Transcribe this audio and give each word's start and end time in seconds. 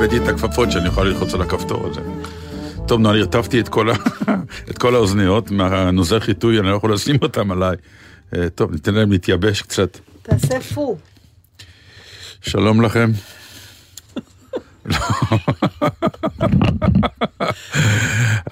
הבאתי 0.00 0.18
את 0.18 0.28
הכפפות 0.28 0.72
שאני 0.72 0.88
אוכל 0.88 1.04
ללחוץ 1.04 1.34
על 1.34 1.42
הכפתור 1.42 1.86
הזה. 1.86 2.00
טוב, 2.86 3.00
נו, 3.00 3.10
אני 3.10 3.20
הרטבתי 3.20 3.60
את 3.60 3.68
כל, 3.68 3.90
ה... 3.90 3.94
את 4.70 4.78
כל 4.78 4.94
האוזניות 4.94 5.50
מהנוזר 5.50 6.20
חיטוי, 6.20 6.58
אני 6.58 6.66
לא 6.66 6.76
יכול 6.76 6.94
לשים 6.94 7.16
אותם 7.22 7.50
עליי. 7.50 7.76
אה, 8.36 8.50
טוב, 8.50 8.72
ניתן 8.72 8.94
להם 8.94 9.12
להתייבש 9.12 9.62
קצת. 9.62 9.98
תעשה 10.22 10.60
פו. 10.60 10.98
שלום 12.40 12.82
לכם. 12.82 13.10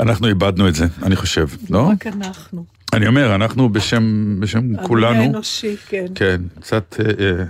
אנחנו 0.01 0.29
איבדנו 0.29 0.69
את 0.69 0.75
זה, 0.75 0.87
אני 1.03 1.17
חושב, 1.17 1.49
לא? 1.71 1.89
רק 1.89 2.07
אנחנו. 2.07 2.65
אני 2.93 3.07
אומר, 3.07 3.35
אנחנו 3.35 3.69
בשם, 3.69 4.37
בשם 4.41 4.59
המין 4.59 4.87
כולנו. 4.87 5.23
האנושי, 5.23 5.77
כן. 5.89 6.07
כן, 6.15 6.41
קצת... 6.61 6.97
אה, 7.01 7.27
אה, 7.27 7.45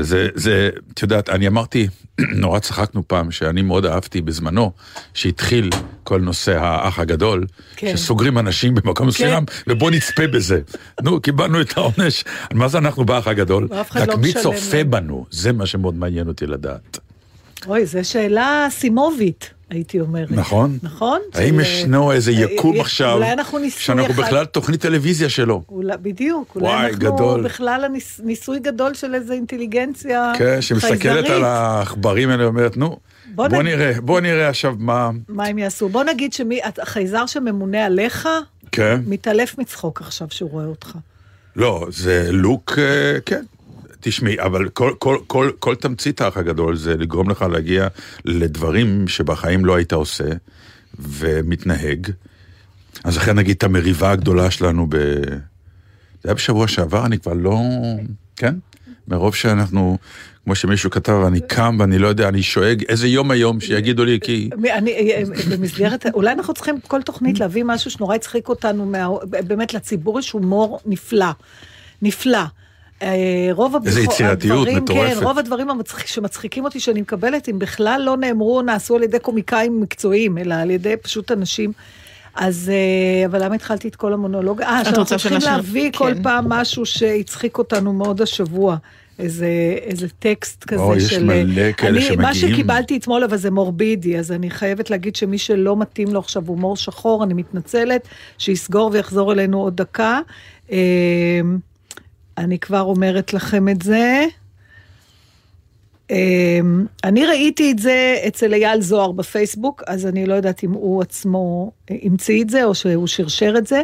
זה, 0.00 0.28
זה, 0.34 0.70
את 0.94 1.02
יודעת, 1.02 1.28
אני 1.28 1.48
אמרתי, 1.48 1.88
נורא 2.42 2.58
צחקנו 2.58 3.08
פעם, 3.08 3.30
שאני 3.30 3.62
מאוד 3.62 3.86
אהבתי 3.86 4.20
בזמנו, 4.22 4.72
שהתחיל 5.14 5.70
כל 6.04 6.20
נושא 6.20 6.58
האח 6.60 6.98
הגדול, 6.98 7.46
כן. 7.76 7.96
שסוגרים 7.96 8.38
אנשים 8.38 8.74
במקום 8.74 9.06
מסוים, 9.06 9.44
ובוא 9.66 9.90
נצפה 9.90 10.26
בזה. 10.26 10.60
נו, 11.02 11.20
קיבלנו 11.20 11.60
את 11.60 11.76
העונש. 11.76 12.24
מה 12.54 12.68
זה 12.68 12.78
אנחנו 12.78 13.04
באח 13.04 13.28
הגדול? 13.28 13.68
רק 13.70 14.08
לא 14.08 14.16
מי 14.16 14.32
צופה. 14.32 14.84
בנו? 14.84 15.26
זה 15.30 15.52
מה 15.52 15.66
שמאוד 15.66 15.94
מעניין 15.94 16.28
אותי 16.28 16.46
לדעת. 16.46 16.98
אוי, 17.66 17.86
זו 17.86 17.98
שאלה 18.02 18.66
סימובית, 18.70 19.50
הייתי 19.70 20.00
אומרת. 20.00 20.30
נכון? 20.30 20.78
נכון? 20.82 21.20
האם 21.34 21.60
ישנו 21.60 22.12
איזה 22.12 22.30
אה, 22.30 22.36
יקום 22.40 22.76
אה, 22.76 22.80
עכשיו, 22.80 23.12
אולי 23.16 23.32
אנחנו 23.32 23.58
ניסוי 23.58 23.82
שאנחנו 23.82 24.12
אחד- 24.14 24.22
בכלל 24.22 24.44
תוכנית 24.44 24.80
טלוויזיה 24.80 25.28
שלו? 25.28 25.62
אולי, 25.68 25.96
בדיוק, 26.02 26.52
אולי 26.54 26.66
וואי, 26.66 26.86
אנחנו 26.86 26.98
גדול. 26.98 27.42
בכלל 27.44 27.84
הניס, 27.84 28.20
ניסוי 28.24 28.58
גדול 28.58 28.94
של 28.94 29.14
איזה 29.14 29.32
אינטליגנציה 29.34 30.32
כן, 30.38 30.62
שמסתכלת 30.62 31.00
חייזרית. 31.02 31.30
על 31.30 31.44
העכברים 31.44 32.30
האלה 32.30 32.44
ואומרת, 32.44 32.76
נו, 32.76 32.98
בוא 33.34 33.48
בוא 33.48 33.62
נ- 33.62 33.66
נראה, 33.66 33.92
בוא 34.00 34.20
נראה 34.20 34.48
עכשיו 34.48 34.74
מה... 34.78 35.10
מה 35.28 35.46
הם 35.46 35.58
יעשו? 35.58 35.88
בוא 35.88 36.04
נגיד 36.04 36.32
שהחייזר 36.32 37.26
שממונה 37.26 37.84
עליך, 37.84 38.28
כן. 38.72 39.00
מתעלף 39.06 39.58
מצחוק 39.58 40.00
עכשיו 40.00 40.28
שהוא 40.30 40.50
רואה 40.50 40.64
אותך. 40.64 40.92
לא, 41.56 41.86
זה 41.90 42.28
לוק, 42.32 42.72
אה, 42.78 43.18
כן. 43.26 43.44
תשמעי, 44.00 44.40
אבל 44.40 44.68
כל, 44.68 44.92
כל, 44.98 45.18
כל, 45.26 45.50
כל 45.58 45.74
תמצית 45.74 46.20
האח 46.20 46.36
הגדול 46.36 46.76
זה 46.76 46.96
לגרום 46.96 47.30
לך 47.30 47.42
להגיע 47.42 47.88
לדברים 48.24 49.08
שבחיים 49.08 49.64
לא 49.64 49.76
היית 49.76 49.92
עושה 49.92 50.28
ומתנהג. 50.98 52.10
אז 53.04 53.16
לכן 53.16 53.36
נגיד 53.36 53.56
את 53.56 53.64
המריבה 53.64 54.10
הגדולה 54.10 54.50
שלנו 54.50 54.86
ב... 54.88 54.96
זה 56.22 56.30
היה 56.30 56.34
בשבוע 56.34 56.68
שעבר, 56.68 57.06
אני 57.06 57.18
כבר 57.18 57.32
לא... 57.32 57.60
כן? 58.36 58.54
מרוב 59.08 59.34
שאנחנו, 59.34 59.98
כמו 60.44 60.54
שמישהו 60.54 60.90
כתב, 60.90 61.22
אני 61.26 61.40
קם 61.40 61.76
ואני 61.80 61.98
לא 61.98 62.08
יודע, 62.08 62.28
אני 62.28 62.42
שואג, 62.42 62.84
איזה 62.88 63.08
יום 63.08 63.30
היום 63.30 63.60
שיגידו 63.60 64.04
לי, 64.04 64.18
כי... 64.22 64.50
אני, 64.72 64.92
אה, 64.92 65.22
במסגרת, 65.50 66.06
אולי 66.14 66.32
אנחנו 66.32 66.54
צריכים 66.54 66.80
כל 66.80 67.02
תוכנית 67.02 67.40
להביא 67.40 67.64
משהו 67.66 67.90
שנורא 67.90 68.14
הצחיק 68.14 68.48
אותנו, 68.48 68.86
מה, 68.86 69.08
באמת 69.24 69.74
לציבור 69.74 70.18
יש 70.18 70.30
הומור 70.30 70.80
נפלא, 70.86 71.30
נפלא. 72.02 72.44
אה, 73.02 73.48
רוב 73.52 73.76
הבדיחות, 73.76 73.98
איזה 73.98 74.12
יצירתיות 74.12 74.58
הדברים, 74.58 74.82
מטורפת. 74.82 75.18
כן, 75.18 75.24
רוב 75.24 75.38
הדברים 75.38 75.70
המצחיק, 75.70 76.06
שמצחיקים 76.06 76.64
אותי 76.64 76.80
שאני 76.80 77.00
מקבלת, 77.00 77.48
הם 77.48 77.58
בכלל 77.58 78.02
לא 78.04 78.16
נאמרו, 78.16 78.62
נעשו 78.62 78.96
על 78.96 79.02
ידי 79.02 79.18
קומיקאים 79.18 79.80
מקצועיים, 79.80 80.38
אלא 80.38 80.54
על 80.54 80.70
ידי 80.70 80.94
פשוט 81.02 81.32
אנשים. 81.32 81.72
אז, 82.34 82.72
אה, 82.74 83.26
אבל 83.26 83.44
למה 83.44 83.54
התחלתי 83.54 83.88
את 83.88 83.96
כל 83.96 84.12
המונולוג? 84.12 84.62
אה, 84.62 84.84
שאנחנו 84.84 85.04
צריכים 85.04 85.38
להביא 85.42 85.90
כל 85.94 86.12
כן. 86.14 86.22
פעם 86.22 86.48
משהו 86.48 86.86
שהצחיק 86.86 87.58
אותנו 87.58 87.92
מאוד 87.92 88.22
השבוע. 88.22 88.76
איזה, 89.18 89.46
איזה 89.82 90.08
טקסט 90.18 90.64
כזה 90.64 90.82
או, 90.82 90.96
יש 90.96 91.04
של... 91.04 91.24
מלא 91.24 91.72
כאלה 91.72 91.90
אני, 91.90 92.00
שמגיעים. 92.00 92.20
מה 92.20 92.34
שקיבלתי 92.34 92.96
אתמול, 92.96 93.24
אבל 93.24 93.36
זה 93.36 93.50
מורבידי, 93.50 94.18
אז 94.18 94.32
אני 94.32 94.50
חייבת 94.50 94.90
להגיד 94.90 95.16
שמי 95.16 95.38
שלא 95.38 95.76
מתאים 95.76 96.08
לו 96.08 96.20
עכשיו 96.20 96.42
הומור 96.46 96.76
שחור, 96.76 97.24
אני 97.24 97.34
מתנצלת, 97.34 98.08
שיסגור 98.38 98.90
ויחזור 98.92 99.32
אלינו 99.32 99.62
עוד 99.62 99.76
דקה. 99.76 100.20
אני 102.38 102.58
כבר 102.58 102.80
אומרת 102.80 103.34
לכם 103.34 103.68
את 103.68 103.82
זה. 103.82 104.24
אה, 106.10 106.60
אני 107.04 107.26
ראיתי 107.26 107.72
את 107.72 107.78
זה 107.78 108.18
אצל 108.28 108.54
אייל 108.54 108.80
זוהר 108.80 109.12
בפייסבוק, 109.12 109.82
אז 109.86 110.06
אני 110.06 110.26
לא 110.26 110.34
יודעת 110.34 110.64
אם 110.64 110.70
הוא 110.72 111.02
עצמו 111.02 111.72
המציא 111.90 112.42
את 112.42 112.50
זה 112.50 112.64
או 112.64 112.74
שהוא 112.74 113.06
שרשר 113.06 113.54
את 113.58 113.66
זה. 113.66 113.82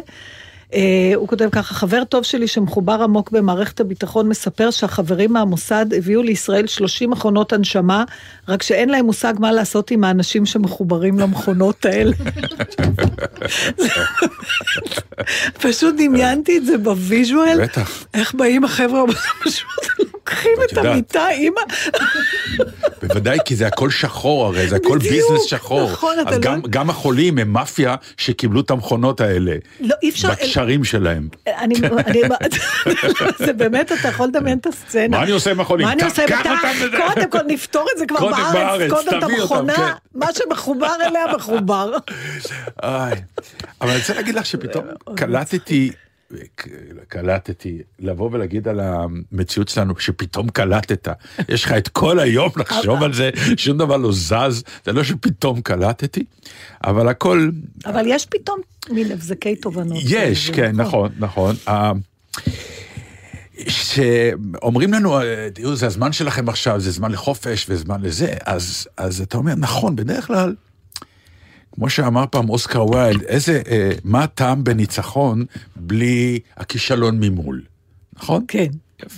אה, 0.73 1.11
הוא 1.15 1.27
כותב 1.27 1.49
ככה, 1.51 1.73
חבר 1.73 2.03
טוב 2.03 2.23
שלי 2.23 2.47
שמחובר 2.47 3.03
עמוק 3.03 3.31
במערכת 3.31 3.79
הביטחון 3.79 4.29
מספר 4.29 4.71
שהחברים 4.71 5.33
מהמוסד 5.33 5.85
הביאו 5.93 6.23
לישראל 6.23 6.67
30 6.67 7.09
מכונות 7.09 7.53
הנשמה, 7.53 8.03
רק 8.47 8.63
שאין 8.63 8.89
להם 8.89 9.05
מושג 9.05 9.33
מה 9.39 9.51
לעשות 9.51 9.91
עם 9.91 10.03
האנשים 10.03 10.45
שמחוברים 10.45 11.19
למכונות 11.19 11.85
האלה. 11.85 12.11
פשוט 15.61 15.95
דמיינתי 15.97 16.57
את 16.57 16.65
זה 16.65 16.77
ב 16.77 16.88
visual. 16.88 17.63
בטח. 17.63 18.05
איך 18.13 18.35
באים 18.35 18.63
החבר'ה, 18.63 19.03
פשוט 19.43 20.12
לוקחים 20.27 20.51
את. 20.63 20.77
המיטה, 20.77 21.29
אימא. 21.29 21.61
בוודאי, 23.01 23.37
כי 23.45 23.55
זה 23.55 23.67
הכל 23.67 23.89
שחור 23.89 24.45
הרי, 24.45 24.67
זה 24.67 24.75
הכל 24.75 24.97
בדיוק, 24.97 25.13
ביזנס 25.31 25.43
שחור. 25.45 25.91
נכון, 25.91 26.15
אז 26.19 26.25
לא- 26.33 26.37
גם, 26.37 26.61
גם 26.69 26.89
החולים 26.89 27.37
הם 27.37 27.53
מאפיה 27.53 27.95
שקיבלו 28.17 28.61
את 28.61 28.71
המכונות 28.71 29.21
האלה. 29.21 29.55
לא, 29.79 29.95
אי 30.03 30.09
אפשר... 30.09 30.31
בקשרים 30.31 30.83
שלהם. 30.83 31.27
אני, 31.47 31.75
אני, 32.07 32.21
זה 33.37 33.53
באמת, 33.53 33.91
אתה 33.91 34.07
יכול 34.07 34.27
לדמיין 34.27 34.57
את 34.57 34.65
הסצנה. 34.67 35.17
מה 35.17 35.23
אני 35.23 35.31
עושה 35.31 35.51
עם 35.51 35.59
החולים? 35.59 35.87
מה 35.87 35.93
אני 35.93 36.03
עושה? 36.03 36.23
אותם 36.23 36.53
וזה. 36.81 36.97
קודם 37.13 37.29
כל 37.29 37.39
נפתור 37.47 37.87
את 37.93 37.99
זה 37.99 38.05
כבר 38.05 38.29
בארץ. 38.53 38.91
קודם 38.91 39.17
את 39.17 39.23
המכונה, 39.23 39.75
כן. 39.75 39.91
מה 40.15 40.27
שמחובר 40.33 40.95
אליה 41.07 41.25
מחובר. 41.35 41.91
אבל 42.83 43.89
אני 43.89 43.97
רוצה 43.97 44.13
להגיד 44.13 44.35
לך 44.35 44.45
שפתאום 44.45 44.85
קלטתי, 45.15 45.91
קלטתי, 47.07 47.81
לבוא 47.99 48.29
ולהגיד 48.31 48.67
על 48.67 48.79
המציאות 48.79 49.69
שלנו, 49.69 49.93
שפתאום 49.99 50.49
קלטת. 50.49 51.07
יש 51.49 51.65
לך 51.65 51.71
את 51.71 51.87
כל 51.87 52.19
היום 52.19 52.49
לחשוב 52.55 53.03
על 53.03 53.13
זה, 53.13 53.29
שום 53.57 53.77
דבר 53.77 53.97
לא 53.97 54.11
זז, 54.11 54.63
זה 54.85 54.91
לא 54.93 55.03
שפתאום 55.03 55.61
קלטתי, 55.61 56.23
אבל 56.83 57.07
הכל, 57.07 57.49
אבל 57.85 58.03
יש 58.07 58.25
פתאום 58.25 58.59
מין 58.89 59.11
הבזקי 59.11 59.55
תובנות. 59.55 59.97
יש, 60.05 60.49
כאלה, 60.49 60.67
כן, 60.67 60.75
נכון, 60.75 61.11
נכון. 61.19 61.55
ה- 61.67 61.91
שאומרים 63.67 64.93
לנו, 64.93 65.19
אה, 65.21 65.47
תראו, 65.53 65.75
זה 65.75 65.85
הזמן 65.85 66.11
שלכם 66.11 66.49
עכשיו, 66.49 66.79
זה 66.79 66.91
זמן 66.91 67.11
לחופש 67.11 67.65
וזמן 67.69 68.01
לזה, 68.01 68.33
אז, 68.45 68.87
אז 68.97 69.21
אתה 69.21 69.37
אומר, 69.37 69.55
נכון, 69.55 69.95
בדרך 69.95 70.27
כלל, 70.27 70.55
כמו 71.75 71.89
שאמר 71.89 72.25
פעם 72.31 72.49
אוסקר 72.49 72.85
ויילד, 72.85 73.21
איזה, 73.23 73.61
אה, 73.69 73.91
מה 74.03 74.23
הטעם 74.23 74.63
בניצחון 74.63 75.45
בלי 75.75 76.39
הכישלון 76.57 77.19
ממול, 77.19 77.61
נכון? 78.15 78.45
כן. 78.47 78.67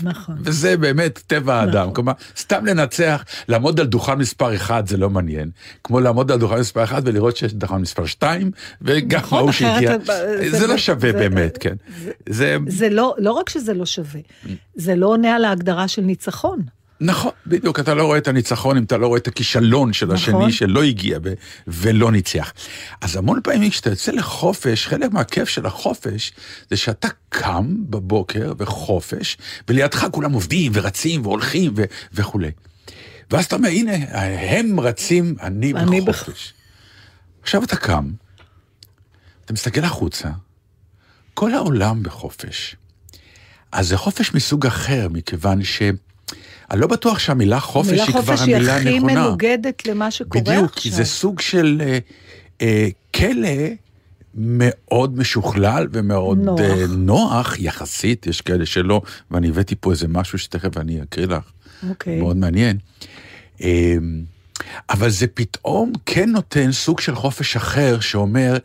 נכון. 0.04 0.36
וזה 0.40 0.78
באמת 0.78 1.20
טבע 1.28 1.56
האדם. 1.56 1.82
נכון. 1.82 1.94
כלומר, 1.94 2.12
סתם 2.38 2.66
לנצח, 2.66 3.24
לעמוד 3.48 3.80
על 3.80 3.86
דוכן 3.86 4.14
מספר 4.18 4.56
1 4.56 4.88
זה 4.88 4.98
לא 4.98 5.10
מעניין. 5.10 5.50
כמו 5.84 6.00
לעמוד 6.00 6.32
על 6.32 6.40
דוכן 6.40 6.60
מספר 6.60 6.84
1 6.84 7.02
ולראות 7.06 7.38
שיש 7.38 7.54
דוכן 7.54 7.76
מספר 7.76 8.06
2, 8.06 8.52
וגם 8.82 9.20
נכון, 9.20 9.38
ההוא 9.40 9.52
שהגיע. 9.52 9.96
אתה- 9.96 10.14
זה 10.60 10.68
לא 10.68 10.78
שווה 10.78 11.12
זה- 11.12 11.18
באמת, 11.18 11.58
כן. 11.60 11.76
זה... 12.30 12.58
זה 12.68 12.90
לא, 12.90 13.16
לא 13.18 13.32
רק 13.32 13.50
שזה 13.50 13.74
לא 13.74 13.86
שווה, 13.86 14.22
זה 14.76 14.96
לא 14.96 15.08
עונה 15.08 15.36
על 15.36 15.46
ההגדרה 15.46 15.88
של 15.88 16.02
ניצחון. 16.02 16.60
נכון, 17.00 17.32
בדיוק, 17.48 17.80
אתה 17.80 17.94
לא 17.94 18.04
רואה 18.04 18.18
את 18.18 18.28
הניצחון 18.28 18.78
אם 18.78 18.84
אתה 18.84 18.98
לא 18.98 19.08
רואה 19.08 19.20
את 19.20 19.28
הכישלון 19.28 19.94
של 19.94 20.06
נכון. 20.06 20.16
השני 20.16 20.52
שלא 20.52 20.84
הגיע 20.84 21.20
ו- 21.24 21.34
ולא 21.68 22.12
ניצח. 22.12 22.54
אז 23.02 23.16
המון 23.16 23.40
פעמים 23.44 23.70
כשאתה 23.70 23.90
יוצא 23.90 24.12
לחופש, 24.12 24.88
חלק 24.88 25.12
מהכיף 25.12 25.50
של 25.50 25.66
החופש 25.66 26.34
זה 26.70 26.78
שאתה 26.78 27.08
קם 27.30 27.76
בבוקר 27.90 28.54
בחופש, 28.54 29.38
ולידך 29.68 30.08
כולם 30.12 30.32
עובדים 30.32 30.72
ורצים 30.76 31.26
והולכים 31.26 31.74
ו- 31.76 31.84
וכולי. 32.14 32.52
ואז 33.32 33.46
אתה 33.46 33.56
אומר, 33.56 33.70
הנה, 33.70 33.94
הם 34.40 34.80
רצים, 34.80 35.36
אני 35.42 35.74
אני 35.74 36.02
בחופש. 36.02 36.54
עכשיו 37.42 37.64
אתה 37.64 37.76
קם, 37.76 38.12
אתה 39.46 39.54
מסתכל 39.54 39.84
החוצה, 39.84 40.30
כל 41.34 41.54
העולם 41.54 42.04
בחופש. 42.04 42.76
אז 43.72 43.88
זה 43.88 43.98
חופש 43.98 44.34
מסוג 44.34 44.66
אחר, 44.66 45.08
מכיוון 45.12 45.64
ש... 45.64 45.82
אני 46.72 46.80
לא 46.80 46.88
בטוח 46.88 47.20
שהמילה 47.20 47.60
חופש 47.60 47.90
המילה 47.90 48.04
היא 48.04 48.12
כבר 48.12 48.22
חופש 48.22 48.42
היא 48.42 48.56
המילה 48.56 48.78
הכי 48.78 48.90
הנכונה. 48.90 49.14
מנוגדת 49.14 49.86
למה 49.88 50.12
שקורה 50.12 50.44
בדיוק, 50.44 50.66
עכשיו. 50.66 50.82
כי 50.82 50.92
זה 50.92 51.06
סוג 51.06 51.40
של 51.40 51.82
אה, 51.86 51.98
אה, 52.62 52.88
כלא 53.16 53.50
מאוד 54.36 55.18
משוכלל 55.18 55.88
ומאוד 55.92 56.38
נוח. 56.38 56.60
נוח. 56.60 56.70
אה, 56.70 56.88
נוח 56.88 57.60
יחסית, 57.60 58.28
יש 58.28 58.42
כאלה 58.42 58.66
שלא, 58.66 59.02
ואני 59.32 59.50
הבאתי 59.50 59.76
פה 59.80 59.92
איזה 59.92 60.08
משהו 60.08 60.40
שתכף 60.40 60.78
אני 60.78 61.02
אקריא 61.02 61.28
לך, 61.28 61.44
אוקיי. 61.90 62.20
מאוד 62.22 62.38
מעניין. 62.38 62.78
אה, 63.62 63.96
אבל 64.90 65.10
זה 65.10 65.28
פתאום 65.28 65.92
כן 66.06 66.30
נותן 66.30 66.72
סוג 66.72 67.00
של 67.00 67.16
חופש 67.16 67.56
אחר 67.56 68.00
שאומר, 68.00 68.58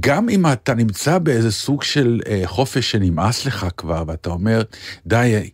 גם 0.00 0.28
אם 0.28 0.46
אתה 0.46 0.74
נמצא 0.74 1.18
באיזה 1.18 1.52
סוג 1.52 1.82
של 1.82 2.20
אה, 2.28 2.42
חופש 2.44 2.90
שנמאס 2.90 3.46
לך 3.46 3.66
כבר, 3.76 4.04
ואתה 4.06 4.30
אומר, 4.30 4.62
די, 5.06 5.50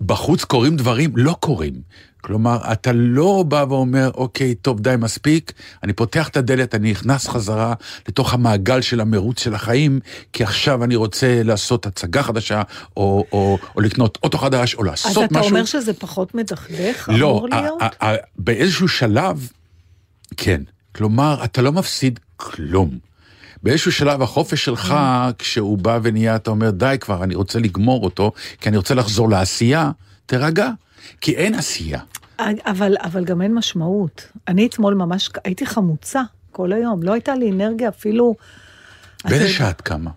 בחוץ 0.00 0.44
קורים 0.44 0.76
דברים, 0.76 1.12
לא 1.16 1.36
קורים. 1.40 1.74
כלומר, 2.20 2.58
אתה 2.72 2.92
לא 2.92 3.44
בא 3.48 3.64
ואומר, 3.68 4.10
אוקיי, 4.14 4.54
טוב, 4.54 4.80
די, 4.80 4.94
מספיק, 4.98 5.52
אני 5.82 5.92
פותח 5.92 6.28
את 6.28 6.36
הדלת, 6.36 6.74
אני 6.74 6.90
נכנס 6.90 7.28
חזרה 7.28 7.74
לתוך 8.08 8.34
המעגל 8.34 8.80
של 8.80 9.00
המרוץ 9.00 9.40
של 9.40 9.54
החיים, 9.54 10.00
כי 10.32 10.42
עכשיו 10.42 10.84
אני 10.84 10.96
רוצה 10.96 11.42
לעשות 11.42 11.86
הצגה 11.86 12.22
חדשה, 12.22 12.62
או, 12.96 13.24
או, 13.32 13.58
או 13.76 13.80
לקנות 13.80 14.18
אוטו 14.22 14.38
חדש, 14.38 14.74
או 14.74 14.80
אז 14.80 14.86
לעשות 14.86 15.24
אתה 15.24 15.38
משהו. 15.38 15.50
אומר 15.50 15.64
שזה 15.64 15.94
פחות 15.94 16.34
מדכדך, 16.34 17.08
לא, 17.12 17.30
אמור 17.30 17.48
להיות? 17.48 17.82
ה- 18.02 18.14
באיזשהו 18.38 18.88
שלב, 18.88 19.48
כן. 20.36 20.62
כלומר, 20.94 21.44
אתה 21.44 21.62
לא 21.62 21.72
מפסיד 21.72 22.20
כלום. 22.36 22.98
באיזשהו 23.64 23.92
שלב 23.92 24.22
החופש 24.22 24.64
שלך. 24.64 24.94
כשהוא 25.38 25.78
בא 25.78 25.98
ונהיה, 26.02 26.36
אתה 26.36 26.50
אומר, 26.50 26.70
די 26.70 26.96
כבר, 27.00 27.24
אני 27.24 27.34
רוצה 27.34 27.58
לגמור 27.58 28.04
אותו, 28.04 28.32
כי 28.60 28.68
אני 28.68 28.76
רוצה 28.76 28.94
לחזור 28.94 29.30
לעשייה, 29.30 29.90
תירגע. 30.26 30.70
כי 31.20 31.36
אין 31.36 31.54
עשייה. 31.54 32.00
אבל, 32.40 32.94
אבל 33.00 33.24
גם 33.24 33.42
אין 33.42 33.54
משמעות. 33.54 34.26
אני 34.48 34.66
אתמול 34.66 34.94
ממש 34.94 35.30
הייתי 35.44 35.66
חמוצה 35.66 36.22
כל 36.52 36.72
היום, 36.72 37.02
לא 37.02 37.12
הייתה 37.12 37.34
לי 37.34 37.50
אנרגיה 37.50 37.88
אפילו... 37.88 38.34
באיזה 39.24 39.44
אתה- 39.44 39.52
שעה 39.52 39.70
את 39.70 39.80
קמה? 39.80 40.10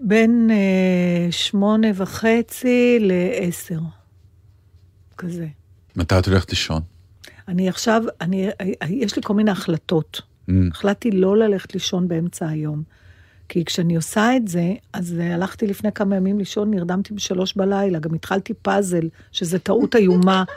בין 0.00 0.50
אה, 0.50 1.32
שמונה 1.32 1.88
וחצי 1.94 2.98
לעשר, 3.00 3.78
כזה. 5.18 5.46
מתי 5.96 6.18
את 6.18 6.26
הולכת 6.28 6.50
לישון? 6.50 6.82
אני 7.52 7.68
עכשיו, 7.68 8.02
אני, 8.20 8.48
יש 8.88 9.16
לי 9.16 9.22
כל 9.22 9.34
מיני 9.34 9.50
החלטות. 9.50 10.22
Mm. 10.48 10.52
החלטתי 10.70 11.10
לא 11.10 11.36
ללכת 11.36 11.74
לישון 11.74 12.08
באמצע 12.08 12.48
היום. 12.48 12.82
כי 13.48 13.64
כשאני 13.64 13.96
עושה 13.96 14.36
את 14.36 14.48
זה, 14.48 14.74
אז 14.92 15.16
אה, 15.20 15.34
הלכתי 15.34 15.66
לפני 15.66 15.92
כמה 15.92 16.16
ימים 16.16 16.38
לישון, 16.38 16.70
נרדמתי 16.70 17.14
בשלוש 17.14 17.54
בלילה, 17.56 17.98
גם 17.98 18.14
התחלתי 18.14 18.54
פאזל, 18.54 19.08
שזה 19.32 19.58
טעות 19.58 19.96
איומה. 19.96 20.44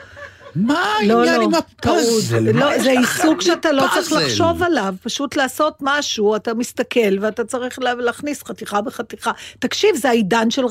מה 0.56 0.84
לא, 1.06 1.18
העניין 1.18 1.40
לא, 1.40 1.44
עם 1.44 1.50
טעות. 1.80 1.96
הפאזל? 1.98 2.50
לא, 2.52 2.78
זה 2.82 2.90
עיסוק 2.90 3.40
שאתה 3.40 3.72
לא 3.72 3.84
צריך? 3.94 4.12
לחשוב 4.12 4.62
עליו, 4.62 4.94
פשוט 5.02 5.36
לעשות 5.36 5.78
משהו, 5.80 6.36
אתה 6.36 6.54
מסתכל 6.54 7.18
ואתה 7.20 7.44
צריך 7.44 7.78
לה- 7.78 7.94
להכניס 7.94 8.42
חתיכה 8.42 8.80
בחתיכה. 8.80 9.30
תקשיב, 9.58 9.90
זה 9.96 10.08
העידן 10.08 10.50
של 10.50 10.62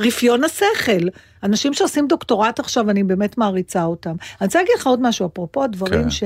רפיון 0.00 0.44
השכל. 0.44 1.08
אנשים 1.42 1.74
שעושים 1.74 2.08
דוקטורט 2.08 2.60
עכשיו, 2.60 2.90
אני 2.90 3.02
באמת 3.02 3.38
מעריצה 3.38 3.84
אותם. 3.84 4.10
אני 4.10 4.46
רוצה 4.46 4.58
להגיד 4.58 4.74
לך 4.78 4.86
עוד 4.86 5.02
משהו, 5.02 5.26
אפרופו 5.26 5.64
הדברים 5.64 6.02
כן. 6.02 6.10
ש... 6.10 6.22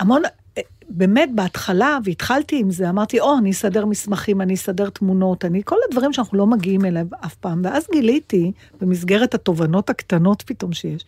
המון, 0.00 0.22
אה, 0.58 0.62
באמת 0.88 1.28
בהתחלה, 1.34 1.98
והתחלתי 2.04 2.58
עם 2.58 2.70
זה, 2.70 2.88
אמרתי, 2.88 3.20
או, 3.20 3.38
אני 3.38 3.50
אסדר 3.50 3.86
מסמכים, 3.86 4.40
אני 4.40 4.54
אסדר 4.54 4.90
תמונות, 4.90 5.44
אני, 5.44 5.62
כל 5.64 5.76
הדברים 5.88 6.12
שאנחנו 6.12 6.38
לא 6.38 6.46
מגיעים 6.46 6.84
אליהם 6.84 7.08
אף 7.24 7.34
פעם. 7.34 7.62
ואז 7.64 7.86
גיליתי, 7.92 8.52
במסגרת 8.80 9.34
התובנות 9.34 9.90
הקטנות 9.90 10.42
פתאום 10.46 10.72
שיש, 10.72 11.04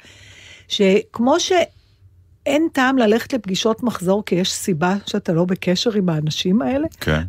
שכמו 0.69 1.41
שאין 1.41 2.69
טעם 2.73 2.99
ללכת 2.99 3.33
לפגישות 3.33 3.83
מחזור 3.83 4.25
כי 4.25 4.35
יש 4.35 4.53
סיבה 4.53 4.95
שאתה 5.07 5.33
לא 5.33 5.45
בקשר 5.45 5.93
עם 5.93 6.09
האנשים 6.09 6.63
האלה, 6.63 6.87
כן. 7.01 7.23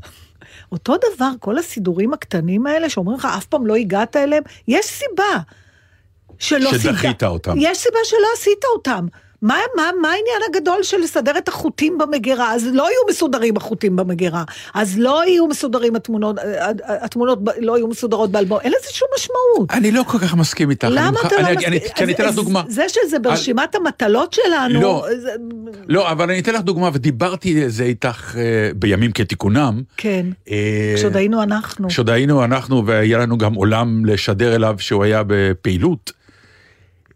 אותו 0.71 0.95
דבר, 0.97 1.29
כל 1.39 1.57
הסידורים 1.57 2.13
הקטנים 2.13 2.67
האלה 2.67 2.89
שאומרים 2.89 3.17
לך, 3.17 3.27
אף 3.37 3.45
פעם 3.45 3.67
לא 3.67 3.75
הגעת 3.75 4.15
אליהם, 4.15 4.43
יש 4.67 4.85
סיבה 4.85 5.41
שלא 6.39 6.69
סיבה. 6.69 6.79
שדחית 6.79 7.23
אותם. 7.23 7.53
יש 7.57 7.77
סיבה 7.77 7.99
שלא 8.03 8.27
עשית 8.37 8.63
אותם. 8.75 9.07
מה, 9.41 9.55
מה, 9.75 9.89
מה 10.01 10.07
העניין 10.07 10.41
הגדול 10.49 10.83
של 10.83 10.97
לסדר 10.97 11.37
את 11.37 11.47
החוטים 11.47 11.97
במגירה? 11.97 12.53
אז 12.53 12.67
לא 12.73 12.83
יהיו 12.83 13.01
מסודרים 13.09 13.57
החוטים 13.57 13.95
במגירה. 13.95 14.43
אז 14.73 14.97
לא 14.99 15.21
יהיו 15.27 15.47
מסודרים 15.47 15.95
התמונות, 15.95 16.39
אה, 16.39 16.69
התמונות 16.87 17.43
ב- 17.43 17.49
לא 17.59 17.77
יהיו 17.77 17.87
מסודרות 17.87 18.31
באלבום. 18.31 18.59
אין 18.61 18.71
לזה 18.79 18.93
שום 18.93 19.07
משמעות. 19.17 19.71
אני 19.71 19.91
לא 19.91 20.03
כל 20.07 20.19
כך 20.19 20.35
מסכים 20.35 20.69
איתך. 20.69 20.87
למה 20.91 21.19
אתה 21.27 21.35
לא 21.41 21.49
מסכים? 21.55 21.67
אני- 21.67 21.79
כי 21.95 22.03
אני 22.03 22.13
אתן 22.13 22.25
לך 22.25 22.35
דוגמה. 22.35 22.63
זה 22.67 22.85
שזה 22.89 23.19
ברשימת 23.19 23.75
המטלות 23.75 24.33
שלנו, 24.33 24.81
לא. 24.81 25.05
זה- 25.21 25.35
לא, 25.87 26.11
אבל 26.11 26.29
אני 26.29 26.39
אתן 26.39 26.53
לך 26.53 26.61
דוגמה, 26.61 26.89
ודיברתי 26.93 27.63
על 27.63 27.69
זה 27.69 27.83
איתך 27.83 28.35
אה, 28.37 28.41
בימים 28.75 29.11
כתיקונם. 29.11 29.81
כן, 29.97 30.25
אה, 30.51 30.93
כשעוד 30.95 31.15
היינו 31.17 31.43
אנחנו. 31.43 31.87
כשעוד 31.87 32.09
היינו 32.09 32.43
אנחנו, 32.43 32.85
והיה 32.85 33.17
לנו 33.17 33.37
גם 33.37 33.53
עולם 33.53 34.05
לשדר 34.05 34.55
אליו 34.55 34.75
שהוא 34.79 35.03
היה 35.03 35.21
בפעילות. 35.27 36.11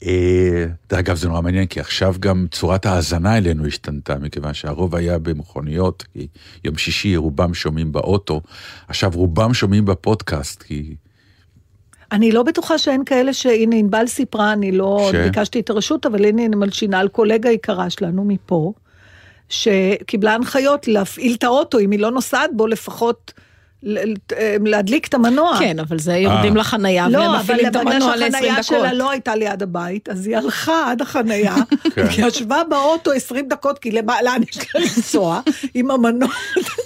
אה, 0.05 0.65
אגב, 0.99 1.15
זה 1.15 1.27
נורא 1.27 1.41
מעניין, 1.41 1.65
כי 1.65 1.79
עכשיו 1.79 2.15
גם 2.19 2.45
צורת 2.51 2.85
ההאזנה 2.85 3.37
אלינו 3.37 3.65
השתנתה, 3.65 4.15
מכיוון 4.15 4.53
שהרוב 4.53 4.95
היה 4.95 5.19
במכוניות, 5.19 6.03
כי 6.13 6.27
יום 6.63 6.77
שישי 6.77 7.15
רובם 7.15 7.53
שומעים 7.53 7.91
באוטו, 7.91 8.41
עכשיו 8.87 9.11
רובם 9.13 9.53
שומעים 9.53 9.85
בפודקאסט, 9.85 10.63
כי... 10.63 10.95
אני 12.11 12.31
לא 12.31 12.43
בטוחה 12.43 12.77
שאין 12.77 13.05
כאלה 13.05 13.33
שהנה 13.33 13.75
ענבל 13.75 14.07
סיפרה, 14.07 14.53
אני 14.53 14.71
לא 14.71 15.09
ש? 15.11 15.15
ביקשתי 15.15 15.59
את 15.59 15.69
הרשות, 15.69 16.05
אבל 16.05 16.25
הנה 16.25 16.45
אני 16.45 16.55
מלשינה 16.55 16.99
על 16.99 17.07
קולגה 17.07 17.49
יקרה 17.49 17.89
שלנו 17.89 18.25
מפה, 18.25 18.73
שקיבלה 19.49 20.33
הנחיות 20.33 20.87
להפעיל 20.87 21.35
את 21.35 21.43
האוטו, 21.43 21.79
אם 21.79 21.91
היא 21.91 21.99
לא 21.99 22.11
נוסעת 22.11 22.49
בו, 22.55 22.67
לפחות 22.67 23.33
להדליק 24.65 25.07
את 25.07 25.13
המנוע. 25.13 25.55
כן, 25.59 25.79
אבל 25.79 25.99
זה 25.99 26.13
יורדים 26.17 26.55
אה. 26.55 26.59
לחנייה 26.61 27.09
לא, 27.09 27.25
אבל 27.25 27.35
ומפעילים 27.35 27.67
את 27.67 27.71
בגלל 27.75 27.87
המנוע 27.93 28.15
ל-20 28.15 28.31
שהחנייה 28.31 28.53
דקות. 28.53 28.65
שלה 28.65 28.93
לא 28.93 29.11
הייתה 29.11 29.35
ליד 29.35 29.63
הבית, 29.63 30.09
אז 30.09 30.27
היא 30.27 30.37
הלכה 30.37 30.91
עד 30.91 31.01
החנייה, 31.01 31.55
כן. 31.95 32.05
היא 32.17 32.25
ישבה 32.25 32.61
באוטו 32.69 33.11
20 33.11 33.45
דקות, 33.49 33.79
כי 33.79 33.91
למה- 33.91 34.21
לאן 34.25 34.41
יש 34.51 34.57
לה 34.57 34.81
לנסוע, 34.81 35.41
עם 35.73 35.91
המנוע, 35.91 36.29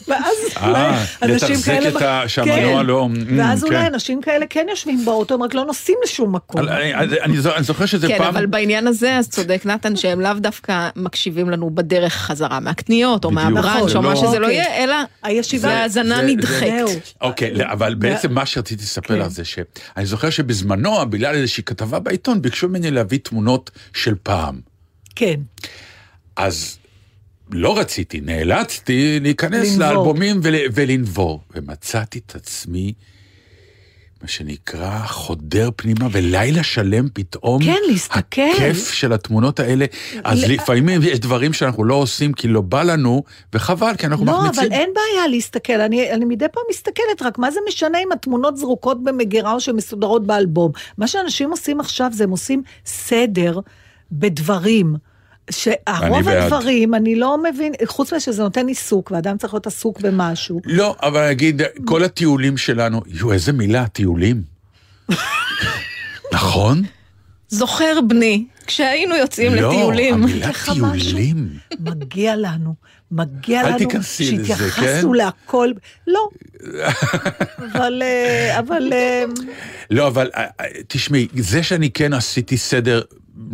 ואז 0.07 0.21
אה, 0.57 0.67
אולי 0.67 0.89
אנשים 1.33 1.55
לתחזק 1.55 1.65
כאלה... 1.65 1.89
את 1.89 2.01
ה- 2.01 2.23
שהמנוע 2.27 2.55
כן. 2.79 2.85
לא- 2.85 3.07
ואז 3.37 3.63
Mm, 3.63 3.67
אולי 3.67 3.79
כן. 3.79 3.93
אנשים 3.93 4.21
כאלה 4.21 4.45
כן 4.49 4.65
יושבים 4.69 5.05
באוטו, 5.05 5.33
הם 5.35 5.43
רק 5.43 5.53
לא 5.53 5.65
נוסעים 5.65 5.97
לשום 6.03 6.35
מקום. 6.35 6.61
אני, 6.67 6.93
אני, 6.95 7.21
אני 7.21 7.37
זו- 7.37 7.55
אני 7.55 7.63
זוכר 7.63 7.85
שזה 7.85 8.07
כן, 8.07 8.17
פעם... 8.17 8.27
אבל 8.27 8.45
בעניין 8.45 8.87
הזה, 8.87 9.17
אז 9.17 9.29
צודק 9.29 9.61
נתן, 9.65 9.95
שהם 9.95 10.21
לאו 10.21 10.33
דווקא 10.33 10.89
מקשיבים 10.95 11.49
לנו 11.49 11.69
בדרך 11.73 12.13
חזרה 12.13 12.59
מהקניות, 12.59 13.25
או 13.25 13.31
בדיוק. 13.31 13.43
מהבראנץ', 13.53 13.95
או 13.95 14.01
מה 14.01 14.15
שזה 14.15 14.39
לא 14.39 14.45
אוקיי. 14.45 14.53
יהיה, 14.59 14.83
אלא 14.83 14.95
הישיבה- 15.23 15.61
זה 15.67 15.73
האזנה 15.73 16.21
נדחית. 16.21 16.73
זהו. 16.87 16.99
אוקיי, 17.21 17.53
לא, 17.53 17.63
אבל 17.71 17.95
בעצם 17.95 18.33
מה 18.33 18.45
שרציתי 18.45 18.83
לספר 18.83 19.07
כן. 19.07 19.19
לך 19.19 19.27
זה 19.27 19.45
שאני 19.45 20.05
זוכר 20.05 20.29
שבזמנו, 20.29 21.09
בגלל 21.09 21.35
איזושהי 21.35 21.63
כתבה 21.63 21.99
בעיתון, 21.99 22.41
ביקשו 22.41 22.69
ממני 22.69 22.91
להביא 22.91 23.19
תמונות 23.23 23.71
של 23.93 24.15
פעם. 24.23 24.61
כן. 25.15 25.39
אז 26.35 26.77
לא 27.51 27.77
רציתי, 27.77 28.21
נאלצתי 28.21 29.19
להיכנס 29.19 29.77
לנבור. 29.77 29.87
לאלבומים 29.87 30.39
ול, 30.43 30.55
ולנבור. 30.73 31.41
ומצאתי 31.55 32.19
את 32.25 32.35
עצמי 32.35 32.93
מה 34.25 34.29
שנקרא 34.29 34.99
חודר 35.05 35.69
פנימה, 35.75 36.07
ולילה 36.11 36.63
שלם 36.63 37.07
פתאום, 37.13 37.63
כן, 37.63 37.75
להסתכל. 37.87 38.41
הכיף 38.55 38.91
של 38.93 39.13
התמונות 39.13 39.59
האלה. 39.59 39.85
אז 40.23 40.43
ל- 40.43 40.53
לפעמים 40.53 41.01
יש 41.03 41.19
דברים 41.19 41.53
שאנחנו 41.53 41.83
לא 41.83 41.93
עושים 41.93 42.33
כי 42.33 42.47
לא 42.47 42.61
בא 42.61 42.83
לנו, 42.83 43.23
וחבל, 43.53 43.95
כי 43.97 44.05
אנחנו 44.05 44.25
לא, 44.25 44.31
מחמיצים. 44.39 44.63
אבל 44.63 44.71
אין 44.71 44.89
בעיה 44.93 45.27
להסתכל, 45.27 45.81
אני, 45.81 46.11
אני 46.11 46.25
מדי 46.25 46.45
פעם 46.51 46.63
מסתכלת, 46.69 47.21
רק 47.21 47.37
מה 47.37 47.51
זה 47.51 47.59
משנה 47.67 47.97
אם 48.03 48.11
התמונות 48.11 48.57
זרוקות 48.57 49.03
במגירה 49.03 49.53
או 49.53 49.59
שמסודרות 49.59 50.27
באלבום? 50.27 50.71
מה 50.97 51.07
שאנשים 51.07 51.51
עושים 51.51 51.79
עכשיו 51.79 52.09
זה 52.13 52.23
הם 52.23 52.29
עושים 52.29 52.61
סדר 52.85 53.59
בדברים. 54.11 54.95
שהרוב 55.51 56.25
בעד. 56.25 56.43
הדברים, 56.43 56.95
אני 56.95 57.15
לא 57.15 57.37
מבין, 57.43 57.73
חוץ 57.85 58.13
מזה 58.13 58.19
שזה 58.19 58.43
נותן 58.43 58.67
עיסוק, 58.67 59.11
ואדם 59.11 59.37
צריך 59.37 59.53
להיות 59.53 59.67
עסוק 59.67 59.99
במשהו. 59.99 60.61
לא, 60.65 60.95
אבל 61.03 61.29
נגיד, 61.29 61.61
כל 61.85 62.03
הטיולים 62.03 62.57
שלנו, 62.57 63.01
יו, 63.07 63.31
איזה 63.31 63.53
מילה, 63.53 63.87
טיולים. 63.87 64.41
נכון? 66.33 66.81
זוכר 67.47 68.01
בני, 68.07 68.45
כשהיינו 68.67 69.15
יוצאים 69.15 69.55
לא, 69.55 69.69
לטיולים. 69.69 70.13
המילה 70.13 70.49
לך 70.49 70.69
משהו? 70.69 70.91
טיולים. 70.91 71.49
מגיע 71.79 72.35
לנו, 72.35 72.75
מגיע 73.11 73.61
אל 73.61 73.67
לנו 73.67 73.77
תיכנסי 73.77 74.31
לזה, 74.31 74.47
שהתייחסנו 74.47 75.09
כן? 75.11 75.17
להכל. 75.17 75.71
לא. 76.07 76.29
אבל, 77.73 78.01
אה, 78.05 78.59
אבל, 78.59 78.93
אה, 78.93 79.23
לא, 79.91 80.07
אבל 80.07 80.29
אה, 80.35 80.45
תשמעי, 80.87 81.27
זה 81.35 81.63
שאני 81.63 81.89
כן 81.89 82.13
עשיתי 82.13 82.57
סדר, 82.57 83.01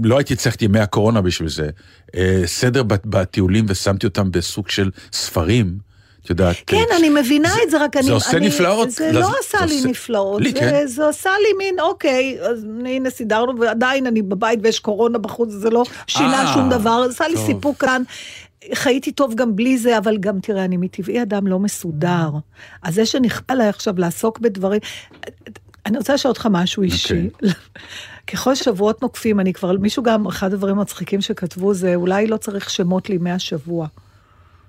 לא 0.03 0.17
הייתי 0.17 0.35
צריך 0.35 0.55
את 0.55 0.61
ימי 0.61 0.79
הקורונה 0.79 1.21
בשביל 1.21 1.49
זה, 1.49 1.69
אה, 2.15 2.41
סדר 2.45 2.83
בטיולים 2.83 3.65
ושמתי 3.67 4.05
אותם 4.05 4.31
בסוג 4.31 4.69
של 4.69 4.89
ספרים, 5.13 5.77
את 6.25 6.29
יודעת. 6.29 6.55
כן, 6.67 6.77
אה, 6.91 6.97
אני 6.97 7.09
מבינה 7.09 7.49
זה- 7.49 7.59
את 7.65 7.71
זה, 7.71 7.83
רק 7.83 7.97
אני... 7.97 8.05
זה 8.05 8.11
עושה 8.11 8.37
אני- 8.37 8.47
נפלאות. 8.47 8.91
זה 8.91 9.11
לא 9.11 9.21
זה 9.21 9.27
עשה 9.39 9.65
לי 9.65 9.75
עושה- 9.75 9.87
נפלאות. 9.87 10.41
לי 10.41 10.51
זה- 10.51 10.59
כן. 10.59 10.87
זה 10.87 11.07
עשה 11.09 11.29
לי 11.41 11.57
מין, 11.57 11.79
אוקיי, 11.79 12.37
אז 12.41 12.65
הנה 12.85 13.09
סידרנו, 13.09 13.59
ועדיין 13.59 14.07
אני 14.07 14.21
בבית 14.21 14.59
ויש 14.63 14.79
קורונה 14.79 15.17
בחוץ, 15.17 15.49
זה 15.51 15.69
לא 15.69 15.83
שינה 16.07 16.47
אה, 16.47 16.53
שום 16.53 16.69
דבר, 16.69 17.07
זה 17.07 17.13
עשה 17.13 17.27
לי 17.27 17.35
טוב. 17.35 17.45
סיפוק 17.45 17.77
כאן. 17.81 18.03
חייתי 18.73 19.11
טוב 19.11 19.35
גם 19.35 19.55
בלי 19.55 19.77
זה, 19.77 19.97
אבל 19.97 20.17
גם 20.17 20.39
תראה, 20.39 20.65
אני 20.65 20.77
מטבעי 20.77 21.21
אדם 21.21 21.47
לא 21.47 21.59
מסודר. 21.59 22.29
אז 22.83 22.95
זה 22.95 23.05
שנכפה 23.05 23.53
עליי 23.53 23.67
עכשיו 23.69 23.93
לעסוק 23.97 24.39
בדברים... 24.39 24.79
אני 25.85 25.97
רוצה 25.97 26.13
לשאול 26.13 26.29
אותך 26.29 26.47
משהו 26.51 26.83
אישי. 26.83 27.29
אוקיי. 27.33 27.49
ככל 28.27 28.55
ששבועות 28.55 29.01
נוקפים, 29.01 29.39
אני 29.39 29.53
כבר, 29.53 29.71
מישהו 29.71 30.03
גם, 30.03 30.27
אחד 30.27 30.53
הדברים 30.53 30.79
המצחיקים 30.79 31.21
שכתבו 31.21 31.73
זה, 31.73 31.95
אולי 31.95 32.27
לא 32.27 32.37
צריך 32.37 32.69
שמות 32.69 33.09
לימי 33.09 33.31
השבוע. 33.31 33.87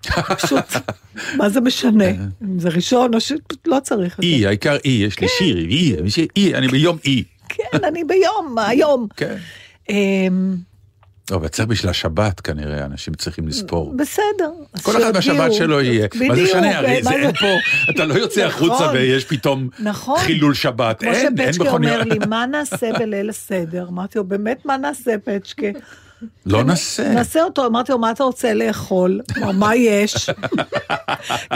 פשוט, 0.42 0.64
מה 1.36 1.48
זה 1.48 1.60
משנה? 1.60 2.08
אם 2.42 2.58
זה 2.58 2.68
ראשון 2.68 3.14
או 3.14 3.20
ש... 3.20 3.32
לא 3.66 3.78
צריך. 3.82 4.20
אי, 4.22 4.46
העיקר 4.46 4.76
אי, 4.84 4.90
יש 4.90 5.20
לי 5.20 5.26
שיר, 5.38 5.56
אי, 5.56 5.96
אי, 6.36 6.54
אני 6.54 6.68
ביום 6.68 6.98
אי. 7.04 7.24
כן, 7.48 7.84
אני 7.84 8.04
ביום, 8.04 8.56
היום. 8.58 9.06
כן. 9.16 9.36
אבל 11.34 11.48
צריך 11.48 11.68
בשביל 11.68 11.90
השבת 11.90 12.40
כנראה, 12.40 12.84
אנשים 12.84 13.14
צריכים 13.14 13.48
לספור. 13.48 13.94
בסדר. 13.96 14.50
כל 14.82 15.02
אחד. 15.02 15.16
בשבת 15.16 15.52
שלו 15.52 15.80
יהיה. 15.80 16.08
מה 16.14 16.18
זה 16.18 16.32
בדיוק, 16.32 16.48
משנה, 16.48 16.78
הרי 16.78 17.02
מה 17.02 17.10
זה 17.10 17.16
אין 17.16 17.32
פה, 17.32 17.46
אתה 17.90 18.04
לא 18.04 18.14
יוצא 18.14 18.46
נכון. 18.46 18.70
החוצה 18.70 18.92
ויש 18.92 19.24
פתאום 19.24 19.68
נכון. 19.78 20.18
חילול 20.18 20.54
שבת. 20.54 20.98
כמו 21.00 21.10
אין, 21.10 21.38
אין 21.38 21.52
שפצ'קה 21.52 21.64
מכוניות. 21.64 22.00
אומר 22.00 22.14
לי, 22.14 22.26
מה 22.28 22.46
נעשה 22.46 22.92
בליל 22.98 23.30
הסדר? 23.30 23.86
אמרתי 23.88 24.18
לו, 24.18 24.24
באמת, 24.24 24.66
מה 24.66 24.76
נעשה, 24.76 25.14
פצ'קה? 25.24 25.66
לא 26.46 26.64
נסה. 26.64 27.08
נעשה 27.14 27.42
אותו, 27.42 27.66
אמרתי 27.66 27.92
לו, 27.92 27.98
מה 27.98 28.10
אתה 28.10 28.24
רוצה 28.24 28.54
לאכול? 28.54 29.20
אמר, 29.38 29.52
מה 29.52 29.76
יש? 29.76 30.30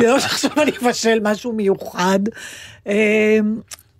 זה 0.00 0.06
לא 0.06 0.20
שעכשיו 0.20 0.50
אני 0.62 0.70
אבשל 0.82 1.18
משהו 1.22 1.52
מיוחד. 1.52 2.18
אמ, 2.86 2.92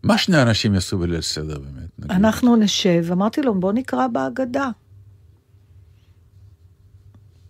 מה 0.03 0.19
שני 0.19 0.43
אנשים 0.43 0.75
יעשו 0.75 0.99
בליל 0.99 1.21
סדר 1.21 1.59
באמת? 1.59 2.11
אנחנו 2.11 2.57
נשב, 2.57 3.05
אמרתי 3.13 3.43
לו, 3.43 3.55
בוא 3.55 3.73
נקרא 3.73 4.07
בהגדה. 4.07 4.69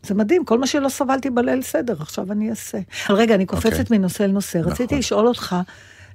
זה 0.06 0.14
מדהים, 0.14 0.44
כל 0.44 0.58
מה 0.58 0.66
שלא 0.66 0.88
סבלתי 0.88 1.30
בליל 1.30 1.62
סדר, 1.62 1.94
עכשיו 2.00 2.32
אני 2.32 2.50
אעשה. 2.50 2.78
אבל 3.08 3.18
רגע, 3.18 3.34
אני 3.34 3.46
קופצת 3.46 3.80
אוקיי. 3.80 3.98
מנושא 3.98 4.22
לנושא. 4.22 4.58
רציתי 4.58 4.84
נכון. 4.84 4.98
לשאול 4.98 5.26
אותך, 5.26 5.56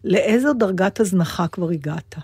לאיזו 0.04 0.54
דרגת 0.54 1.00
הזנחה 1.00 1.48
כבר 1.48 1.70
הגעת? 1.70 2.16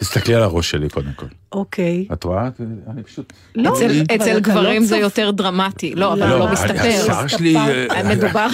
תסתכלי 0.00 0.34
על 0.34 0.42
הראש 0.42 0.70
שלי 0.70 0.88
קודם 0.88 1.12
כל. 1.16 1.26
אוקיי. 1.52 2.06
את 2.12 2.24
רואה? 2.24 2.48
אני 2.90 3.02
פשוט... 3.02 3.32
לא, 3.54 3.72
אצל- 3.72 3.84
אבל 3.84 4.16
אצל 4.16 4.32
לא 4.34 4.40
גברים 4.40 4.84
זה 4.84 4.96
צופ- 4.96 4.98
יותר 5.00 5.30
דרמטי, 5.30 5.94
לא, 5.94 6.12
אבל 6.12 6.20
לא, 6.28 6.38
לא 6.38 6.44
אני- 6.44 6.52
מסתפר. 6.52 6.72
השיער 7.00 7.26
שלי... 7.26 7.56
אה, 7.56 8.02
מדובר, 8.16 8.46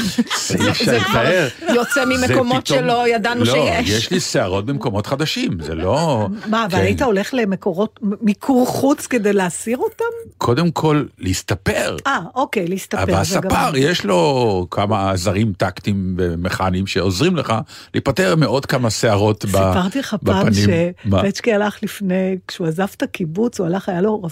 זה 0.49 0.58
אי 0.64 0.70
אפשר 0.70 0.92
לתאר. 1.11 1.49
יוצא 1.75 2.04
ממקומות 2.04 2.64
פתאום- 2.64 2.78
שלא 2.78 3.08
ידענו 3.08 3.44
לא, 3.44 3.52
שיש. 3.52 3.88
יש 3.90 4.11
לי 4.11 4.20
שערות 4.20 4.66
במקומות 4.66 5.06
חדשים, 5.06 5.61
זה 5.61 5.75
לא... 5.75 6.28
מה, 6.46 6.64
אבל 6.64 6.78
כן. 6.78 6.84
היית 6.84 7.02
הולך 7.02 7.34
למקורות, 7.34 8.00
מיקור 8.20 8.66
חוץ 8.66 9.06
כדי 9.06 9.32
להסיר 9.32 9.78
אותם? 9.78 10.04
קודם 10.38 10.70
כל, 10.70 11.04
להסתפר. 11.18 11.96
אה, 12.06 12.18
אוקיי, 12.34 12.66
להסתפר. 12.68 13.02
אבל 13.02 13.14
הספר, 13.14 13.72
יש 13.76 14.04
לו 14.04 14.66
כמה 14.70 15.11
עזרים 15.11 15.52
טקטיים 15.56 16.14
ומכניים 16.18 16.87
שעוזרים 16.87 17.37
לך 17.37 17.54
להיפטר 17.94 18.37
מעוד 18.37 18.66
כמה 18.66 18.90
שערות 18.90 19.44
ב- 19.44 19.49
בפנים. 19.49 19.64
סיפרתי 19.72 19.99
לך 19.99 20.16
פעם? 20.25 20.46
שפצ'קי 20.52 21.52
הלך 21.52 21.76
לפני, 21.82 22.37
כשהוא 22.49 22.66
עזב 22.66 22.87
את 22.96 23.02
הקיבוץ, 23.02 23.61
הוא 23.61 23.66
הלך, 23.66 23.88
היה 23.88 24.00
לו 24.00 24.22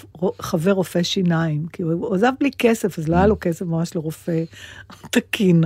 חבר 0.40 0.73
רופא 0.73 1.02
שיניים, 1.02 1.67
כי 1.73 1.83
הוא 1.83 2.14
עזב 2.14 2.33
בלי 2.40 2.50
כסף, 2.59 2.99
אז 2.99 3.09
לא 3.09 3.17
היה 3.17 3.26
לו 3.26 3.37
כסף 3.40 3.67
ממש 3.67 3.95
לרופא 3.95 4.43
תקין. 5.11 5.64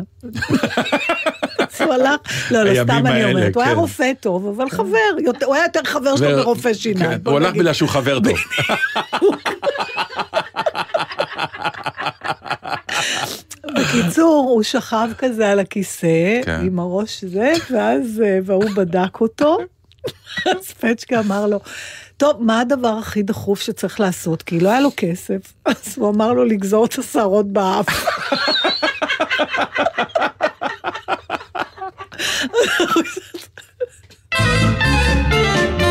אז 1.58 1.80
הוא 1.80 1.94
הלך, 1.94 2.20
לא, 2.50 2.62
לא, 2.62 2.84
סתם 2.84 3.06
אני 3.06 3.24
אומרת, 3.24 3.54
הוא 3.54 3.62
היה 3.62 3.72
כן. 3.72 3.78
רופא 3.78 4.12
טוב, 4.20 4.46
אבל 4.46 4.70
חבר, 4.70 4.98
הוא 5.44 5.54
היה 5.54 5.64
יותר 5.64 5.80
חבר 5.84 6.16
שלו 6.16 6.36
מרופא 6.36 6.74
שיניים. 6.74 7.10
כן, 7.10 7.22
בוא 7.22 7.32
הוא 7.32 7.40
הלך. 7.40 7.54
בגלל 7.54 7.72
שהוא 7.72 7.88
חבר 7.88 8.18
טוב. 8.20 8.38
בקיצור, 13.74 14.46
הוא 14.50 14.62
שכב 14.62 15.08
כזה 15.18 15.50
על 15.50 15.58
הכיסא, 15.58 16.40
כן. 16.44 16.60
עם 16.66 16.78
הראש 16.78 17.24
זה, 17.24 17.52
ואז, 17.70 18.22
אה, 18.24 18.38
והוא 18.44 18.70
בדק 18.76 19.20
אותו, 19.20 19.58
אז 20.50 20.72
פצ'קה 20.80 21.20
אמר 21.20 21.46
לו, 21.46 21.60
טוב, 22.16 22.42
מה 22.42 22.60
הדבר 22.60 22.88
הכי 22.98 23.22
דחוף 23.22 23.60
שצריך 23.60 24.00
לעשות? 24.00 24.42
כי 24.42 24.60
לא 24.60 24.68
היה 24.70 24.80
לו 24.80 24.90
כסף, 24.96 25.52
אז 25.66 25.98
הוא 25.98 26.10
אמר 26.10 26.32
לו 26.32 26.44
לגזור 26.44 26.84
את 26.84 26.98
השערות 26.98 27.46
באף. 27.52 27.86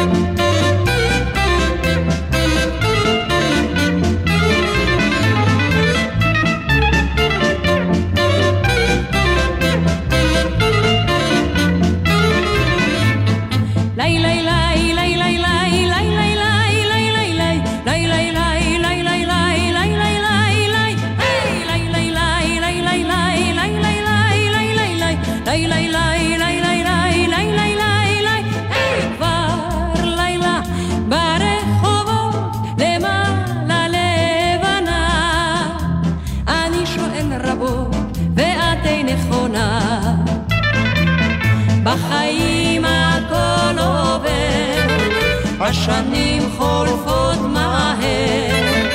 השנים 45.74 46.42
חולפות 46.58 47.39
מהר, 47.42 48.88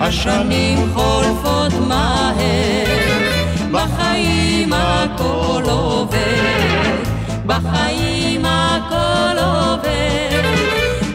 השנים 0.00 0.78
חולפות 0.94 1.72
מהר, 1.88 2.86
בחיים 3.72 4.72
הכל 4.72 5.62
עובר, 5.70 6.86
בחיים 7.46 8.44
הכל 8.44 9.38
עובר, 9.38 10.40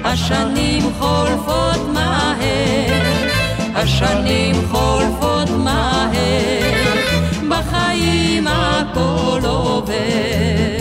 השנים 0.03 0.83
חולפות 0.99 1.87
מהר, 1.93 3.01
השנים 3.75 4.55
חולפות 4.71 5.49
מהר, 5.49 6.71
בחיים 7.49 8.47
הכל 8.47 9.39
עובר. 9.43 10.80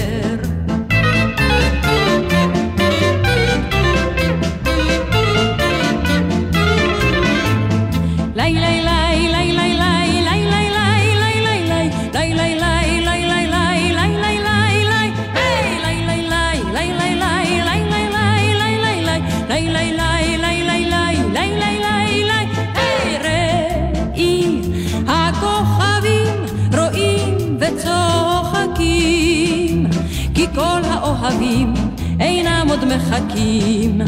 מחכים. 32.91 34.01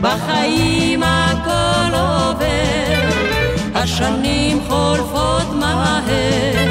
בחיים 0.00 1.02
הכל 1.02 1.94
עובר, 1.96 3.08
השנים 3.74 4.60
חולפות 4.68 5.54
מהר, 5.60 6.68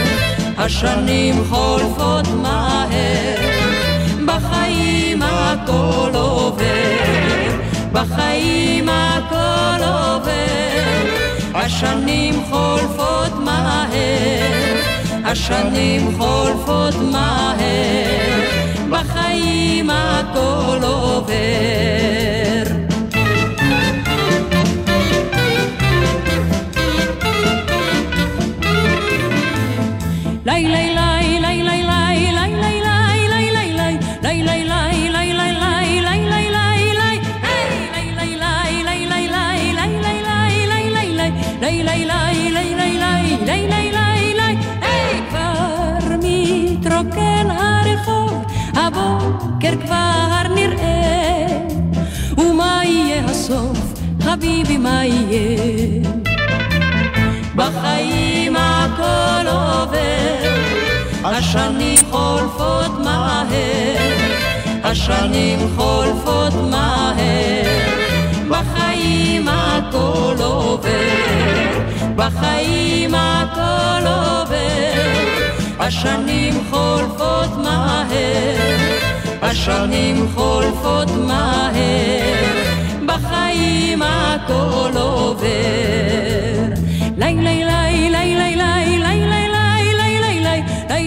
השנים 0.57 1.43
חולפות 1.49 2.27
מהר, 2.27 3.35
בחיים 4.25 5.21
הכל 5.21 6.11
עובר, 6.13 7.61
בחיים 7.91 8.89
הכל 8.89 9.83
עובר, 9.83 10.31
השנים 11.53 12.43
חולפות 12.49 13.33
מהר, 13.39 14.75
השנים 15.25 16.17
חולפות 16.17 16.95
מהר, 17.11 18.70
בחיים 18.91 19.89
הכל 19.89 20.79
עובר. 20.83 22.70
חביבי 54.41 54.77
מה 54.77 55.05
יהיה? 55.05 56.01
בחיים 57.55 58.55
הכל 58.55 59.47
עובר, 59.47 60.53
השנים 61.23 61.99
חולפות 62.11 62.99
מהר, 63.03 63.45
השנים 64.83 65.59
חולפות 65.75 66.53
מהר, 66.69 67.67
בחיים 68.49 69.47
הכל 69.47 70.35
עובר, 70.43 70.89
בחיים 72.15 73.15
הכל 73.15 74.07
עובר, 74.07 75.01
השנים 75.79 76.53
חולפות 76.69 77.57
מהר, 77.63 78.67
השנים 79.41 80.27
חולפות 80.35 81.11
מהר, 81.27 82.70
בחיים 83.51 84.01
הכל 84.01 84.97
עובר. 84.97 85.47
Lay 87.17 87.35
lay 87.47 87.59
lay 87.71 87.95
lay 88.15 88.29
lay 88.39 88.51
lay 88.61 88.63
lay 88.63 88.67
hey 90.89 91.05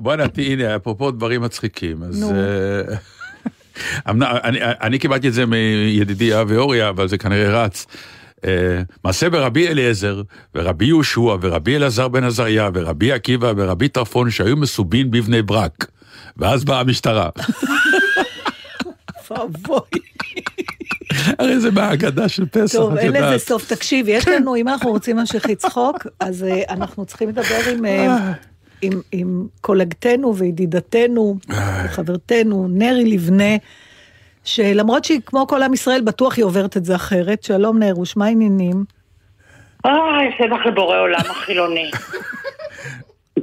בוא'נה, 0.00 0.24
הנה, 0.36 0.76
אפרופו 0.76 1.10
דברים 1.10 1.42
מצחיקים, 1.42 2.02
אז... 2.02 2.32
אה, 2.32 2.82
אני 4.80 4.98
קיבלתי 4.98 5.28
את 5.28 5.32
זה 5.32 5.46
מידידי 5.46 6.40
אבי 6.40 6.56
אוריה, 6.56 6.88
אבל 6.88 7.08
זה 7.08 7.18
כנראה 7.18 7.64
רץ. 7.64 7.86
אה, 8.44 8.82
מעשה 9.04 9.30
ברבי 9.30 9.68
אליעזר, 9.68 10.22
ורבי 10.54 10.84
יהושע, 10.84 11.36
ורבי 11.40 11.76
אלעזר 11.76 12.08
בן 12.08 12.24
עזריה, 12.24 12.70
ורבי 12.74 13.12
עקיבא, 13.12 13.52
ורבי 13.56 13.88
טרפון, 13.88 14.30
שהיו 14.30 14.56
מסובין 14.56 15.10
בבני 15.10 15.42
ברק. 15.42 15.86
ואז 16.36 16.64
באה 16.64 16.80
המשטרה. 16.80 17.28
ואבוי. 19.30 20.00
הרי 21.38 21.60
זה 21.60 21.70
מהאגדה 21.70 22.28
של 22.28 22.46
פסח, 22.46 22.78
טוב, 22.78 22.92
את 22.92 22.98
אין 22.98 23.08
לזה 23.08 23.18
יודעת. 23.18 23.40
סוף. 23.40 23.72
תקשיב, 23.72 24.06
יש 24.08 24.28
לנו, 24.28 24.56
אם 24.56 24.68
אנחנו 24.68 24.90
רוצים 24.90 25.16
להמשיך 25.16 25.46
לצחוק, 25.46 26.06
אז 26.20 26.44
אה, 26.44 26.62
אנחנו 26.68 27.04
צריכים 27.04 27.28
לדבר 27.28 27.60
עם... 27.72 27.84
אה, 27.84 28.32
עם, 28.82 29.00
עם 29.12 29.46
קולגתנו 29.60 30.36
וידידתנו, 30.36 31.38
חברתנו, 31.88 32.68
נרי 32.70 33.04
לבנה, 33.04 33.56
שלמרות 34.48 35.04
שהיא 35.04 35.20
כמו 35.26 35.46
כל 35.46 35.62
עם 35.62 35.74
ישראל, 35.74 36.00
בטוח 36.00 36.36
היא 36.36 36.44
עוברת 36.44 36.76
את 36.76 36.84
זה 36.84 36.94
אחרת. 36.94 37.42
שלום 37.42 37.78
נרוש, 37.78 38.16
מה 38.16 38.26
העניינים? 38.26 38.84
אוי, 39.84 40.30
שבח 40.38 40.66
לבורא 40.66 40.98
עולם 40.98 41.20
החילוני. 41.30 41.90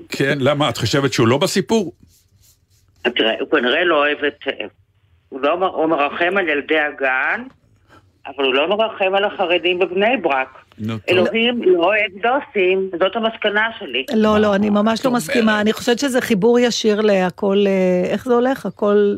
כן, 0.10 0.38
למה? 0.40 0.70
את 0.70 0.78
חושבת 0.78 1.14
שהוא 1.14 1.28
לא 1.28 1.38
בסיפור? 1.38 1.94
תראה, 3.02 3.34
הוא 3.40 3.50
כנראה 3.52 3.84
לא 3.84 3.96
אוהב 3.96 4.18
את... 4.24 4.40
הוא 5.30 5.42
לא 5.42 5.54
הוא 5.54 5.86
מרחם 5.86 6.38
על 6.38 6.48
ילדי 6.48 6.80
הגן, 6.80 7.44
אבל 8.28 8.44
הוא 8.46 8.54
לא 8.54 8.70
מרחם 8.70 9.16
על 9.16 9.24
החרדים 9.24 9.80
בבני 9.80 10.18
ברק. 10.22 10.66
אלוהים 11.10 11.64
לא 11.64 11.84
אוהב 11.84 12.12
דוסים, 12.22 12.90
זאת 13.00 13.16
המסקנה 13.16 13.68
שלי. 13.80 14.06
לא, 14.16 14.38
לא, 14.38 14.56
אני 14.56 14.70
ממש 14.70 15.06
לא 15.06 15.12
מסכימה. 15.12 15.62
אני 15.62 15.74
חושבת 15.74 16.00
שזה 16.00 16.22
חיבור 16.22 16.60
ישיר 16.60 17.02
להכל, 17.02 17.64
אה, 17.68 18.12
איך 18.12 18.26
זה 18.26 18.34
הולך? 18.34 18.66
הכל 18.66 19.16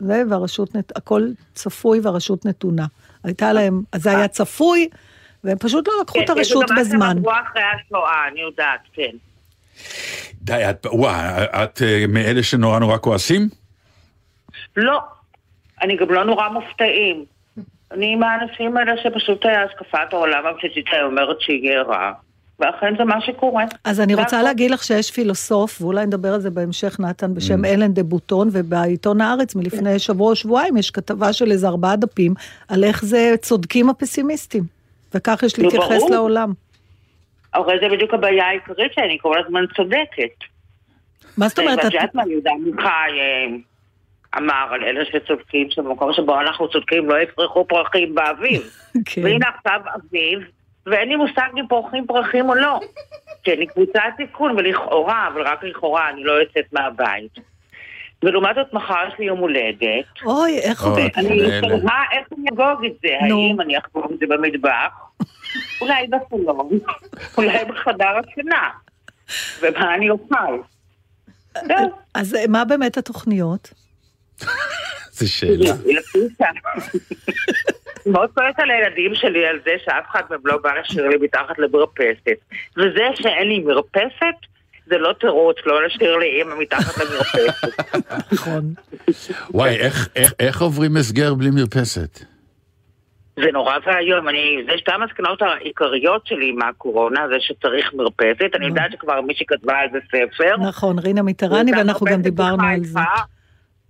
זה, 0.00 0.22
והרשות, 0.30 0.74
נת- 0.74 0.96
הכל 0.96 1.22
צפוי 1.54 2.00
והרשות 2.00 2.46
נתונה. 2.46 2.86
הייתה 3.24 3.52
להם, 3.52 3.82
אז 3.92 4.02
זה 4.02 4.10
היה 4.16 4.28
צפוי, 4.28 4.88
והם 5.44 5.58
פשוט 5.58 5.88
לא 5.88 5.94
לקחו 6.02 6.20
את 6.20 6.26
כן, 6.26 6.32
הרשות 6.36 6.64
זה 6.68 6.74
גם 6.74 6.76
מה 6.76 6.80
בזמן. 6.84 6.98
שהם 7.08 7.18
אמרו 7.18 7.32
אחרי 7.32 7.62
השואה, 7.62 8.28
אני 8.32 8.40
יודעת, 8.40 8.80
כן. 8.92 9.10
די, 10.42 10.70
את, 10.70 10.86
וואי, 10.92 11.14
את 11.44 11.82
אה, 11.82 12.04
מאלה 12.08 12.42
שנורא 12.42 12.78
נורא 12.78 12.98
כועסים? 12.98 13.48
לא, 14.76 15.00
אני 15.82 15.96
גם 15.96 16.10
לא 16.10 16.24
נורא 16.24 16.48
מופתעים. 16.48 17.24
אני 17.92 18.12
עם 18.12 18.22
האנשים 18.22 18.76
האלה 18.76 18.92
שפשוט 19.02 19.44
השקפת 19.46 20.12
העולם 20.12 20.46
הבסיסית 20.46 20.86
שלהם 20.90 21.04
אומרת 21.04 21.40
שיהיה 21.40 21.82
רע, 21.82 22.12
ואכן 22.60 22.94
זה 22.98 23.04
מה 23.04 23.20
שקורה. 23.20 23.64
אז 23.84 24.00
אני 24.00 24.14
רוצה. 24.14 24.42
להגיד 24.42 24.70
לך 24.70 24.82
שיש 24.82 25.10
פילוסוף, 25.10 25.82
ואולי 25.82 26.06
נדבר 26.06 26.34
על 26.34 26.40
זה 26.40 26.50
בהמשך, 26.50 27.00
נתן, 27.00 27.34
בשם 27.34 27.64
אלן 27.64 27.92
דה 27.92 28.02
בוטון, 28.02 28.48
ובעיתון 28.52 29.20
הארץ 29.20 29.54
מלפני 29.54 29.98
שבוע 29.98 30.30
או 30.30 30.36
שבועיים 30.36 30.76
יש 30.76 30.90
כתבה 30.90 31.32
של 31.32 31.50
איזה 31.50 31.68
ארבעה 31.68 31.96
דפים, 31.96 32.34
על 32.68 32.84
איך 32.84 33.04
זה 33.04 33.34
צודקים 33.42 33.90
הפסימיסטים. 33.90 34.62
וכך 35.14 35.42
יש 35.42 35.58
להתייחס. 35.58 36.10
לעולם. 36.10 36.52
הרי 37.54 37.74
זה 37.80 37.88
בדיוק 37.88 38.14
הבעיה 38.14 38.46
העיקרית 38.46 38.92
שאני 38.92 39.18
כל 39.20 39.38
הזמן 39.44 39.64
צודקת. 39.76 40.44
מה 41.36 41.48
זאת 41.48 41.58
אומרת? 41.58 42.14
מה 42.14 42.22
יהודה 42.26 42.50
עמיחי 42.50 43.10
אמר 44.38 44.66
על 44.70 44.84
אלה 44.84 45.04
שצודקים, 45.04 45.70
שבמקום 45.70 46.12
שבו 46.12 46.40
אנחנו 46.40 46.68
צודקים 46.68 47.08
לא 47.08 47.20
יפרחו 47.20 47.64
פרחים 47.64 48.14
באביב. 48.14 48.62
כן. 49.06 49.24
והנה 49.24 49.46
עכשיו 49.56 49.80
אביב, 49.94 50.40
ואין 50.86 51.08
לי 51.08 51.16
מושג 51.16 51.48
אם 51.58 51.66
פורחים 51.68 52.06
פרחים 52.06 52.48
או 52.48 52.54
לא. 52.54 52.80
כי 53.44 53.52
אני 53.52 53.66
קבוצת 53.66 54.00
סיכון, 54.16 54.58
ולכאורה, 54.58 55.28
אבל 55.32 55.42
רק 55.42 55.64
לכאורה, 55.64 56.10
אני 56.10 56.24
לא 56.24 56.32
יוצאת 56.32 56.72
מהבית. 56.72 57.32
ולעומת 58.22 58.54
זאת, 58.54 58.72
מחר 58.72 59.08
יש 59.08 59.14
לי 59.18 59.24
יום 59.24 59.38
הולדת. 59.38 60.04
אוי, 60.24 60.58
איך 60.58 60.82
הוא... 60.82 60.98
אני. 61.16 61.60
תוהה 61.60 62.04
איך 62.12 62.28
אני 62.32 62.48
אחגוג 62.48 62.84
את 62.84 62.92
זה. 63.02 63.08
האם 63.20 63.60
אני 63.60 63.78
אחגוג 63.78 64.12
את 64.12 64.18
זה 64.18 64.26
במטבח? 64.28 64.92
אולי 65.80 66.06
בסלון, 66.06 66.70
אולי 67.38 67.64
בחדר 67.64 68.18
השינה. 68.18 68.70
ומה 69.60 69.94
אני 69.94 70.10
אוכל? 70.10 70.58
זהו. 71.54 71.90
אז 72.14 72.34
אה, 72.34 72.44
מה 72.48 72.64
באמת 72.64 72.96
התוכניות? 72.96 73.74
זו 75.12 75.32
שאלה. 75.32 75.74
מאוד 78.06 78.30
כועס 78.34 78.54
על 78.58 78.70
הילדים 78.70 79.14
שלי 79.14 79.46
על 79.46 79.58
זה 79.64 79.70
שאף 79.84 80.04
אחד 80.10 80.22
מהם 80.30 80.40
לא 80.44 80.58
בא 80.62 80.70
לשיר 80.80 81.08
לי 81.08 81.16
מתחת 81.16 81.58
למרפסת. 81.58 82.38
וזה 82.76 83.04
שאין 83.14 83.48
לי 83.48 83.58
מרפסת, 83.58 84.36
זה 84.86 84.98
לא 84.98 85.12
תירוץ 85.20 85.56
לא 85.66 85.86
לשיר 85.86 86.16
לי 86.16 86.26
אימא 86.26 86.54
מתחת 86.60 86.98
למרפסת. 86.98 87.94
נכון. 88.32 88.74
וואי, 89.50 89.76
איך- 89.76 90.08
איך- 90.16 90.32
איך 90.40 90.60
עוברים 90.62 90.96
הסגר 90.96 91.34
בלי 91.34 91.50
מרפסת? 91.50 92.18
זה 93.36 93.46
נורא 93.52 93.76
ואיום, 93.86 94.28
אני, 94.28 94.56
זה 94.66 94.78
שתי 94.78 94.92
המסקנות 94.92 95.42
העיקריות 95.42 96.26
שלי 96.26 96.52
מהקורונה, 96.52 97.20
זה 97.28 97.34
שצריך 97.40 97.94
מרפסת. 97.94 98.50
אני 98.54 98.66
יודעת 98.66 98.92
שכבר 98.92 99.20
מישהי 99.20 99.46
כתבה 99.46 99.78
על 99.78 99.88
זה 99.92 99.98
ספר. 100.06 100.56
נכון, 100.68 100.98
רינה 100.98 101.22
מיטרני, 101.22 101.72
ואנחנו 101.72 102.06
גם 102.06 102.22
דיברנו 102.22 102.62
על 102.66 102.84
זה. 102.84 103.00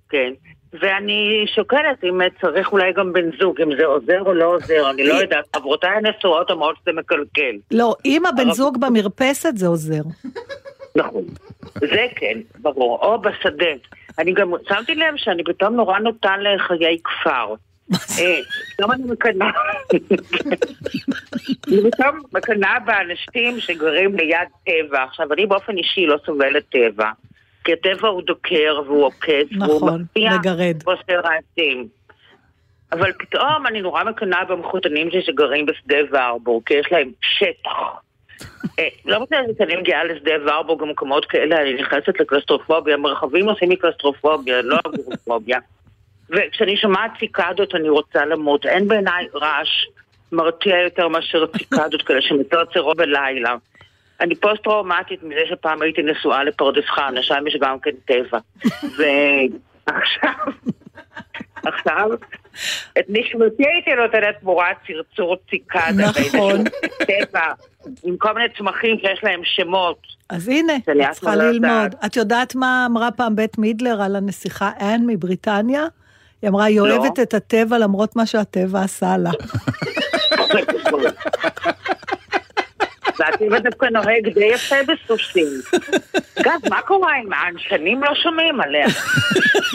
כן. 0.08 0.32
ואני 0.72 1.44
שוקלת 1.54 2.04
אם 2.04 2.20
צריך 2.40 2.72
אולי 2.72 2.92
גם 2.92 3.12
בן 3.12 3.30
זוג, 3.40 3.61
אם 3.61 3.76
זה 3.76 3.85
עוזר 3.87 4.22
או 4.26 4.35
לא 4.35 4.44
עוזר, 4.44 4.90
אני 4.90 5.04
לא 5.06 5.14
יודעת. 5.14 5.56
חברותיי 5.56 5.90
הנשואות 5.90 6.50
אומרות 6.50 6.76
שזה 6.83 6.92
מקלקל. 6.92 7.56
לא, 7.70 7.94
אם 8.04 8.26
הבן 8.26 8.50
זוג 8.50 8.80
במרפסת 8.80 9.56
זה 9.56 9.66
עוזר. 9.66 10.02
נכון. 10.96 11.22
זה 11.80 12.06
כן, 12.16 12.38
ברור. 12.59 12.98
או 13.02 13.20
בשדה. 13.20 13.72
אני 14.18 14.33
גם 14.33 14.52
שמתי 14.68 14.94
לב 14.94 15.14
שאני 15.16 15.44
פתאום 15.44 15.74
נורא 15.74 15.98
נוטה 15.98 16.37
לחיי 16.37 16.98
כפר. 17.04 17.54
אה, 17.92 18.40
פתאום 18.74 18.92
אני 18.92 19.02
מקנאה, 19.04 19.50
אני 21.68 21.90
פתאום 21.90 22.20
מקנאה 22.33 22.78
באנשים 22.78 23.61
שגרים 23.61 24.16
ליד 24.16 24.48
טבע. 24.66 25.02
עכשיו, 25.02 25.33
אני 25.33 25.46
באופן 25.46 25.76
אישי 25.76 26.06
לא 26.06 26.16
סובלת 26.26 26.64
טבע, 26.68 27.11
כי 27.70 27.90
הטבע 27.90 28.09
הוא 28.09 28.22
דוקר 28.22 28.80
והוא 28.87 29.04
עוקץ, 29.04 29.46
והוא 29.61 29.76
נכון, 29.76 30.02
מפתיע 30.02 30.30
מגרד. 30.38 30.76
ועושה 30.85 31.20
רעשים. 31.20 31.88
אבל 32.92 33.12
פתאום 33.12 33.66
אני 33.66 33.80
נורא 33.80 34.04
מקנאה 34.04 34.44
במחותנים 34.44 35.11
שלי 35.11 35.22
שגרים 35.22 35.66
בשדה 35.66 35.96
ורבורג, 36.12 36.62
כי 36.66 36.74
יש 36.74 36.87
להם 36.92 37.11
שטח. 37.20 37.70
אה, 38.78 38.88
לא 39.04 39.20
משנה 39.20 39.38
שאני 39.59 39.76
מגיעה 39.76 40.04
לשדה 40.04 40.33
ורבורג 40.46 40.80
במקומות 40.80 41.24
כאלה, 41.24 41.62
אני 41.62 41.74
נכנסת 41.74 42.20
לקלסטרופוביה, 42.20 42.96
מרחבים 42.96 43.48
עושים 43.48 43.70
לי 43.70 43.76
קלסטרופוביה, 43.76 44.62
לא 44.62 44.78
אגורופוביה. 44.87 45.59
וכשאני 46.30 46.76
שומעת 46.76 47.11
ציקדות 47.18 47.74
אני 47.74 47.88
רוצה 47.88 48.24
למות. 48.24 48.66
אין 48.66 48.88
בעיניי 48.88 49.26
רעש 49.35 49.87
מרתיע 50.33 50.76
יותר 50.76 51.09
מאשר 51.09 51.46
ציקדות 51.46 52.02
כאלה 52.02 52.22
שמצרצרות 52.22 52.96
בלילה. 52.96 53.56
אני 54.20 54.35
פוסט-טראומטית 54.35 55.22
מזה 55.22 55.40
שפעם 55.48 55.83
הייתי 55.83 56.02
נשואה 56.02 56.44
לפרדס 56.44 56.85
חנה, 56.87 57.22
שם 57.22 57.44
יש 57.46 57.56
גם 57.61 57.78
כן 57.78 57.90
טבע. 58.04 58.38
ועכשיו, 59.87 60.30
עכשיו, 61.64 62.09
את 62.98 63.04
נשמתי 63.09 63.64
הייתי 63.66 63.90
נותנת 64.02 64.37
תמורת 64.40 64.76
צרצור 64.87 65.37
ציקדה. 65.50 66.11
נכון. 66.20 66.64
טבע, 66.98 67.46
עם 68.04 68.16
כל 68.18 68.33
מיני 68.33 68.48
צמחים 68.59 68.98
שיש 68.98 69.24
להם 69.24 69.40
שמות. 69.44 69.98
אז 70.28 70.48
הנה, 70.48 70.76
את 70.76 70.83
צריכה 71.12 71.37
ללמוד. 71.37 71.94
את 72.06 72.16
יודעת 72.16 72.54
מה 72.54 72.87
אמרה 72.90 73.11
פעם 73.11 73.37
בית 73.37 73.59
מידלר 73.59 74.02
על 74.02 74.16
הנסיכה 74.16 74.70
אן 74.80 75.00
מבריטניה? 75.06 75.85
היא 76.42 76.50
אמרה, 76.50 76.64
היא 76.64 76.80
לא. 76.80 76.96
אוהבת 76.96 77.20
את 77.20 77.35
הטבע 77.35 77.78
למרות 77.78 78.16
מה 78.16 78.26
שהטבע 78.26 78.83
עשה 78.83 79.16
לה. 79.16 79.30
והטבע 83.20 83.59
דווקא 83.59 83.87
נוהג 83.87 84.28
די 84.35 84.44
יפה 84.44 84.76
בסוסים. 84.88 85.46
אגב, 86.40 86.61
מה 86.70 86.83
קורה 86.83 87.12
עם 87.24 87.33
האן? 87.33 87.54
שנים 87.59 88.02
לא 88.02 88.11
שומעים 88.22 88.61
עליה. 88.61 88.87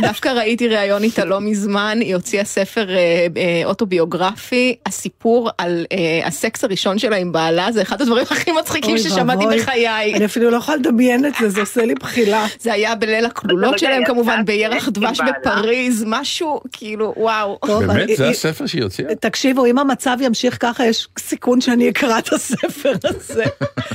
דווקא 0.02 0.30
ראיתי 0.30 0.68
ראיון 0.68 1.04
איתה 1.04 1.26
לא 1.26 1.42
מזמן, 1.42 1.98
היא 2.02 2.16
הוציאה 2.16 2.44
ספר 2.44 2.90
אה, 2.90 2.96
אה, 3.38 3.62
אוטוביוגרפי, 3.66 4.76
הסיפור 4.86 5.50
על 5.58 5.86
אה, 5.92 6.28
הסקס 6.28 6.64
הראשון 6.64 7.00
שלה 7.00 7.16
עם 7.16 7.32
בעלה, 7.32 7.72
זה 7.72 7.82
אחד 7.82 8.02
הדברים 8.02 8.26
הכי 8.32 8.52
מצחיקים 8.52 8.98
ששמעתי. 8.98 9.46
בחיי. 9.46 10.16
אני 10.16 10.26
אפילו 10.26 10.52
לא 10.52 10.58
יכולה 10.58 10.78
לדמיין 10.78 11.26
את 11.26 11.34
זה, 11.40 11.50
זה 11.50 11.60
עושה 11.60 11.86
לי 11.86 11.96
בחילה. 11.96 12.46
זה 12.60 12.74
היה 12.74 12.96
בליל 12.96 13.26
הכלולות 13.26 13.80
שלהם 13.80 14.06
כמובן, 14.06 14.46
בירח 14.46 14.90
דבש? 14.90 15.20
בפריז, 15.20 16.04
משהו 16.08 16.62
כאילו, 16.72 17.14
וואו. 17.18 17.58
טוב, 17.66 17.86
באמת? 17.86 18.10
זה 18.18 18.30
הספר 18.30 18.66
שהיא 18.66 18.84
הוציאה? 18.84 19.16
תקשיבו, 19.16 19.66
אם 19.66 19.80
המצב 19.80 20.18
ימשיך 20.22 20.58
ככה, 20.60 20.86
יש 20.86 21.08
סיכון 21.20 21.62
שאני 21.62 21.90
אקרא 21.90 22.20
את 22.20 22.34
הספר 22.34 22.94
הזה. 23.04 23.35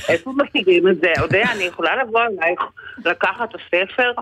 איפה 0.08 0.32
משיגים 0.36 0.88
את 0.88 0.96
זה? 1.00 1.12
אודיה, 1.20 1.52
אני 1.52 1.62
יכולה 1.62 2.02
לבוא 2.02 2.20
אלייך 2.20 2.60
לקחת 3.04 3.50
את 3.50 3.54
הספר? 3.54 4.12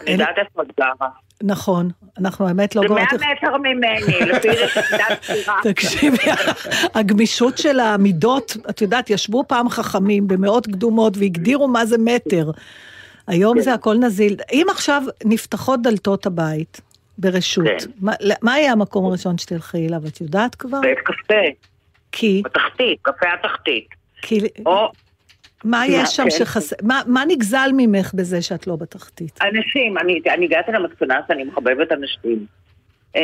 אני 0.00 0.10
יודעת 0.12 0.38
איפה 0.38 0.62
את 0.62 0.68
גרה. 0.80 1.08
נכון, 1.42 1.88
אנחנו 2.18 2.48
האמת 2.48 2.76
לא 2.76 2.82
זה 2.82 2.94
100 2.94 3.04
גורעות... 3.04 3.22
מטר 3.38 3.56
ממני, 3.56 4.20
לפי 4.32 4.48
רשידת 4.48 5.18
בחירה. 5.22 5.60
תקשיבי, 5.62 6.30
הגמישות 6.94 7.58
של 7.58 7.80
המידות, 7.80 8.56
את 8.70 8.82
יודעת, 8.82 9.10
ישבו 9.10 9.44
פעם 9.48 9.68
חכמים 9.68 10.28
במאות 10.28 10.66
קדומות 10.66 11.16
והגדירו 11.16 11.68
מה 11.68 11.86
זה 11.86 11.96
מטר. 11.98 12.50
היום 13.26 13.60
זה 13.60 13.74
הכל 13.74 13.94
נזיל. 13.94 14.36
אם 14.52 14.66
עכשיו 14.70 15.02
נפתחות 15.24 15.82
דלתות 15.82 16.26
הבית 16.26 16.80
ברשות, 17.18 17.64
כן. 17.66 18.06
מה 18.42 18.58
יהיה 18.58 18.72
המקום 18.72 19.06
הראשון 19.06 19.38
שתלכי 19.38 19.86
אליו? 19.88 20.00
את 20.06 20.20
יודעת 20.20 20.54
כבר? 20.54 20.80
בית 20.80 20.98
קפה, 20.98 21.34
כי, 22.12 22.42
בתחתית, 22.44 22.98
קפה 23.02 23.26
התחתית. 23.40 24.01
כי, 24.22 24.40
או 24.66 24.92
מה 25.64 25.86
יש 25.88 26.08
שם 26.16 26.22
כן. 26.22 26.30
שחסר, 26.30 26.76
מה- 26.82 27.02
מה 27.06 27.24
נגזל 27.28 27.70
ממך 27.76 28.14
בזה 28.14 28.42
שאת 28.42 28.66
לא 28.66 28.76
בתחתית? 28.76 29.38
אנשים, 29.42 29.98
אני 29.98 30.20
אני 30.34 30.44
הגעתי 30.44 30.72
למסקנה 30.72 31.20
שאני 31.28 31.44
מחבבת 31.44 31.92
אנשים. 31.92 32.46
אה, 33.16 33.22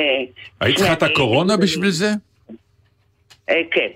היית 0.61 0.77
צריכה 0.77 0.93
את 0.93 1.03
אני- 1.03 1.13
הקורונה 1.13 1.57
בשביל 1.57 1.91
זה? 1.91 2.09
אה, 3.51 3.61
כן. 3.71 3.89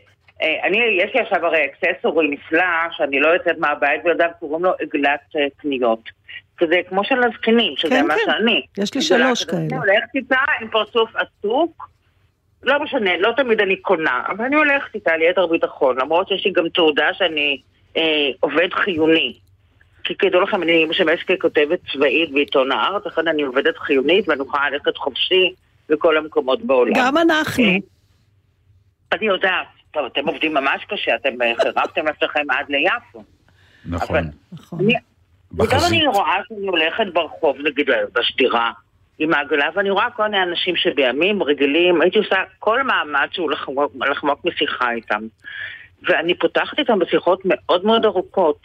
אה, 0.43 0.67
אני, 0.67 0.79
יש 1.05 1.11
לי 1.15 1.21
עכשיו 1.21 1.47
הרי 1.47 1.59
אקססורי 1.67 2.29
נפלא, 2.29 2.65
שאני 2.97 3.21
לא 3.21 3.29
יוצאת 3.29 3.59
מהבית 3.59 4.03
בלעדיו, 4.05 4.29
קוראים 4.41 4.65
לו 4.65 4.71
עגלת 4.81 5.21
קניות. 5.57 6.01
שזה 6.61 6.77
כמו 6.89 7.05
של 7.05 7.23
הזקנים, 7.25 7.75
שזה 7.77 7.91
כן, 7.91 8.07
מה 8.07 8.15
כן. 8.15 8.21
שאני. 8.33 8.63
יש 8.79 8.95
לי 8.95 9.03
שלוש. 9.03 9.45
כאלה. 9.45 9.61
אני 9.61 9.77
הולכת 9.77 10.15
איתה 10.15 10.37
עם 10.61 10.69
פרצוף 10.69 11.11
עסוק, 11.17 11.89
לא 12.63 12.83
משנה, 12.85 13.17
לא 13.19 13.33
תמיד 13.37 13.61
אני 13.61 13.77
קונה, 13.77 14.23
אבל 14.29 14.45
אני 14.45 14.57
הולכת 14.57 14.95
איתה 14.95 15.17
ליתר 15.17 15.47
ביטחון, 15.47 15.99
למרות 16.01 16.29
שיש 16.29 16.45
לי 16.45 16.53
גם 16.53 16.69
תעודה 16.69 17.15
שאני 17.15 17.61
אה, 17.97 18.03
עובד 18.41 18.69
חיוני. 18.73 19.35
כי 20.05 20.15
כידוע 20.19 20.43
לכם, 20.43 20.63
אני 20.63 20.85
משמש 20.85 21.23
ככותבת 21.23 21.79
צבאית 21.93 22.33
בעיתון 22.33 22.73
הארץ, 22.73 23.07
לכן 23.07 23.29
אני 23.29 23.43
עובדת 23.43 23.77
חיונית 23.79 24.29
ואני 24.29 24.43
יכולה 24.43 24.71
ללכת 24.71 24.97
חופשי 24.97 25.53
בכל 25.89 26.17
המקומות 26.17 26.63
בעולם. 26.63 26.93
גם 26.97 27.19
אנחנו. 27.19 27.65
אה, 27.65 27.71
אני 29.13 29.27
יודעת, 29.27 29.67
טוב, 29.91 30.05
אתם 30.07 30.29
עובדים 30.29 30.55
ממש 30.55 30.85
קשה, 30.89 31.15
אתם 31.15 31.43
אה, 31.43 31.53
חירבתם 31.63 32.07
לעצמכם 32.07 32.51
עד 32.51 32.67
ליפו. 32.69 33.25
נכון. 33.87 34.17
אבל- 34.17 34.27
נכון. 34.53 34.79
אני- 34.81 34.95
וגם. 35.59 35.79
אני 35.89 36.07
רואה 36.07 36.37
שאני 36.49 36.67
הולכת 36.67 37.05
ברחוב, 37.13 37.57
נגיד 37.59 37.87
בשדרה, 38.13 38.71
עם 39.19 39.35
העגלה, 39.35 39.69
ואני 39.75 39.91
רואה 39.91 40.11
כל 40.11 40.23
מיני 40.23 40.43
אנשים 40.43 40.77
שבימים 40.77 41.43
רגילים, 41.43 42.01
הייתי 42.01 42.19
עושה 42.19 42.37
כל 42.59 42.83
מאמץ 42.83 43.31
שהוא 43.33 43.51
לחמוק, 43.51 43.93
לחמוק 44.11 44.45
משיחה 44.45 44.93
איתם. 44.93 45.21
ואני 46.03 46.35
פותחת 46.35 46.79
איתם 46.79 46.99
בשיחות 46.99 47.41
מאוד 47.45 47.85
מאוד 47.85 48.05
ארוכות. 48.05 48.61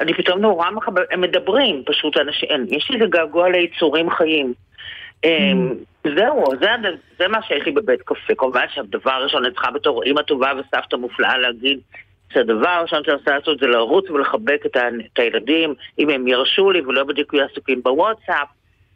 אני 0.00 0.14
פתאום 0.14 0.40
נורא 0.40 0.70
מחבר, 0.70 1.02
הם 1.10 1.20
מדברים, 1.20 1.82
פשוט 1.86 2.16
אנשים, 2.16 2.48
יש 2.68 2.90
לי 2.90 2.96
איזה 2.96 3.06
געגוע 3.06 3.48
ליצורים 3.48 4.10
חיים. 4.10 4.54
אמ, 5.24 5.74
זהו, 6.16 6.44
זה, 6.60 6.68
זה 7.18 7.28
מה 7.28 7.42
שיש 7.42 7.66
לי 7.66 7.72
בבית 7.72 8.02
קפה. 8.02 8.34
כמובן 8.38 8.66
שהדבר 8.74 9.10
הראשון, 9.10 9.44
אני 9.44 9.54
צריכה 9.54 9.70
בתור 9.70 10.02
אימא 10.02 10.22
טובה 10.22 10.52
וסבתא 10.58 10.96
מופלאה 10.96 11.38
להגיד 11.38 11.78
שהדבר 12.32 12.68
הראשון 12.68 13.04
שאני 13.04 13.16
רוצה 13.16 13.30
לעשות 13.30 13.58
זה 13.58 13.66
לרוץ 13.66 14.10
ולחבק 14.10 14.66
את, 14.66 14.76
ה, 14.76 14.88
את 15.12 15.18
הילדים, 15.18 15.74
אם 15.98 16.10
הם 16.10 16.28
ירשו 16.28 16.70
לי 16.70 16.80
ולא 16.80 17.04
בדיוק 17.04 17.34
יהיו 17.34 17.44
עסוקים 17.44 17.82
בוואטסאפ, 17.82 18.48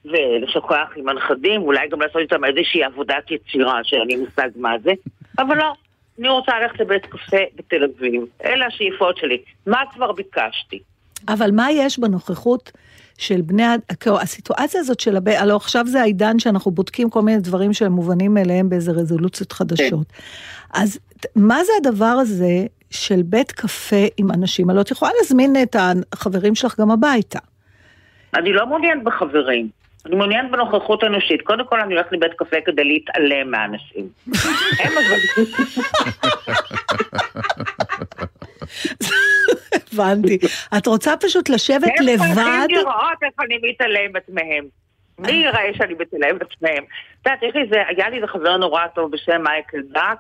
ולשוחח 0.04 0.88
עם 0.96 1.08
הנכדים, 1.08 1.62
ואולי 1.62 1.88
גם 1.88 2.00
לעשות 2.00 2.16
איתם 2.16 2.44
איזושהי 2.44 2.84
עבודת 2.84 3.30
יצירה, 3.30 3.80
שאין 3.82 4.06
לי 4.06 4.16
מושג 4.16 4.48
מה 4.56 4.72
זה, 4.84 4.90
אבל 5.38 5.56
לא. 5.56 5.72
אני 6.18 6.28
רוצה 6.28 6.52
ללכת 6.60 6.80
לבית 6.80 7.06
קפה 7.06 7.36
בתל 7.56 7.84
אביב. 7.84 8.22
אלה 8.44 8.66
השאיפות 8.66 9.16
שלי. 9.16 9.38
מה 9.66 9.78
כבר 9.92 10.12
ביקשתי? 10.12 10.78
אבל 11.28 11.50
מה 11.50 11.70
יש 11.72 11.98
בנוכחות 11.98 12.72
של 13.18 13.40
בני, 13.40 13.62
כאילו, 14.00 14.20
הסיטואציה 14.20 14.80
הזאת 14.80 15.00
של 15.00 15.16
הבן, 15.16 15.32
הלוא 15.32 15.56
עכשיו 15.56 15.86
זה 15.86 16.00
העידן 16.00 16.38
שאנחנו 16.38 16.70
בודקים 16.70 17.10
כל 17.10 17.22
מיני 17.22 17.40
דברים 17.40 17.72
שהם 17.72 17.92
מובנים 17.92 18.34
מאליהם 18.34 18.68
באיזה 18.68 18.92
רזולוציות 18.92 19.52
חדשות. 19.52 20.06
אז 20.74 20.98
ת- 21.20 21.26
מה 21.36 21.64
זה 21.64 21.72
הדבר 21.80 22.04
הזה 22.04 22.50
של 22.90 23.22
בית 23.24 23.52
קפה 23.52 24.06
עם 24.16 24.30
אנשים? 24.30 24.70
הלוא 24.70 24.82
את 24.82 24.90
יכולה 24.90 25.10
להזמין 25.20 25.52
את 25.62 25.76
החברים 26.12 26.54
שלך 26.54 26.80
גם 26.80 26.90
הביתה. 26.90 27.38
אני 28.34 28.52
לא 28.52 28.66
מעוניינת 28.66 29.04
בחברים. 29.04 29.68
אני 30.06 30.16
מעוניינת 30.16 30.50
בנוכחות 30.50 31.04
אנושית. 31.04 31.42
קודם 31.42 31.66
כל 31.66 31.80
אני 31.80 31.94
הולכת 31.94 32.12
לבית 32.12 32.32
קפה 32.36 32.56
כדי 32.64 32.84
להתעלם 32.84 33.50
מהאנשים. 33.50 34.08
הם. 34.80 34.92
הבנתי. 39.92 40.38
את 40.78 40.86
רוצה 40.86 41.16
פשוט 41.16 41.48
לשבת 41.48 41.92
הם 41.98 42.06
לבד? 42.06 42.24
צריכים 42.34 42.76
לראות 42.76 43.22
איך 43.22 43.32
אני 43.40 43.58
מתעלמת 43.62 44.28
מהם. 44.28 44.64
מי 45.18 45.32
יראה 45.32 45.74
שאני 45.74 45.94
מתעלמת 45.94 46.62
מהם? 46.62 46.84
את 47.22 47.26
יודעת, 47.26 47.42
יש 47.42 47.54
לי 47.54 47.62
איזה, 47.62 47.82
היה 47.86 48.08
לי 48.08 48.16
איזה 48.16 48.26
חבר 48.26 48.56
נורא 48.56 48.86
טוב 48.94 49.10
בשם 49.10 49.42
מייקל 49.42 49.80
דאק, 49.92 50.18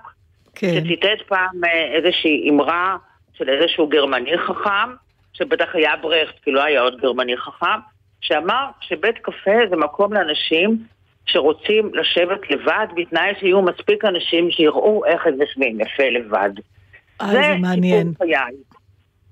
כן. 0.54 0.84
שציטט 0.84 1.28
פעם 1.28 1.64
אה, 1.64 1.94
איזושהי 1.96 2.50
אמרה 2.50 2.96
של 3.32 3.48
איזשהו 3.48 3.88
גרמני 3.88 4.38
חכם, 4.38 4.90
שבטח 5.32 5.68
היה 5.74 5.96
ברכט, 5.96 6.34
כי 6.44 6.50
לא 6.50 6.62
היה 6.62 6.80
עוד 6.80 7.00
גרמני 7.00 7.36
חכם, 7.36 7.80
שאמר 8.20 8.66
שבית 8.80 9.18
קפה 9.22 9.56
זה 9.70 9.76
מקום 9.76 10.12
לאנשים 10.12 10.84
שרוצים 11.26 11.90
לשבת 11.94 12.50
לבד, 12.50 12.86
בתנאי 12.96 13.32
שיהיו 13.40 13.62
מספיק 13.62 14.04
אנשים 14.04 14.50
שיראו 14.50 15.04
איך 15.04 15.26
הם 15.26 15.40
יושבים 15.40 15.80
יפה 15.80 16.02
לבד. 16.18 16.50
אה, 17.20 17.32
זה 17.32 17.40
מעניין. 17.60 18.12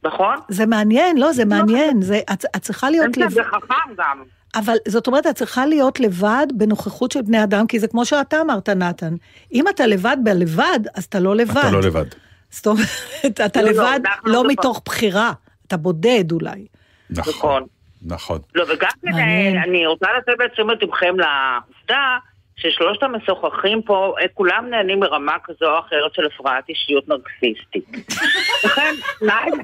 נכון? 0.05 0.37
זה 0.49 0.67
מעניין, 0.67 1.17
לא, 1.17 1.33
זה 1.33 1.45
מעניין. 1.45 2.03
זה, 2.03 2.21
את, 2.33 2.45
את 2.57 2.63
צריכה 2.63 2.91
להיות 2.91 3.17
לבד. 3.17 3.31
זה 3.31 3.45
חכם 3.45 3.95
גם. 3.97 4.23
אבל 4.55 4.77
זאת 4.89 5.07
אומרת, 5.07 5.27
את 5.27 5.35
צריכה 5.35 5.67
להיות 5.67 6.01
לבד 6.01 6.47
בנוכחות 6.55 7.13
של 7.13 7.23
בני 7.23 7.45
אדם, 7.45 7.67
כי 7.67 7.79
זה 7.79 7.89
כמו 7.89 8.05
שאתה 8.05 8.41
אמרת, 8.41 8.69
נתן. 8.69 9.15
אם 9.53 9.69
אתה 9.69 9.87
לבד 9.87 10.17
בלבד, 10.25 10.81
אז 10.95 11.05
אתה 11.05 11.21
לא 11.21 11.37
לבד. 11.37 11.57
אתה 11.57 11.71
לא 11.71 11.81
לבד. 11.81 12.05
זאת 12.51 12.67
אומרת, 12.67 13.41
אתה 13.47 13.63
לא, 13.63 13.71
לא, 13.71 13.73
לבד 13.73 14.01
לא 14.25 14.33
לא 14.33 14.49
מתוך 14.49 14.83
בחירה, 14.85 15.33
אתה 15.67 15.77
בודד 15.77 16.33
אולי. 16.33 16.67
נכון. 17.11 17.67
נכון. 18.07 18.39
לא, 18.55 18.65
וגם 18.69 18.89
כן, 19.03 19.57
אני 19.65 19.87
רוצה 19.87 20.07
לתת 20.19 20.45
את 20.45 20.53
תשומת 20.53 20.83
לבכם 20.83 21.15
לעובדה 21.19 22.19
ששלושת 22.57 23.03
המשוחחים 23.03 23.83
פה, 23.83 24.15
אה, 24.21 24.29
כולם 24.35 24.67
נהנים 24.71 25.01
מרמה 25.01 25.37
כזו 25.45 25.67
או 25.75 25.79
אחרת 25.79 26.15
של 26.15 26.27
הפרעת 26.27 26.69
אישיות 26.69 27.09
נרקסיסטית. 27.09 28.09
לכן, 28.65 28.95
שניים 29.19 29.55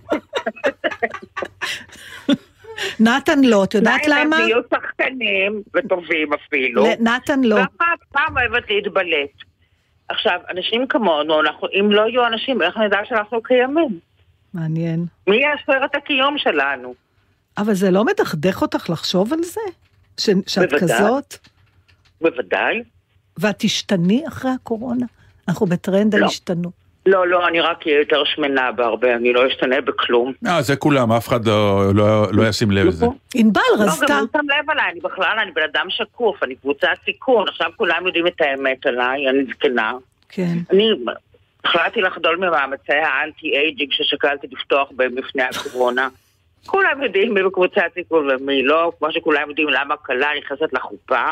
נתן 3.01 3.41
לא, 3.45 3.65
את 3.65 3.75
יודעת 3.75 4.07
למה? 4.07 4.37
הם 4.37 4.49
יהיו 4.49 4.61
שחקנים 4.71 5.63
וטובים 5.75 6.33
אפילו. 6.33 6.85
נתן 7.01 7.41
לא. 7.41 7.55
ואחת 7.55 7.99
פעם 8.13 8.39
אוהבת 8.39 8.71
להתבלט. 8.71 9.31
עכשיו, 10.09 10.41
אנשים 10.51 10.87
כמונו, 10.87 11.41
אנחנו, 11.41 11.69
אם 11.81 11.89
לא 11.91 12.09
יהיו 12.09 12.27
אנשים, 12.27 12.63
איך 12.63 12.77
נדע 12.77 12.99
שאנחנו 13.05 13.43
קיימים? 13.43 13.99
מעניין. 14.55 15.07
מי 15.27 15.37
יאשר 15.37 15.85
את 15.85 15.95
הקיום 15.95 16.39
שלנו? 16.39 16.95
אבל 17.59 17.75
זה 17.75 17.91
לא 17.91 18.05
מדכדך 18.05 18.63
אותך 18.63 18.91
לחשוב 18.91 19.33
על 19.33 19.43
זה? 19.43 19.61
ש- 20.19 20.31
שאת 20.47 20.71
בוודאי. 20.71 20.81
כזאת? 20.99 21.37
בוודאי. 22.21 22.83
ואת 23.39 23.55
תשתני 23.59 24.25
אחרי 24.29 24.51
הקורונה? 24.51 25.07
אנחנו 25.49 25.67
בטרנד 25.67 26.15
לא. 26.15 26.25
ההשתנות. 26.25 26.73
לא, 27.07 27.29
לא, 27.29 27.49
אני 27.49 27.61
רק 27.61 27.87
אהיה 27.87 27.99
יותר 27.99 28.23
שמנה 28.25 28.73
בהרבה, 28.73 29.15
אני 29.15 29.33
לא 29.33 29.47
אשתנה 29.49 29.81
בכלום. 29.81 30.33
אה, 30.47 30.63
זה 30.63 30.77
כולם, 30.77 31.13
אף 31.13 31.29
אחד 31.29 31.47
לא- 31.47 31.95
לא 31.95 32.27
לא 32.33 32.49
ישים 32.49 32.71
לב 32.71 32.87
לזה. 32.87 33.07
ענבל 33.35 33.61
לא, 33.79 33.85
רזתה. 33.85 34.07
גם 34.09 34.19
לא 34.21 34.27
שם 34.41 34.47
לב 34.59 34.71
עליי, 34.71 34.91
אני 34.93 35.01
בכלל, 35.01 35.39
אני 35.43 35.51
בן 35.51 35.63
אדם 35.73 35.87
שקוף, 35.91 36.43
אני 36.43 36.55
קבוצת 36.55 36.89
סיכון, 37.05 37.49
עכשיו 37.49 37.71
כולם 37.77 38.07
יודעים 38.07 38.27
את 38.27 38.41
האמת 38.41 38.87
עליי, 38.87 39.29
אני 39.29 39.45
זקנה. 39.55 39.93
כן. 40.29 40.55
אני 40.71 40.89
החלטתי 41.65 42.01
לחדול 42.01 42.37
ממאמצי 42.37 42.93
האנטי-אייג'ינג 42.93 43.93
ששקלתי 43.93 44.47
לפתוח 44.53 44.89
בהם 44.97 45.19
לפני 45.19 45.43
הקורונה. 45.43 46.09
כולם 46.67 47.03
יודעים 47.03 47.35
מי 47.35 47.43
בקבוצת 47.43 47.83
סיכון 47.95 48.29
ומי 48.31 48.63
לא, 48.63 48.93
כמו 48.99 49.13
שכולם 49.13 49.49
יודעים 49.49 49.69
למה 49.69 49.97
כלה 49.97 50.29
נכנסת 50.39 50.73
לחופה. 50.73 51.25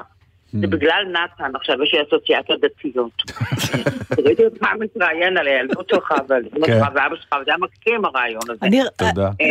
זה 0.60 0.66
בגלל 0.66 1.04
נתן, 1.08 1.56
עכשיו 1.56 1.82
יש 1.82 1.94
לי 1.94 2.00
אסוציאציות 2.08 2.60
דתיות. 2.60 3.22
ראיתי 4.24 4.44
אותך 4.44 4.66
מתראיין 4.78 5.36
על 5.36 5.46
הילדות 5.46 5.88
שלך 5.88 6.14
ועל 6.28 6.42
אמא 6.56 6.66
כן. 6.66 6.78
שלך 6.78 6.88
ואבא 6.94 7.16
שלך, 7.16 7.32
וזה 7.42 7.50
היה 7.50 7.58
מקסים 7.58 8.04
הרעיון 8.04 8.42
הזה. 8.42 8.58
אני, 8.62 8.80
תודה. 8.96 9.30
אה, 9.40 9.46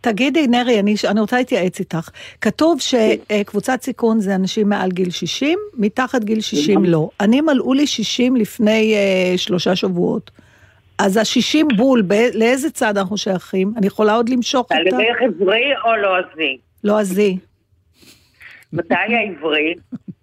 תגידי, 0.00 0.46
נרי, 0.46 0.80
אני, 0.80 0.94
אני 1.10 1.20
רוצה 1.20 1.36
להתייעץ 1.36 1.78
איתך. 1.80 2.08
כתוב 2.40 2.78
שקבוצת 2.80 3.82
סיכון 3.82 4.20
זה 4.20 4.34
אנשים 4.34 4.68
מעל 4.68 4.90
גיל 4.90 5.10
60, 5.10 5.58
מתחת 5.74 6.24
גיל 6.24 6.40
60 6.40 6.84
לא. 6.84 7.08
אני 7.20 7.40
מלאו 7.40 7.74
לי 7.74 7.86
60 7.86 8.36
לפני 8.36 8.94
אה, 8.94 9.38
שלושה 9.38 9.76
שבועות. 9.76 10.30
אז 10.98 11.16
ה-60 11.16 11.76
בול, 11.76 12.02
ב- 12.02 12.34
לאיזה 12.34 12.70
צד 12.70 12.98
אנחנו 12.98 13.16
שייכים? 13.16 13.72
אני 13.76 13.86
יכולה 13.86 14.14
עוד 14.14 14.28
למשוך 14.28 14.72
על 14.72 14.78
אותה? 14.86 14.96
ידי 14.96 15.08
עברי 15.24 15.72
או 15.84 15.96
לועזי? 15.96 16.58
לא, 16.84 17.00
אז 17.00 17.18
היא. 17.18 17.38
מתי 18.72 18.94
העברי? 18.94 19.74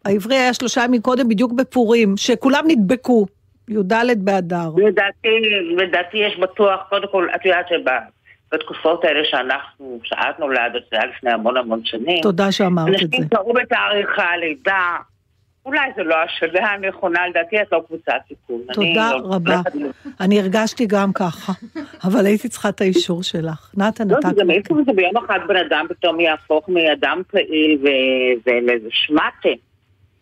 העברי 0.05 0.35
היה 0.35 0.53
שלושה 0.53 0.83
ימים 0.83 1.01
קודם, 1.01 1.29
בדיוק 1.29 1.51
בפורים, 1.51 2.17
שכולם 2.17 2.63
נדבקו. 2.67 3.25
י"ד 3.69 3.93
באדר. 4.17 4.69
לדעתי, 4.77 5.27
לדעתי 5.77 6.17
יש 6.17 6.37
בטוח, 6.39 6.79
קודם 6.89 7.07
כל, 7.11 7.27
את 7.35 7.45
יודעת 7.45 7.65
שבתקופות 7.69 9.05
האלה 9.05 9.19
שאנחנו, 9.23 9.99
שאת 10.03 10.39
נולדת, 10.39 10.81
זה 10.91 10.97
היה 10.97 11.05
לפני 11.05 11.31
המון 11.31 11.57
המון 11.57 11.81
שנים. 11.85 12.21
תודה 12.21 12.51
שאמרת 12.51 12.87
את 12.87 12.93
זה. 12.99 13.17
אנשים 13.17 13.27
קראו 13.29 13.53
בתאריך 13.53 14.19
הלידה, 14.19 14.95
אולי 15.65 15.89
זו 15.95 16.03
לא 16.03 16.15
השאלה 16.15 16.67
הנכונה, 16.67 17.27
לדעתי 17.27 17.61
את 17.61 17.67
לא 17.71 17.83
קבוצת 17.87 18.13
סיכון. 18.27 18.61
אני 18.69 18.93
תודה 18.93 19.11
לא- 19.11 19.35
רבה. 19.35 19.61
לא- 19.73 19.89
אני 20.21 20.39
הרגשתי 20.39 20.85
גם 20.85 21.13
ככה, 21.13 21.53
אבל 22.07 22.25
הייתי 22.25 22.49
צריכה 22.49 22.69
את 22.69 22.81
האישור 22.81 23.23
שלך. 23.23 23.71
נתן, 23.77 24.07
לא, 24.07 24.19
אתה... 24.19 24.27
זה 24.27 24.41
גם 24.41 24.51
אי 24.51 24.59
אפשר 24.59 24.75
שביום 24.91 25.17
אחד 25.25 25.39
בן 25.47 25.55
אדם 25.55 25.85
פתאום 25.89 26.19
יהפוך 26.19 26.69
מאדם 26.69 27.21
פעיל 27.31 27.79
ו- 27.83 28.49
ולאיזה 28.49 28.87
שמטה. 28.91 29.49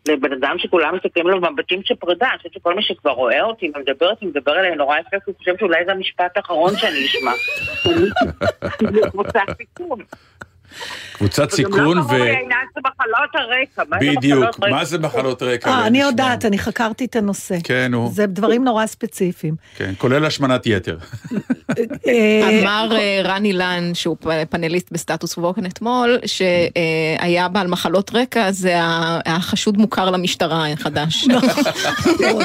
לבן 0.07 0.33
אדם 0.33 0.55
שכולם 0.59 0.95
מסתכלים 0.95 1.27
עליו 1.27 1.41
במבטים 1.41 1.81
של 1.83 1.95
פרידה, 1.95 2.27
אני 2.29 2.37
חושבת 2.37 2.53
שכל 2.53 2.75
מי 2.75 2.81
שכבר 2.83 3.11
רואה 3.11 3.41
אותי 3.41 3.71
ומדבר 3.75 4.11
איתי, 4.11 4.25
מדבר 4.25 4.59
אליי 4.59 4.75
נורא 4.75 4.97
יפה, 4.97 5.09
כי 5.09 5.17
הוא 5.25 5.35
חושב 5.37 5.53
שאולי 5.59 5.85
זה 5.85 5.91
המשפט 5.91 6.37
האחרון 6.37 6.75
שאני 6.75 7.05
אשמע. 7.05 7.31
זה 10.71 11.17
קבוצת 11.17 11.51
סיכון. 11.51 11.73
ו... 11.79 11.95
לא 11.95 12.01
ברור 12.01 12.17
לי 12.17 12.29
העניין 12.29 12.65
של 12.73 12.81
מחלות 12.85 13.29
הרקע. 13.35 13.83
מה 13.89 13.97
זה 13.99 14.11
בדיוק? 14.17 14.59
מה 14.59 14.85
זה 14.85 14.97
מחלות 14.97 15.43
רקע? 15.43 15.69
אה, 15.69 15.87
אני. 15.87 16.01
יודעת, 16.01 16.45
אני 16.45 16.57
חקרתי 16.59 17.05
את 17.05 17.15
הנושא. 17.15 17.55
כן, 17.63 17.87
נו. 17.91 18.11
זה 18.13 18.25
דברים 18.25 18.63
נורא 18.63 18.85
ספציפיים. 18.85 19.55
כן, 19.75 19.93
כולל 19.97 20.25
השמנת 20.25 20.65
יתר. 20.65 20.97
אה, 22.07 22.59
אמר 22.61 22.89
אה, 22.95 23.21
רן 23.23 23.45
אילן, 23.45 23.91
שהוא 23.93 24.17
פ- 24.19 24.27
פאנליסט 24.49 24.91
בסטטוס 24.91 25.37
ווקן 25.37 25.65
אתמול, 25.65 26.19
שהיה 26.25 27.47
בעל 27.47 27.67
מחלות 27.67 28.11
רקע, 28.13 28.51
זה 28.51 28.73
החשוד 29.25 29.77
מוכר 29.77 30.09
למשטרה 30.11 30.71
החדש. 30.71 31.27
נכון, 31.27 32.43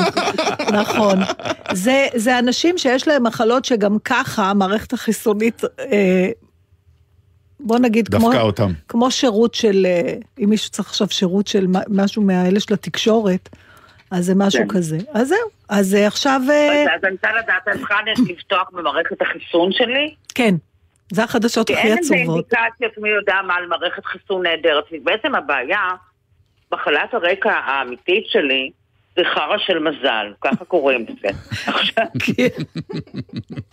נכון. 0.73 1.19
זה, 1.73 2.07
זה 2.15 2.39
אנשים 2.39 2.79
שיש 2.79 3.09
להם 3.09 3.27
מחלות 3.27 3.65
שגם 3.65 3.97
ככה 4.05 4.51
המערכת 4.51 4.93
החיסונית, 4.93 5.63
בוא 7.61 7.79
נגיד, 7.79 8.09
כמו, 8.09 8.29
דפקה 8.31 8.43
אותם. 8.43 8.71
כמו 8.89 9.11
שירות 9.11 9.55
של, 9.55 9.87
אה, 9.87 10.15
אם 10.45 10.51
מישהו 10.51 10.71
צריך 10.71 10.89
עכשיו 10.89 11.07
שירות 11.11 11.47
של 11.47 11.67
מה- 11.67 11.81
משהו 11.89 12.23
מהאלה 12.23 12.61
של 12.61 12.75
התקשורת, 12.75 13.49
אז 14.11 14.25
זה 14.25 14.33
משהו 14.37 14.63
כן. 14.63 14.69
כזה. 14.69 14.99
אז 15.15 15.29
זהו, 15.29 15.39
אז 15.69 15.95
אה, 15.95 16.07
עכשיו, 16.07 16.41
אה, 16.51 16.83
אז 16.83 17.05
אני 17.05 17.13
רוצה 17.13 17.29
לדעת, 17.33 17.69
אני 17.69 17.79
צריכה 17.79 17.95
לפתוח 18.29 18.71
במערכת 18.73 19.23
החיסון 19.23 19.73
שלי? 19.73 20.15
כן, 20.35 20.55
זה 21.13 21.25
החדשות 21.25 21.67
כי 21.67 21.75
הכי 21.75 21.89
אין 21.89 21.99
איזה 21.99 22.15
עצובות. 22.15 22.47
אינדיקציות 22.55 22.99
מי 22.99 23.09
יודע 23.09 23.35
מה 23.47 23.55
על 23.55 23.67
מערכת 23.67 24.05
חיסון 24.05 24.43
נהדרת. 24.43 24.85
בעצם 25.05 25.35
הבעיה, 25.35 25.81
מחלת 26.73 27.15
הרקע 27.15 27.53
האמיתית 27.53 28.25
שלי, 28.27 28.71
זה 29.17 29.23
חרא 29.25 29.59
של 29.59 29.79
מזל, 29.79 30.33
ככה 30.41 30.65
קוראים 30.65 31.07
לזה. 31.09 31.39
עכשיו, 31.75 32.05
כן. 32.27 32.63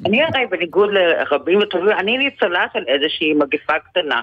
אני 0.05 0.23
הרי 0.23 0.45
בניגוד 0.49 0.89
לרבים 0.91 1.59
וטובים, 1.59 1.97
אני 1.97 2.17
ניצולה 2.17 2.65
של 2.73 2.83
איזושהי 2.87 3.33
מגפה 3.33 3.79
קטנה. 3.79 4.21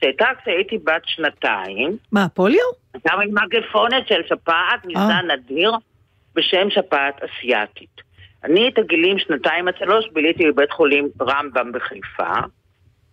שהייתה 0.00 0.26
כשהייתי 0.42 0.78
בת 0.78 1.02
שנתיים, 1.04 1.96
מה, 2.12 2.28
פוליו? 2.28 2.60
הייתה 2.94 3.16
מין 3.16 3.34
מגפונת 3.34 4.08
של 4.08 4.22
שפעת 4.26 4.84
אה. 4.84 4.86
מזן 4.86 5.30
נדיר 5.30 5.72
בשם 6.34 6.70
שפעת 6.70 7.20
אסיאתית. 7.22 8.06
אני 8.44 8.68
את 8.68 8.78
הגילים 8.78 9.18
שנתיים 9.18 9.68
עד 9.68 9.74
שלוש 9.78 10.04
ביליתי 10.12 10.50
בבית 10.50 10.70
חולים 10.70 11.08
רמב"ם 11.20 11.72
בחיפה, 11.72 12.32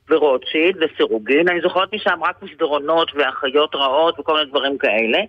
ורוטשילד 0.09 0.75
וסירוגין, 0.81 1.49
אני 1.49 1.61
זוכרת 1.61 1.93
משם 1.93 2.19
רק 2.23 2.43
מסדרונות 2.43 3.11
ואחיות 3.15 3.75
רעות 3.75 4.19
וכל 4.19 4.33
מיני 4.33 4.49
דברים 4.49 4.77
כאלה. 4.77 5.19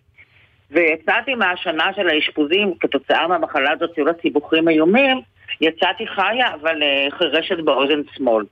ויצאתי 0.75 1.35
מהשנה 1.35 1.91
של 1.97 2.09
האשפוזים 2.09 2.75
כתוצאה 2.81 3.29
מהמחלה 3.29 3.73
הזאת, 3.73 3.91
היו 3.97 4.05
לה 4.07 4.13
סיבוכים 4.23 4.69
איומים, 4.69 5.21
יצאתי 5.61 6.07
חיה 6.07 6.55
אבל 6.55 6.83
אה, 6.83 7.07
חירשת 7.19 7.59
באוזן 7.65 8.01
שמאל. 8.17 8.45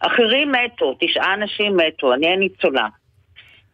אחרים 0.00 0.52
מתו, 0.52 0.96
תשעה 1.00 1.34
אנשים 1.34 1.76
מתו, 1.76 2.14
אני 2.14 2.26
הניצולה. 2.26 2.88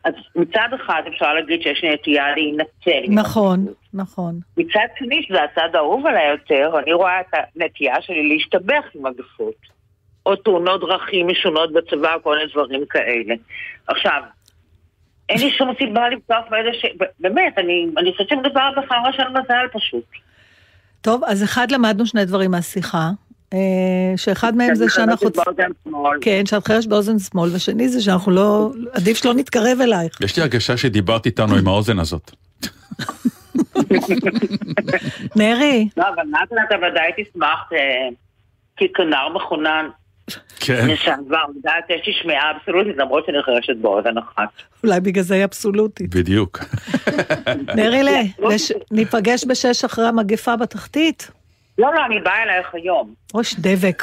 אז 0.04 0.14
מצד 0.36 0.68
אחד 0.74 1.02
אפשר 1.08 1.34
להגיד 1.34 1.62
שיש 1.62 1.84
נטייה 1.84 2.34
להינצל. 2.34 3.04
נכון, 3.08 3.66
נכון. 3.94 4.40
מצד 4.56 4.86
שני, 4.98 5.22
שזה 5.28 5.42
הצד 5.42 5.74
האהוב 5.74 6.06
עליי 6.06 6.30
יותר, 6.30 6.78
אני 6.78 6.92
רואה 6.92 7.20
את 7.20 7.26
הנטייה 7.56 8.02
שלי 8.02 8.28
להשתבח 8.28 8.84
עם 8.94 9.06
מגפות. 9.06 9.76
או 10.26 10.36
תאונות 10.36 10.80
דרכים 10.80 11.26
משונות 11.26 11.72
בצבא, 11.72 12.16
כל 12.22 12.36
מיני 12.36 12.50
דברים 12.52 12.84
כאלה. 12.90 13.34
עכשיו, 13.86 14.22
אין 15.28 15.38
לי 15.38 15.50
שום 15.50 15.72
סיבה 15.78 16.08
לפתוח 16.08 16.44
באיזה 16.50 16.68
ש... 16.72 16.84
באמת, 17.20 17.58
אני, 17.58 17.86
אני 17.98 18.12
חושבת 18.12 18.28
שמדובר 18.28 18.70
בחרא 18.76 19.12
של 19.12 19.28
מזל 19.28 19.66
פשוט. 19.72 20.04
טוב, 21.00 21.24
אז 21.24 21.44
אחד, 21.44 21.70
למדנו 21.70 22.06
שני 22.06 22.24
דברים 22.24 22.50
מהשיחה. 22.50 23.10
אה, 23.52 23.58
שאחד 24.16 24.56
מהם 24.56 24.74
זה 24.74 24.88
שאני 24.88 25.06
שאנחנו... 25.06 25.30
כן, 26.20 26.46
שאת 26.46 26.68
חרשת 26.68 26.88
באוזן 26.88 27.18
שמאל, 27.18 27.50
ושני 27.54 27.88
זה 27.88 28.00
שאנחנו 28.00 28.32
לא... 28.32 28.70
עדיף 28.92 29.16
שלא 29.16 29.34
נתקרב 29.34 29.80
אלייך. 29.80 30.20
יש 30.20 30.36
לי 30.36 30.42
הרגשה 30.42 30.76
שדיברת 30.76 31.26
איתנו 31.26 31.54
עם 31.54 31.68
האוזן 31.68 31.98
הזאת. 31.98 32.30
נרי, 35.36 35.88
לא, 35.96 36.04
אבל 36.08 36.22
נתן, 36.22 36.56
אתה 36.68 36.74
ודאי 36.76 37.10
תשמח 37.16 37.68
אה, 37.72 38.08
ככנר 38.76 39.28
מחונן. 39.34 39.86
כן. 40.60 40.86
לשעבר, 40.88 41.36
יודעת, 41.56 41.84
יש 41.90 42.06
לי 42.06 42.12
שמיעה 42.22 42.50
אבסולוטית, 42.56 42.96
למרות 42.96 43.26
שאני 43.26 43.42
חרשת 43.42 43.76
באוזן 43.80 44.18
אחת. 44.18 44.48
אולי 44.84 45.00
בגלל 45.00 45.22
זה 45.24 45.34
היא 45.34 45.44
אבסולוטית. 45.44 46.14
בדיוק. 46.14 46.58
נרי, 47.76 48.02
ל- 48.02 48.08
לש- 48.54 48.72
ניפגש 48.90 49.44
בשש 49.48 49.84
אחרי 49.84 50.06
המגפה 50.06 50.56
בתחתית? 50.56 51.30
לא, 51.78 51.94
לא, 51.94 52.06
אני 52.06 52.20
באה 52.20 52.42
אלייך 52.42 52.74
היום. 52.74 53.14
ראש 53.34 53.54
דבק. 53.58 54.02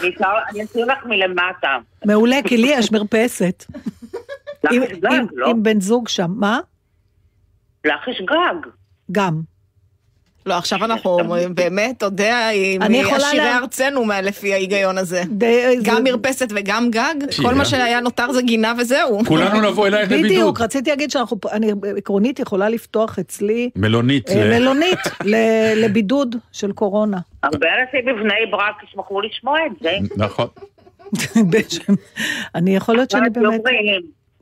אני 0.51 0.63
אסיר 0.63 0.85
לך 0.85 1.05
מלמטה. 1.05 1.77
מעולה, 2.05 2.35
כי 2.47 2.57
לי 2.57 2.67
יש 2.67 2.91
מרפסת. 2.91 3.65
לך 4.63 4.71
יש 4.71 4.91
גג, 4.91 5.09
לא? 5.33 5.49
עם 5.49 5.63
בן 5.63 5.81
זוג 5.81 6.07
שם. 6.07 6.31
מה? 6.35 6.59
לך 7.85 8.07
יש 8.07 8.21
גג. 8.29 8.69
גם. 9.11 9.41
לא, 10.45 10.53
עכשיו 10.53 10.85
אנחנו 10.85 11.19
אומרים, 11.19 11.55
באמת, 11.55 11.97
אתה 11.97 12.05
יודע, 12.05 12.49
מעשירי 12.79 13.39
אה, 13.39 13.57
ארצנו 13.57 14.05
לפי 14.23 14.53
ההיגיון 14.53 14.97
הזה. 14.97 15.23
גם 15.83 16.03
מרפסת 16.03 16.47
וגם 16.55 16.91
גג, 16.91 17.15
כל 17.41 17.53
מה 17.53 17.65
שהיה 17.65 17.99
נותר 17.99 18.31
זה 18.31 18.41
גינה 18.41 18.73
וזהו. 18.77 19.25
כולנו 19.25 19.61
נבוא 19.69 19.87
אלייך 19.87 20.11
לבידוד. 20.11 20.31
בדיוק, 20.31 20.61
רציתי 20.61 20.89
להגיד 20.89 21.11
שאני 21.11 21.71
עקרונית 21.97 22.39
יכולה 22.39 22.69
לפתוח 22.69 23.19
אצלי... 23.19 23.69
מלונית. 23.75 24.29
אה, 24.29 24.59
מלונית, 24.59 24.99
לבידוד 25.83 26.35
של 26.51 26.71
קורונה. 26.71 27.17
הרבה 27.43 27.67
אנשים 27.81 28.05
בבני 28.05 28.51
ברק 28.51 28.83
ישמחו 28.89 29.21
לשמוע 29.21 29.57
את 29.65 29.71
זה. 29.81 29.97
נכון. 30.17 30.47
אני 32.55 32.75
יכול 32.75 32.95
להיות 32.95 33.11
שאני 33.11 33.29
באמת... 33.29 33.61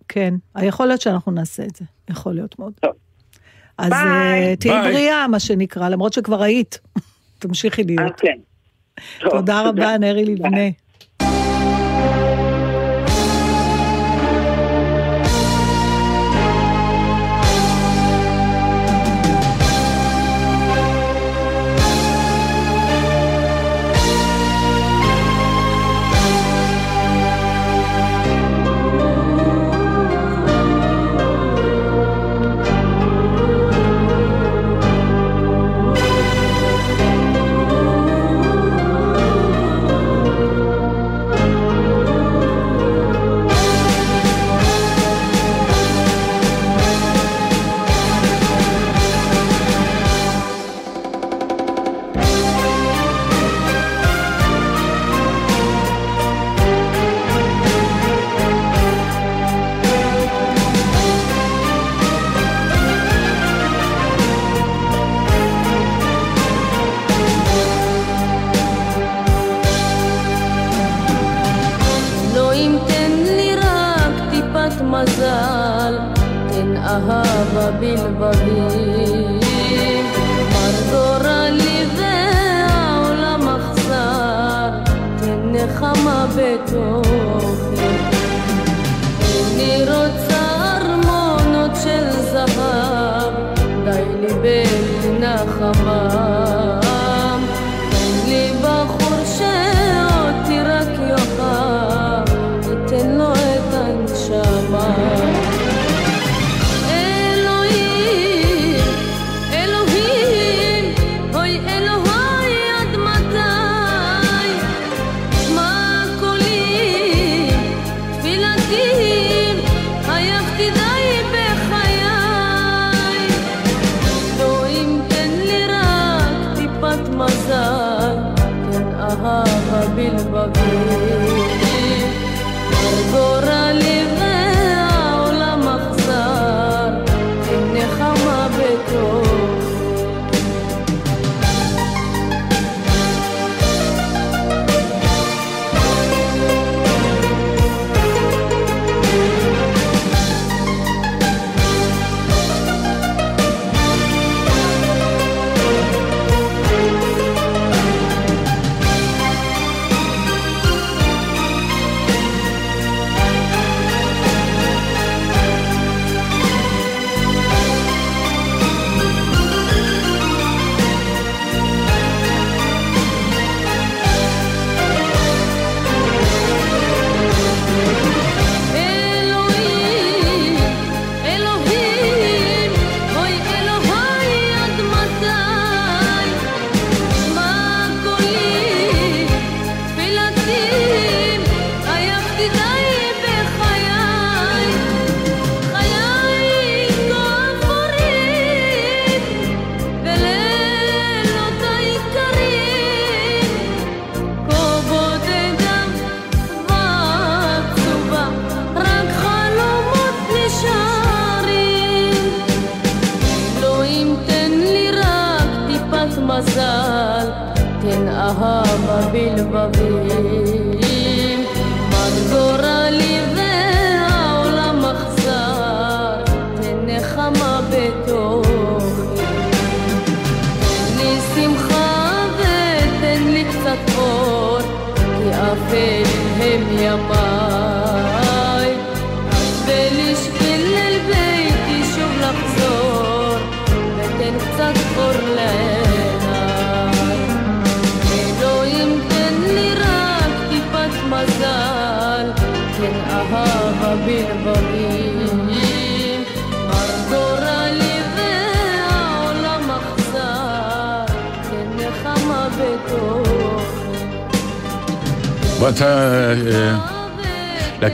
כן, 0.08 0.34
יכול 0.62 0.86
להיות 0.86 1.02
שאנחנו 1.02 1.32
נעשה 1.32 1.64
את 1.64 1.76
זה, 1.76 1.86
יכול 2.10 2.34
להיות 2.34 2.60
מאוד. 2.60 2.74
טוב. 2.80 2.92
אז 3.78 3.92
אה, 3.92 4.54
תהיי 4.60 4.92
בריאה, 4.92 5.28
מה 5.28 5.40
שנקרא, 5.40 5.90
למרות 5.90 6.14
שכבר 6.14 6.44
היית. 6.44 6.80
תמשיכי 7.40 7.84
להיות. 7.84 8.22
כן. 8.22 8.38
תודה 9.30 9.62
רבה, 9.62 9.98
נרי 9.98 10.26
לבנה. 10.26 10.70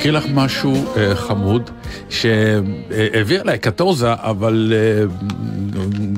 אקריא 0.08 0.20
לך 0.20 0.26
משהו 0.34 0.86
אה, 0.97 1.16
חמוד 1.16 1.70
שהעביר 2.10 3.41
אליי 3.41 3.60
קטורזה, 3.60 4.14
אבל 4.14 4.74
אה, 4.76 5.05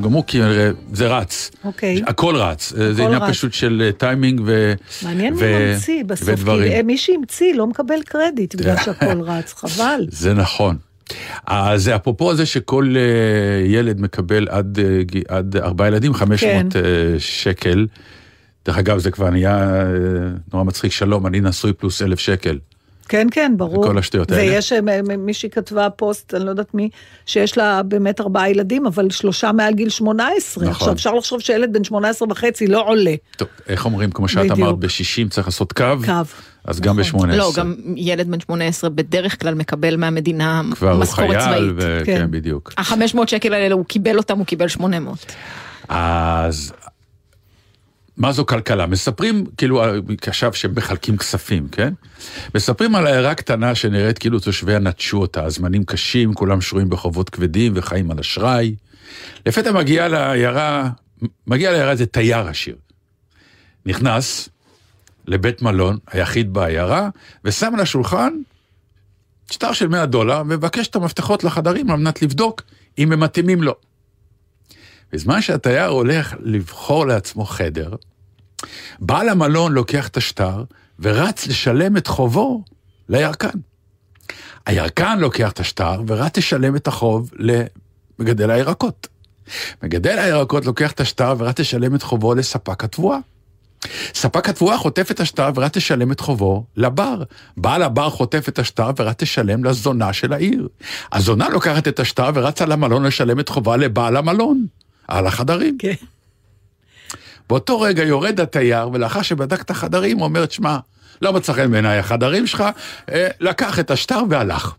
גם 0.02 0.12
הוא 0.12 0.24
כנראה, 0.28 0.72
זה 0.94 1.08
רץ. 1.08 1.52
אוקיי. 1.64 2.02
הכל 2.08 2.36
רץ. 2.36 2.74
אה, 2.74 2.86
הכל 2.86 2.94
זה 2.94 3.06
עניין 3.06 3.22
פשוט 3.30 3.54
של 3.54 3.82
אה, 3.86 3.92
טיימינג 3.92 4.42
ו... 4.46 4.74
מעניין 5.04 5.34
ו... 5.34 5.38
מי 5.38 5.74
ממציא 5.74 6.04
בסוף, 6.04 6.30
ודברים. 6.30 6.72
כי 6.72 6.78
אה, 6.78 6.84
מי 6.84 6.98
שהמציא 6.98 7.56
לא 7.56 7.68
מקבל 7.68 8.02
קרדיט 8.06 8.56
בגלל 8.56 8.76
שהכל 8.86 9.22
רץ, 9.22 9.54
חבל. 9.54 10.06
זה 10.10 10.34
נכון. 10.34 10.78
אז 11.48 11.90
אפרופו 11.90 12.36
זה 12.36 12.46
שכל 12.46 12.96
ילד 13.66 14.02
מקבל 14.02 14.48
עד, 14.50 14.80
עד 15.28 15.56
ארבעה 15.58 15.88
ילדים, 15.88 16.14
500 16.14 16.74
כן. 16.74 16.80
שקל. 17.18 17.88
דרך 18.66 18.78
אגב, 18.78 18.98
זה 18.98 19.12
כבר 19.12 19.30
נהיה 19.30 19.84
נורא 20.54 20.64
מצחיק, 20.64 20.92
שלום, 20.92 21.28
אני 21.28 21.42
נשוי 21.42 21.74
פלוס 21.74 22.02
אלף 22.02 22.20
שקל. 22.20 22.58
כן, 23.10 23.28
כן, 23.32 23.54
ברור. 23.58 23.80
וכל 23.80 23.98
השטויות 23.98 24.32
האלה. 24.32 24.52
ויש 24.52 24.74
אה, 24.74 24.80
מישהי 25.18 25.50
כתבה 25.50 25.90
פוסט, 25.90 26.34
אני 26.34 26.46
לא 26.46 26.50
יודעת 26.50 26.74
מי, 26.74 26.90
שיש 27.26 27.58
לה 27.58 27.84
באמת 27.84 28.22
ארבעה 28.22 28.50
ילדים, 28.50 28.86
אבל 28.86 29.10
שלושה 29.10 29.52
מעל 29.52 29.74
גיל 29.74 29.90
18. 29.90 30.64
נכון. 30.64 30.72
עכשיו, 30.76 30.94
אפשר 30.94 31.14
לחשוב 31.14 31.40
שילד 31.40 31.74
בן 31.74 31.84
18 31.84 32.28
וחצי 32.32 32.68
לא 32.68 32.88
עולה. 32.88 33.16
טוב, 33.38 33.48
איך 33.68 33.86
אומרים, 33.86 34.12
כמו 34.12 34.28
שאת 34.28 34.38
בדיוק. 34.38 34.60
אמרת, 34.60 34.80
ב-60 34.80 35.30
צריך 35.30 35.48
לעשות 35.48 35.74
קו, 35.74 35.84
קו. 36.06 36.12
אז 36.66 36.80
גם 36.80 37.00
נכון. 37.00 37.30
ב-18. 37.30 37.36
לא, 37.36 37.52
גם 37.56 37.76
ילד 37.96 38.32
בן 38.32 38.40
18 38.40 38.90
בדרך 38.90 39.42
כלל 39.42 39.54
מקבל 39.54 39.98
מהמדינה 39.98 40.62
כבר 40.72 40.92
הוא 40.92 41.00
משכורת 41.00 41.30
חייל, 41.30 41.42
צבאית. 41.42 41.72
וכן, 41.76 42.18
כן. 42.18 42.32
בדיוק. 42.32 42.74
ה-500 42.78 43.28
שקל 43.28 43.54
האלה, 43.54 43.76
הוא 43.76 43.86
קיבל 43.86 44.18
אותם, 44.18 44.38
הוא 44.38 44.46
קיבל 44.46 44.68
800. 44.68 45.26
אז 45.90 46.74
מה 48.20 48.32
זו 48.32 48.46
כלכלה? 48.46 48.86
מספרים, 48.86 49.46
כאילו, 49.58 49.84
עכשיו 50.28 50.54
שמחלקים 50.54 51.18
כספים, 51.18 51.68
כן? 51.68 51.94
מספרים 52.56 52.96
על 52.96 53.08
עיירה 53.08 53.36
קטנה 53.36 53.76
שנראית 53.76 54.18
כאילו 54.18 54.40
תושביה 54.40 54.80
נטשו 54.80 55.18
אותה, 55.18 55.44
הזמנים 55.44 55.84
קשים, 55.84 56.34
כולם 56.34 56.62
שרויים 56.62 56.90
בחובות 56.90 57.30
כבדים 57.30 57.74
וחיים 57.76 58.12
על 58.12 58.20
אשראי. 58.20 58.76
לפתע 59.46 59.72
מגיע 59.72 60.08
לעיירה, 60.08 60.90
מגיע 61.48 61.72
לעיירה 61.72 61.92
איזה 61.92 62.06
תייר 62.06 62.48
עשיר. 62.48 62.76
נכנס 63.86 64.50
לבית 65.28 65.62
מלון, 65.62 65.98
היחיד 66.12 66.54
בעיירה, 66.54 67.10
ושם 67.46 67.74
על 67.74 67.80
השולחן 67.80 68.34
שטר 69.52 69.74
של 69.74 69.88
100 69.88 70.06
דולר, 70.06 70.42
ומבקש 70.42 70.88
את 70.88 70.96
המפתחות 70.96 71.44
לחדרים 71.44 71.92
על 71.92 71.98
מנת 71.98 72.22
לבדוק 72.22 72.62
אם 72.98 73.12
הם 73.12 73.20
מתאימים 73.20 73.64
לו. 73.64 73.76
בזמן 75.12 75.42
שהתייר 75.42 75.88
הולך 75.88 76.36
לבחור 76.40 77.08
לעצמו 77.08 77.46
חדר, 77.46 77.96
בעל 79.00 79.30
המלון 79.30 79.72
לוקח 79.72 80.08
את 80.08 80.18
השטר 80.18 80.64
ורץ 81.00 81.48
לשלם 81.48 81.98
את 81.98 82.08
חובו 82.08 82.64
לירקן. 83.10 83.60
הירקן 84.66 85.20
לוקח 85.20 85.52
את 85.52 85.60
השטר 85.60 86.02
ורץ 86.08 86.38
לשלם 86.38 86.76
את 86.76 86.88
החוב 86.88 87.32
למגדל 88.20 88.52
הירקות. 88.52 89.08
מגדל 89.84 90.20
הירקות 90.20 90.66
לוקח 90.66 90.92
את 90.92 91.00
השטר 91.00 91.36
ורץ 91.38 91.60
לשלם 91.60 91.96
את 91.96 92.04
חובו 92.04 92.36
לספק 92.36 92.84
התבואה. 92.84 93.18
ספק 94.14 94.50
התבואה 94.50 94.78
חוטף 94.78 95.12
את 95.12 95.20
השטר 95.20 95.50
ורץ 95.56 95.76
לשלם 95.76 96.12
את 96.12 96.20
חובו 96.20 96.66
לבר. 96.78 97.24
בעל 97.58 97.84
הבר 97.84 98.10
חוטף 98.10 98.50
את 98.50 98.60
השטר 98.60 98.90
ורץ 98.98 99.22
לשלם 99.22 99.64
לזונה 99.64 100.14
של 100.14 100.34
העיר. 100.34 100.68
הזונה 101.12 101.50
לוקחת 101.50 101.88
את 101.88 102.00
השטר 102.00 102.30
ורצה 102.34 102.66
למלון 102.66 103.04
לשלם 103.04 103.40
את 103.40 103.50
חובה 103.50 103.78
לבעל 103.78 104.18
המלון. 104.18 104.66
על 105.10 105.28
החדרים. 105.28 105.78
כן. 105.78 105.94
באותו 107.50 107.82
רגע 107.82 108.04
יורד 108.04 108.40
התייר, 108.40 108.90
ולאחר 108.90 109.22
שבדק 109.22 109.62
את 109.62 109.70
החדרים, 109.70 110.18
הוא 110.18 110.26
אומר, 110.26 110.46
שמע, 110.50 110.78
לא 111.22 111.34
מצא 111.34 111.54
חן 111.54 111.72
בעיניי 111.72 112.00
החדרים 112.00 112.48
שלך, 112.48 112.64
אה, 113.12 113.28
לקח 113.40 113.80
את 113.80 113.92
השטר 113.92 114.20
והלך. 114.30 114.74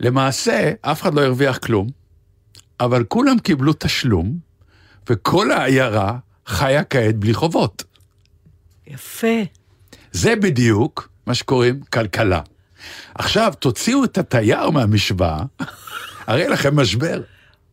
למעשה, 0.00 0.72
אף 0.80 1.02
אחד 1.02 1.14
לא 1.14 1.20
הרוויח 1.20 1.58
כלום, 1.58 1.88
אבל 2.80 3.04
כולם 3.04 3.38
קיבלו 3.38 3.72
תשלום, 3.78 4.38
וכל 5.10 5.52
העיירה 5.52 6.18
חיה 6.46 6.84
כעת 6.84 7.16
בלי 7.16 7.34
חובות. 7.34 7.84
יפה. 8.86 9.42
זה 10.12 10.36
בדיוק 10.36 11.08
מה 11.26 11.34
שקוראים 11.34 11.80
כלכלה. 11.80 12.40
עכשיו, 13.14 13.52
תוציאו 13.58 14.04
את 14.04 14.18
התייר 14.18 14.70
מהמשוואה, 14.70 15.42
הרי 16.26 16.48
לכם 16.48 16.76
משבר. 16.80 17.22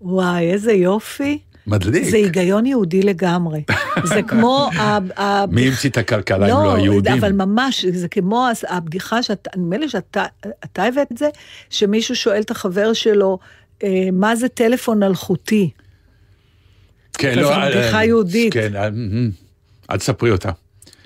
וואי, 0.01 0.51
איזה 0.51 0.71
יופי. 0.71 1.39
מדליק. 1.67 2.03
זה 2.03 2.17
היגיון 2.17 2.65
יהודי 2.65 3.01
לגמרי. 3.01 3.63
זה 4.03 4.21
כמו... 4.27 4.69
ה- 4.77 5.45
מי 5.51 5.67
המציא 5.67 5.89
את 5.89 5.97
הכלכלה 5.97 6.45
אם 6.45 6.51
לא 6.51 6.75
היהודים? 6.75 7.13
אבל 7.13 7.31
ממש, 7.31 7.85
זה 7.85 8.07
כמו 8.07 8.47
הבדיחה 8.67 9.23
שאתה, 9.23 9.49
נדמה 9.57 9.77
לי 9.77 9.89
שאתה 9.89 10.25
אתה 10.65 10.83
הבאת 10.83 11.11
את 11.11 11.17
זה, 11.17 11.29
שמישהו 11.69 12.15
שואל 12.15 12.41
את 12.41 12.51
החבר 12.51 12.93
שלו, 12.93 13.39
אה, 13.83 14.09
מה 14.13 14.35
זה 14.35 14.47
טלפון 14.47 15.03
אלחוטי? 15.03 15.69
כן, 17.13 17.41
זו 17.41 17.51
אה, 17.51 17.69
בדיחה 17.69 17.97
אה, 17.97 18.05
יהודית. 18.05 18.53
כן, 18.53 18.71
אל 19.91 19.97
תספרי 19.97 20.31
אותה. 20.31 20.49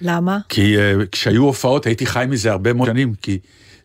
למה? 0.01 0.39
כי 0.49 0.75
כשהיו 1.11 1.43
הופעות 1.43 1.85
הייתי 1.85 2.05
חי 2.05 2.25
מזה 2.29 2.51
הרבה 2.51 2.73
מאוד 2.73 2.87
שנים, 2.87 3.13
כי 3.21 3.39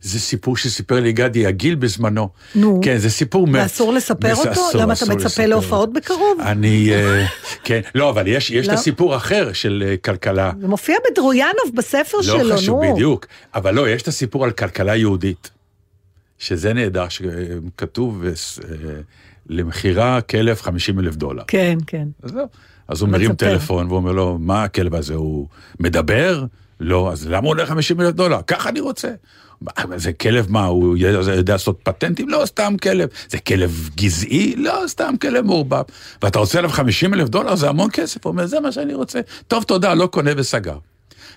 זה 0.06 0.20
סיפור 0.20 0.56
שסיפר 0.56 1.00
לי 1.00 1.12
גדי 1.12 1.46
עגיל 1.46 1.74
בזמנו. 1.74 2.28
נו. 2.54 2.80
כן, 2.84 2.98
זה 2.98 3.10
סיפור... 3.10 3.46
מ- 3.46 3.54
ואסור 3.54 3.92
לספר 3.92 4.28
וזה 4.32 4.40
אותו? 4.40 4.52
אסור, 4.52 4.70
למה 4.74 4.92
אתה 4.92 5.04
אסור 5.04 5.08
מצפה 5.14 5.26
לספר. 5.26 5.46
להופעות 5.46 5.92
בקרוב? 5.92 6.40
אני... 6.40 6.90
אה, 6.92 7.26
כן, 7.64 7.80
לא, 7.94 8.10
אבל 8.10 8.26
יש 8.26 8.50
יש 8.50 8.66
את 8.66 8.72
לא. 8.72 8.76
הסיפור 8.78 9.16
אחר 9.16 9.52
של 9.52 9.84
אה, 9.86 9.96
כלכלה. 9.96 10.52
זה 10.60 10.68
מופיע 10.68 10.96
בדרויאנוב 11.10 11.70
בספר 11.74 12.22
שלו, 12.22 12.38
לא 12.38 12.44
נו. 12.44 12.56
חשוב, 12.56 12.80
בדיוק. 12.92 13.26
אבל 13.54 13.74
לא, 13.74 13.88
יש 13.88 14.02
את 14.02 14.08
הסיפור 14.08 14.44
על 14.44 14.50
כלכלה 14.50 14.96
יהודית, 14.96 15.50
שזה 16.38 16.72
נהדר, 16.72 17.06
שכתוב 17.08 18.24
אה, 18.24 18.30
למכירה 19.48 20.20
כלב 20.20 20.56
50 20.60 20.98
אלף 21.00 21.16
דולר. 21.16 21.42
כן, 21.46 21.78
כן. 21.86 22.08
אז 22.22 22.30
זהו. 22.30 22.46
אז 22.88 23.00
הוא 23.00 23.08
מרים. 23.08 23.34
טלפון 23.34 23.86
ואומר 23.90 24.12
לו, 24.12 24.38
מה 24.40 24.64
הכלב 24.64 24.94
הזה, 24.94 25.14
הוא 25.14 25.46
מדבר? 25.80 26.44
לא, 26.80 27.12
אז 27.12 27.26
למה 27.26 27.38
הוא 27.38 27.48
עולה 27.48 27.66
50 27.66 28.00
אלף 28.00 28.14
דולר? 28.14 28.42
ככה 28.46 28.68
אני 28.68 28.80
רוצה. 28.80 29.08
"מה, 29.60 29.98
זה 29.98 30.12
כלב 30.12 30.46
מה, 30.50 30.64
הוא 30.64 30.96
יודע 30.96 31.32
יודע 31.32 31.52
לעשות 31.54 31.78
פטנטים? 31.82 32.28
לא, 32.28 32.42
סתם 32.46 32.74
כלב. 32.82 33.08
זה 33.28 33.38
כלב 33.38 33.90
גזעי? 33.96 34.54
לא, 34.56 34.82
סתם 34.86 35.14
כלב 35.20 35.44
מעורבב. 35.44 35.82
ואתה 36.22 36.38
רוצה 36.38 36.58
עליו 36.58 36.70
50 36.70 37.14
אלף 37.14 37.28
דולר? 37.28 37.56
זה 37.56 37.68
המון 37.68 37.90
כסף. 37.92 38.24
הוא 38.26 38.30
אומר, 38.30 38.46
זה 38.46 38.60
מה 38.60 38.72
שאני 38.72 38.94
רוצה. 38.94 39.20
טוב, 39.48 39.62
תודה, 39.64 39.94
לא 39.94 40.06
קונה 40.06 40.30
וסגר. 40.36 40.78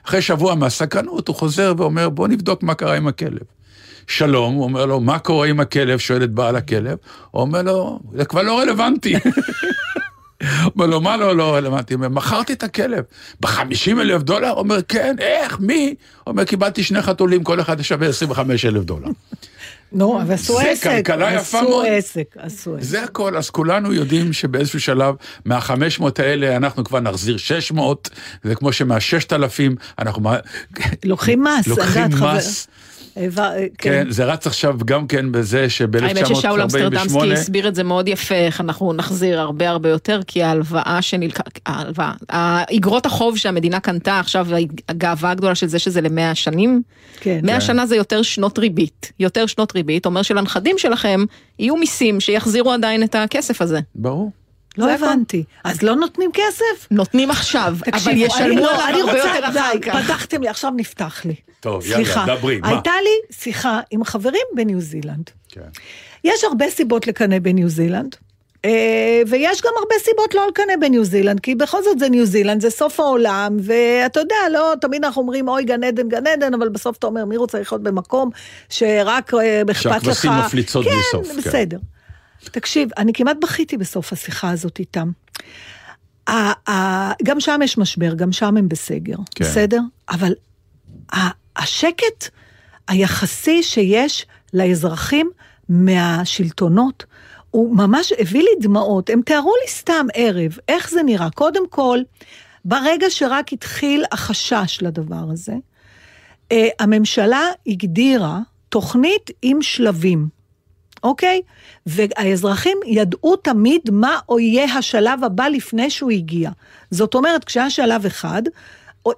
אחרי 0.07 0.21
שבוע 0.21 0.55
מהסקרנות 0.55 1.27
הוא 1.27 1.35
חוזר 1.35 1.73
ואומר, 1.77 2.09
בוא 2.09 2.27
נבדוק 2.27 2.63
מה 2.63 2.73
קרה 2.73 2.97
עם 2.97 3.07
הכלב. 3.07 3.41
שלום, 4.07 4.53
הוא 4.53 4.63
אומר 4.63 4.85
לו, 4.85 4.99
מה 4.99 5.19
קורה 5.19 5.47
עם 5.47 5.59
הכלב? 5.59 5.99
שואל 5.99 6.23
את 6.23 6.31
בעל 6.31 6.55
הכלב. 6.55 6.97
הוא 7.31 7.41
אומר 7.41 7.61
לו, 7.61 7.99
זה 8.15 8.25
כבר 8.25 8.41
לא 8.41 8.59
רלוונטי. 8.59 9.15
אומר 10.75 10.85
לו, 10.85 11.01
מה 11.01 11.17
לא, 11.17 11.35
לא 11.35 11.55
רלוונטי? 11.55 11.93
הוא 11.93 12.05
אומר, 12.05 12.15
מכרתי 12.15 12.53
את 12.53 12.63
הכלב. 12.63 13.03
ב-50 13.39 14.01
אלף 14.01 14.21
דולר? 14.21 14.51
אומר, 14.51 14.81
כן, 14.87 15.15
איך, 15.19 15.59
מי? 15.59 15.95
אומר, 16.27 16.43
קיבלתי 16.43 16.83
שני 16.83 17.01
חתולים, 17.01 17.43
כל 17.43 17.61
אחד 17.61 17.81
שווה 17.81 18.07
25 18.07 18.65
אלף 18.65 18.83
דולר. 18.83 19.09
נו, 19.91 20.21
אבל 20.21 20.33
עשו 20.33 20.57
זה 20.57 20.69
עסק. 20.69 20.83
כלכלה 20.83 21.33
יפה 21.33 21.59
עשו. 21.59 21.81
עסק, 21.81 22.35
עשו 22.37 22.75
עסק. 22.75 22.83
זה 22.83 23.03
הכל, 23.03 23.37
אז 23.37 23.49
כולנו 23.49 23.93
יודעים 23.93 24.33
שבאיזשהו 24.33 24.79
שלב, 24.79 25.15
מה-500 25.45 26.03
האלה 26.17 26.55
אנחנו 26.55 26.83
כבר 26.83 26.99
נחזיר 26.99 27.37
600, 27.37 28.09
זה 28.43 28.55
כמו 28.55 28.73
שמה-6,000 28.73 29.61
אנחנו... 29.99 30.31
לוקחים 31.05 31.43
מס. 31.43 31.67
לוקחים 31.67 32.03
מס. 32.21 32.67
העבר- 33.19 33.51
כן, 33.77 34.05
זה 34.09 34.25
רץ 34.25 34.47
עכשיו 34.47 34.77
גם 34.85 35.07
כן 35.07 35.31
בזה 35.31 35.67
האמת 36.01 36.27
ששאול 36.27 36.61
אמסטרדמסקי 36.61 37.09
שב-1948... 37.09 37.33
הסביר 37.33 37.67
את 37.67 37.75
זה 37.75 37.83
מאוד 37.83 38.07
יפה, 38.07 38.35
איך 38.35 38.61
אנחנו 38.61 38.93
נחזיר 38.93 39.39
הרבה 39.39 39.69
הרבה 39.69 39.89
יותר, 39.89 40.19
כי 40.27 40.43
ההלוואה 40.43 40.97
שנלקחה, 41.01 41.43
ההלוואה, 41.65 42.11
האגרות 42.29 43.05
החוב 43.05 43.37
שהמדינה 43.37 43.79
קנתה 43.79 44.19
עכשיו, 44.19 44.47
הגאווה 44.89 45.31
הגדולה 45.31 45.55
של 45.55 45.67
זה 45.67 45.79
שזה 45.79 46.01
למאה 46.01 46.35
שנים, 46.35 46.81
כן. 47.19 47.39
מאה 47.43 47.61
שנה 47.61 47.85
זה 47.85 47.95
יותר 47.95 48.21
שנות 48.21 48.59
ריבית, 48.59 49.11
יותר 49.19 49.45
שנות 49.45 49.75
ריבית, 49.75 50.05
אומר 50.05 50.21
שלנכדים 50.21 50.77
שלכם 50.77 51.25
יהיו 51.59 51.75
מיסים 51.75 52.19
שיחזירו 52.19 52.71
עדיין 52.71 53.03
את 53.03 53.15
הכסף 53.15 53.61
הזה. 53.61 53.79
ברור. 53.95 54.31
לא. 54.87 54.91
הבנתי. 54.91 55.43
אז 55.63 55.81
לא 55.81 55.95
נותנים 55.95 56.31
כסף? 56.33 56.87
נותנים 56.91 57.31
עכשיו, 57.31 57.75
אבל 57.93 58.11
ישלמו 58.15 58.61
לא, 58.61 58.87
עליו 58.87 58.99
הרבה 58.99 59.23
רוצה, 59.23 59.35
יותר 59.35 59.49
אחר 59.49 59.79
כך. 59.81 59.95
פתחתם 60.03 60.41
לי, 60.41 60.47
עכשיו 60.47 60.71
נפתח 60.75 61.25
לי. 61.25 61.35
טוב, 61.59 61.87
יאללה. 61.87 62.25
דברי, 62.27 62.59
מה? 62.59 62.69
הייתה 62.69 62.91
לי 63.03 63.35
שיחה 63.37 63.79
עם 63.91 64.03
חברים 64.03 64.41
בניו 64.55 64.79
זילנד. 64.79 65.29
כן. 65.49 65.61
יש 66.23 66.43
הרבה 66.43 66.69
סיבות 66.69 67.07
לקנא 67.07 67.39
בניו 67.39 67.69
זילנד. 67.69 68.15
אה, 68.65 69.21
ויש 69.27 69.61
גם 69.61 69.71
הרבה 69.77 69.95
סיבות 70.03 70.35
לא 70.35 70.47
לקנא 70.47 70.73
בניו 70.79 71.03
זילנד, 71.03 71.39
כי 71.39 71.55
בכל 71.55 71.83
זאת 71.83 71.99
זה 71.99 72.09
ניו 72.09 72.25
זילנד, 72.25 72.61
זה 72.61 72.69
סוף 72.69 72.99
העולם, 72.99 73.57
ואתה 73.63 74.19
יודע, 74.19 74.35
לא, 74.51 74.73
תמיד 74.81 75.05
אנחנו 75.05 75.21
אומרים, 75.21 75.47
אוי, 75.47 75.63
גן 75.63 75.83
עדן, 75.83 76.09
גן 76.09 76.27
עדן, 76.27 76.53
אבל 76.53 76.69
בסוף 76.69 76.97
אתה 76.97 77.07
אומר, 77.07 77.25
מי 77.25 77.37
רוצה 77.37 77.59
לחיות 77.59 77.83
במקום 77.83 78.29
שרק 78.69 79.33
אה, 79.33 79.61
אכפת 79.61 79.69
לך... 79.69 79.81
שהכבשים 79.81 80.31
מפליצות 80.31 80.85
בלי 80.85 80.95
סוף, 81.11 81.27
כן, 81.27 81.67
כן. 81.69 81.77
תקשיב, 82.43 82.89
אני 82.97 83.13
כמעט 83.13 83.37
בכיתי 83.41 83.77
בסוף 83.77 84.13
השיחה 84.13 84.49
הזאת 84.49 84.79
איתם. 84.79 85.11
גם 87.23 87.39
שם 87.39 87.59
יש 87.63 87.77
משבר, 87.77 88.13
גם 88.13 88.31
שם 88.31 88.57
הם 88.57 88.69
בסגר, 88.69 89.15
כן. 89.35 89.45
בסדר? 89.45 89.79
אבל 90.09 90.33
השקט 91.55 92.29
היחסי 92.87 93.63
שיש 93.63 94.25
לאזרחים 94.53 95.29
מהשלטונות, 95.69 97.05
הוא 97.51 97.75
ממש 97.75 98.13
הביא 98.19 98.41
לי 98.41 98.49
דמעות. 98.61 99.09
הם 99.09 99.21
תיארו 99.21 99.53
לי 99.61 99.71
סתם 99.71 100.05
ערב, 100.13 100.57
איך 100.67 100.89
זה 100.89 101.03
נראה. 101.03 101.29
קודם 101.29 101.69
כל, 101.69 101.99
ברגע 102.65 103.09
שרק 103.09 103.53
התחיל 103.53 104.03
החשש 104.11 104.79
לדבר 104.81 105.25
הזה, 105.31 105.53
אה, 106.51 106.67
הממשלה 106.79 107.41
הגדירה 107.67 108.39
תוכנית 108.69 109.31
עם 109.41 109.61
שלבים, 109.61 110.27
אוקיי? 111.03 111.41
והאזרחים 111.85 112.77
ידעו 112.85 113.35
תמיד 113.35 113.81
מה 113.91 114.19
יהיה 114.39 114.63
השלב 114.63 115.23
הבא 115.23 115.47
לפני 115.47 115.89
שהוא 115.89 116.11
הגיע. 116.11 116.49
זאת 116.91 117.15
אומרת, 117.15 117.43
כשהיה 117.43 117.69
שלב 117.69 118.05
אחד, 118.05 118.41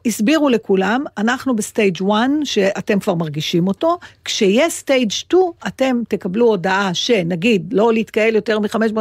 הסבירו 0.06 0.50
לכולם, 0.50 1.04
אנחנו 1.18 1.56
ב 1.56 1.63
stage 1.63 1.98
1, 2.04 2.30
שאתם 2.44 3.00
כבר 3.00 3.16
מרגישים 3.16 3.68
אותו, 3.68 3.98
כשיהיה 4.26 4.70
stage 4.70 5.12
2, 5.12 5.42
אתם 5.68 6.02
תקבלו 6.08 6.46
הודעה 6.46 6.94
שנגיד, 6.94 7.74
לא 7.74 7.94
להתקהל 7.94 8.36
יותר 8.36 8.60
מ-500, 8.60 9.00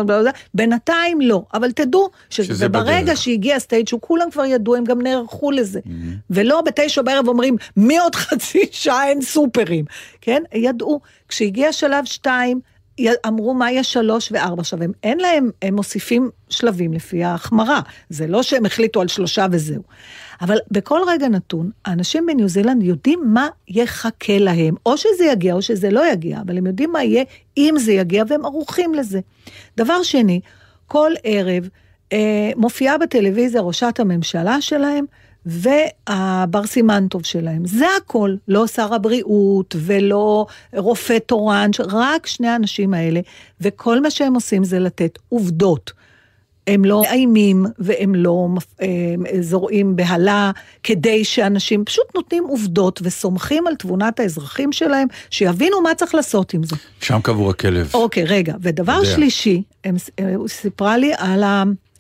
בינתיים 0.55 1.21
לא, 1.21 1.43
אבל 1.55 1.73
תדעו, 1.73 2.11
שזה 2.31 2.55
שזה 2.55 2.69
ברגע. 2.69 3.17
שהגיע 3.17 3.59
stage 3.59 3.89
2, 3.89 4.01
כולם 4.01 4.31
כבר 4.31 4.45
ידעו, 4.45 4.77
הם 4.77 4.85
גם 4.85 5.03
נערכו 5.03 5.51
לזה. 5.51 5.81
ולא 6.31 6.61
בתשע 6.61 7.03
בערב 7.03 7.29
אומרים, 7.29 7.57
מי 7.77 7.99
עוד 7.99 8.15
חצי 8.15 8.67
שעה 8.71 9.09
אין 9.09 9.23
סופרים, 9.23 9.85
כן? 10.21 10.43
ידעו. 10.55 11.01
כשהגיע 11.29 11.73
שלב 11.73 12.05
2, 12.05 12.61
אמרו 13.27 13.55
מה 13.55 13.71
יהיה 13.71 13.85
שלוש 13.85 14.33
וארבע. 14.33 14.61
עכשיו, 14.61 14.83
הם, 14.83 14.93
אין 15.03 15.19
להם, 15.19 15.51
הם 15.63 15.75
מוסיפים 15.75 16.31
שלבים 16.49 16.93
לפי 16.93 17.25
ההחמרה. 17.25 17.81
זה 18.09 18.27
לא 18.27 18.43
שהם 18.43 18.67
החליטו 18.67 19.01
על 19.01 19.09
שלושה 19.09 19.47
וזהו. 19.53 19.83
אבל 20.41 20.59
בכל 20.71 21.01
רגע 21.07 21.29
נתון, 21.29 21.71
האנשים 21.85 22.27
בניו 22.27 22.49
זילנד 22.49 22.83
יודעים 22.83 23.21
מה 23.27 23.49
יחכה 23.69 24.39
להם. 24.39 24.75
או 24.87 24.97
שזה 24.97 25.25
יגיע 25.25 25.55
או 25.55 25.63
שזה 25.63 25.91
לא 25.91 26.13
יגיע, 26.13 26.41
אבל 26.41 26.59
הם 26.59 26.67
יודעים 26.67 26.93
מה 26.93 27.05
יהיה 27.05 27.25
אם 27.57 27.75
זה 27.79 27.93
יגיע, 27.93 28.25
והם 28.29 28.45
ערוכים 28.45 28.95
לזה. 28.95 29.21
דבר 29.77 30.03
שני, 30.03 30.41
כל 30.87 31.13
ערב 31.25 31.69
אה, 32.13 32.51
מופיעה 32.57 32.99
בטלוויזיה 32.99 33.61
ראשת 33.61 34.01
הממשלה 34.01 34.61
שלהם, 34.61 35.05
והבר 35.47 36.67
סימנטוב 36.67 37.25
שלהם. 37.25 37.67
זה 37.67 37.87
הכל, 37.97 38.35
לא 38.49 38.67
שר 38.67 38.95
הבריאות 38.95 39.77
ולא 39.79 40.47
רופא 40.77 41.19
תורן, 41.27 41.71
רק 41.79 42.27
שני 42.27 42.49
האנשים 42.49 42.95
האלה, 42.95 43.21
וכל 43.61 44.01
מה 44.01 44.11
שהם 44.11 44.35
עושים 44.35 44.65
זה 44.65 44.79
לתת 44.79 45.19
עובדות. 45.29 45.93
הם 46.71 46.85
לא 46.85 47.03
מאיימים 47.03 47.67
והם 47.79 48.15
לא 48.15 48.49
אה, 48.83 48.87
זורעים 49.41 49.97
בהלה 49.97 50.51
כדי 50.83 51.25
שאנשים 51.25 51.85
פשוט 51.85 52.05
נותנים 52.15 52.45
עובדות 52.45 53.01
וסומכים 53.05 53.67
על 53.67 53.75
תבונת 53.75 54.21
האזרחים 54.21 54.73
שלהם, 54.73 55.09
שיבינו 55.31 55.81
מה 55.81 55.95
צריך 55.95 56.15
לעשות 56.15 56.55
עם 56.55 56.63
זה. 56.63 56.77
שם 57.01 57.21
קבור 57.23 57.51
הכלב. 57.51 57.91
אוקיי, 57.95 58.25
רגע, 58.25 58.55
ודבר 58.61 58.93
יודע. 58.93 59.15
שלישי, 59.15 59.63
הם, 59.85 59.97
אה, 60.19 60.35
הוא 60.35 60.49
סיפרה 60.49 60.97
לי 60.97 61.13
על 61.19 61.45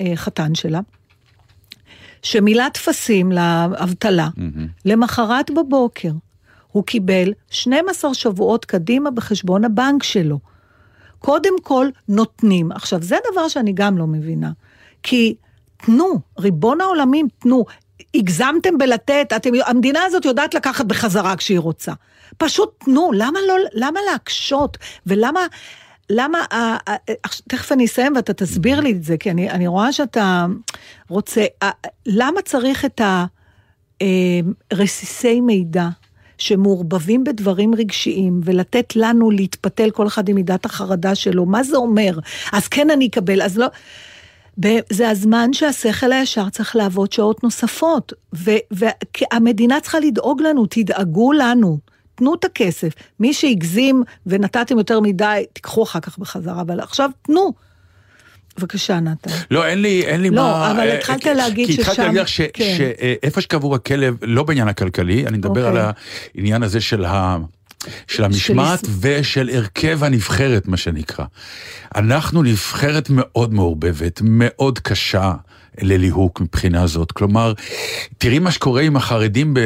החתן 0.01 0.55
שלה, 0.55 0.81
שמילא 2.23 2.69
טפסים 2.69 3.33
לאבטלה, 3.33 4.29
למחרת 4.85 5.51
בבוקר 5.51 6.11
הוא 6.73 6.85
קיבל 6.85 7.33
12 7.51 8.15
שבועות 8.15 8.65
קדימה 8.65 9.11
בחשבון 9.11 9.65
הבנק 9.65 10.03
שלו. 10.03 10.39
קודם 11.19 11.61
כל 11.63 11.87
נותנים. 12.09 12.73
עכשיו, 12.73 13.03
זה 13.03 13.17
דבר 13.33 13.49
שאני 13.49 13.73
גם 13.73 13.99
לא 13.99 14.07
מבינה. 14.07 14.51
כי 15.03 15.35
תנו, 15.77 16.21
ריבון 16.39 16.81
העולמים, 16.81 17.29
תנו. 17.39 17.65
הגזמתם 18.15 18.79
בלתת, 18.79 19.33
אתם, 19.37 19.51
המדינה 19.67 20.05
הזאת 20.05 20.25
יודעת 20.25 20.55
לקחת 20.55 20.85
בחזרה 20.85 21.37
כשהיא 21.37 21.59
רוצה. 21.59 21.93
פשוט 22.39 22.71
תנו, 22.79 23.11
למה 23.15 23.39
לא, 23.49 23.55
למה 23.73 24.01
להקשות? 24.13 24.79
ולמה, 25.07 25.41
למה, 26.11 26.39
תכף 27.49 27.73
אני 27.73 27.85
אסיים 27.85 28.13
ואתה 28.17 28.33
תסביר 28.33 28.81
לי 28.81 28.93
את 28.93 29.05
זה, 29.05 29.17
כי 29.17 29.31
אני, 29.31 29.51
אני 29.51 29.67
רואה 29.67 29.93
שאתה 29.93 30.47
רוצה, 31.09 31.45
למה 32.07 32.43
צריך 32.43 32.85
את 32.85 33.01
הרסיסי 34.71 35.41
מידע? 35.41 35.89
שמעורבבים 36.39 37.25
בדברים 37.25 37.75
רגשיים, 37.75 38.41
ולתת 38.45 38.97
לנו 38.97 39.31
להתפתל 39.31 39.91
כל 39.91 40.07
אחד 40.07 40.29
עם 40.29 40.35
מידת 40.35 40.65
החרדה 40.65 41.15
שלו, 41.15 41.47
מה 41.47 41.63
זה 41.63 41.77
אומר? 41.77 42.19
אז 42.53 42.69
כן 42.69 42.91
אני 42.91 43.07
אקבל, 43.07 43.43
אז 43.43 43.59
לא... 43.59 43.67
זה 44.91 45.09
הזמן 45.11 45.53
שהשכל 45.53 46.13
הישר 46.13 46.49
צריך 46.49 46.77
לעבוד 46.77 47.13
שעות 47.13 47.45
נוספות, 47.45 48.13
והמדינה 48.71 49.81
צריכה 49.81 50.01
לדאוג 50.01 50.43
לנו, 50.43 50.67
תדאגו 50.71 51.33
לנו. 51.33 51.79
תנו 52.15 52.35
את 52.35 52.45
הכסף. 52.45 52.93
מי 53.21 53.33
שהגזים 53.35 54.03
ונתתם 54.27 54.79
יותר 54.79 55.01
מדי, 55.01 55.45
תיקחו 55.53 55.83
אחר 55.83 56.01
כך 56.01 56.19
בחזרה, 56.19 56.61
אבל 56.61 56.81
עכשיו 56.81 57.11
תנו. 57.23 57.53
בבקשה, 58.59 59.01
נתן. 59.01 59.31
לא, 59.51 59.67
אין 59.67 59.83
לי, 59.83 60.03
אין 60.07 60.21
לי 60.23 60.31
לא, 60.31 60.43
מה... 60.43 60.71
אבל 60.71 60.81
אה, 60.89 60.99
התחלת 60.99 61.23
כי- 61.23 61.35
להגיד 61.35 61.67
כי 61.67 61.75
התחלתי 61.75 61.97
ששם- 61.97 62.03
להגיד 62.03 62.21
לך 62.21 62.29
ש- 62.29 62.41
כן. 62.53 62.75
שאיפה 62.79 63.41
שקבור 63.41 63.75
הכלב, 63.75 64.15
לא 64.23 64.43
בעניין 64.43 64.69
הכלכלי, 64.69 65.27
אני 65.27 65.39
מדבר 65.39 65.67
על 65.67 65.79
אוקיי. 65.79 65.93
העניין 66.35 66.63
הזה 66.63 66.81
של 66.81 67.05
ה... 67.05 67.37
של 68.07 68.25
המשמעת 68.25 68.81
של- 68.85 68.91
ושל 69.01 69.51
הרכב 69.53 70.05
הנבחרת, 70.05 70.69
מה 70.69 70.77
שנקרא. 70.77 71.25
אנחנו 71.97 72.43
נבחרת 72.43 73.07
מאוד 73.11 73.55
מעורבבת, 73.55 74.21
מאוד 74.25 74.79
קשה 74.79 75.33
לליהוק 75.81 76.41
מבחינה 76.41 76.87
זאת. 76.87 77.13
כלומר, 77.13 77.53
תראי 78.19 78.39
מה 78.39 78.51
שקורה 78.51 78.83
עם 78.83 78.97
החרדים 78.97 79.55
ב- 79.55 79.61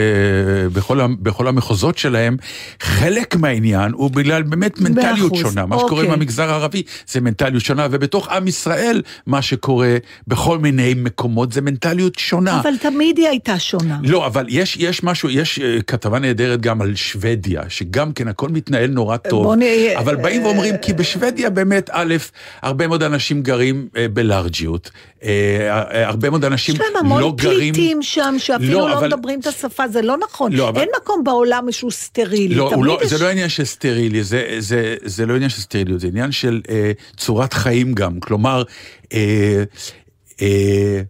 בכל, 0.73 1.01
בכל 1.21 1.49
המחוזות 1.49 1.99
שלהם, 1.99 2.37
חלק 2.81 3.37
מהעניין 3.37 3.93
הוא 3.93 4.11
בגלל 4.11 4.43
באמת 4.43 4.81
מנטליות 4.81 5.33
אחוז, 5.33 5.41
שונה. 5.41 5.67
מה 5.67 5.79
שקורה 5.79 6.01
עם 6.03 6.07
אוקיי. 6.07 6.13
המגזר 6.21 6.51
הערבי 6.51 6.83
זה 7.09 7.21
מנטליות 7.21 7.63
שונה, 7.65 7.87
ובתוך 7.91 8.29
עם 8.29 8.49
ישראל, 8.49 9.03
מה 9.27 9.43
שקורה 9.43 9.97
בכל 10.29 10.59
מיני 10.59 10.95
מקומות 10.97 11.53
זה 11.53 11.61
מנטליות 11.61 12.19
שונה. 12.19 12.61
אבל 12.61 12.77
תמיד 12.81 13.19
היא 13.19 13.29
הייתה 13.29 13.59
שונה. 13.59 13.99
לא, 14.03 14.27
אבל 14.27 14.47
יש, 14.49 14.77
יש 14.77 15.03
משהו, 15.05 15.31
יש 15.31 15.59
אה, 15.59 15.79
כתבה 15.87 16.19
נהדרת 16.19 16.61
גם 16.61 16.81
על 16.83 16.95
שוודיה, 16.95 17.63
שגם 17.69 18.13
כן 18.13 18.29
הכל 18.29 18.49
מתנהל 18.49 18.91
נורא 18.91 19.17
טוב, 19.17 19.45
בוא 19.45 19.57
נהיה- 19.57 19.99
אבל 19.99 20.17
באים 20.17 20.45
ואומרים, 20.45 20.75
כי 20.83 20.93
בשוודיה 20.93 21.51
באמת, 21.51 21.91
א', 21.93 22.15
הרבה 22.63 22.87
מאוד 22.87 23.03
אנשים 23.03 23.43
גרים 23.43 23.89
אה, 23.97 24.07
בלארג'יות, 24.09 24.91
אה, 25.25 25.31
אה, 25.71 25.94
הרבה 25.95 26.31
מאוד 26.31 26.45
אנשים 26.45 26.75
יש 26.75 26.81
להם 26.81 27.07
המון 27.07 27.21
לא 27.21 27.33
גרים... 27.37 27.75
פליטים 27.75 28.03
שם, 28.03 28.35
שאפילו 28.39 28.73
לא, 28.81 28.89
לא, 28.89 28.99
אבל- 28.99 29.07
מדברים 29.07 29.41
את 29.41 29.47
השפה, 29.47 29.89
זה 29.89 30.03
לא 30.03 30.17
נכון. 30.17 30.53
לא, 30.53 30.69
אבל- 30.69 30.81
אין 30.81 30.89
מקום 31.03 31.25
בעולם 31.25 31.73
שהוא 31.73 31.91
סטרילי. 31.91 32.55
לא, 32.55 32.73
לא, 32.83 32.99
יש- 33.03 33.11
זה 33.13 33.25
לא 33.25 33.31
עניין 33.31 33.49
של 33.49 33.65
סטרילי, 33.65 34.25
זה, 34.25 34.57
זה, 34.59 34.97
זה 35.05 35.27
לא 35.27 35.35
עניין 35.35 35.51
של 35.51 35.61
סטריליות, 35.61 36.01
זה 36.01 36.07
עניין 36.07 36.33
של 36.33 36.61
אה, 36.71 36.93
צורת 37.17 37.53
חיים 37.53 37.93
גם. 37.95 38.21
כלומר, 38.21 38.63
אה, 39.13 39.63
אה, 40.43 41.01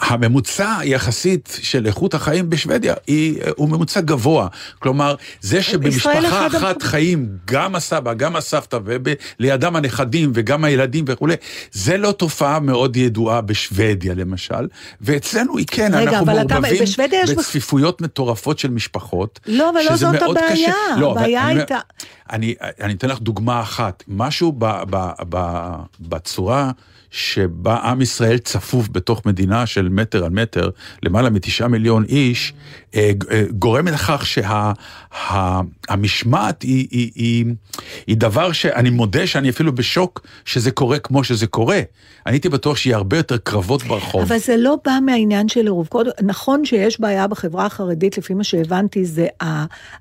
הממוצע 0.00 0.78
יחסית 0.84 1.58
של 1.62 1.86
איכות 1.86 2.14
החיים 2.14 2.50
בשוודיה 2.50 2.94
היא, 3.06 3.38
הוא 3.56 3.68
ממוצע 3.68 4.00
גבוה. 4.00 4.48
כלומר, 4.78 5.14
זה 5.40 5.62
שבמשפחה 5.62 6.10
אחת 6.46 6.82
חיים 6.82 7.28
גם 7.44 7.74
הסבא, 7.74 8.14
גם 8.14 8.36
הסבתא, 8.36 8.78
ולידם 9.40 9.76
הנכדים 9.76 10.32
וגם 10.34 10.64
הילדים 10.64 11.04
וכולי, 11.08 11.34
זה 11.72 11.96
לא 11.96 12.12
תופעה 12.12 12.60
מאוד 12.60 12.96
ידועה 12.96 13.40
בשוודיה 13.40 14.14
למשל, 14.14 14.68
ואצלנו 15.00 15.56
היא 15.58 15.66
כן, 15.70 15.90
רגע, 15.94 16.10
אנחנו 16.10 16.26
מעורבבים 16.26 16.82
יש 16.82 16.98
בצפיפויות 17.30 18.00
מטורפות 18.00 18.58
של 18.58 18.70
משפחות. 18.70 19.40
לא, 19.46 19.70
אבל 19.70 19.78
לא 19.90 19.96
זאת 19.96 20.14
הבעיה, 20.22 20.50
קשה. 20.52 20.72
לא, 21.00 21.10
הבעיה 21.12 21.50
אני 21.50 21.58
הייתה- 21.58 21.78
אני, 22.32 22.54
אני 22.80 22.94
אתן 22.94 23.08
לך 23.08 23.20
דוגמה 23.20 23.60
אחת, 23.60 24.02
משהו 24.08 24.52
ב, 24.58 24.64
ב, 24.90 25.08
ב, 25.28 25.66
בצורה 26.00 26.70
שבה 27.16 27.76
עם 27.76 28.02
ישראל 28.02 28.38
צפוף 28.38 28.88
בתוך 28.92 29.26
מדינה 29.26 29.66
של 29.66 29.88
מטר 29.88 30.24
על 30.24 30.30
מטר, 30.30 30.70
למעלה 31.02 31.30
מתשעה 31.30 31.68
מיליון 31.68 32.04
איש, 32.04 32.52
אה, 32.96 33.10
אה, 33.30 33.44
גורם 33.50 33.88
לכך 33.88 34.24
שהמשמעת 35.86 36.62
היא, 36.62 36.88
היא, 36.90 37.10
היא, 37.14 37.44
היא 38.06 38.16
דבר 38.16 38.52
שאני 38.52 38.90
מודה 38.90 39.26
שאני 39.26 39.50
אפילו 39.50 39.74
בשוק 39.74 40.26
שזה 40.44 40.70
קורה 40.70 40.98
כמו 40.98 41.24
שזה 41.24 41.46
קורה. 41.46 41.80
אני 42.26 42.34
הייתי 42.34 42.48
בטוח 42.48 42.76
שיהיה 42.76 42.96
הרבה 42.96 43.16
יותר 43.16 43.36
קרבות 43.36 43.82
ברחוב. 43.82 44.22
אבל 44.22 44.38
זה 44.38 44.56
לא 44.56 44.76
בא 44.84 44.98
מהעניין 45.02 45.48
של 45.48 45.60
עירוב. 45.60 45.88
נכון 46.22 46.64
שיש 46.64 47.00
בעיה 47.00 47.26
בחברה 47.26 47.66
החרדית, 47.66 48.18
לפי 48.18 48.34
מה 48.34 48.44
שהבנתי, 48.44 49.04
זה 49.04 49.26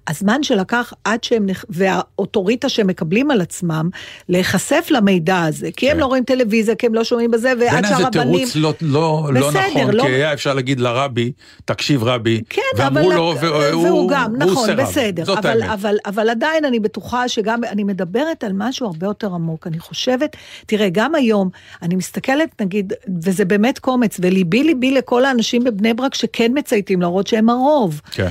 הזמן 0.08 0.44
שלקח 0.44 0.94
עד 1.04 1.24
שהם, 1.24 1.46
והאוטוריטה 1.70 2.70
שהם 2.70 2.88
מקבלים 2.88 3.32
על 3.32 3.42
עצמם, 3.42 3.90
להיחשף 4.30 4.88
למידע 4.90 5.44
הזה. 5.44 5.70
כי 5.78 5.90
הם 5.90 5.94
כן. 5.94 6.00
לא 6.00 6.06
רואים 6.06 6.24
טלוויזיה, 6.24 6.76
כי 6.76 6.86
הם 6.86 6.94
לא 6.94 7.04
שומעים 7.04 7.32
בזה, 7.32 7.54
ועד 7.60 7.72
בעיניי 7.72 7.82
זה 7.82 7.98
שהרבנים... 7.98 8.34
תירוץ 8.34 8.56
לא, 8.56 8.74
לא, 8.82 9.30
לא 9.34 9.50
בסדר, 9.50 9.62
נכון, 9.70 9.96
לא- 9.96 10.04
כי 10.04 10.10
היה 10.10 10.34
אפשר 10.34 10.54
להגיד 10.54 10.80
לרבי, 10.80 11.32
תקשיב 11.66 12.04
רבי, 12.04 12.42
כן, 12.50 12.62
ואמרו 12.94 13.12
אבל... 13.12 13.16
לו, 13.16 13.36
והוא, 13.42 13.88
והוא 13.88 14.10
גם, 14.10 14.34
והוא 14.40 14.52
נכון, 14.52 14.66
סירב. 14.66 14.82
בסדר. 14.82 15.26
זאת 15.26 15.38
אבל, 15.38 15.62
האמת. 15.62 15.72
אבל, 15.74 15.96
אבל 16.06 16.30
עדיין 16.30 16.66
אני 16.66 16.80
בטוחה 16.80 17.28
שגם, 17.30 17.64
אני 17.64 17.84
מדברת 17.84 18.44
על 18.44 18.52
משהו 18.54 18.88
הרבה 18.88 19.08
יותר 19.08 19.34
עמוק. 19.34 19.68
אני 19.68 19.80
חושבת, 19.80 20.36
תראה, 20.66 20.90
גם 20.92 21.16
היום, 21.16 21.50
אני 21.82 21.96
מסתכלת, 21.96 22.62
נגיד, 22.62 22.94
וזה 23.22 23.46
באמת 23.46 23.80
קומץ, 23.80 24.18
וליבי 24.20 24.64
ליבי 24.64 24.92
לכל 24.92 25.26
האנשים 25.26 25.64
בבני 25.64 25.94
ברק 25.94 26.14
שכן 26.14 26.52
מצייתים, 26.56 27.02
להראות 27.02 27.28
שהם 27.28 27.50
הרוב. 27.50 28.02
כן. 28.12 28.30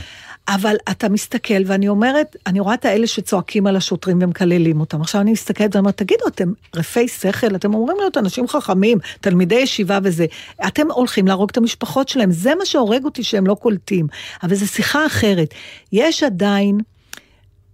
אבל 0.49 0.75
אתה 0.91 1.09
מסתכל, 1.09 1.63
ואני 1.67 1.89
אומרת, 1.89 2.37
אני 2.47 2.61
רואה 2.61 2.75
את 2.75 2.85
האלה 2.85 3.07
שצועקים 3.07 3.67
על 3.67 3.77
השוטרים 3.77 4.19
ומקללים 4.23 4.81
אותם. 4.81 5.01
עכשיו 5.01 5.21
אני 5.21 5.33
מסתכלת 5.33 5.77
ואומרת, 5.77 5.97
תגידו, 5.97 6.27
אתם 6.29 6.53
רפי 6.77 7.09
שכל, 7.09 7.55
אתם 7.57 7.75
אומרים 7.75 7.97
להיות 8.01 8.17
אנשים 8.17 8.49
חכמים, 8.49 8.99
תלמידי 9.21 9.55
ישיבה 9.55 9.99
וזה. 10.03 10.27
אתם 10.67 10.91
הולכים 10.91 11.27
להרוג 11.27 11.51
את 11.51 11.57
המשפחות 11.57 12.09
שלהם, 12.09 12.31
זה 12.31 12.55
מה 12.59 12.67
שהורג 12.67 13.05
אותי 13.05 13.23
שהם 13.23 13.47
לא 13.47 13.55
קולטים. 13.55 14.07
אבל 14.43 14.55
זו 14.55 14.67
שיחה 14.69 15.07
אחרת. 15.07 15.55
יש 15.93 16.23
עדיין, 16.23 16.79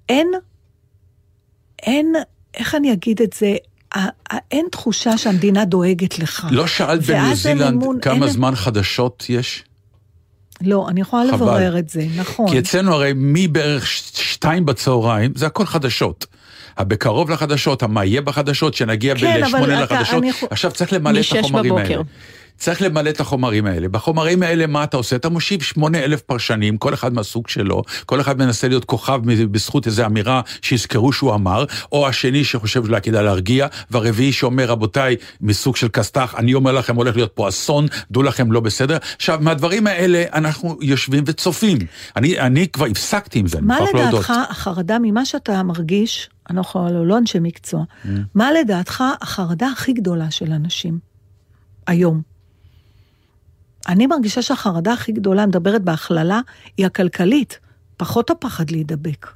אין, 0.08 0.30
אין, 1.82 2.12
איך 2.54 2.74
אני 2.74 2.92
אגיד 2.92 3.22
את 3.22 3.32
זה? 3.32 3.56
אין 4.50 4.66
תחושה 4.72 5.18
שהמדינה 5.18 5.64
דואגת 5.64 6.18
לך. 6.18 6.46
לא 6.50 6.66
שאלת 6.66 7.02
בניו 7.02 7.34
זילנד 7.34 7.84
כמה 8.02 8.14
אין- 8.26 8.32
זמן 8.34 8.54
חדשות 8.54 9.24
יש? 9.28 9.64
לא, 10.62 10.86
אני 10.88 11.00
יכולה 11.00 11.22
חבל. 11.30 11.36
לברר 11.46 11.78
את 11.78 11.88
זה, 11.88 12.06
נכון. 12.16 12.50
כי 12.50 12.58
אצלנו 12.58 12.94
הרי 12.94 13.12
מבערך 13.16 13.86
ש- 13.86 14.02
שתיים 14.14 14.66
בצהריים, 14.66 15.32
זה 15.34 15.46
הכל 15.46 15.66
חדשות. 15.66 16.26
הבקרוב 16.78 17.30
לחדשות, 17.30 17.82
מה 17.82 18.04
יהיה 18.04 18.20
בחדשות, 18.22 18.74
שנגיע 18.74 19.14
כן, 19.14 19.26
אבל 19.26 19.42
בשמונה 19.46 19.84
אתה- 19.84 19.94
לחדשות. 19.94 20.18
אני 20.22 20.30
עכשיו 20.50 20.70
צריך 20.72 20.92
למלא 20.92 21.20
את 21.20 21.36
החומרים 21.38 21.74
בבוקר. 21.74 21.92
האלה. 21.92 22.02
צריך 22.60 22.82
למלא 22.82 23.10
את 23.10 23.20
החומרים 23.20 23.66
האלה. 23.66 23.88
בחומרים 23.88 24.42
האלה, 24.42 24.66
מה 24.66 24.84
אתה 24.84 24.96
עושה? 24.96 25.16
אתה 25.16 25.28
מושיב 25.28 25.62
שמונה 25.62 25.98
אלף 25.98 26.20
פרשנים, 26.20 26.78
כל 26.78 26.94
אחד 26.94 27.14
מהסוג 27.14 27.48
שלו, 27.48 27.82
כל 28.06 28.20
אחד 28.20 28.38
מנסה 28.38 28.68
להיות 28.68 28.84
כוכב 28.84 29.20
בזכות 29.50 29.86
איזו 29.86 30.06
אמירה 30.06 30.40
שיזכרו 30.62 31.12
שהוא 31.12 31.34
אמר, 31.34 31.64
או 31.92 32.08
השני 32.08 32.44
שחושב 32.44 32.84
שאולי 32.84 33.00
כדאי 33.00 33.24
להרגיע, 33.24 33.66
והרביעי 33.90 34.32
שאומר, 34.32 34.64
רבותיי, 34.64 35.16
מסוג 35.40 35.76
של 35.76 35.88
כסת"ח, 35.88 36.34
אני 36.38 36.54
אומר 36.54 36.72
לכם, 36.72 36.96
הולך 36.96 37.16
להיות 37.16 37.32
פה 37.34 37.48
אסון, 37.48 37.86
דעו 38.10 38.22
לכם, 38.22 38.52
לא 38.52 38.60
בסדר. 38.60 38.98
עכשיו, 39.16 39.38
מהדברים 39.42 39.86
האלה 39.86 40.24
אנחנו 40.32 40.78
יושבים 40.80 41.24
וצופים. 41.26 41.78
אני, 42.16 42.40
אני 42.40 42.68
כבר 42.68 42.86
הפסקתי 42.86 43.38
עם 43.38 43.46
זה, 43.46 43.58
אני 43.58 43.66
מה 43.66 43.80
מוכרח 43.80 43.94
להודות. 43.94 44.24
לדעתך 44.24 44.32
החרדה 44.50 44.98
ממה 45.02 45.24
שאתה 45.24 45.62
מרגיש, 45.62 46.30
אני 46.50 46.56
לא 46.74 47.06
לא 47.06 47.18
אנשי 47.18 47.38
מקצוע, 47.40 47.84
מה 48.34 48.52
לדעתך 48.52 49.04
החרדה 49.20 49.68
הכי 49.68 49.92
גדולה 49.92 50.30
של 50.30 50.52
אנשים 50.52 50.98
היום? 51.86 52.29
אני 53.88 54.06
מרגישה 54.06 54.42
שהחרדה 54.42 54.92
הכי 54.92 55.12
גדולה, 55.12 55.46
מדברת 55.46 55.82
בהכללה, 55.82 56.40
היא 56.76 56.86
הכלכלית, 56.86 57.58
פחות 57.96 58.30
הפחד 58.30 58.70
להידבק. 58.70 59.26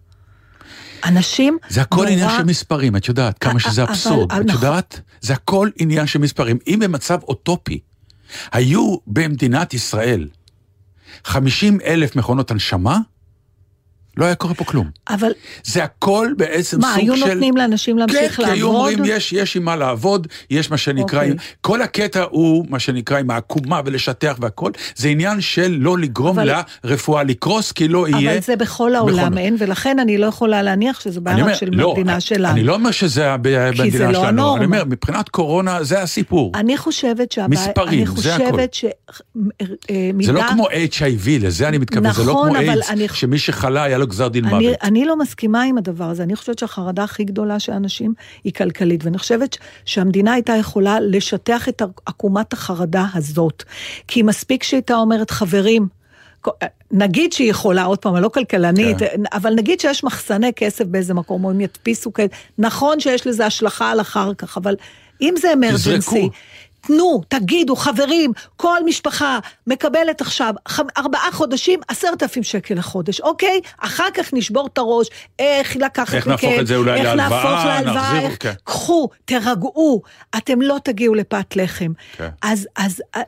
אנשים 1.05 1.59
זה 1.69 1.81
הכל 1.83 1.97
נורא- 1.97 2.09
עניין 2.09 2.31
של 2.39 2.45
מספרים, 2.45 2.97
את 2.97 3.09
יודעת, 3.09 3.39
כמה 3.39 3.61
שזה 3.61 3.83
אבסורד, 3.83 4.33
את 4.33 4.39
נכון. 4.47 4.51
יודעת? 4.67 5.01
זה 5.21 5.33
הכל 5.33 5.69
עניין 5.79 6.07
של 6.07 6.19
מספרים. 6.19 6.59
אם 6.67 6.79
במצב 6.83 7.19
אוטופי 7.23 7.81
היו 8.53 8.97
במדינת 9.07 9.75
ישראל 9.75 10.29
50 11.25 11.79
אלף 11.85 12.17
מכונות 12.17 12.51
הנשמה, 12.51 12.99
לא 14.17 14.25
היה 14.25 14.35
קורה 14.35 14.55
פה 14.55 14.65
כלום. 14.65 14.87
אבל 15.11 15.31
זה 15.65 15.85
הכל 15.85 16.29
בעצם 16.37 16.81
מה, 16.81 16.89
סוג 16.95 17.01
היו 17.03 17.17
של... 17.17 17.27
נותנים 17.29 17.57
לאנשים 17.57 17.97
כן, 17.97 18.01
להמשיך 18.01 18.37
כי 18.37 18.45
היו 18.45 18.67
לעבוד? 18.73 18.75
אומרים, 18.93 19.17
יש, 19.17 19.33
יש 19.33 19.57
עם 19.57 19.65
מה 19.65 19.77
לעבוד, 19.77 20.27
יש 20.51 20.71
מה 20.71 20.77
שנקרא, 20.77 21.19
אוקיי. 21.23 21.35
כל 21.61 21.83
הקטע 21.83 22.25
הוא 22.31 22.67
מה 22.69 22.79
שנקרא 22.79 23.19
עם 23.19 23.31
העקומה 23.31 23.81
ולשטח 23.85 24.37
והכל, 24.41 24.71
זה 24.97 25.09
עניין 25.09 25.41
של 25.41 25.77
לא 25.81 25.99
לגרום 25.99 26.39
אבל- 26.39 26.51
לרפואה 26.85 27.23
לקרוס, 27.23 27.73
כי 27.73 27.89
לא 27.89 28.09
יהיה... 28.09 28.33
אבל 28.33 28.41
זה 28.43 28.57
בכל 28.57 28.95
העולם. 28.95 29.39
אין, 29.39 29.57
ולכן 29.59 29.99
אני 29.99 30.19
לא 30.19 30.27
יכולה 30.27 30.63
להניח 30.63 31.01
שזה 31.01 31.17
אני 31.19 31.25
בעיה 31.25 31.43
אומר, 31.45 31.55
של 31.55 31.69
לא, 31.73 31.89
המדינה 31.97 32.21
שלנו. 32.21 32.53
אני 32.55 32.65
לא 32.65 32.75
אומר 32.75 32.91
שזה 32.91 33.33
ה- 33.33 33.37
ב- 33.37 33.49
זה 33.49 33.83
במדינה 33.83 34.07
לא 34.07 34.13
שלנו, 34.13 34.29
הנורמה. 34.29 34.57
אני 34.57 34.65
אומר, 34.67 34.85
מבחינת 34.85 35.29
קורונה 35.29 35.85
זה 35.85 36.03
הסיפור. 36.03 36.53
אני 36.55 36.77
חושבת 36.77 37.33
שהבעיה, 37.33 37.49
מספרים, 37.69 37.89
אני 38.07 38.21
זה 38.23 38.35
הכל. 38.35 38.45
חושבת 38.45 38.75
ש... 38.75 38.85
אה. 39.91 40.11
זה 40.23 40.33
לא 40.33 40.43
כמו 40.51 40.67
HIV, 40.69 41.29
לזה 41.41 41.69
אני 41.69 41.79
מתכוון, 41.79 42.13
זה 42.13 42.25
לא 42.25 42.33
נכון, 42.33 42.51
כמו 42.51 42.59
אבל 42.73 42.81
אני- 42.89 43.07
שמי 43.15 43.39
שחלה 43.39 43.83
היה 43.83 43.99
לו 44.05 44.11
גזר 44.11 44.29
דין 44.29 44.45
אני, 44.45 44.67
מוות. 44.67 44.77
אני 44.83 45.05
לא 45.05 45.17
מסכימה 45.17 45.63
עם 45.63 45.79
הדבר 45.79 46.05
הזה, 46.05 46.23
אני 46.23 46.37
חושבת 46.37 46.59
שהחרדה 46.59 47.05
הכי 47.05 47.25
גדולה 47.25 47.59
של 47.59 47.73
אנשים 47.73 48.15
היא 48.45 48.53
כלכלית, 48.53 49.05
ואני 49.05 49.19
חושבת 49.19 49.57
שהמדינה 49.85 50.33
הייתה 50.33 50.53
יכולה 50.53 51.01
לשטח 51.01 51.69
את 51.69 51.83
עקומת 52.07 52.53
החרדה 52.53 53.07
הזאת. 53.15 53.63
כי 54.09 54.23
מספיק 54.23 54.63
שהייתה 54.63 54.95
אומרת, 54.95 55.31
חברים, 55.31 55.89
נגיד 56.91 57.33
שהיא 57.33 57.51
יכולה, 57.51 57.85
עוד 57.85 57.99
פעם, 57.99 58.15
אני 58.15 58.23
לא 58.23 58.29
כלכלנית, 58.29 58.99
כן. 58.99 59.23
אבל 59.33 59.55
נגיד 59.55 59.81
שיש 59.81 60.05
מחסני 60.05 60.53
כסף 60.57 60.85
באיזה 60.85 61.15
מקום, 61.15 61.45
או 61.45 61.51
הם 61.51 61.61
ידפיסו 61.61 62.13
כסף, 62.13 62.31
נכון 62.59 63.01
שיש 63.01 63.27
לזה 63.27 63.47
השלכה 63.47 63.91
על 63.91 64.01
אחר 64.01 64.35
כך, 64.35 64.57
אבל 64.57 64.75
אם 65.21 65.35
זה 65.39 65.53
אמרג'נסי. 65.53 66.29
תנו, 66.87 67.21
תגידו, 67.29 67.77
חברים, 67.77 68.33
כל 68.57 68.79
משפחה 68.85 69.39
מקבלת 69.67 70.21
עכשיו 70.21 70.55
ארבעה 70.99 71.29
חודשים, 71.33 71.81
עשרת 71.89 72.23
אלפים 72.23 72.43
שקל 72.43 72.75
לחודש, 72.75 73.21
אוקיי? 73.21 73.61
אחר 73.79 74.07
כך 74.15 74.33
נשבור 74.35 74.67
את 74.73 74.79
הראש, 74.79 75.07
איך 75.39 75.77
לקחת 75.77 76.15
איך 76.15 76.27
מכם, 76.27 76.47
נהפוך 76.49 76.61
את 76.61 76.67
זה 76.67 76.77
אולי 76.77 76.95
איך 77.01 77.05
להלוואה, 77.05 77.45
להפוך 77.45 77.67
להלוואה, 77.67 77.95
נחזיר, 78.13 78.21
איך... 78.31 78.37
כן. 78.41 78.53
קחו, 78.65 79.09
תירגעו, 79.25 80.03
אתם 80.37 80.63
לא 80.63 80.77
תגיעו 80.85 81.15
לפת 81.15 81.57
לחם. 81.57 81.93
כן. 82.17 82.29
אז, 82.43 82.69
אז, 82.77 83.03
אה, 83.17 83.21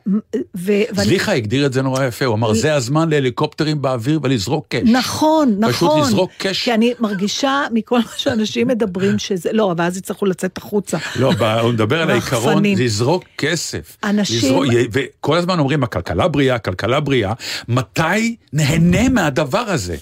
ו... 0.57 0.71
ואני- 0.91 1.05
זליכה 1.07 1.31
הגדיר 1.33 1.65
את 1.65 1.73
זה 1.73 1.81
נורא 1.81 2.03
יפה, 2.05 2.25
הוא 2.25 2.35
אמר, 2.35 2.53
זה 2.53 2.75
הזמן 2.75 3.09
להליקופטרים 3.09 3.81
באוויר 3.81 4.19
ולזרוק 4.23 4.65
קש. 4.69 4.81
נכון, 4.85 5.55
נכון. 5.59 5.73
פשוט 5.73 5.91
לזרוק 6.07 6.31
קש. 6.37 6.63
כי 6.63 6.73
אני 6.73 6.93
מרגישה 6.99 7.63
מכל 7.71 7.97
מה 7.99 8.11
שאנשים 8.17 8.67
מדברים 8.67 9.19
שזה, 9.19 9.49
לא, 9.53 9.71
אבל 9.71 9.85
אז 9.85 9.97
יצטרכו 9.97 10.25
לצאת 10.25 10.57
החוצה. 10.57 10.97
לא, 11.15 11.31
הוא 11.61 11.71
מדבר 11.71 12.01
על 12.01 12.11
העיקרון. 12.11 12.63
לזרוק 12.65 13.23
כסף. 13.51 13.97
אנשים- 14.03 14.37
לזרוק, 14.37 14.65
וכל 14.91 15.37
הזמן 15.37 15.59
אומרים, 15.59 15.83
הכלכלה 15.83 16.27
בריאה, 16.27 16.55
הכלכלה 16.55 16.99
בריאה. 16.99 17.33
מתי 17.67 18.35
נהנה 18.53 19.09
מהדבר 19.09 19.57
הזה? 19.57 19.95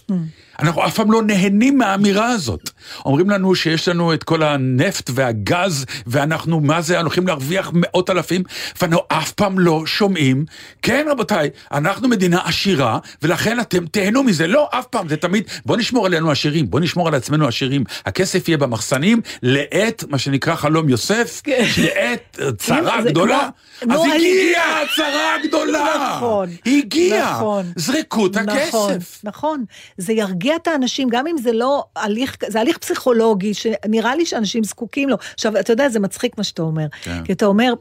אנחנו 0.59 0.85
אף 0.85 0.95
פעם 0.95 1.11
לא 1.11 1.21
נהנים 1.23 1.77
מהאמירה 1.77 2.27
הזאת. 2.29 2.69
אומרים 3.05 3.29
לנו 3.29 3.55
שיש 3.55 3.87
לנו 3.87 4.13
את 4.13 4.23
כל 4.23 4.43
הנפט 4.43 5.09
והגז, 5.13 5.85
ואנחנו, 6.07 6.59
מה 6.59 6.81
זה, 6.81 6.99
הולכים 6.99 7.27
להרוויח 7.27 7.71
מאות 7.73 8.09
אלפים, 8.09 8.43
ואנחנו 8.81 8.99
אף 9.07 9.31
פעם 9.31 9.59
לא 9.59 9.85
שומעים, 9.85 10.45
כן 10.81 11.05
רבותיי, 11.11 11.49
אנחנו 11.71 12.07
מדינה 12.07 12.41
עשירה, 12.45 12.99
ולכן 13.21 13.59
אתם 13.59 13.85
תהנו 13.85 14.23
מזה. 14.23 14.47
לא, 14.47 14.69
אף 14.71 14.85
פעם, 14.85 15.09
זה 15.09 15.17
תמיד, 15.17 15.43
בוא 15.65 15.77
נשמור 15.77 16.05
עלינו 16.05 16.31
עשירים, 16.31 16.69
בוא 16.69 16.79
נשמור 16.79 17.07
על 17.07 17.15
עצמנו 17.15 17.47
עשירים. 17.47 17.83
הכסף 18.05 18.47
יהיה 18.47 18.57
במחסנים, 18.57 19.21
לעת, 19.43 20.03
מה 20.09 20.17
שנקרא 20.17 20.55
חלום 20.55 20.89
יוסף, 20.89 21.41
לעת 21.77 22.39
צרה 22.57 23.01
גדולה. 23.01 23.49
כמו- 23.79 23.93
אז 23.93 23.99
הגיעה 24.15 24.81
הצרה 24.81 25.35
הגדולה. 25.43 26.15
נכון. 26.17 26.49
הגיעה. 26.65 27.31
נכון. 27.33 27.65
זרקו 27.75 28.25
את 28.27 28.37
נכון, 28.37 28.49
הכסף. 28.59 29.19
נכון. 29.23 29.63
זה 29.97 30.13
ירגיע 30.45 30.55
את 30.55 30.67
האנשים, 30.67 31.09
גם 31.09 31.27
אם 31.27 31.37
זה 31.37 31.51
לא 31.51 31.85
הליך, 31.95 32.37
זה 32.47 32.61
הליך 32.61 32.77
פסיכולוגי, 32.77 33.53
שנראה 33.53 34.15
לי 34.15 34.25
שאנשים 34.25 34.63
זקוקים 34.63 35.09
לו. 35.09 35.17
עכשיו, 35.33 35.59
אתה 35.59 35.73
יודע, 35.73 35.89
זה 35.89 35.99
מצחיק 35.99 36.37
מה 36.37 36.43
שאתה 36.43 36.61
אומר. 36.61 36.85
כן. 37.01 37.23
כי 37.23 37.33
אתה 37.33 37.45
אומר... 37.45 37.73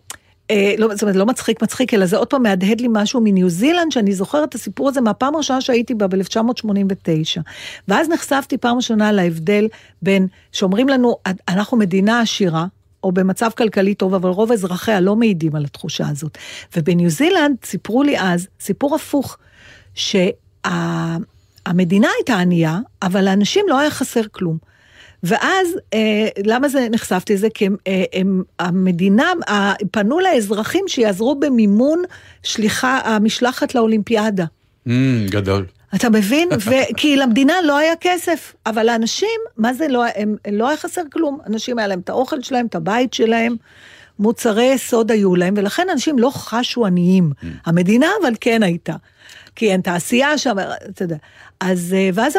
אה, 0.50 0.74
לא, 0.78 0.94
זאת 0.94 1.02
אומרת, 1.02 1.16
לא 1.16 1.26
מצחיק 1.26 1.62
מצחיק, 1.62 1.94
אלא 1.94 2.06
זה 2.06 2.16
עוד 2.16 2.30
פעם 2.30 2.42
מהדהד 2.42 2.80
לי 2.80 2.88
משהו 2.90 3.20
מניו 3.20 3.48
זילנד, 3.48 3.92
שאני 3.92 4.12
זוכרת 4.12 4.48
את 4.48 4.54
הסיפור 4.54 4.88
הזה 4.88 5.00
מהפעם 5.00 5.34
הראשונה 5.34 5.60
שהייתי 5.60 5.94
בה 5.94 6.06
ב-1989. 6.06 7.40
ואז 7.88 8.08
נחשפתי 8.08 8.58
פעם 8.58 8.76
ראשונה 8.76 9.12
להבדל 9.12 9.68
בין, 10.02 10.26
שאומרים 10.52 10.88
לנו, 10.88 11.16
אנחנו 11.48 11.76
מדינה 11.76 12.20
עשירה, 12.20 12.66
או 13.02 13.12
במצב 13.12 13.50
כלכלי 13.56 13.94
טוב, 13.94 14.14
אבל 14.14 14.30
רוב 14.30 14.52
אזרחיה 14.52 15.00
לא 15.00 15.16
מעידים 15.16 15.54
על 15.54 15.64
התחושה 15.64 16.08
הזאת. 16.08 16.38
ובניו 16.76 17.10
זילנד 17.10 17.56
סיפרו 17.64 18.02
לי 18.02 18.18
אז, 18.18 18.48
סיפור 18.60 18.94
הפוך, 18.94 19.38
שהמדינה 21.68 22.08
הייתה 22.18 22.36
ענייה, 22.36 22.78
אבל 23.02 23.24
לאנשים 23.24 23.64
לא 23.68 23.78
היה 23.78 23.90
חסר 23.90 24.22
כלום. 24.32 24.58
ואז, 25.22 25.68
אה, 25.94 26.28
למה 26.44 26.68
זה 26.68 26.86
נחשפתי 26.90 27.34
לזה? 27.34 27.48
כי 27.54 27.66
הם, 27.66 27.76
אה, 27.86 28.04
הם, 28.12 28.42
המדינה, 28.58 29.32
אה, 29.48 29.72
פנו 29.90 30.20
לאזרחים 30.20 30.84
שיעזרו 30.88 31.40
במימון 31.40 32.02
שליחה, 32.42 33.00
המשלחת 33.04 33.74
לאולימפיאדה. 33.74 34.44
Mm, 34.88 34.90
גדול. 35.30 35.66
אתה 35.94 36.10
מבין? 36.10 36.48
ו- 36.64 36.94
כי 36.96 37.16
למדינה 37.16 37.54
לא 37.64 37.78
היה 37.78 37.94
כסף, 38.00 38.54
אבל 38.66 38.86
לאנשים, 38.86 39.40
מה 39.56 39.74
זה 39.74 39.88
לא, 39.88 40.04
הם, 40.16 40.36
לא 40.52 40.68
היה 40.68 40.76
חסר 40.76 41.02
כלום. 41.12 41.38
אנשים 41.46 41.78
היה 41.78 41.88
להם 41.88 42.00
את 42.00 42.08
האוכל 42.08 42.42
שלהם, 42.42 42.66
את 42.66 42.74
הבית 42.74 43.14
שלהם, 43.14 43.56
מוצרי 44.18 44.64
יסוד 44.64 45.10
היו 45.10 45.36
להם, 45.36 45.54
ולכן 45.56 45.86
אנשים 45.92 46.18
לא 46.18 46.30
חשו 46.30 46.86
עניים. 46.86 47.32
המדינה 47.66 48.06
אבל 48.22 48.34
כן 48.40 48.62
הייתה. 48.62 48.94
כי 49.56 49.72
אין 49.72 49.80
תעשייה 49.80 50.38
שם, 50.38 50.56
אתה 50.90 51.04
יודע. 51.04 51.16
אז, 51.60 51.94
אה, 51.96 52.10
ואז 52.14 52.34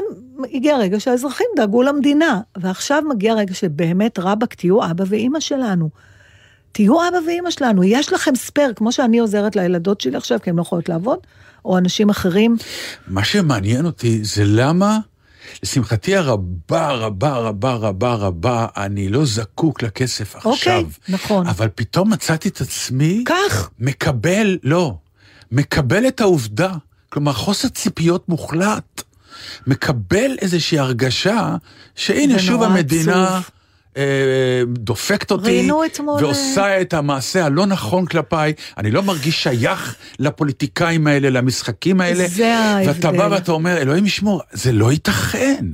הגיע 0.53 0.75
הרגע 0.75 0.99
שהאזרחים 0.99 1.47
דאגו 1.55 1.83
למדינה, 1.83 2.41
ועכשיו 2.57 3.03
מגיע 3.09 3.33
הרגע 3.33 3.53
שבאמת 3.53 4.19
רבאק, 4.19 4.53
תהיו 4.53 4.85
אבא 4.91 5.03
ואימא 5.07 5.39
שלנו. 5.39 5.89
תהיו 6.71 7.07
אבא 7.07 7.17
ואימא 7.27 7.51
שלנו, 7.51 7.83
יש 7.83 8.13
לכם 8.13 8.35
ספייר, 8.35 8.73
כמו 8.75 8.91
שאני 8.91 9.19
עוזרת 9.19 9.55
לילדות 9.55 10.01
שלי 10.01 10.17
עכשיו, 10.17 10.39
כי 10.43 10.49
הן 10.49 10.55
לא 10.55 10.61
יכולות 10.61 10.89
לעבוד, 10.89 11.19
או 11.65 11.77
אנשים 11.77 12.09
אחרים. 12.09 12.57
מה 13.07 13.23
שמעניין 13.23 13.85
אותי 13.85 14.23
זה 14.23 14.43
למה, 14.45 14.99
לשמחתי 15.63 16.15
הרבה, 16.15 16.91
רבה, 16.91 17.33
רבה, 17.33 17.73
רבה, 17.73 18.13
רבה, 18.13 18.67
אני 18.77 19.09
לא 19.09 19.25
זקוק 19.25 19.83
לכסף 19.83 20.35
עכשיו. 20.35 20.51
אוקיי, 20.51 20.85
נכון. 21.09 21.47
אבל 21.47 21.67
פתאום 21.75 22.13
מצאתי 22.13 22.49
את 22.49 22.61
עצמי... 22.61 23.23
כך. 23.27 23.69
מקבל, 23.79 24.57
לא, 24.63 24.97
מקבל 25.51 26.07
את 26.07 26.21
העובדה. 26.21 26.71
כלומר, 27.15 27.33
חוסר 27.33 27.67
ציפיות 27.67 28.29
מוחלט. 28.29 29.03
מקבל 29.67 30.35
איזושהי 30.41 30.79
הרגשה 30.79 31.55
שהנה 31.95 32.39
שוב 32.39 32.63
המדינה 32.63 33.27
עצוב. 33.27 33.49
אה, 33.97 34.61
דופקת 34.67 35.31
אותי, 35.31 35.69
אתמול, 35.85 36.17
אה, 36.17 36.23
ועושה 36.23 36.81
את 36.81 36.93
המעשה 36.93 37.45
הלא 37.45 37.65
נכון 37.65 38.05
כלפיי, 38.05 38.53
אני 38.77 38.91
לא 38.91 39.03
מרגיש 39.03 39.43
שייך 39.43 39.95
לפוליטיקאים 40.19 41.07
האלה, 41.07 41.29
למשחקים 41.29 42.01
האלה. 42.01 42.27
זה 42.27 42.57
ההבדל. 42.57 42.89
ואתה 42.89 43.11
בא 43.11 43.27
ואתה 43.31 43.51
אומר, 43.51 43.77
אלוהים 43.77 44.05
ישמור, 44.05 44.41
זה 44.51 44.71
לא 44.71 44.91
ייתכן. 44.91 45.65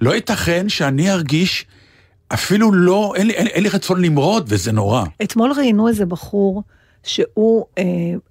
לא 0.00 0.14
ייתכן 0.14 0.68
שאני 0.68 1.12
ארגיש, 1.12 1.66
אפילו 2.28 2.72
לא, 2.72 3.12
אין 3.16 3.26
לי, 3.26 3.32
אין, 3.32 3.46
אין 3.46 3.62
לי 3.62 3.68
רצון 3.68 4.02
למרוד, 4.02 4.46
וזה 4.48 4.72
נורא. 4.72 5.04
אתמול 5.22 5.52
ראיינו 5.52 5.88
איזה 5.88 6.06
בחור 6.06 6.62
שהוא 7.02 7.64
אה, 7.78 7.84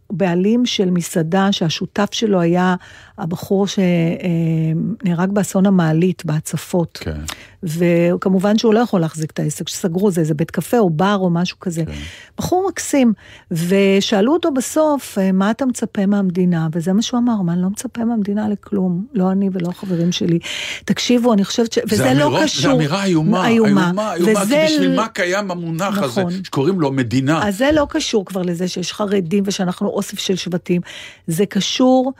בעלים 0.10 0.66
של 0.66 0.90
מסעדה 0.90 1.52
שהשותף 1.52 2.10
שלו 2.12 2.42
היה 2.42 2.76
הבחור 3.18 3.66
שנהרג 3.68 5.32
באסון 5.32 5.66
המעלית 5.66 6.26
בהצפות. 6.26 6.98
כן. 7.02 7.22
וכמובן 7.64 8.58
שהוא 8.58 8.74
לא 8.74 8.80
יכול 8.80 9.02
להחזיק 9.02 9.32
את 9.32 9.40
העסק, 9.40 9.70
שסגרו 9.70 10.12
זה, 10.12 10.22
איזה 10.22 10.34
בית 10.34 10.52
קפה 10.52 10.78
או 10.80 10.90
בר 10.90 11.18
או 11.22 11.30
משהו 11.30 11.60
כזה. 11.60 11.86
כן. 11.86 11.92
בחור 12.38 12.66
מקסים, 12.70 13.14
ושאלו 13.52 14.34
אותו 14.34 14.52
בסוף, 14.52 15.18
אה, 15.18 15.32
מה 15.32 15.52
אתה 15.52 15.66
מצפה 15.66 16.06
מהמדינה? 16.06 16.68
וזה 16.74 16.94
מה 16.94 17.02
שהוא 17.02 17.18
אמר, 17.20 17.42
מה, 17.42 17.54
אני 17.54 17.62
לא 17.62 17.70
מצפה 17.70 18.06
מהמדינה 18.06 18.50
לכלום, 18.50 19.06
לא 19.14 19.32
אני 19.32 19.50
ולא 19.54 19.70
החברים 19.70 20.12
שלי. 20.12 20.40
תקשיבו, 20.86 21.34
אני 21.34 21.44
חושבת 21.46 21.72
ש... 21.74 21.80
וזה 21.86 21.96
זה 21.96 22.14
לא 22.14 22.26
אמירות- 22.26 22.44
קשור. 22.44 22.62
זה 22.72 22.78
אמירה 22.78 23.04
איומה, 23.04 23.48
איומה, 23.48 23.88
איומה, 23.88 24.14
איומה, 24.14 24.36
כי 24.42 24.46
וזה 24.46 24.64
בשביל 24.66 24.92
ל- 24.92 24.96
מה 24.96 25.08
קיים 25.08 25.52
המונח 25.52 25.98
הזה, 25.98 26.22
נכון. 26.22 26.44
שקוראים 26.44 26.82
לו 26.82 26.92
מדינה. 26.92 27.48
אז 27.48 27.58
זה 27.58 27.70
לא 27.74 27.88
קשור 27.90 28.26
כבר 28.26 28.42
לזה 28.42 28.68
שיש 28.68 28.94
חרדים 28.94 29.44
ושאנחנו 29.48 29.88
אוסף 29.88 30.20
של 30.20 30.36
שבטים. 30.36 30.82
זה 31.28 31.46
קשור 31.46 32.14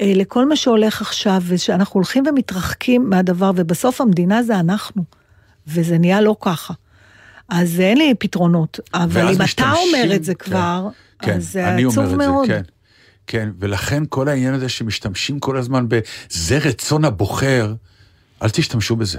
לכל 0.00 0.48
מה 0.48 0.56
שהולך 0.56 1.00
עכשיו, 1.00 1.42
ושאנחנו 1.46 1.94
הולכים 1.94 2.24
ומתרחקים 2.26 3.10
מהדבר, 3.10 3.50
ובסוף 3.56 4.00
המדינה 4.00 4.42
זה 4.42 4.60
אנחנו. 4.60 5.04
וזה 5.66 5.98
נהיה 5.98 6.20
לא 6.20 6.36
ככה. 6.40 6.74
אז 7.48 7.80
אין 7.80 7.98
לי 7.98 8.14
פתרונות, 8.18 8.80
אבל 8.94 9.28
אם 9.28 9.42
אתה 9.54 9.72
אומר 9.72 10.16
את 10.16 10.24
זה 10.24 10.34
כן, 10.34 10.44
כבר, 10.44 10.88
כן, 11.18 11.36
אז 11.36 11.52
זה 11.52 11.68
אני 11.68 11.84
אומר 11.84 12.02
עצוב 12.02 12.16
מאוד. 12.16 12.46
כן, 12.46 12.62
כן, 13.26 13.48
ולכן 13.58 14.02
כל 14.08 14.28
העניין 14.28 14.54
הזה 14.54 14.68
שמשתמשים 14.68 15.40
כל 15.40 15.56
הזמן 15.56 15.84
ב"זה 15.88 16.58
רצון 16.58 17.04
הבוחר", 17.04 17.74
אל 18.42 18.50
תשתמשו 18.50 18.96
בזה. 18.96 19.18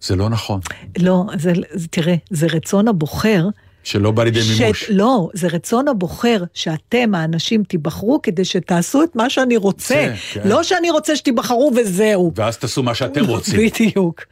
זה 0.00 0.16
לא 0.16 0.28
נכון, 0.28 0.60
לא, 0.98 1.24
זה, 1.38 1.52
זה, 1.72 1.88
תראה, 1.88 2.14
זה 2.30 2.46
רצון 2.46 2.88
הבוחר. 2.88 3.48
שלא 3.88 4.10
בא 4.10 4.24
לידי 4.24 4.42
ש- 4.42 4.60
מימוש. 4.60 4.86
לא, 4.90 5.28
זה 5.34 5.48
רצון 5.48 5.88
הבוחר 5.88 6.42
שאתם, 6.54 7.14
האנשים, 7.14 7.62
תיבחרו 7.64 8.22
כדי 8.22 8.44
שתעשו 8.44 9.02
את 9.02 9.16
מה 9.16 9.30
שאני 9.30 9.56
רוצה. 9.56 9.94
זה, 9.94 10.14
כן. 10.32 10.40
לא 10.48 10.62
שאני 10.62 10.90
רוצה 10.90 11.16
שתיבחרו 11.16 11.72
וזהו. 11.76 12.32
ואז 12.36 12.58
תעשו 12.58 12.82
מה 12.82 12.94
שאתם 12.94 13.24
רוצים. 13.24 13.60
בדיוק. 13.80 14.24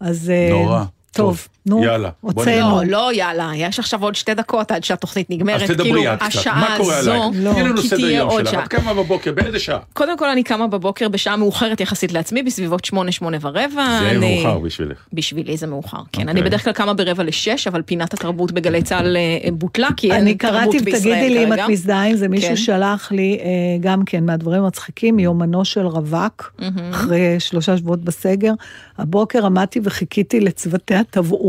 אז... 0.00 0.30
אה, 0.30 0.48
נורא. 0.50 0.84
טוב, 1.12 1.48
נו, 1.66 1.84
יאללה, 1.84 2.10
הוצאנו. 2.20 2.82
לא, 2.82 2.84
לא, 2.86 3.12
יאללה, 3.12 3.50
יש 3.56 3.78
עכשיו 3.78 4.02
עוד 4.02 4.14
שתי 4.14 4.34
דקות 4.34 4.70
עד 4.70 4.84
שהתוכנית 4.84 5.30
נגמרת. 5.30 5.62
אז 5.62 5.68
תדברי 5.70 5.92
כאילו, 5.92 6.14
את 6.14 6.22
קצת, 6.22 6.46
מה 6.46 6.74
קורה 6.76 6.98
עלייך? 6.98 7.22
לא, 7.34 7.52
תני 7.52 7.62
לנו 7.62 7.76
כי 7.82 7.88
סדר 7.88 7.96
תהיה 7.98 8.16
יום 8.18 8.30
עוד 8.30 8.40
שלך. 8.40 8.50
שעה. 8.50 8.62
את 8.64 8.68
קמה 8.68 8.94
בבוקר, 8.94 9.32
באיזה 9.32 9.58
שעה? 9.58 9.78
קודם 9.92 10.18
כל 10.18 10.28
אני 10.28 10.42
קמה 10.42 10.66
בבוקר 10.66 11.08
בשעה 11.08 11.36
מאוחרת 11.36 11.80
יחסית 11.80 12.12
לעצמי, 12.12 12.42
בסביבות 12.42 12.84
שמונה, 12.84 13.12
שמונה 13.12 13.36
ורבע. 13.40 13.98
זה 14.00 14.10
אני- 14.10 14.42
מאוחר 14.42 14.58
בשבילך. 14.58 14.98
בשבילי 15.12 15.56
זה 15.56 15.66
מאוחר, 15.66 15.96
כן. 16.12 16.20
אוקיי. 16.20 16.24
אני 16.32 16.42
בדרך 16.42 16.64
כלל 16.64 16.72
קמה 16.72 16.94
ברבע 16.94 17.22
לשש, 17.24 17.66
אבל 17.66 17.82
פינת 17.82 18.14
התרבות 18.14 18.52
בגלי 18.52 18.82
צה"ל 18.82 19.16
אה, 19.16 19.50
בוטלה, 19.52 19.88
כי 19.96 20.12
אין 20.12 20.20
אני 20.20 20.34
תרבות 20.34 20.60
קראתי, 20.60 20.78
בישראל 20.78 21.00
תגידי 21.20 21.30
לי 21.34 21.44
אם 21.44 21.48
כרגע. 21.50 21.64
את 21.64 21.70
מזדהה 21.70 22.04
עם 22.06 22.16
זה, 22.16 22.28
מישהו 22.28 22.48
כן. 22.48 22.56
שלח 22.56 23.12
לי 23.12 23.38
אה, 23.42 23.46
גם 23.80 24.04
כן 24.04 24.24
מהדברים 24.26 24.62
המצחיקים, 24.62 25.16
מיומנו 25.16 25.64
של 25.64 25.86
רווק, 25.86 26.52
אחרי 26.90 27.36
שלושה 27.40 27.76
שבועות 27.76 28.00
בסגר. 28.04 28.52
הבוקר 28.98 29.46
עמדתי 29.46 29.80
וחיכיתי 29.84 30.40
לצוותי 30.40 30.94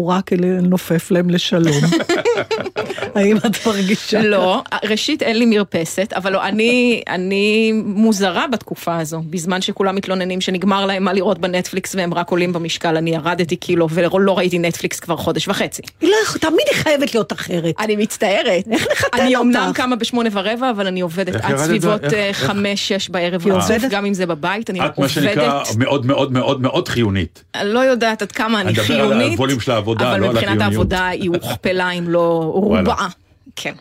התבעורה 0.04 0.22
כדי 0.22 0.48
לנופף 0.48 1.12
להם 1.12 1.30
לשלום. 1.30 1.82
האם 3.16 3.38
את 3.38 3.68
מרגישה? 3.68 4.22
לא, 4.22 4.62
ראשית 4.90 5.22
אין 5.24 5.38
לי 5.40 5.46
מרפסת, 5.46 6.14
אבל 6.16 6.34
לא, 6.34 6.44
אני, 6.44 7.02
אני 7.10 7.72
מוזרה 7.86 8.48
בתקופה 8.48 8.98
הזו, 8.98 9.22
בזמן 9.30 9.62
שכולם 9.62 9.96
מתלוננים 9.96 10.42
שנגמר 10.42 10.86
להם 10.86 11.04
מה 11.04 11.14
לראות 11.14 11.40
בנטפליקס 11.40 11.96
והם 11.96 12.14
רק 12.14 12.30
עולים 12.30 12.54
במשקל, 12.54 12.98
אני 12.98 13.14
ירדתי 13.14 13.56
קילו 13.56 13.88
ולא 13.90 14.38
ראיתי 14.38 14.60
נטפליקס 14.60 15.00
כבר 15.00 15.18
חודש 15.18 15.48
וחצי. 15.48 15.82
היא 16.02 16.10
לא 16.10 16.16
יכולה, 16.24 16.40
תמיד 16.40 16.66
היא 16.72 16.84
חייבת 16.84 17.14
להיות 17.14 17.34
אחרת. 17.34 17.76
אני 17.80 17.96
מצטערת. 17.96 18.64
איך 18.72 18.88
נחתן 18.92 19.20
אני 19.22 19.36
אומנם 19.36 19.66
אותך? 19.68 19.78
קמה 19.78 19.96
בשמונה 19.96 20.30
ורבע, 20.32 20.70
אבל 20.70 20.88
אני 20.88 21.02
עובדת 21.02 21.36
עד? 21.36 21.58
סביבות 21.58 22.04
אה, 22.04 22.28
איך? 22.28 22.44
חמש, 22.44 22.88
שש 22.88 23.10
בערב 23.10 23.42
היא 23.46 23.54
רצוף, 23.54 23.72
עובדת? 23.72 23.92
גם 23.92 24.06
אם 24.06 24.14
זה 24.14 24.26
בבית, 24.26 24.70
אני 24.70 24.86
את 24.86 24.98
מה 24.98 25.10
שנקרא 25.10 25.60
עובדת. 25.62 25.76
מאוד 25.76 26.06
מאוד 26.06 26.32
מאוד 26.32 26.62
מאוד 26.62 26.88
חיונית. 26.88 27.44
אני 27.56 27.70
לא 27.70 27.80
יודעת 27.80 28.22
עד 28.22 28.32
כמה 28.32 28.62
אני 28.62 28.74
אני 28.74 28.82
מדבר 28.82 29.02
על 29.02 29.10
חיונית, 29.10 29.40
הווליום 29.40 29.60
של 29.60 29.72
העבודה, 29.72 29.93
אבל 30.02 30.20
לא 30.20 30.26
על 30.26 30.32
מבחינת 30.32 30.42
החיוניות. 30.44 30.62
העבודה 30.62 31.08
היא 31.08 31.30
הוכפלה 31.30 31.92
אם 31.92 32.10
לא. 32.10 32.52
רובעה. 32.54 33.08
כן. 33.56 33.74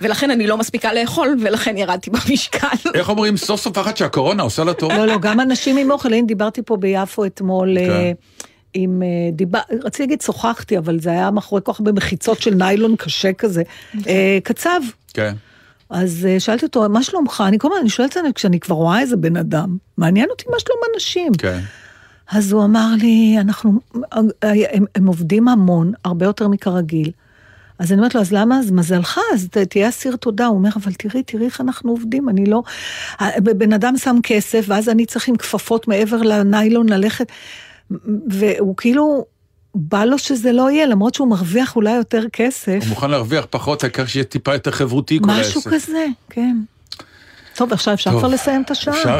ולכן 0.00 0.30
אני 0.30 0.46
לא 0.46 0.56
מספיקה 0.56 0.92
לאכול, 0.92 1.36
ולכן 1.40 1.76
ירדתי 1.76 2.10
במשקל. 2.28 2.90
איך 2.94 3.08
אומרים, 3.08 3.36
סוף 3.36 3.60
סוף 3.60 3.78
אחת 3.78 3.96
שהקורונה 3.96 4.42
עושה 4.42 4.64
לה 4.64 4.74
טוב. 4.74 4.92
לא, 4.92 5.06
לא, 5.06 5.18
גם 5.18 5.40
אנשים 5.40 5.76
עם 5.76 5.90
אוכל, 5.90 6.12
הנה 6.12 6.26
דיברתי 6.26 6.62
פה 6.62 6.76
ביפו 6.76 7.24
אתמול. 7.24 7.76
כן. 7.78 7.90
אה, 7.90 8.12
עם 8.74 9.02
אה, 9.02 9.30
דיבר, 9.32 9.58
רציתי 9.84 10.02
להגיד 10.02 10.20
שוחחתי, 10.20 10.78
אבל 10.78 11.00
זה 11.00 11.10
היה 11.10 11.30
מאחורי 11.30 11.62
כל 11.64 11.72
כך 11.72 11.80
הרבה 11.80 11.92
מחיצות 11.92 12.42
של 12.42 12.54
ניילון 12.54 12.96
קשה 12.96 13.32
כזה. 13.32 13.62
אה, 14.06 14.38
קצב. 14.44 14.80
כן. 15.14 15.34
אז 15.90 16.28
שאלתי 16.38 16.66
אותו, 16.66 16.88
מה 16.88 17.02
שלומך? 17.02 17.44
אני 17.46 17.58
כל 17.58 17.68
הזמן, 17.68 17.80
אני 17.80 17.90
שואלת 17.90 18.16
את 18.16 18.22
זה 18.22 18.32
כשאני 18.34 18.60
כבר 18.60 18.76
רואה 18.76 19.00
איזה 19.00 19.16
בן 19.16 19.36
אדם, 19.36 19.76
מעניין 19.98 20.30
אותי 20.30 20.44
מה 20.50 20.56
שלום 20.60 20.78
אנשים. 20.94 21.32
כן. 21.34 21.60
אז 22.32 22.52
הוא 22.52 22.64
אמר 22.64 22.86
לי, 22.98 23.36
אנחנו, 23.40 23.80
הם, 24.42 24.84
הם 24.94 25.06
עובדים 25.06 25.48
המון, 25.48 25.92
הרבה 26.04 26.26
יותר 26.26 26.48
מכרגיל. 26.48 27.10
אז 27.78 27.92
אני 27.92 27.98
אומרת 27.98 28.14
לו, 28.14 28.20
אז 28.20 28.32
למה? 28.32 28.58
אז 28.58 28.70
מזלך, 28.70 29.18
אז 29.34 29.48
ת- 29.50 29.58
תהיה 29.58 29.88
אסיר 29.88 30.16
תודה. 30.16 30.46
הוא 30.46 30.56
אומר, 30.56 30.70
אבל 30.76 30.92
תראי, 30.92 31.22
תראי 31.22 31.44
איך 31.44 31.60
אנחנו 31.60 31.90
עובדים, 31.90 32.28
אני 32.28 32.46
לא... 32.46 32.62
בן 33.42 33.72
אדם 33.72 33.96
שם 33.96 34.16
כסף, 34.22 34.64
ואז 34.68 34.88
אני 34.88 35.06
צריך 35.06 35.28
עם 35.28 35.36
כפפות 35.36 35.88
מעבר 35.88 36.22
לניילון 36.22 36.88
ללכת, 36.88 37.26
והוא 38.28 38.76
כאילו, 38.76 39.24
בא 39.74 40.04
לו 40.04 40.18
שזה 40.18 40.52
לא 40.52 40.70
יהיה, 40.70 40.86
למרות 40.86 41.14
שהוא 41.14 41.28
מרוויח 41.28 41.76
אולי 41.76 41.92
יותר 41.92 42.22
כסף. 42.32 42.78
הוא 42.80 42.88
מוכן 42.88 43.10
להרוויח 43.10 43.46
פחות, 43.50 43.82
העיקר 43.84 44.06
שיהיה 44.06 44.24
טיפה 44.24 44.52
יותר 44.52 44.70
חברותי 44.70 45.18
כל 45.22 45.30
העסק. 45.30 45.48
משהו 45.56 45.62
כזה, 45.62 46.06
כן. 46.30 46.56
טוב, 47.60 47.72
עכשיו 47.72 47.94
אפשר. 47.94 48.10
כבר 48.10 48.28
לסיים 48.28 48.62
את 48.62 48.70
השעה. 48.70 48.94
אפשר? 48.94 49.18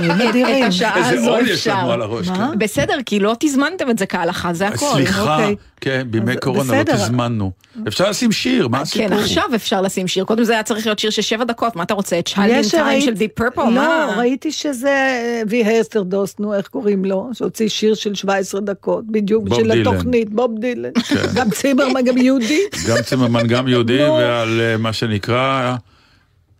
נדירים. 0.18 0.64
את 0.64 0.68
השעה 0.68 1.10
הזו 1.10 1.38
אפשר. 1.40 1.98
כן. 2.34 2.58
בסדר, 2.58 2.98
כי 3.06 3.20
לא 3.20 3.36
תזמנתם 3.38 3.90
את 3.90 3.98
זה 3.98 4.06
כהלכה, 4.06 4.52
זה 4.52 4.68
הכל. 4.68 4.86
סליחה, 4.92 5.36
אוקיי. 5.36 5.56
כן, 5.80 6.06
בימי 6.10 6.36
קורונה 6.36 6.78
לא. 6.78 6.82
תזמנו. 6.84 7.50
אפשר 7.88 8.10
לשים 8.10 8.32
שיר, 8.32 8.68
מה 8.68 8.80
הסיפור? 8.80 9.08
כן, 9.08 9.12
עכשיו 9.12 9.44
אפשר 9.54 9.80
לשים 9.80 10.08
שיר. 10.08 10.24
קודם 10.24 10.44
זה 10.44 10.52
היה 10.52 10.62
צריך 10.62 10.86
להיות 10.86 10.98
שיר 10.98 11.10
של 11.10 11.22
שבע 11.22 11.44
דקות, 11.44 11.76
מה 11.76 11.82
אתה 11.82 11.94
רוצה? 11.94 12.18
את 12.18 12.26
שיילד 12.26 12.64
יש, 12.64 12.70
טיים 12.70 13.00
של 13.00 13.14
דיפ 13.14 13.32
פרפל? 13.34 13.70
לא? 13.70 14.12
ראיתי 14.16 14.52
שזה 14.52 14.88
אה, 14.88 15.42
וי 15.48 15.64
הרסטרדוסט, 15.64 16.40
נו, 16.40 16.54
איך 16.54 16.68
קוראים 16.68 17.04
לו? 17.04 17.28
שהוציא 17.32 17.68
שיר 17.68 17.94
של 17.94 18.14
17 18.14 18.60
דקות, 18.60 19.04
בדיוק 19.06 19.44
בשביל. 19.44 19.72
התוכנית, 19.72 20.30
בוב 20.30 20.58
דילן. 20.58 20.90
גם 21.36 21.50
צימרמן, 21.50 22.04
גם 22.04 22.18
יהודי. 22.18 22.60
גם 22.88 22.96
צימרמן, 23.02 23.46
גם 23.46 23.68
יהודי. 23.68 24.02
ועל 24.02 24.60
אה, 24.60 24.76
מה 24.76 24.92
שנקרא 24.92 25.76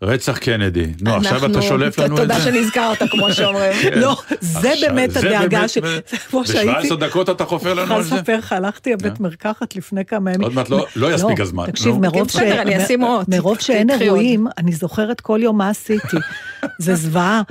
רצח 0.02 0.38
קנדי. 0.38 0.86
נו, 1.00 1.14
עכשיו 1.14 1.46
אתה 1.46 1.62
שולף 1.62 1.98
לנו 1.98 2.14
את 2.16 2.20
תודה 2.20 2.38
זה? 2.38 2.44
שנזכרת, 2.44 3.02
כמו 3.10 3.32
שאומרים. 3.32 3.72
כן. 3.82 3.98
לא, 3.98 4.16
זה 4.40 4.72
באמת 4.80 5.16
הדאגה. 5.16 5.62
זה 6.10 6.16
כמו 6.30 6.44
שהייתי... 6.46 6.88
ב-17 6.90 6.96
דקות 6.96 7.30
אתה 7.30 7.44
חופר 7.44 7.74
לנו 7.74 7.82
אני 7.82 7.94
על 7.94 8.00
יכולה 8.00 8.02
זה? 8.02 8.16
לספר 8.16 8.36
לך, 8.38 8.52
הלכתי 8.52 8.92
לבית 8.92 9.20
מרקחת 9.20 9.76
לפני 9.76 10.04
כמה 10.04 10.30
ימים. 10.30 10.42
עוד 10.42 10.54
מעט 10.54 10.68
לא- 10.70 10.86
לא 10.96 11.12
יספיק 11.14 11.40
הזמן, 11.40 11.66
תקשיב. 11.66 11.94
מרוב 11.94 12.14
כן, 12.14 12.24
בסדר, 12.24 12.62
אני 12.62 12.84
אשים 12.84 13.00
עוד. 13.00 13.26
מרוב 13.28 13.58
שאין. 13.60 13.90
אירועים, 13.90 14.46
אני 14.58 14.72
זוכרת 14.72 15.20
כל 15.20 15.38
יום 15.42 15.58
מה 15.58 15.68
עשיתי. 15.68 16.16
זה 16.78 16.94
זוועה. 16.94 17.42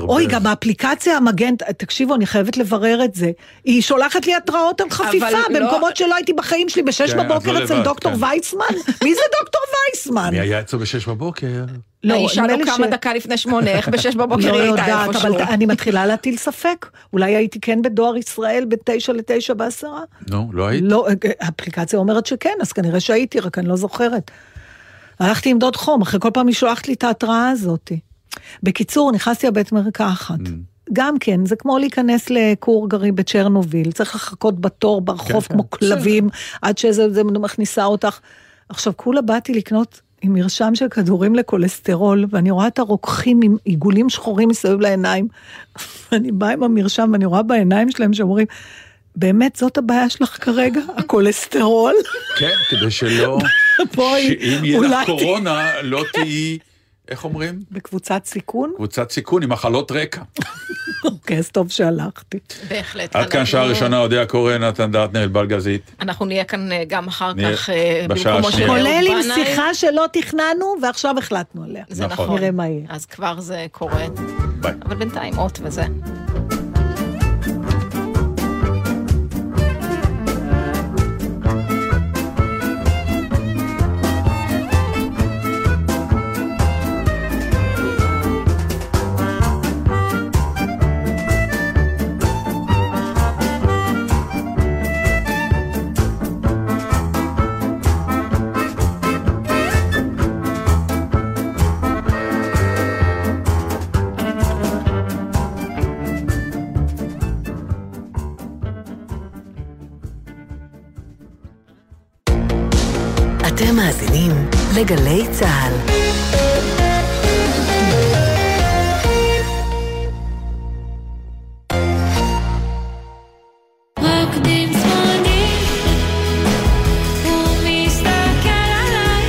אוי, 0.00 0.26
גם 0.26 0.46
האפליקציה 0.46 1.16
המגן, 1.16 1.54
תקשיבו, 1.56 2.14
אני 2.14 2.26
חייבת 2.26 2.56
לברר 2.56 3.00
את 3.04 3.14
זה. 3.14 3.30
היא 3.64 3.82
שולחת 3.82 4.26
לי 4.26 4.34
התראות 4.34 4.80
על 4.80 4.90
חפיפה, 4.90 5.30
לא- 5.30 5.38
במקומות 5.60 5.96
שלא 5.96 6.14
הייתי 6.14 6.32
בחיים 6.32 6.68
שלי, 6.68 6.82
בשש 6.82 7.10
כן, 7.12 7.28
בבוקר 7.28 7.52
לא 7.52 7.64
אצל 7.64 7.82
דוקטור 7.82 8.12
כן. 8.12 8.24
וייסמן? 8.24 8.64
מי 9.04 9.14
זה 9.14 9.20
דוקטור 9.40 9.60
וייסמן? 9.94 10.28
מי 10.32 10.40
היה 10.40 10.60
אצלו 10.60 10.78
בשש 10.78 11.06
בבוקר? 11.08 11.46
לא, 12.04 12.14
האישה 12.14 12.46
לא 12.46 12.64
קמה 12.64 12.86
ש- 12.86 12.90
דקה 12.90 13.14
לפני 13.14 13.36
שמונה, 13.36 13.70
איך 13.70 13.88
בשש 13.88 14.14
בבוקר 14.16 14.52
לא 14.52 14.60
היא 14.60 14.62
הייתה 14.62 14.80
יודעת, 14.82 15.08
איפשהו? 15.08 15.34
אבל 15.34 15.42
אני 15.42 15.66
מתחילה 15.66 16.06
להטיל 16.06 16.36
ספק. 16.36 16.86
אולי 17.12 17.36
הייתי 17.36 17.60
כן 17.60 17.82
בדואר 17.82 18.16
ישראל 18.16 18.64
בין 18.68 18.78
תשע 18.84 19.12
לתשע 19.12 19.54
בעשרה? 19.54 20.02
נו, 20.30 20.50
לא 20.52 20.66
היית? 20.66 20.84
לא, 20.86 21.06
האפליקציה 21.40 21.98
אומרת 21.98 22.26
שכן, 22.26 22.54
אז 22.60 22.72
כנראה 22.72 23.00
שהייתי, 23.00 23.40
רק 23.40 23.58
אני 23.58 23.68
לא 23.68 23.76
זוכרת. 23.76 24.30
הלכתי 25.20 25.50
עם 25.50 25.58
דוד 25.58 25.76
חום, 25.76 26.02
אחרי 26.02 26.20
כל 26.20 26.30
פעם 26.34 26.46
היא 26.46 26.54
שולחת 26.54 26.88
לי 26.88 26.94
את 26.94 27.04
ההתראה 27.04 27.50
הזאת. 27.50 27.92
בקיצור, 28.62 29.12
נכנסתי 29.12 29.46
לבית 29.46 29.72
מרקחת. 29.72 30.38
Mm. 30.38 30.50
גם 30.92 31.18
כן, 31.18 31.46
זה 31.46 31.56
כמו 31.56 31.78
להיכנס 31.78 32.30
לכור 32.30 32.88
גרעין 32.88 33.14
בצ'רנוביל, 33.14 33.92
צריך 33.92 34.14
לחכות 34.14 34.60
בתור 34.60 35.00
ברחוב 35.00 35.46
כן, 35.46 35.54
כמו 35.54 35.62
בסדר. 35.62 35.94
כלבים, 35.96 36.28
עד 36.62 36.78
שזה 36.78 37.10
זה 37.10 37.24
מכניסה 37.24 37.84
אותך. 37.84 38.18
עכשיו, 38.68 38.92
כולה 38.96 39.20
באתי 39.20 39.54
לקנות 39.54 40.00
עם 40.22 40.34
מרשם 40.34 40.74
של 40.74 40.88
כדורים 40.88 41.34
לכולסטרול, 41.34 42.26
ואני 42.30 42.50
רואה 42.50 42.66
את 42.66 42.78
הרוקחים 42.78 43.40
עם 43.42 43.56
עיגולים 43.64 44.10
שחורים 44.10 44.48
מסביב 44.48 44.80
לעיניים. 44.80 45.28
ואני 46.12 46.32
באה 46.32 46.52
עם 46.52 46.62
המרשם, 46.62 47.10
ואני 47.12 47.24
רואה 47.24 47.42
בעיניים 47.42 47.90
שלהם 47.90 48.12
שאומרים, 48.12 48.46
באמת 49.16 49.56
זאת 49.56 49.78
הבעיה 49.78 50.08
שלך 50.08 50.44
כרגע? 50.44 50.80
הכולסטרול? 50.96 51.94
כן, 52.38 52.54
כדי 52.70 52.90
שלא, 52.90 53.38
בואי, 53.94 54.26
שאם 54.28 54.64
יהיה 54.64 54.78
אולי 54.78 54.88
לך 54.88 55.06
קורונה, 55.06 55.82
לא 55.82 56.04
תהיי, 56.12 56.58
איך 57.10 57.24
אומרים? 57.24 57.62
בקבוצת 57.70 58.24
סיכון? 58.24 58.72
קבוצת 58.76 59.10
סיכון 59.10 59.42
עם 59.42 59.52
מחלות 59.52 59.92
רקע. 59.92 60.22
אוקיי, 61.04 61.38
אז 61.38 61.48
טוב 61.50 61.68
שהלכתי. 61.70 62.38
בהחלט. 62.68 63.16
עד 63.16 63.30
כאן 63.30 63.46
שעה 63.46 63.64
ראשונה, 63.64 63.98
אודיה 63.98 64.26
קורן, 64.26 64.64
נתן 64.64 64.92
דטנר, 64.92 65.22
אלבל 65.22 65.46
גזית. 65.46 65.90
אנחנו 66.00 66.26
נהיה 66.26 66.44
כאן 66.44 66.72
אה, 66.72 66.82
גם 66.88 67.08
אחר 67.08 67.32
כך 67.34 67.70
אה, 67.70 68.06
בשעה 68.08 68.34
במקומו 68.36 68.52
של 68.52 68.62
השנייה. 68.62 68.68
כולל 68.68 69.04
עם. 69.08 69.34
שיחה 69.34 69.74
שלא 69.74 70.04
תכננו, 70.12 70.74
ועכשיו 70.82 71.14
החלטנו 71.18 71.64
עליה. 71.64 71.84
זה 71.88 72.06
נכון. 72.06 72.24
נכון. 72.24 72.38
נראה 72.38 72.50
מה 72.50 72.68
יהיה. 72.68 72.86
אז 72.88 73.06
כבר 73.06 73.40
זה 73.40 73.66
קורה. 73.72 74.06
ביי. 74.60 74.72
אבל 74.84 74.96
בינתיים 74.96 75.38
אות 75.38 75.58
וזה. 75.62 75.84
לגלי 114.80 115.26
צה"ל. 115.30 115.72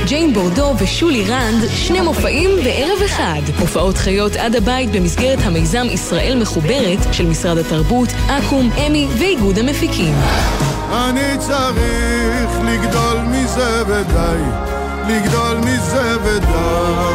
ג'יין 0.06 0.34
בורדו 0.34 0.74
ושולי 0.78 1.24
רנד, 1.24 1.64
שני 1.76 2.00
מופעים 2.00 2.50
בערב 2.64 3.02
אחד. 3.04 3.40
הופעות 3.60 3.96
חיות 3.96 4.36
עד 4.36 4.56
הבית 4.56 4.90
במסגרת 4.90 5.38
המיזם 5.42 5.86
ישראל 5.90 6.38
מחוברת 6.42 6.98
של 7.12 7.26
משרד 7.26 7.58
התרבות, 7.58 8.08
אקו"ם, 8.28 8.70
אמי 8.86 9.08
ואיגוד 9.18 9.58
המפיקים. 9.58 10.14
אני 10.92 11.38
צריך 11.38 12.60
לגדול 12.64 13.18
מזה 13.18 13.82
ודי, 13.86 14.81
לגדול 15.08 15.56
מזה 15.56 16.16
ודי. 16.24 17.12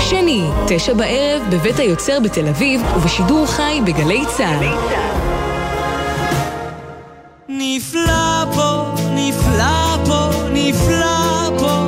שני, 0.00 0.50
תשע 0.66 0.92
בערב 0.94 1.42
בבית 1.50 1.78
היוצר 1.78 2.20
בתל 2.20 2.48
אביב 2.48 2.80
ובשידור 2.96 3.46
חי 3.46 3.80
בגלי 3.86 4.24
צה"ל. 4.36 4.66
נפלא 7.48 8.44
פה, 8.54 8.84
נפלא 9.14 9.96
פה, 10.06 10.30
נפלא 10.52 11.50
פה. 11.58 11.84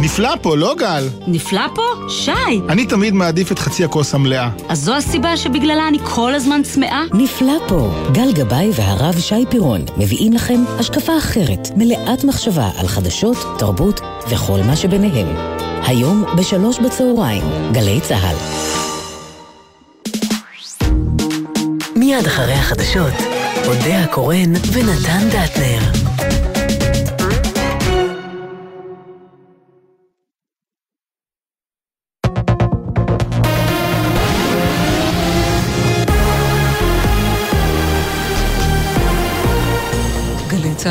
נפלא 0.00 0.34
פה, 0.42 0.56
לא 0.56 0.74
גל? 0.78 1.08
נפלא 1.26 1.66
פה? 1.74 1.82
שי! 2.08 2.60
אני 2.68 2.86
תמיד 2.86 3.14
מעדיף 3.14 3.52
את 3.52 3.58
חצי 3.58 3.84
הכוס 3.84 4.14
המלאה. 4.14 4.50
אז 4.68 4.78
זו 4.80 4.94
הסיבה 4.94 5.36
שבגללה 5.36 5.88
אני 5.88 5.98
כל 6.04 6.34
הזמן 6.34 6.62
צמאה? 6.62 7.02
נפלא 7.14 7.54
פה, 7.68 7.90
גל 8.12 8.32
גבאי 8.32 8.70
והרב 8.74 9.18
שי 9.20 9.44
פירון 9.50 9.80
מביאים 9.96 10.32
לכם 10.32 10.60
השקפה 10.78 11.18
אחרת, 11.18 11.68
מלאת 11.76 12.24
מחשבה 12.24 12.70
על 12.78 12.86
חדשות, 12.86 13.36
תרבות 13.58 14.00
וכל 14.30 14.60
מה 14.66 14.76
שביניהם. 14.76 15.36
היום 15.86 16.24
בשלוש 16.38 16.78
בצהריים, 16.78 17.42
גלי 17.72 18.00
צה"ל. 18.00 18.36
מיד 21.96 22.26
אחרי 22.26 22.52
החדשות, 22.52 23.14
אודה 23.66 24.04
הקורן 24.04 24.52
ונתן 24.72 25.28
דטנר. 25.28 26.07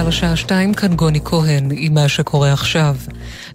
צה"ל 0.07 0.13
השעה 0.13 0.35
שתיים, 0.35 0.73
כאן 0.73 0.95
גוני 0.95 1.19
כהן 1.25 1.69
עם 1.71 1.93
מה 1.93 2.07
שקורה 2.07 2.53
עכשיו. 2.53 2.95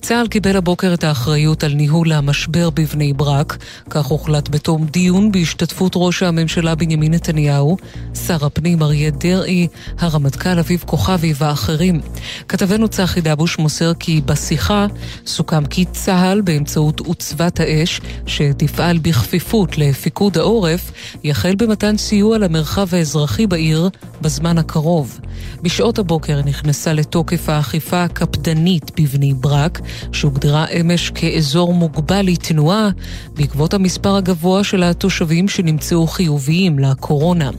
צה"ל 0.00 0.26
קיבל 0.28 0.56
הבוקר 0.56 0.94
את 0.94 1.04
האחריות 1.04 1.64
על 1.64 1.72
ניהול 1.72 2.12
המשבר 2.12 2.70
בבני 2.70 3.12
ברק, 3.12 3.56
כך 3.90 4.06
הוחלט 4.06 4.48
בתום 4.48 4.86
דיון 4.86 5.32
בהשתתפות 5.32 5.92
ראש 5.96 6.22
הממשלה 6.22 6.74
בנימין 6.74 7.14
נתניהו, 7.14 7.76
שר 8.26 8.46
הפנים 8.46 8.82
אריה 8.82 9.10
דרעי, 9.10 9.68
הרמטכ"ל 9.98 10.58
אביב 10.58 10.84
כוכבי 10.86 11.32
ואחרים. 11.38 12.00
כתבנו 12.48 12.88
צחי 12.88 13.20
דבוש 13.20 13.58
מוסר 13.58 13.94
כי 13.94 14.20
בשיחה 14.24 14.86
סוכם 15.26 15.66
כי 15.66 15.84
צה"ל 15.84 16.40
באמצעות 16.40 17.00
עוצבת 17.00 17.60
האש, 17.60 18.00
שתפעל 18.26 18.98
בכפיפות 18.98 19.78
לפיקוד 19.78 20.38
העורף, 20.38 20.92
יחל 21.24 21.54
במתן 21.54 21.96
סיוע 21.96 22.38
למרחב 22.38 22.94
האזרחי 22.94 23.46
בעיר 23.46 23.88
בזמן 24.20 24.58
הקרוב. 24.58 25.20
בשעות 25.62 25.98
הבוקר 25.98 26.40
נכנסה 26.46 26.92
לתוקף 26.92 27.48
האכיפה 27.48 28.04
הקפדנית 28.04 29.00
בבני 29.00 29.34
ברק, 29.34 29.80
שהוגדרה 30.12 30.66
אמש 30.66 31.10
כאזור 31.10 31.74
מוגבל 31.74 32.22
לתנועה, 32.26 32.88
בעקבות 33.34 33.74
המספר 33.74 34.16
הגבוה 34.16 34.64
של 34.64 34.82
התושבים 34.82 35.48
שנמצאו 35.48 36.06
חיוביים 36.06 36.78
לקורונה. 36.78 37.50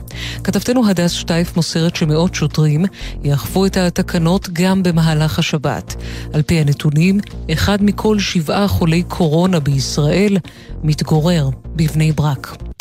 כתבתנו 0.44 0.88
הדס 0.88 1.10
שטייף 1.10 1.56
מוסרת 1.56 1.96
שמאות 1.96 2.34
שוטרים 2.34 2.84
יאכפו 3.24 3.66
את 3.66 3.76
התקנות 3.76 4.48
גם 4.52 4.82
במהלך 4.82 5.38
השבת. 5.38 5.94
על 6.32 6.42
פי 6.42 6.58
הנתונים, 6.58 7.20
אחד 7.52 7.82
מכל 7.82 8.18
שבעה 8.18 8.68
חולי 8.68 9.02
קורונה 9.02 9.60
בישראל 9.60 10.36
מתגורר 10.82 11.48
בבני 11.76 12.12
ברק. 12.12 12.73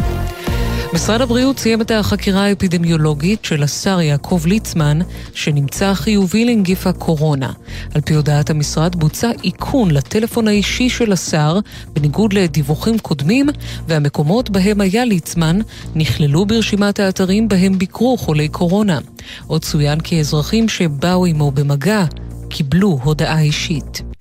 משרד 0.94 1.22
הבריאות 1.22 1.60
סיים 1.60 1.82
את 1.82 1.92
החקירה 1.92 2.46
האפידמיולוגית 2.46 3.46
של 3.46 3.64
השר 3.64 4.02
יעקב 4.02 4.42
ליצמן, 4.46 5.00
שנמצא 5.34 5.94
חיובי 5.94 6.46
לנגיף 6.46 6.88
הקורונה. 6.88 7.52
על 7.96 8.02
פי 8.02 8.14
הודעת 8.14 8.50
המשרד 8.50 8.96
בוצע 8.96 9.32
איכון 9.44 9.92
לטלפון 9.92 10.48
האישי 10.48 10.90
של 10.90 11.12
השר, 11.12 11.60
בניגוד 11.94 12.34
לדיווחים 12.34 13.00
קודמים, 13.00 13.50
והמקומות 13.88 14.50
בהם 14.50 14.82
היה 14.82 15.06
ליצמן 15.06 15.60
נכללו 15.96 16.46
ברשימת 16.46 17.00
האתרים 17.00 17.48
בהם 17.48 17.78
ביקרו 17.78 18.18
חולי 18.18 18.48
קורונה. 18.48 19.00
עוד 19.48 19.62
צוין 19.62 20.00
כי 20.00 20.20
אזרחים 20.20 20.70
שבאו 20.70 21.26
עמו 21.26 21.52
במגע 21.52 22.06
קיבלו 22.50 23.00
הודעה 23.04 23.42
אישית. 23.42 24.13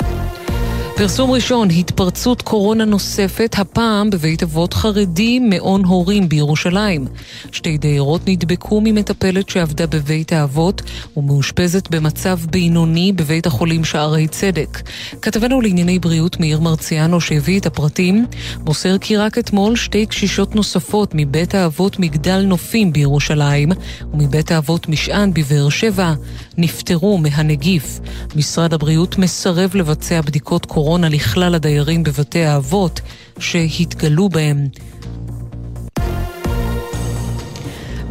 פרסום 0.97 1.31
ראשון, 1.31 1.71
התפרצות 1.71 2.43
קורונה 2.43 2.85
נוספת, 2.85 3.55
הפעם 3.59 4.11
בבית 4.11 4.43
אבות 4.43 4.75
חרדי 4.75 5.39
מעון 5.39 5.85
הורים 5.85 6.29
בירושלים. 6.29 7.07
שתי 7.53 7.79
דיירות 7.79 8.21
נדבקו 8.27 8.81
ממטפלת 8.85 9.49
שעבדה 9.49 9.87
בבית 9.87 10.33
האבות 10.33 10.83
ומאושפזת 11.17 11.91
במצב 11.91 12.39
בינוני 12.51 13.13
בבית 13.13 13.47
החולים 13.47 13.85
שערי 13.85 14.29
צדק. 14.29 14.83
כתבנו 15.23 15.61
לענייני 15.61 15.99
בריאות 15.99 16.41
מאיר 16.41 16.61
מרציאנו 16.61 17.21
שהביא 17.21 17.61
את 17.61 17.67
הפרטים, 17.67 18.27
מוסר 18.65 18.99
כי 18.99 19.17
רק 19.17 19.39
אתמול 19.39 19.77
שתי 19.77 20.07
קשישות 20.07 20.55
נוספות 20.55 21.11
מבית 21.15 21.55
האבות 21.55 21.99
מגדל 21.99 22.43
נופים 22.47 22.93
בירושלים 22.93 23.69
ומבית 24.13 24.51
האבות 24.51 24.89
משען 24.89 25.35
בבאר 25.35 25.69
שבע 25.69 26.15
נפטרו 26.59 27.19
מהנגיף. 27.19 28.01
משרד 28.37 28.75
הבריאות 28.75 29.19
מסרב 29.19 29.71
לבצע 29.75 30.21
בדיקות 30.21 30.67
קורונה 30.67 30.82
לכלל 31.09 31.55
הדיירים 31.55 32.03
בבתי 32.03 32.45
האבות 32.45 33.01
שהתגלו 33.39 34.29
בהם. 34.29 34.67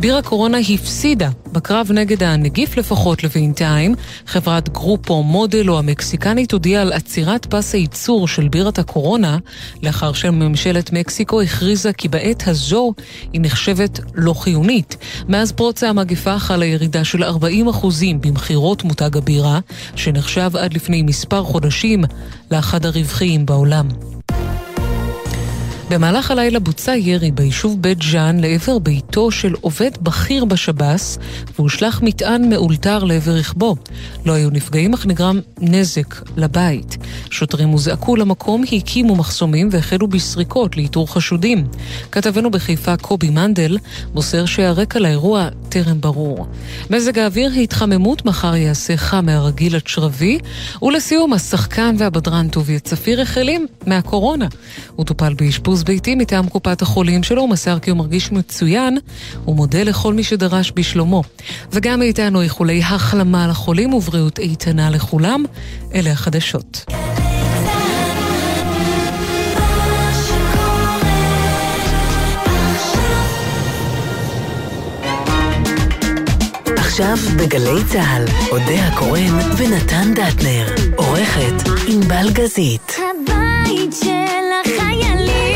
בירה 0.02 0.22
קורונה 0.22 0.58
הפסידה 0.58 1.30
בקרב 1.52 1.91
נגד 1.91 2.24
הנגיף 2.24 2.78
לפחות 2.78 3.24
לבינתיים. 3.24 3.95
חברת 4.28 4.70
גרופו 4.70 5.24
מודלו 5.24 5.80
המקסיקנית 5.80 6.52
הודיעה 6.52 6.82
על 6.82 6.93
עצירת 6.93 7.45
פס 7.45 7.74
הייצור 7.74 8.28
של 8.28 8.47
בירת 8.47 8.80
הקורונה, 8.80 9.38
לאחר 9.84 10.14
שממשלת 10.14 10.93
מקסיקו 10.93 11.41
הכריזה 11.41 11.93
כי 11.93 12.08
בעת 12.08 12.47
הזו 12.47 12.93
היא 13.34 13.41
נחשבת 13.43 13.99
לא 14.16 14.34
חיונית. 14.34 14.97
מאז 15.30 15.52
פרוץ 15.52 15.84
המגפה 15.84 16.39
חלה 16.39 16.66
ירידה 16.66 17.04
של 17.04 17.24
40% 17.24 17.28
במכירות 18.22 18.84
מותג 18.84 19.18
הבירה, 19.18 19.60
שנחשב 19.95 20.52
עד 20.58 20.74
לפני 20.74 21.02
מספר 21.02 21.43
חודשים 21.43 22.04
לאחד 22.52 22.86
הרווחיים 22.86 23.45
בעולם. 23.45 24.11
במהלך 25.92 26.32
הלילה 26.32 26.60
בוצע 26.60 26.96
ירי 26.96 27.32
ביישוב 27.32 27.82
בית 27.82 27.98
ג'אן 28.12 28.39
לעבר 28.39 28.80
ביתו 28.80 29.32
של 29.32 29.54
עובד 29.62 29.92
בכיר 30.02 30.46
בשב"ס 30.46 31.18
והושלך 31.56 32.02
מטען 32.02 32.50
מאולתר 32.50 33.04
לעבר 33.04 33.32
רכבו. 33.32 33.76
לא 34.26 34.34
היו 34.34 34.50
נפגעים 34.50 34.94
אך 34.94 35.06
נגרם 35.06 35.39
נזק 35.62 36.16
לבית. 36.38 36.98
שוטרים 37.30 37.70
הוזעקו 37.70 38.16
למקום, 38.16 38.64
הקימו 38.72 39.16
מחסומים 39.16 39.70
והחלו 39.72 40.08
בסריקות 40.08 40.78
לאיתור 40.78 41.14
חשודים. 41.14 41.68
כתבנו 42.12 42.52
בחיפה 42.52 42.98
קובי 42.98 43.30
מנדל 43.30 43.78
מוסר 44.14 44.46
שהרקע 44.46 45.00
לאירוע 45.00 45.50
טרם 45.70 46.02
ברור. 46.02 46.48
מזג 46.89 47.20
האוויר 47.20 47.52
התחממות 47.52 48.26
מחר 48.26 48.56
יעשה 48.56 48.98
חם 48.98 49.26
מהרגיל 49.26 49.76
עד 49.76 49.88
שרבי, 49.88 50.39
ולסיום 50.82 51.34
השחקן 51.34 51.96
והבדרן 51.98 52.50
טוביה 52.50 52.80
צפיר 52.80 53.22
החלים 53.22 53.68
מהקורונה. 53.88 54.48
הוא 54.96 55.06
טופל 55.06 55.34
באשפוז 55.34 55.80
ביתי 55.84 56.15
מטעם 56.15 56.49
קופת 56.49 56.82
החולים 56.82 57.23
שלו, 57.23 57.47
מסר 57.47 57.79
כי 57.79 57.89
הוא 57.89 57.97
מרגיש 57.97 58.32
מצוין, 58.32 58.97
ומודה 59.47 59.84
לכל 59.84 60.13
מי 60.13 60.23
שדרש 60.23 60.71
בשלומו. 60.75 61.23
וגם 61.71 61.99
מאיתנו 61.99 62.41
איחולי 62.41 62.82
החלמה 62.84 63.47
לחולים 63.47 63.93
ובריאות 63.93 64.39
איתנה 64.39 64.89
לכולם. 64.89 65.45
אלה 65.95 66.11
החדשות. 66.11 66.86
עכשיו 76.77 77.15
בגלי 77.38 77.84
צה"ל, 77.91 78.25
אודה 78.51 78.88
הקורן 78.88 79.39
ונתן 79.57 80.13
דטנר. 80.13 80.75
עורכת 80.95 81.69
ענבל 81.88 82.29
גזית. 82.34 82.95
הבית 82.97 83.93
של 84.03 84.47
החיילים, 84.61 85.51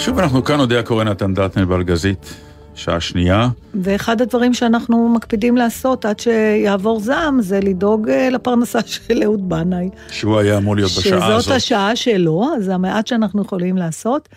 שוב 0.00 0.18
אנחנו 0.18 0.44
כאן, 0.44 0.60
אודיה 0.60 0.82
קורן, 0.82 1.08
נתן 1.08 1.34
דטנר 1.34 1.64
בלגזית, 1.64 2.34
שעה 2.74 3.00
שנייה. 3.00 3.48
ואחד 3.74 4.20
הדברים 4.20 4.54
שאנחנו 4.54 5.08
מקפידים 5.08 5.56
לעשות 5.56 6.04
עד 6.04 6.20
שיעבור 6.20 7.00
זעם, 7.00 7.42
זה 7.42 7.60
לדאוג 7.60 8.08
אה, 8.08 8.30
לפרנסה 8.30 8.78
של 8.86 9.22
אהוד 9.22 9.48
בנאי. 9.48 9.88
שהוא 10.10 10.38
היה 10.38 10.58
אמור 10.58 10.76
להיות 10.76 10.90
בשעה 10.90 11.02
שזאת 11.02 11.22
הזאת. 11.22 11.56
השעה 11.56 11.96
שלו, 11.96 12.46
אז 12.56 12.68
המעט 12.68 13.06
שאנחנו 13.06 13.42
יכולים 13.42 13.76
לעשות 13.76 14.28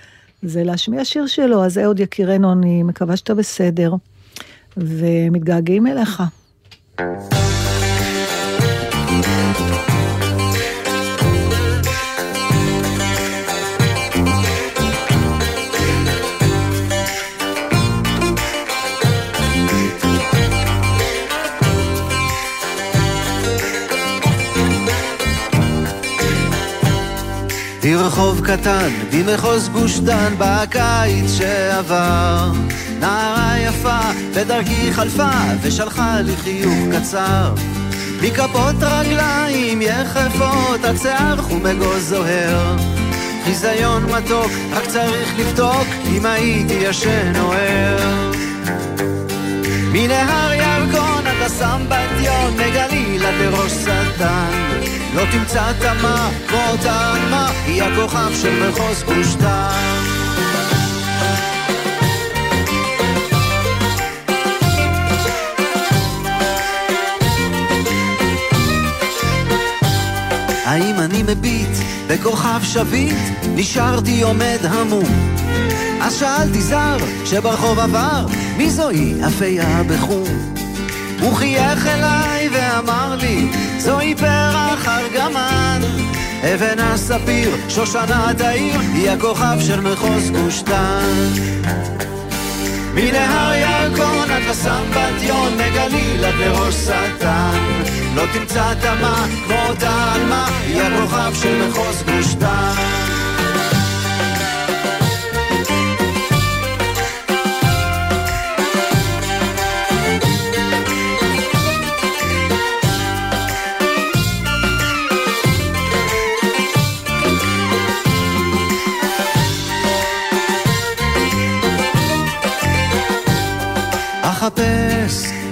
זה 0.43 0.63
להשמיע 0.63 1.05
שיר 1.05 1.27
שלו. 1.27 1.65
אז 1.65 1.77
אהוד 1.77 1.99
יקירנו, 1.99 2.51
אני 2.51 2.83
מקווה 2.83 3.17
שאתה 3.17 3.33
בסדר, 3.33 3.93
ומתגעגעים 4.77 5.87
אליך. 5.87 6.23
ברחוב 27.83 28.41
קטן 28.45 28.89
במחוז 29.11 29.69
גוש 29.69 29.99
דן 29.99 30.33
בקיץ 30.37 31.31
שעבר. 31.37 32.51
נערה 32.99 33.55
יפה 33.59 33.99
בדרכי 34.35 34.93
חלפה 34.93 35.31
ושלחה 35.61 36.21
לי 36.21 36.35
חיוך 36.37 36.73
קצר. 36.95 37.53
מכפות 38.21 38.75
רגליים 38.81 39.81
יחפות 39.81 40.85
עד 40.85 40.97
שיער 40.97 41.41
חום 41.41 41.65
אגוז 41.65 42.09
זוהר. 42.09 42.75
חיזיון 43.45 44.03
מתוק 44.03 44.51
רק 44.71 44.85
צריך 44.85 45.39
לבדוק 45.39 45.87
אם 46.05 46.25
הייתי 46.25 46.73
ישן 46.73 47.33
או 47.39 47.53
ער. 47.53 48.31
מנהר 49.91 50.53
ירקון 50.53 51.12
עד 51.43 51.51
הסמבטיון 51.51 52.53
מגליל 52.53 53.25
עד 53.25 53.33
לראש 53.33 53.71
שטן 53.71 54.81
לא 55.15 55.23
תמצא 55.31 55.71
תמה 55.79 56.29
כמו 56.47 56.89
עלמה 56.89 57.51
היא 57.65 57.83
הכוכב 57.83 58.31
של 58.41 58.69
מחוז 58.69 59.03
גוש 59.03 59.35
דן 59.35 60.03
האם 70.65 70.95
אני 70.99 71.23
מביט 71.23 71.77
בכוכב 72.07 72.59
שביט? 72.63 73.15
נשארתי 73.55 74.21
עומד 74.21 74.59
המום. 74.63 75.37
אז 76.01 76.19
שאלתי 76.19 76.61
זר 76.61 76.97
שברחוב 77.25 77.79
עבר, 77.79 78.25
מי 78.57 78.69
זוהי 78.69 79.13
אפייה 79.27 79.83
בחום? 79.83 80.62
הוא 81.23 81.35
חייך 81.35 81.87
אליי 81.87 82.49
ואמר 82.51 83.15
לי, 83.15 83.47
זוהי 83.77 84.15
פרח 84.15 84.87
ארגמן. 84.87 85.81
אבן 86.43 86.79
הספיר, 86.79 87.55
שושנת 87.69 88.41
העיר, 88.41 88.79
היא 88.93 89.09
הכוכב 89.09 89.57
של 89.59 89.79
מחוז 89.81 90.31
גוש 90.31 90.63
דן. 90.63 91.29
מנהר 92.93 93.53
ירקון 93.53 94.31
עד 94.31 94.41
לסמבטיון, 94.49 95.53
מגליל 95.53 96.25
עד 96.25 96.33
לראש 96.39 96.75
שטן. 96.75 97.83
לא 98.15 98.23
תמצא 98.33 98.73
תמה 98.81 99.25
כמו 99.45 99.55
אותה 99.69 100.13
עלמה, 100.13 100.47
היא 100.65 100.81
הכוכב 100.81 101.33
של 101.41 101.67
מחוז 101.67 102.03
גוש 102.03 102.35
דן. 102.35 103.12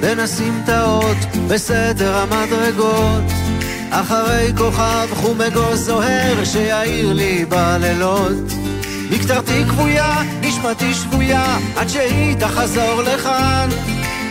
אחפש 0.01 0.07
בין 0.07 0.19
הסמטאות 0.19 1.17
בסדר 1.47 2.17
המדרגות 2.17 3.23
אחרי 3.91 4.51
כוכב 4.57 5.07
חום 5.13 5.41
אגוז 5.41 5.79
זוהר 5.79 6.43
שיעיר 6.43 7.13
לי 7.13 7.45
בלילות 7.45 8.53
מקטרתי 9.11 9.63
כבויה, 9.69 10.21
נשמתי 10.41 10.93
שבויה 10.93 11.57
עד 11.75 11.89
שהיא 11.89 12.35
תחזור 12.35 13.01
לכאן 13.01 13.69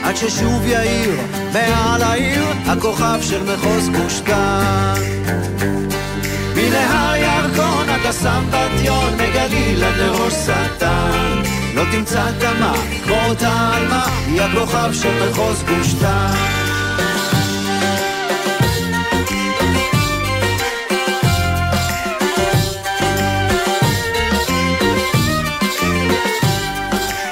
עד 0.04 0.16
ששוב 0.16 0.66
יאיר 0.66 1.20
מעל 1.52 2.02
העיר 2.02 2.44
הכוכב 2.66 3.18
של 3.22 3.42
מחוז 3.42 3.88
גוש 3.88 4.20
דן. 4.20 4.94
מנהר 6.56 7.16
ירקון 7.16 7.88
עד 7.88 8.06
הסמבטיון, 8.06 9.14
מגליל 9.14 9.84
עד 9.84 9.96
לראש 9.96 10.32
שטן. 10.32 11.49
לא 11.74 11.82
תמצא 11.92 12.30
תמה 12.38 12.74
כמו 13.04 13.16
אותה 13.28 13.70
עלמה, 13.74 14.06
היא 14.26 14.42
הכוכב 14.42 14.92
של 14.92 15.30
מחוז 15.30 15.62
גוש 15.62 15.94
דן. 15.94 16.34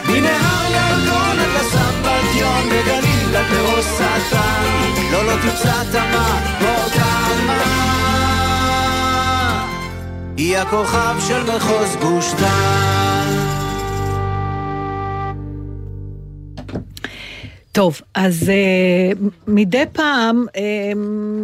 מנהר 0.09 0.65
ירקון 0.71 1.39
עד 1.39 1.57
הסמבטיון, 1.61 2.67
מגליל 2.67 3.37
עד 3.37 3.47
לראש 3.51 3.85
שטן. 3.85 5.13
לא, 5.13 5.25
לא 5.25 5.33
תמצא 5.43 5.83
תמה 5.93 6.41
כמו 6.59 6.69
עלמה. 6.95 7.63
היא 10.37 10.59
הכוכב 10.59 11.17
של 11.29 11.43
מחוז 11.43 11.97
גוש 12.01 12.33
דן. 12.33 13.38
טוב, 17.79 18.01
אז 18.15 18.43
uh, 18.43 19.19
מדי 19.47 19.85
פעם 19.93 20.47
uh, 20.49 20.59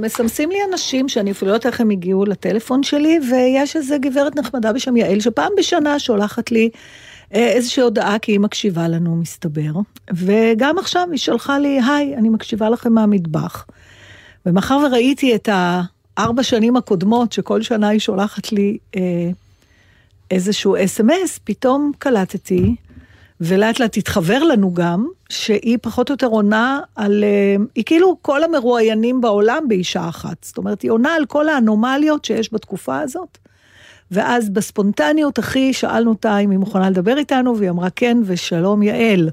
מסמסים 0.01 0.51
לי 0.51 0.59
אנשים 0.73 1.09
שאני 1.09 1.31
אפילו 1.31 1.51
לא 1.51 1.57
יודעת 1.57 1.67
איך 1.67 1.81
הם 1.81 1.91
הגיעו 1.91 2.25
לטלפון 2.25 2.83
שלי, 2.83 3.19
ויש 3.31 3.77
איזה 3.77 3.99
גברת 3.99 4.37
נחמדה 4.37 4.73
בשם 4.73 4.97
יעל, 4.97 5.21
שפעם 5.21 5.53
בשנה 5.59 5.99
שולחת 5.99 6.51
לי 6.51 6.71
uh, 6.73 7.35
איזושהי 7.35 7.83
הודעה, 7.83 8.19
כי 8.19 8.33
היא 8.33 8.41
מקשיבה 8.41 8.89
לנו, 8.89 9.17
מסתבר. 9.17 9.73
וגם 10.15 10.79
עכשיו 10.79 11.09
היא 11.11 11.19
שלחה 11.19 11.59
לי, 11.59 11.81
היי, 11.87 12.17
אני 12.17 12.29
מקשיבה 12.29 12.71
לכם 12.71 12.93
מהמטבח. 12.93 13.67
ומאחר 14.47 14.79
וראיתי 14.87 15.35
את 15.35 15.49
הארבע 15.53 16.43
שנים 16.43 16.77
הקודמות, 16.77 17.33
שכל 17.33 17.63
שנה 17.63 17.89
היא 17.89 18.01
שולחת 18.01 18.53
לי 18.53 18.79
uh, 18.97 18.99
איזשהו 20.31 20.77
אס.אם.אס, 20.85 21.41
פתאום 21.45 21.93
קלטתי, 21.99 22.75
ולאט 23.41 23.81
לאט 23.81 23.97
התחבר 23.97 24.45
לנו 24.45 24.75
גם, 24.75 25.07
שהיא 25.35 25.79
פחות 25.83 26.11
או 26.11 26.13
יותר 26.13 26.27
עונה 26.27 26.81
על, 26.97 27.25
אה, 27.25 27.57
היא 27.75 27.85
כאילו 27.85 28.17
כל 28.23 28.45
המרואיינים 28.45 29.21
בעולם 29.21 29.65
באישה 29.69 30.09
אחת. 30.09 30.37
זאת 30.45 30.59
אומרת, 30.59 30.83
היא 30.83 30.91
עונה 30.91 31.15
על 31.15 31.27
כל 31.27 31.49
האנומליות 31.49 32.25
שיש 32.25 32.53
בתקופה 32.53 33.01
הזאת. 33.01 33.39
ואז 34.11 34.51
בספונטניות, 34.51 35.39
אחי, 35.39 35.73
שאלנו 35.73 36.11
אותה 36.11 36.39
אם 36.39 36.51
היא 36.51 36.59
מוכנה 36.59 36.91
לדבר 36.91 37.19
איתנו, 37.19 37.59
והיא 37.59 37.71
אמרה 37.71 37.91
כן, 37.91 38.19
ושלום 38.25 38.83
יעל. 38.83 39.31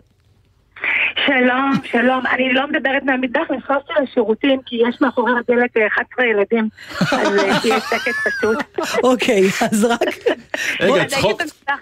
שלום, 1.26 1.72
שלום. 1.84 2.26
אני 2.28 2.54
לא 2.54 2.68
מדברת 2.68 3.04
מהמטבח, 3.04 3.52
נכנסתי 3.52 3.94
לשירותים 4.04 4.60
כי 4.66 4.76
יש 4.88 5.02
מאחורי 5.02 5.32
הדלת 5.32 5.78
אה, 5.78 5.88
11 5.88 6.26
ילדים. 6.26 6.70
אז 7.02 7.40
אה, 7.40 7.54
שיהיה 7.62 7.80
שקט 7.80 8.16
פשוט. 8.28 8.80
אוקיי, 9.04 9.44
אז 9.62 9.86
רק... 9.86 10.00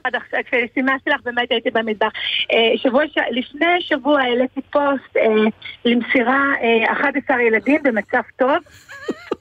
עד 0.04 0.16
עכשיו, 0.16 0.40
כשסימסתי 0.46 1.10
לך 1.10 1.22
באמת 1.24 1.52
הייתי 1.52 1.70
במטבח. 1.72 2.12
אה, 2.54 2.92
לפני 3.32 3.82
שבוע 3.82 4.22
העליתי 4.22 4.62
פוסט 4.62 5.18
אה, 5.18 5.50
למסירה 5.86 6.44
אה, 6.62 6.92
11 6.92 7.42
ילדים 7.42 7.84
במצב 7.84 8.22
טוב. 8.38 8.58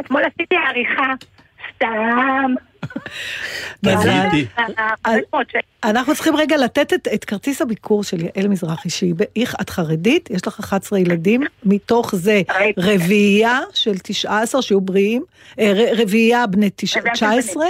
אתמול 0.01 0.23
עשיתי 0.25 0.57
עריכה, 0.57 1.13
סתם. 1.79 2.55
אה, 3.87 3.95
500 5.05 5.49
שקל. 5.49 5.59
אנחנו 5.85 6.15
צריכים 6.15 6.37
רגע 6.37 6.57
לתת 6.57 6.93
את, 6.93 7.09
את 7.15 7.25
כרטיס 7.25 7.63
הביקור 7.63 8.05
של 8.05 8.17
יעל 8.21 8.49
מזרחי, 8.49 8.91
שהיא 8.91 9.15
איך 9.37 9.55
את 9.61 9.71
חרדית, 9.71 10.31
יש 10.31 10.47
לך 10.47 10.61
11 10.61 10.99
ילדים, 10.99 11.43
מתוך 11.65 12.15
זה 12.15 12.43
רביעייה 12.79 13.61
של 13.75 13.99
19 13.99 14.63
שיהיו 14.63 14.81
בריאים, 14.81 15.23
אה, 15.59 15.73
רביעייה 15.97 16.47
בני 16.47 16.71
תש- 16.77 16.97
רביעייה 16.97 17.15
של 17.17 17.27
19, 17.27 17.65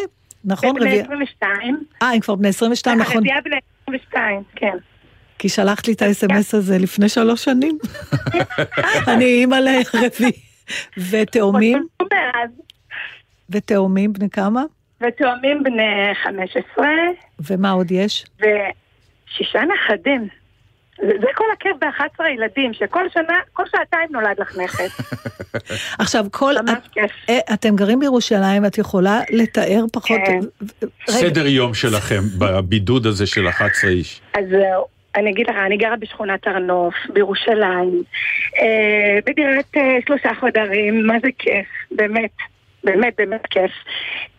נכון? 0.45 0.75
בני 0.75 0.81
רביעייה- 0.85 1.05
22. 1.05 1.83
אה, 2.03 2.09
הם 2.11 2.21
כבר 2.21 2.35
בני 2.35 2.49
22, 2.49 2.99
נכון. 2.99 3.15
הרביעייה 3.17 3.41
בני 3.45 3.57
22, 3.89 4.43
כן. 4.57 4.77
כי 5.39 5.49
שלחת 5.49 5.87
לי 5.87 5.93
את 5.95 6.03
האס.אם.אס 6.03 6.55
הזה 6.55 6.79
לפני 6.79 7.09
שלוש 7.09 7.45
שנים. 7.45 7.79
אני 9.13 9.25
אימא 9.25 9.55
לרביעי. 9.55 10.33
ותאומים? 11.11 11.87
ותאומים 13.51 14.12
בני 14.12 14.30
כמה? 14.30 14.62
ותאומים 15.01 15.62
בני 15.62 16.14
15, 16.22 16.86
ומה 17.51 17.70
עוד 17.70 17.90
יש? 17.90 18.26
ושישה 18.38 19.61
נכדים. 19.62 20.28
זה, 20.99 21.26
כל 21.34 21.44
הכיף 21.53 21.76
ב-11 21.80 22.28
ילדים, 22.28 22.74
שכל 22.74 23.09
שנה, 23.14 23.38
כל 23.53 23.62
שעתיים 23.70 24.09
נולד 24.11 24.40
לך 24.40 24.59
נכד. 24.59 24.88
עכשיו, 26.03 26.24
כל... 26.30 26.55
את, 26.57 27.32
אתם 27.53 27.76
גרים 27.76 28.01
בירושלים, 28.01 28.66
את 28.66 28.78
יכולה 28.78 29.20
לתאר 29.30 29.84
פחות... 29.92 30.20
כן. 30.26 30.40
סדר 31.11 31.46
יום 31.46 31.74
שלכם 31.74 32.20
בבידוד 32.38 33.07
הזה 33.07 33.26
של 33.26 33.49
11 33.49 33.90
איש. 33.90 34.20
אז 34.34 34.44
זהו, 34.51 34.86
אני 35.14 35.30
אגיד 35.30 35.49
לך, 35.49 35.57
אני 35.66 35.76
גרה 35.76 35.96
בשכונת 35.96 36.46
הר 36.46 36.59
נוף, 36.59 36.94
בירושלים, 37.12 38.03
אה, 38.61 39.18
בדירת 39.26 39.76
אה, 39.76 39.99
שלושה 40.07 40.34
חדרים, 40.40 41.07
מה 41.07 41.14
זה 41.22 41.28
כיף, 41.38 41.66
באמת. 41.90 42.30
באמת 42.85 43.14
באמת 43.18 43.47
כיף. 43.47 43.70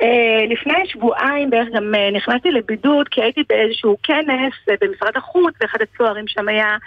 אה, 0.02 0.46
לפני 0.50 0.86
שבועיים 0.86 1.50
בערך 1.50 1.68
גם 1.76 1.96
אה, 1.96 2.12
נכנסתי 2.12 2.52
לבידוד 2.52 3.08
כי 3.10 3.22
הייתי 3.22 3.44
באיזשהו 3.50 3.98
כנס 4.04 4.54
אה, 4.70 4.76
במשרד 4.82 5.18
החוץ 5.18 5.54
ואחד 5.62 5.80
הצוערים 5.82 6.28
שם 6.28 6.48
היה 6.48 6.78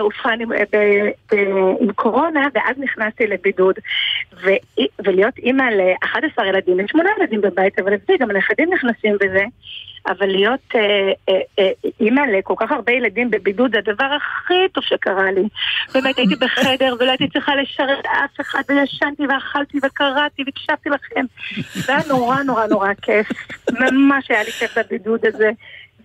אובחן 0.00 0.40
עם, 0.40 0.52
אה, 0.52 0.62
ב- 0.72 1.34
ב- 1.34 1.76
עם 1.80 1.92
קורונה 1.92 2.48
ואז 2.54 2.76
נכנסתי 2.78 3.26
לבידוד 3.26 3.74
ו, 4.42 4.50
ולהיות 5.04 5.38
אימא 5.38 5.62
ל-11 5.62 6.44
ילדים, 6.44 6.80
יש 6.80 6.90
שמונה 6.90 7.10
ילדים 7.18 7.40
בבית 7.40 7.78
אבל 7.78 7.92
זה 8.06 8.12
גם 8.20 8.30
הנכדים 8.30 8.74
נכנסים 8.74 9.16
בזה 9.20 9.44
אבל 10.08 10.26
להיות 10.26 10.60
אה, 10.74 11.12
אה, 11.28 11.40
אה, 11.58 11.70
אימא 12.00 12.20
לכל 12.20 12.54
כך 12.56 12.72
הרבה 12.72 12.92
ילדים 12.92 13.30
בבידוד 13.30 13.70
זה 13.72 13.78
הדבר 13.78 14.04
הכי 14.04 14.54
טוב 14.72 14.84
שקרה 14.84 15.32
לי. 15.32 15.42
באמת 15.94 16.18
הייתי 16.18 16.34
בחדר 16.34 16.94
ולא 17.00 17.10
הייתי 17.10 17.28
צריכה 17.28 17.56
לשרת 17.56 18.06
אף 18.06 18.40
אחד 18.40 18.62
וישנתי 18.68 19.26
ואכלתי 19.26 19.78
וקראתי 19.82 20.42
והקשבתי 20.46 20.90
לכם. 20.90 21.24
זה 21.72 21.96
היה 21.96 22.02
נורא 22.08 22.42
נורא 22.42 22.66
נורא 22.66 22.88
כיף. 23.02 23.26
ממש 23.70 24.30
היה 24.30 24.42
לי 24.42 24.50
כיף 24.50 24.78
בבידוד 24.78 25.26
הזה. 25.26 25.50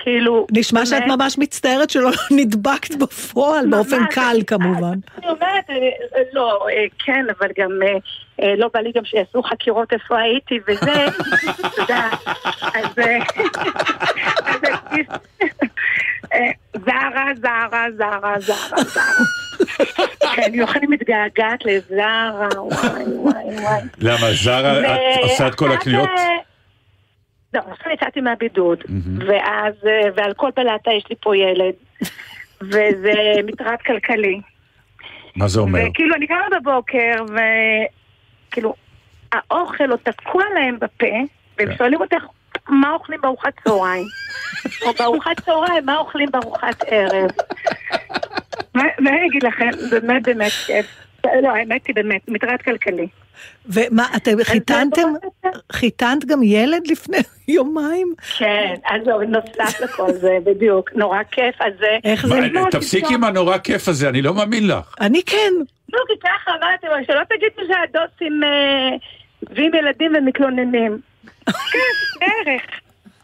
כאילו... 0.03 0.47
נשמע 0.51 0.85
שאת 0.85 0.99
באמת. 0.99 1.17
ממש 1.17 1.37
מצטערת 1.37 1.89
שלא 1.89 2.09
נדבקת 2.39 2.95
בפועל, 2.95 3.67
באופן 3.69 3.99
ממש. 3.99 4.15
קל 4.15 4.37
כמובן. 4.47 4.99
אני 5.17 5.27
אומרת, 5.27 5.69
אה, 5.69 5.75
אה, 5.75 6.21
לא, 6.33 6.67
אה, 6.69 6.85
כן, 7.05 7.25
אבל 7.39 7.47
גם 7.57 7.69
לא 8.57 8.69
בא 8.73 8.79
לי 8.79 8.91
גם 8.95 9.05
שיעשו 9.05 9.43
חקירות 9.43 9.93
איפה 9.93 10.19
הייתי 10.19 10.59
וזה, 10.67 11.05
אתה 11.59 11.81
יודע, 11.81 12.09
אז... 12.73 12.85
אז, 14.45 14.61
זרה, 16.85 17.25
זרה, 17.41 17.85
זרה, 17.97 18.39
זרה, 18.39 18.83
זרה. 18.83 19.03
כן, 20.35 20.51
אני 20.75 20.87
מתגעגעת 20.87 21.65
לזרה, 21.65 22.31
וואי, 22.55 23.03
וואי, 23.05 23.43
וואי. 23.61 23.81
למה, 23.97 24.33
זרה, 24.33 24.79
את 24.79 25.19
עושה 25.23 25.47
את 25.47 25.55
כל 25.55 25.71
הקניות? 25.71 26.09
לא, 27.53 27.61
עכשיו 27.71 27.91
יצאתי 27.91 28.21
מהבידוד, 28.21 28.83
ואז, 29.27 29.73
אה, 29.85 30.09
ועל 30.15 30.33
כל 30.33 30.49
בלטה 30.55 30.91
יש 30.91 31.03
לי 31.09 31.15
פה 31.21 31.37
ילד, 31.37 31.73
וזה 32.71 33.13
מטרד 33.43 33.77
כלכלי. 33.85 34.41
מה 35.35 35.47
זה 35.47 35.59
אומר? 35.59 35.79
וכאילו, 35.91 36.15
אני 36.15 36.27
קמה 36.27 36.45
בבוקר, 36.59 37.15
וכאילו, 38.49 38.73
האוכל 39.31 39.91
עוד 39.91 39.99
תקוע 40.03 40.43
להם 40.53 40.75
בפה, 40.75 41.05
כן. 41.05 41.25
והם 41.57 41.77
שואלים 41.77 42.01
אותך, 42.01 42.23
מה 42.69 42.93
אוכלים 42.93 43.21
בארוחת 43.21 43.53
צהריים? 43.63 44.05
או 44.85 44.93
בארוחת 44.99 45.39
צהריים, 45.45 45.85
מה 45.85 45.97
אוכלים 45.97 46.31
בארוחת 46.31 46.83
ערב? 46.87 47.29
מה 48.75 48.83
אני 48.99 49.27
אגיד 49.27 49.43
לכם? 49.43 49.69
באמת 49.91 50.23
באמת 50.23 50.51
כיף. 50.65 50.85
לא, 51.43 51.49
האמת 51.49 51.87
היא 51.87 51.95
באמת, 51.95 52.21
מטרד 52.27 52.61
כלכלי. 52.61 53.07
ומה, 53.65 54.07
אתם 54.15 54.43
חיתנתם, 54.43 55.07
חיתנת 55.71 56.25
גם 56.25 56.43
ילד 56.43 56.87
לפני 56.87 57.17
יומיים? 57.47 58.13
כן, 58.37 58.73
אז 58.85 59.01
זהו, 59.05 59.21
נוסף 59.21 59.81
לכל 59.81 60.13
זה, 60.13 60.37
בדיוק, 60.43 60.89
נורא 60.95 61.19
כיף, 61.31 61.55
אז 61.59 61.73
זה... 61.79 61.97
איך 62.03 62.25
מה, 62.25 62.65
תפסיק 62.71 63.05
עם 63.11 63.23
הנורא 63.23 63.57
כיף 63.57 63.87
הזה, 63.87 64.09
אני 64.09 64.21
לא 64.21 64.33
מאמין 64.33 64.67
לך. 64.67 64.95
אני 65.01 65.21
כן. 65.25 65.53
לא, 65.93 65.99
כי 66.07 66.13
ככה 66.23 66.51
אמרתי, 66.51 66.87
אבל 66.87 67.05
שלא 67.07 67.21
תגידו 67.23 67.73
שהדוסים 67.73 68.43
אה, 68.43 68.97
מביאים 69.49 69.75
ילדים 69.75 70.13
ומתלוננים. 70.17 70.99
כן, 71.71 72.19
בערך. 72.19 72.61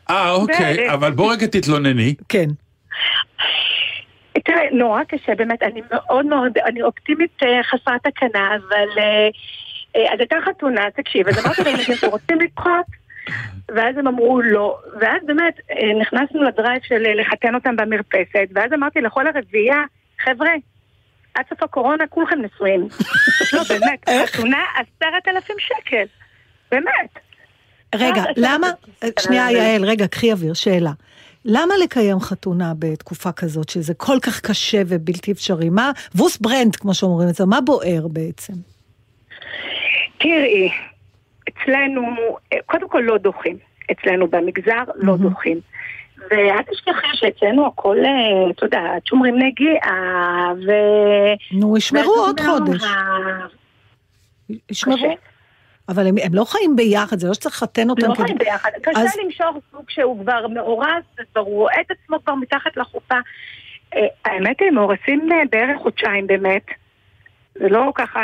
אה, 0.09 0.31
אוקיי. 0.31 0.93
אבל 0.93 1.11
בוא 1.11 1.33
רגע 1.33 1.47
תתלונני. 1.47 2.15
כן. 2.29 2.47
תראה, 4.45 4.61
נורא 4.71 5.03
קשה, 5.03 5.35
באמת, 5.35 5.63
אני 5.63 5.81
מאוד 5.91 6.25
מאוד, 6.25 6.57
אני 6.57 6.81
אופטימית 6.81 7.43
אה, 7.43 7.63
חסרת 7.63 8.07
תקנה, 8.07 8.55
אבל... 8.55 9.01
אה, 9.97 10.13
אז 10.13 10.19
הייתה 10.19 10.35
חתונה, 10.45 10.81
תקשיב, 10.95 11.27
אז 11.27 11.45
אמרתי 11.45 11.63
לילדים, 11.63 11.95
אתם 11.99 12.07
רוצים 12.07 12.39
לדחות? 12.41 12.85
ואז 13.75 13.97
הם 13.97 14.07
אמרו 14.07 14.41
לא, 14.41 14.77
ואז 14.99 15.21
באמת 15.25 15.59
אה, 15.71 16.01
נכנסנו 16.01 16.43
לדרייב 16.43 16.81
של 16.83 17.05
אה, 17.05 17.15
לחתן 17.15 17.55
אותם 17.55 17.75
במרפסת, 17.75 18.47
ואז 18.55 18.73
אמרתי 18.73 19.01
לכל 19.01 19.27
הרביעייה, 19.27 19.83
חבר'ה, 20.23 20.51
עד 21.33 21.45
סוף 21.49 21.63
הקורונה 21.63 22.07
כולכם 22.07 22.41
נשואים. 22.41 22.87
לא, 23.53 23.61
באמת, 23.69 24.09
חתונה 24.25 24.63
עשרת 24.75 25.27
אלפים 25.27 25.55
שקל. 25.59 26.03
באמת. 26.71 27.19
רגע, 27.95 28.23
למה, 28.37 28.67
שנייה 29.19 29.51
יעל, 29.51 29.85
רגע, 29.85 30.07
קחי 30.07 30.31
אוויר, 30.31 30.53
שאלה. 30.53 30.91
למה 31.45 31.73
לקיים 31.83 32.19
חתונה 32.19 32.73
בתקופה 32.79 33.31
כזאת, 33.31 33.69
שזה 33.69 33.93
כל 33.93 34.17
כך 34.21 34.41
קשה 34.41 34.81
ובלתי 34.87 35.31
אפשרי? 35.31 35.69
מה, 35.69 35.91
ווס 36.15 36.37
ברנד, 36.37 36.75
כמו 36.75 36.93
שאומרים 36.93 37.29
את 37.29 37.35
זה, 37.35 37.45
מה 37.45 37.61
בוער 37.61 38.07
בעצם? 38.07 38.53
תראי, 40.17 40.69
אצלנו, 41.49 42.01
קודם 42.65 42.89
כל 42.89 42.99
לא 43.05 43.17
דוחים. 43.17 43.57
אצלנו 43.91 44.27
במגזר 44.27 44.83
לא 44.95 45.17
דוחים. 45.17 45.59
ואל 46.31 46.61
תשכחי 46.71 47.07
שאצלנו 47.13 47.67
הכל, 47.67 47.97
אה, 48.05 48.51
את 48.51 48.61
יודעת, 48.61 49.05
שומרים 49.07 49.35
נגיעה, 49.39 50.53
ו... 50.67 50.71
נו, 51.59 51.77
ישמרו 51.77 52.13
עוד 52.15 52.39
חודש. 52.39 52.81
ישמרו. 54.71 55.15
אבל 55.89 56.07
הם, 56.07 56.15
הם 56.23 56.33
לא 56.33 56.43
חיים 56.45 56.75
ביחד, 56.75 57.19
זה 57.19 57.27
לא 57.27 57.33
שצריך 57.33 57.55
לחתן 57.55 57.89
אותם. 57.89 58.07
לא 58.09 58.15
כדי- 58.15 58.23
חיים 58.25 58.37
ביחד. 58.37 58.69
קשה 58.81 58.99
אז- 58.99 59.17
למשוך 59.25 59.57
זוג 59.71 59.89
שהוא 59.89 60.19
כבר 60.23 60.47
מאורס, 60.47 61.03
וכבר 61.21 61.41
הוא 61.41 61.55
רואה 61.55 61.81
את 61.81 61.91
עצמו 61.91 62.23
כבר 62.23 62.35
מתחת 62.35 62.77
לחופה. 62.77 63.15
אה, 63.95 63.99
האמת 64.25 64.59
היא, 64.61 64.71
מאורסים 64.71 65.31
אה, 65.31 65.37
בערך 65.51 65.81
חודשיים 65.81 66.27
באמת. 66.27 66.65
זה 67.53 67.69
לא 67.69 67.91
ככה... 67.95 68.19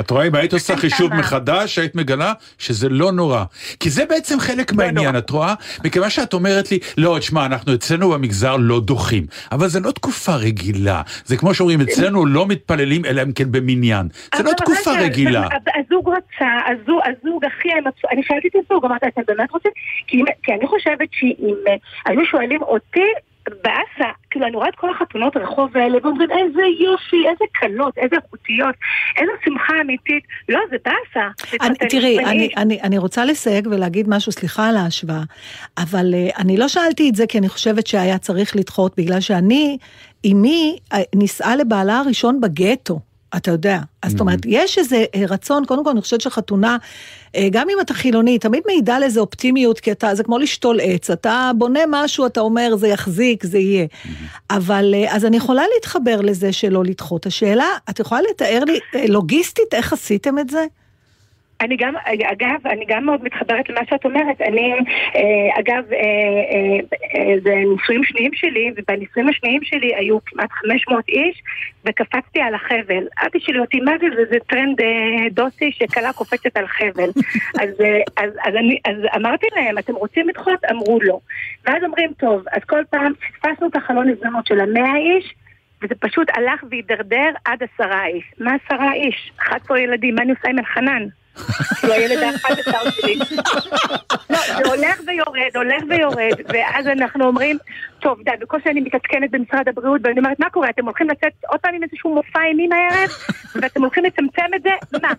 את 0.00 0.10
רואה, 0.10 0.26
אם 0.26 0.34
היית 0.34 0.52
עושה 0.52 0.76
חישוב 0.76 1.14
מחדש, 1.14 1.78
היית 1.78 1.94
מגלה 1.94 2.32
שזה 2.58 2.88
לא 2.88 3.12
נורא. 3.12 3.44
כי 3.80 3.90
זה 3.90 4.06
בעצם 4.06 4.40
חלק 4.40 4.72
מהעניין, 4.72 5.16
את 5.16 5.30
רואה? 5.30 5.54
מכיוון 5.84 6.10
שאת 6.10 6.34
אומרת 6.34 6.70
לי, 6.70 6.78
לא, 6.98 7.16
תשמע, 7.18 7.46
אנחנו 7.46 7.74
אצלנו 7.74 8.10
במגזר 8.10 8.56
לא 8.56 8.80
דוחים. 8.80 9.26
אבל 9.52 9.68
זה 9.68 9.80
לא 9.80 9.90
תקופה 9.90 10.34
רגילה. 10.34 11.02
זה 11.24 11.36
כמו 11.36 11.54
שאומרים, 11.54 11.80
אצלנו 11.80 12.26
לא 12.26 12.46
מתפללים 12.46 13.04
אלא 13.04 13.22
אם 13.22 13.32
כן 13.32 13.52
במניין. 13.52 14.08
זה 14.36 14.42
לא 14.42 14.52
תקופה 14.56 14.90
רגילה. 15.00 15.48
הזוג 15.76 16.08
רצה, 16.08 16.48
הזוג, 17.06 17.44
הכי 17.44 17.68
אני 18.12 18.22
שאלתי 18.22 18.48
את 18.48 18.54
הזוג, 18.64 18.84
אמרתי, 18.84 19.06
אתם 19.06 19.22
באמת 19.26 19.50
רוצים? 19.50 19.70
כי 20.42 20.52
אני 20.52 20.66
חושבת 20.66 21.08
שאם 21.12 21.54
אה, 21.68 21.74
היו 22.06 22.26
שואלים 22.30 22.62
אותי, 22.62 23.00
באסה, 23.48 24.10
כאילו 24.30 24.46
אני 24.46 24.56
רואה 24.56 24.68
את 24.68 24.74
כל 24.74 24.90
החתונות 24.90 25.36
רחוב 25.36 25.76
האלה 25.76 25.98
ואומרים 26.02 26.30
איזה 26.30 26.62
יופי, 26.80 27.28
איזה 27.28 27.44
קלות, 27.52 27.98
איזה 27.98 28.16
איכותיות, 28.16 28.74
איזה 29.16 29.32
שמחה 29.44 29.72
אמיתית. 29.80 30.24
לא, 30.48 30.60
זה 30.70 30.76
באסה. 30.84 31.28
תראי, 31.90 32.18
אני. 32.18 32.48
אני, 32.56 32.80
אני 32.82 32.98
רוצה 32.98 33.24
לסייג 33.24 33.66
ולהגיד 33.66 34.06
משהו, 34.08 34.32
סליחה 34.32 34.68
על 34.68 34.76
ההשוואה, 34.76 35.22
אבל 35.78 36.14
uh, 36.14 36.38
אני 36.38 36.56
לא 36.56 36.68
שאלתי 36.68 37.08
את 37.08 37.14
זה 37.14 37.26
כי 37.26 37.38
אני 37.38 37.48
חושבת 37.48 37.86
שהיה 37.86 38.18
צריך 38.18 38.56
לדחות, 38.56 38.94
בגלל 38.96 39.20
שאני, 39.20 39.78
אמי 40.26 40.78
אה, 40.92 40.98
נישאה 41.14 41.56
לבעלה 41.56 41.98
הראשון 41.98 42.40
בגטו. 42.40 43.00
אתה 43.36 43.50
יודע, 43.50 43.78
אז 44.02 44.10
זאת 44.10 44.20
אומרת, 44.20 44.38
יש 44.46 44.78
איזה 44.78 45.04
אה, 45.14 45.22
רצון, 45.28 45.64
קודם 45.64 45.84
כל 45.84 45.90
אני 45.90 46.00
חושבת 46.00 46.20
שחתונה, 46.20 46.76
אה, 47.36 47.48
גם 47.52 47.66
אם 47.70 47.80
אתה 47.80 47.94
חילוני, 47.94 48.38
תמיד 48.38 48.62
מעידה 48.66 48.96
על 48.96 49.02
איזה 49.02 49.20
אופטימיות, 49.20 49.80
כי 49.80 49.92
אתה, 49.92 50.14
זה 50.14 50.24
כמו 50.24 50.38
לשתול 50.38 50.78
עץ, 50.82 51.10
אתה 51.10 51.50
בונה 51.58 51.80
משהו, 51.88 52.26
אתה 52.26 52.40
אומר, 52.40 52.76
זה 52.76 52.88
יחזיק, 52.88 53.44
זה 53.44 53.58
יהיה. 53.58 53.86
אבל, 54.50 54.94
אה, 54.94 55.16
אז 55.16 55.24
אני 55.24 55.36
יכולה 55.36 55.62
להתחבר 55.74 56.20
לזה 56.20 56.52
שלא 56.52 56.84
לדחות. 56.84 57.26
השאלה, 57.26 57.66
את 57.90 58.00
יכולה 58.00 58.20
לתאר 58.30 58.64
לי 58.64 58.78
לוגיסטית 59.08 59.74
איך 59.74 59.92
עשיתם 59.92 60.38
את 60.38 60.50
זה? 60.50 60.66
אני 61.60 61.76
גם, 61.76 61.94
אגב, 62.04 62.66
אני 62.66 62.84
גם 62.88 63.04
מאוד 63.04 63.24
מתחברת 63.24 63.68
למה 63.68 63.80
שאת 63.90 64.04
אומרת. 64.04 64.40
אני, 64.40 64.72
אה, 65.16 65.60
אגב, 65.60 65.92
אה, 65.92 65.98
אה, 66.52 66.78
אה, 67.14 67.34
זה 67.42 67.54
נישואים 67.54 68.04
שניים 68.04 68.30
שלי, 68.34 68.70
ובנישואים 68.76 69.28
השניים 69.28 69.60
שלי 69.64 69.94
היו 69.94 70.18
כמעט 70.24 70.50
500 70.52 71.08
איש, 71.08 71.42
וקפצתי 71.84 72.40
על 72.40 72.54
החבל. 72.54 73.06
אבא 73.22 73.38
שלי 73.38 73.58
אותי, 73.58 73.80
מה 73.80 73.92
זה? 74.00 74.06
זה, 74.16 74.22
זה 74.30 74.36
טרנד 74.46 74.80
דוסי 75.30 75.72
שכלה 75.72 76.12
קופצת 76.12 76.56
על 76.56 76.66
חבל. 76.66 77.10
אז, 77.62 77.70
אז, 78.16 78.30
אז, 78.44 78.54
אני, 78.54 78.78
אז 78.84 78.96
אמרתי 79.16 79.46
להם, 79.56 79.78
אתם 79.78 79.94
רוצים 79.94 80.28
לדחות? 80.28 80.64
אמרו 80.70 80.98
לא. 81.02 81.18
ואז 81.66 81.82
אומרים, 81.84 82.12
טוב, 82.18 82.42
אז 82.52 82.64
כל 82.64 82.82
פעם 82.90 83.12
פספסנו 83.14 83.68
את 83.68 83.76
החלון 83.76 84.08
הזדמנות 84.08 84.46
של 84.46 84.60
המאה 84.60 84.96
איש, 84.96 85.34
וזה 85.82 85.94
פשוט 85.94 86.28
הלך 86.34 86.64
והידרדר 86.70 87.30
עד 87.44 87.62
עשרה 87.62 88.06
איש. 88.06 88.24
מה 88.38 88.52
עשרה 88.64 88.92
איש? 88.92 89.32
11 89.38 89.80
ילדים, 89.80 90.14
מה 90.14 90.22
אני 90.22 90.30
עושה 90.30 90.48
עם 90.48 90.58
אלחנן? 90.58 91.06
הוא 91.82 91.92
הילד 91.92 92.22
ה-11 92.22 92.90
שלי. 92.90 93.18
לא, 94.30 94.38
זה 94.56 94.68
הולך 94.68 95.00
ויורד, 95.06 95.50
הולך 95.54 95.82
ויורד, 95.88 96.40
ואז 96.48 96.86
אנחנו 96.86 97.24
אומרים, 97.24 97.58
טוב, 98.00 98.22
די, 98.22 98.30
בקושי 98.40 98.68
אני 98.68 98.80
מתעדכנת 98.80 99.30
במשרד 99.30 99.68
הבריאות, 99.68 100.00
ואני 100.04 100.18
אומרת, 100.18 100.40
מה 100.40 100.50
קורה, 100.50 100.70
אתם 100.70 100.84
הולכים 100.84 101.08
לצאת 101.10 101.32
עוד 101.48 101.60
פעם 101.60 101.74
עם 101.74 101.82
איזשהו 101.82 102.14
מופע 102.14 102.40
אימים 102.44 102.70
הערב, 102.72 103.10
ואתם 103.54 103.80
הולכים 103.82 104.04
לצמצם 104.04 104.54
את 104.56 104.62
זה? 104.62 104.98
מה? 105.02 105.12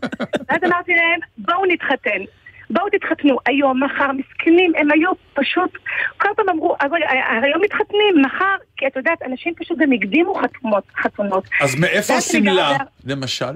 ואז 0.49 0.59
אמרתי 0.65 0.91
להם, 0.91 1.19
בואו 1.37 1.65
נתחתן. 1.65 2.21
בואו 2.69 2.85
תתחתנו 2.89 3.37
היום, 3.45 3.83
מחר, 3.83 4.11
מסכנים, 4.11 4.73
הם 4.77 4.91
היו 4.91 5.11
פשוט, 5.33 5.71
כל 6.17 6.29
פעם 6.35 6.49
אמרו, 6.49 6.75
אז 6.79 6.91
רגע, 6.91 7.05
היום 7.43 7.61
מתחתנים, 7.61 8.21
מחר, 8.25 8.55
כי 8.77 8.87
את 8.87 8.95
יודעת, 8.95 9.21
אנשים 9.25 9.53
פשוט 9.55 9.77
גם 9.77 9.91
הקדימו 9.91 10.35
חתומות, 10.35 10.83
חתונות. 10.95 11.43
אז 11.61 11.75
מאיפה 11.75 12.13
השמלה, 12.13 12.77
למשל? 13.05 13.53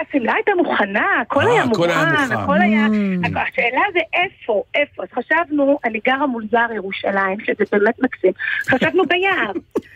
השמלה 0.00 0.34
הייתה 0.34 0.52
מוכנה, 0.56 1.06
הכל 1.20 1.40
אה, 1.40 1.52
היה 1.52 1.62
הכל 1.62 1.90
היה 1.90 2.04
מוכן. 2.04 2.36
הכל 2.36 2.60
היה... 2.60 2.86
Mm. 2.86 3.38
השאלה 3.38 3.80
זה 3.92 4.00
איפה, 4.14 4.62
איפה. 4.74 5.02
אז 5.02 5.08
חשבנו, 5.14 5.78
אני 5.84 6.00
גרה 6.06 6.26
מול 6.26 6.46
זר 6.50 6.72
ירושלים, 6.74 7.40
שזה 7.40 7.64
באמת 7.72 8.02
מקסים. 8.02 8.32
חשבנו 8.68 9.04
ביער. 9.06 9.52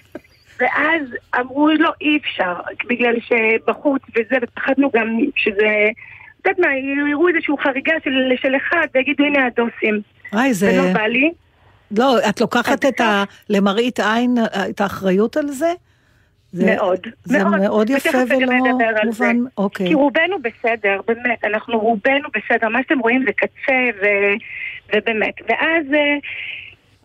ואז 0.61 1.03
אמרו, 1.41 1.69
לא, 1.69 1.91
אי 2.01 2.17
אפשר, 2.17 2.55
בגלל 2.89 3.15
שבחוץ 3.21 4.03
וזה, 4.11 4.37
ופחדנו 4.43 4.91
גם 4.95 5.19
שזה... 5.37 5.89
את 6.41 6.47
יודעת 6.47 6.59
מה, 6.59 6.77
יראו 7.11 7.29
איזושהי 7.29 7.55
חריגה 7.63 7.93
של, 8.05 8.33
של 8.37 8.57
אחד 8.57 8.87
ויגידו, 8.95 9.25
הנה 9.25 9.47
הדוסים. 9.47 10.01
וואי, 10.33 10.55
זה... 10.55 10.73
ולא 10.73 10.93
בא 10.93 11.07
לי. 11.07 11.33
לא, 11.99 12.19
את 12.29 12.41
לוקחת 12.41 12.85
את 12.85 13.01
ה... 13.01 13.25
למראית 13.51 14.01
עין, 14.01 14.35
את 14.71 14.81
האחריות 14.81 15.37
על 15.37 15.49
זה? 15.49 15.73
זה, 16.53 16.77
מאוד, 16.77 17.07
זה 17.25 17.45
מאוד, 17.45 17.61
מאוד 17.61 17.91
יפה 17.91 18.19
ולא 18.29 18.53
מובן. 19.05 19.37
אוקיי. 19.59 19.87
כי 19.89 19.95
רובנו 19.95 20.37
בסדר, 20.43 21.01
באמת, 21.07 21.45
אנחנו 21.45 21.79
רובנו 21.81 22.29
בסדר, 22.35 22.69
מה 22.69 22.79
שאתם 22.83 22.99
רואים 22.99 23.25
זה 23.27 23.33
קצה, 23.33 23.79
ו... 24.03 24.07
ובאמת. 24.95 25.35
ואז 25.49 25.95
אה, 25.95 26.17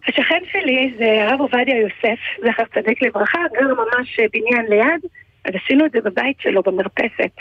השכן 0.07 0.39
שלי 0.51 0.93
זה 0.97 1.23
הרב 1.23 1.39
עובדיה 1.41 1.77
יוסף, 1.77 2.19
זכר 2.37 2.63
צדיק 2.73 3.01
לברכה, 3.01 3.39
גר 3.53 3.67
ממש 3.67 4.19
אה, 4.19 4.25
בניין 4.33 4.65
ליד, 4.69 5.01
אז 5.45 5.53
עשינו 5.63 5.85
את 5.85 5.91
זה 5.91 6.01
בבית 6.01 6.39
שלו, 6.39 6.63
במרפסת. 6.63 7.37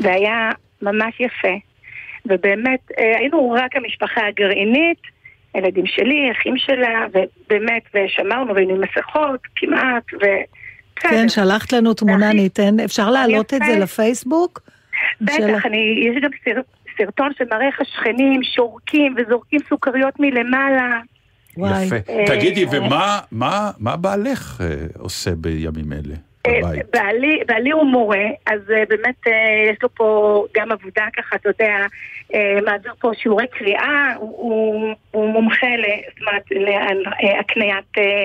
והיה 0.00 0.50
ממש 0.82 1.20
יפה. 1.20 1.54
ובאמת, 2.26 2.80
אה, 2.98 3.18
היינו 3.18 3.50
רק 3.50 3.76
המשפחה 3.76 4.26
הגרעינית, 4.26 5.00
הילדים 5.54 5.86
שלי, 5.86 6.30
אחים 6.32 6.58
שלה, 6.58 7.06
ובאמת, 7.12 7.82
ושמרנו 7.94 8.54
והיינו 8.54 8.74
עם 8.74 8.80
מסכות, 8.80 9.40
כמעט, 9.56 10.04
ו... 10.14 10.26
כן, 10.96 11.28
שלחת 11.28 11.72
לנו 11.72 11.94
תמונה, 11.94 12.32
ניתן, 12.32 12.80
אפשר 12.80 13.10
להעלות 13.10 13.54
את 13.54 13.60
זה. 13.66 13.78
לפייסבוק? 13.78 14.60
בטח, 15.20 15.66
אני, 15.66 15.76
יש 16.10 16.22
גם 16.22 16.30
סר, 16.44 16.60
סרטון 16.98 17.30
שמראה 17.38 17.66
איך 17.66 17.80
השכנים 17.80 18.40
שורקים 18.42 19.14
וזורקים 19.18 19.60
סוכריות 19.68 20.14
מלמעלה. 20.20 21.00
וואי. 21.56 21.84
יפה. 21.84 21.96
אה, 22.08 22.24
תגידי, 22.26 22.64
ומה 22.72 23.18
מה- 23.32 23.70
מה 23.78 23.96
בעלך 23.96 24.60
אה, 24.60 24.66
עושה 24.98 25.30
בימים 25.36 25.92
אלה? 25.92 26.14
אה? 26.46 26.60
בעלי, 26.92 27.40
בעלי 27.46 27.70
הוא 27.70 27.84
מורה, 27.84 28.24
אז 28.46 28.60
אה, 28.70 28.82
באמת 28.88 29.14
אה, 29.26 29.32
יש 29.72 29.78
לו 29.82 29.88
פה 29.94 30.06
גם 30.56 30.72
עבודה 30.72 31.04
ככה, 31.16 31.36
אתה 31.36 31.48
יודע, 31.48 31.76
אה, 32.34 32.58
מעביר 32.64 32.92
פה 33.00 33.10
שיעורי 33.22 33.46
קריאה, 33.58 34.14
הוא, 34.16 34.28
הוא, 34.38 34.94
הוא 35.10 35.32
מומחה 35.32 35.66
להקניית 37.22 37.84
אה, 37.98 38.02
אה, 38.02 38.24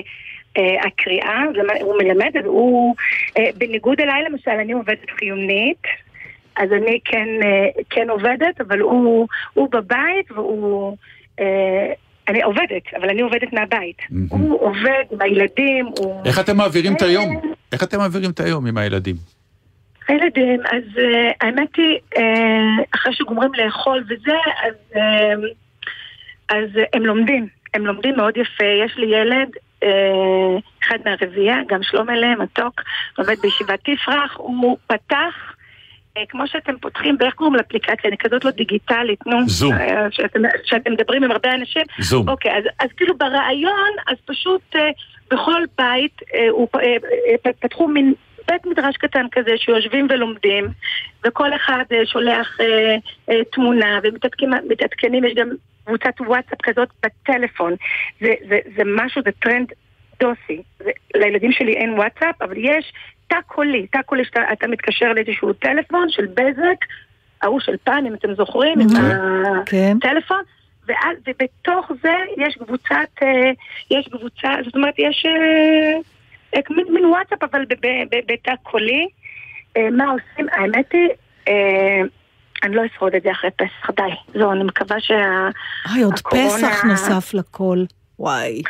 הקריאה, 0.57 1.41
זה 1.55 1.63
מה- 1.63 1.73
הוא 1.81 1.95
מלמד, 2.03 2.31
הוא, 2.45 2.95
אה, 3.37 3.49
בניגוד 3.57 4.01
אליי 4.01 4.23
למשל, 4.29 4.51
אני 4.51 4.71
עובדת 4.71 5.09
חיונית, 5.19 5.83
אז 6.55 6.69
אני 6.71 6.99
כן, 7.05 7.27
אה, 7.43 7.67
כן 7.89 8.09
עובדת, 8.09 8.61
אבל 8.61 8.79
הוא, 8.79 9.27
הוא 9.53 9.69
בבית 9.71 10.31
והוא... 10.31 10.97
אה, 11.39 11.93
אני 12.27 12.41
עובדת, 12.41 12.93
אבל 12.99 13.09
אני 13.09 13.21
עובדת 13.21 13.53
מהבית. 13.53 13.97
הוא 14.29 14.61
עובד 14.61 15.03
עם 15.11 15.21
הילדים, 15.21 15.85
הוא... 15.97 16.21
איך 16.25 16.39
אתם 16.39 16.57
מעבירים 16.57 16.93
את 16.95 17.01
היום? 17.01 17.41
איך 17.71 17.83
אתם 17.83 17.97
מעבירים 17.97 18.31
את 18.31 18.39
היום 18.39 18.67
עם 18.67 18.77
הילדים? 18.77 19.15
הילדים, 20.07 20.59
אז 20.59 20.83
uh, 20.95 21.01
האמת 21.41 21.75
היא, 21.77 21.97
uh, 22.15 22.19
אחרי 22.95 23.13
שגומרים 23.13 23.51
לאכול 23.53 24.03
וזה, 24.09 24.37
אז, 24.67 24.73
uh, 24.93 24.97
אז 26.49 26.65
uh, 26.75 26.79
הם 26.93 27.05
לומדים. 27.05 27.47
הם 27.73 27.85
לומדים 27.85 28.15
מאוד 28.17 28.37
יפה. 28.37 28.65
יש 28.85 28.97
לי 28.97 29.15
ילד, 29.15 29.49
אחד 30.83 30.97
מהרביעייה, 31.05 31.57
גם 31.67 31.83
שלום 31.83 32.09
אליהם, 32.09 32.41
מתוק, 32.41 32.81
לומד 33.17 33.39
בישיבת 33.41 33.79
תפרח, 33.83 34.35
הוא 34.37 34.77
פתח... 34.87 35.53
אה, 36.17 36.23
כמו 36.29 36.47
שאתם 36.47 36.73
פותחים, 36.81 37.17
באיך 37.17 37.33
קוראים 37.33 37.55
לאפליקציה? 37.55 38.09
אני 38.09 38.17
כזאת 38.17 38.45
לא 38.45 38.51
דיגיטלית, 38.51 39.25
נו. 39.25 39.37
זום. 39.47 39.73
אה, 39.73 40.07
שאתם, 40.11 40.39
שאתם 40.63 40.91
מדברים 40.91 41.23
עם 41.23 41.31
הרבה 41.31 41.53
אנשים. 41.53 41.81
זום. 41.99 42.29
אוקיי, 42.29 42.57
אז, 42.57 42.63
אז 42.79 42.89
כאילו 42.97 43.17
ברעיון, 43.17 43.89
אז 44.07 44.17
פשוט 44.25 44.61
אה, 44.75 44.89
בכל 45.31 45.63
בית 45.77 46.21
אה, 46.35 46.49
הוא, 46.49 46.67
אה, 46.75 46.81
אה, 47.45 47.51
פתחו 47.59 47.87
מין 47.87 48.13
בית 48.47 48.65
מדרש 48.65 48.97
קטן 48.97 49.25
כזה 49.31 49.51
שיושבים 49.57 50.07
ולומדים, 50.09 50.67
וכל 51.25 51.55
אחד 51.55 51.83
אה, 51.91 52.05
שולח 52.05 52.57
אה, 52.61 52.95
אה, 53.29 53.43
תמונה, 53.51 53.99
ומתעדכנים, 54.03 55.25
יש 55.25 55.33
גם 55.35 55.49
קבוצת 55.85 56.21
וואטסאפ 56.21 56.61
כזאת 56.63 56.89
בטלפון. 57.03 57.75
זה, 58.21 58.33
זה, 58.49 58.59
זה 58.75 58.83
משהו, 58.85 59.21
זה 59.25 59.31
טרנד 59.39 59.71
דוסי. 60.19 60.61
זה, 60.79 60.91
לילדים 61.15 61.51
שלי 61.51 61.73
אין 61.73 61.93
וואטסאפ, 61.93 62.41
אבל 62.41 62.57
יש 62.57 62.93
תא 63.27 63.37
קולי, 63.47 63.87
תא 63.87 64.01
קולי 64.01 64.25
שאתה 64.25 64.41
אתה 64.53 64.67
מתקשר 64.67 65.13
לאיזשהו 65.13 65.53
טלפון 65.53 66.09
של 66.09 66.25
בזק, 66.25 66.85
ההוא 67.41 67.59
של 67.59 67.75
פעם, 67.83 68.05
אם 68.05 68.13
אתם 68.13 68.33
זוכרים, 68.33 68.79
עם 68.79 68.87
כן. 69.65 69.97
הטלפון. 69.97 70.41
ואז, 70.87 71.17
ובתוך 71.27 71.91
זה 72.03 72.15
יש 72.37 72.55
קבוצת, 72.55 73.09
אה, 73.23 73.51
יש 73.91 74.07
קבוצה, 74.07 74.49
זאת 74.65 74.75
אומרת, 74.75 74.93
יש 74.97 75.25
אה, 75.25 75.99
אה, 76.55 76.61
מין, 76.69 76.93
מין 76.93 77.05
וואטסאפ, 77.05 77.43
אבל 77.43 77.65
בתא 78.27 78.53
קולי. 78.63 79.07
מה 79.91 80.05
עושים? 80.05 80.47
האמת 80.51 80.91
היא, 80.93 81.09
אני 82.63 82.75
לא 82.75 82.81
אשרוד 82.85 83.15
את 83.15 83.23
זה 83.23 83.31
אחרי 83.31 83.49
פסח, 83.51 83.89
די. 83.95 84.03
זהו, 84.39 84.51
אני 84.51 84.63
מקווה 84.63 84.99
שה... 84.99 85.49
אוי, 85.93 86.03
עוד 86.03 86.13
הקורונה- 86.19 86.49
פסח 86.49 86.83
נוסף 86.85 87.33
לכל. 87.33 87.77
וואי. 88.19 88.61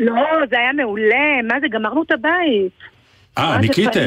לא, 0.00 0.14
זה 0.50 0.58
היה 0.58 0.72
מעולה, 0.72 1.42
מה 1.48 1.60
זה, 1.60 1.66
גמרנו 1.70 2.02
את 2.02 2.10
הבית. 2.12 2.72
אה, 3.38 3.58
ניקיתם. 3.58 4.00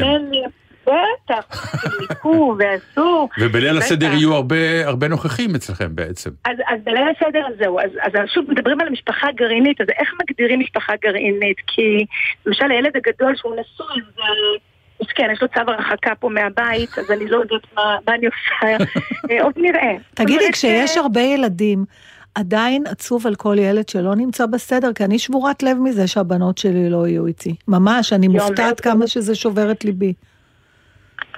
בטח, 0.86 1.74
ניקו 2.00 2.56
ועשו. 2.58 3.28
ובליל 3.38 3.74
בטח. 3.76 3.84
הסדר 3.84 4.06
יהיו 4.12 4.34
הרבה- 4.34 5.08
נוכחים 5.08 5.54
אצלכם 5.54 5.96
בעצם. 5.96 6.30
אז, 6.44 6.56
אז 6.68 6.80
בליל 6.84 7.04
הסדר 7.16 7.42
זהו, 7.58 7.80
אז, 7.80 7.90
אז 8.02 8.12
שוב 8.34 8.44
מדברים 8.50 8.80
על 8.80 8.88
משפחה 8.90 9.28
גרעינית, 9.36 9.80
אז 9.80 9.86
איך 9.98 10.08
מגדירים 10.22 10.60
משפחה 10.60 10.92
גרעינית? 11.02 11.56
כי 11.66 12.04
למשל 12.46 12.70
הילד 12.70 12.90
הגדול 12.96 13.36
שהוא 13.36 13.52
נשוי, 13.52 14.02
זה... 14.16 14.22
כן, 15.06 15.28
יש 15.32 15.42
לו 15.42 15.48
צו 15.48 15.60
הרחקה 15.66 16.14
פה 16.14 16.28
מהבית, 16.28 16.98
אז 16.98 17.10
אני 17.10 17.28
לא 17.28 17.36
יודעת 17.36 17.62
מה, 17.76 17.96
מה 18.06 18.14
אני 18.14 18.26
עושה, 18.26 18.84
אה, 19.30 19.42
עוד 19.42 19.52
נראה. 19.56 19.94
תגידי, 20.14 20.52
כשיש 20.52 20.90
אומרת, 20.90 20.96
הרבה 20.96 21.20
ילדים, 21.20 21.84
עדיין 22.34 22.84
עצוב 22.86 23.26
על 23.26 23.34
כל 23.34 23.56
ילד 23.58 23.88
שלא 23.88 24.14
נמצא 24.14 24.46
בסדר, 24.46 24.92
כי 24.92 25.04
אני 25.04 25.18
שבורת 25.18 25.62
לב 25.62 25.76
מזה 25.80 26.06
שהבנות 26.06 26.58
שלי 26.58 26.90
לא 26.90 27.08
יהיו 27.08 27.26
איתי. 27.26 27.54
ממש, 27.68 28.12
אני 28.12 28.26
יום 28.26 28.34
מופתעת 28.34 28.80
כמה 28.80 29.06
שזה 29.06 29.34
שובר 29.34 29.70
את 29.70 29.84
ליבי. 29.84 30.12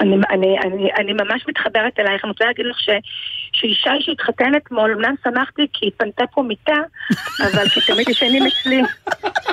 אני, 0.01 0.17
אני, 0.31 0.59
אני, 0.59 0.89
אני 0.99 1.13
ממש 1.13 1.45
מתחברת 1.49 1.99
אלייך, 1.99 2.25
אני 2.25 2.31
רוצה 2.31 2.45
להגיד 2.45 2.67
לך 2.67 2.81
ש, 2.81 2.89
שאישה 3.61 3.93
שהתחתן 4.01 4.55
אתמול, 4.57 4.93
אמנם 4.93 5.15
שמחתי 5.25 5.67
כי 5.73 5.87
היא 5.87 5.93
פנתה 5.97 6.25
פה 6.27 6.43
מיטה, 6.43 6.77
אבל 7.47 7.69
כי 7.69 7.81
תמיד 7.87 8.09
ישנים 8.09 8.43
אצלי. 8.47 8.83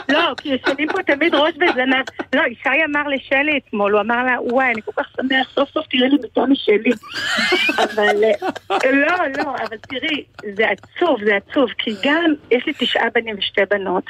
לא, 0.10 0.34
כי 0.38 0.50
ישנים 0.50 0.88
פה 0.88 1.04
תמיד 1.04 1.36
ראש 1.36 1.54
בזנב. 1.56 2.06
לא, 2.36 2.42
ישי 2.42 2.86
אמר 2.86 3.08
לשלי 3.08 3.58
אתמול, 3.58 3.94
הוא 3.94 4.02
אמר 4.02 4.24
לה, 4.24 4.42
וואי, 4.42 4.72
אני 4.74 4.82
כל 4.82 4.92
כך 4.98 5.08
שמח, 5.18 5.50
סוף 5.56 5.70
סוף 5.70 5.88
תראה 5.88 6.08
לי 6.08 6.18
מיטה 6.22 6.42
משלי. 6.46 6.92
אבל, 7.84 8.24
אה, 8.24 8.92
לא, 8.92 9.18
לא, 9.38 9.56
אבל 9.56 9.78
תראי, 9.78 10.24
זה 10.56 10.66
עצוב, 10.70 11.24
זה 11.26 11.36
עצוב, 11.36 11.70
כי 11.78 11.92
גם, 12.04 12.34
יש 12.52 12.66
לי 12.68 12.74
תשעה 12.78 13.08
בנים 13.16 13.36
ושתי 13.38 13.62
בנות, 13.70 14.04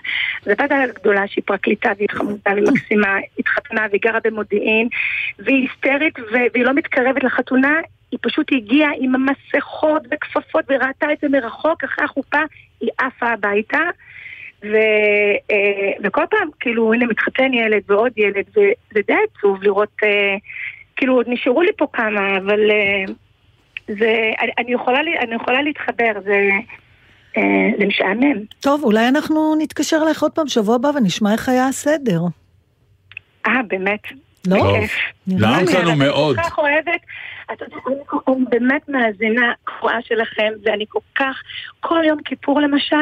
ובת 0.46 0.72
הגדולה 0.72 1.28
שהיא 1.28 1.44
פרקליטה 1.48 1.92
והיא 1.98 2.10
חמודה 2.12 2.52
ומקסימה, 2.58 3.18
התחתנה 3.40 3.86
והיא 3.90 4.02
גרה 4.02 4.20
במודיעין, 4.24 4.90
והיא 5.40 5.68
היסטרית 5.70 6.14
והיא 6.32 6.66
לא 6.66 6.74
מתקרבת 6.74 7.24
לחתונה, 7.24 7.80
היא 8.12 8.20
פשוט 8.22 8.48
הגיעה 8.52 8.92
עם 9.00 9.16
המסכות 9.16 10.02
וכפפות 10.12 10.66
וראתה 10.70 11.14
את 11.14 11.18
זה 11.22 11.30
מרחוק, 11.30 11.84
אחרי 11.84 12.06
החופה 12.06 12.40
היא 12.82 12.90
עפה 12.98 13.26
הביתה. 13.26 13.80
ו, 14.64 14.76
אה, 15.52 15.92
וכל 16.04 16.24
פעם, 16.30 16.50
כאילו, 16.60 16.94
הנה 16.94 17.06
מתחתן 17.06 17.54
ילד 17.54 17.82
ועוד 17.88 18.12
ילד, 18.18 18.46
וזה 18.52 19.02
די 19.08 19.14
עצוב 19.38 19.64
לראות, 19.64 19.90
אה, 20.04 20.36
כאילו, 20.96 21.14
עוד 21.14 21.26
נשארו 21.30 21.62
לי 21.62 21.72
פה 21.78 21.88
כמה, 21.94 22.38
אבל 22.38 22.72
אה, 22.72 23.14
זה, 23.88 24.32
אני, 24.60 24.74
יכולה, 24.74 25.00
אני 25.00 25.36
יכולה 25.36 25.62
להתחבר, 25.62 26.12
זה, 26.24 26.50
זה 27.80 27.86
משעמם. 27.86 28.44
טוב, 28.60 28.84
אולי 28.84 29.08
אנחנו 29.08 29.56
נתקשר 29.60 29.98
אליך 30.08 30.22
עוד 30.24 30.32
פעם 30.32 30.48
שבוע 30.48 30.76
הבא 30.76 30.88
ונשמע 30.96 31.32
איך 31.34 31.50
היה 31.50 31.68
הסדר. 31.68 32.20
אה, 33.48 33.62
באמת? 33.68 34.02
לא? 34.48 34.58
טוב. 34.58 34.78
בכיף. 34.78 34.92
נעמת 35.28 35.74
לנו 35.74 35.90
אני 35.90 36.00
מאוד. 36.00 36.36
כל 36.36 36.42
כך 36.44 36.58
אוהבת, 36.58 37.02
אני 37.50 38.46
באמת 38.50 38.90
מאזינה 38.90 39.54
קבועה 39.64 40.02
שלכם, 40.02 40.52
ואני 40.64 40.86
כל 40.90 41.00
כך, 41.16 41.42
כל 41.80 42.02
יום 42.08 42.20
כיפור 42.26 42.62
למשל, 42.62 42.96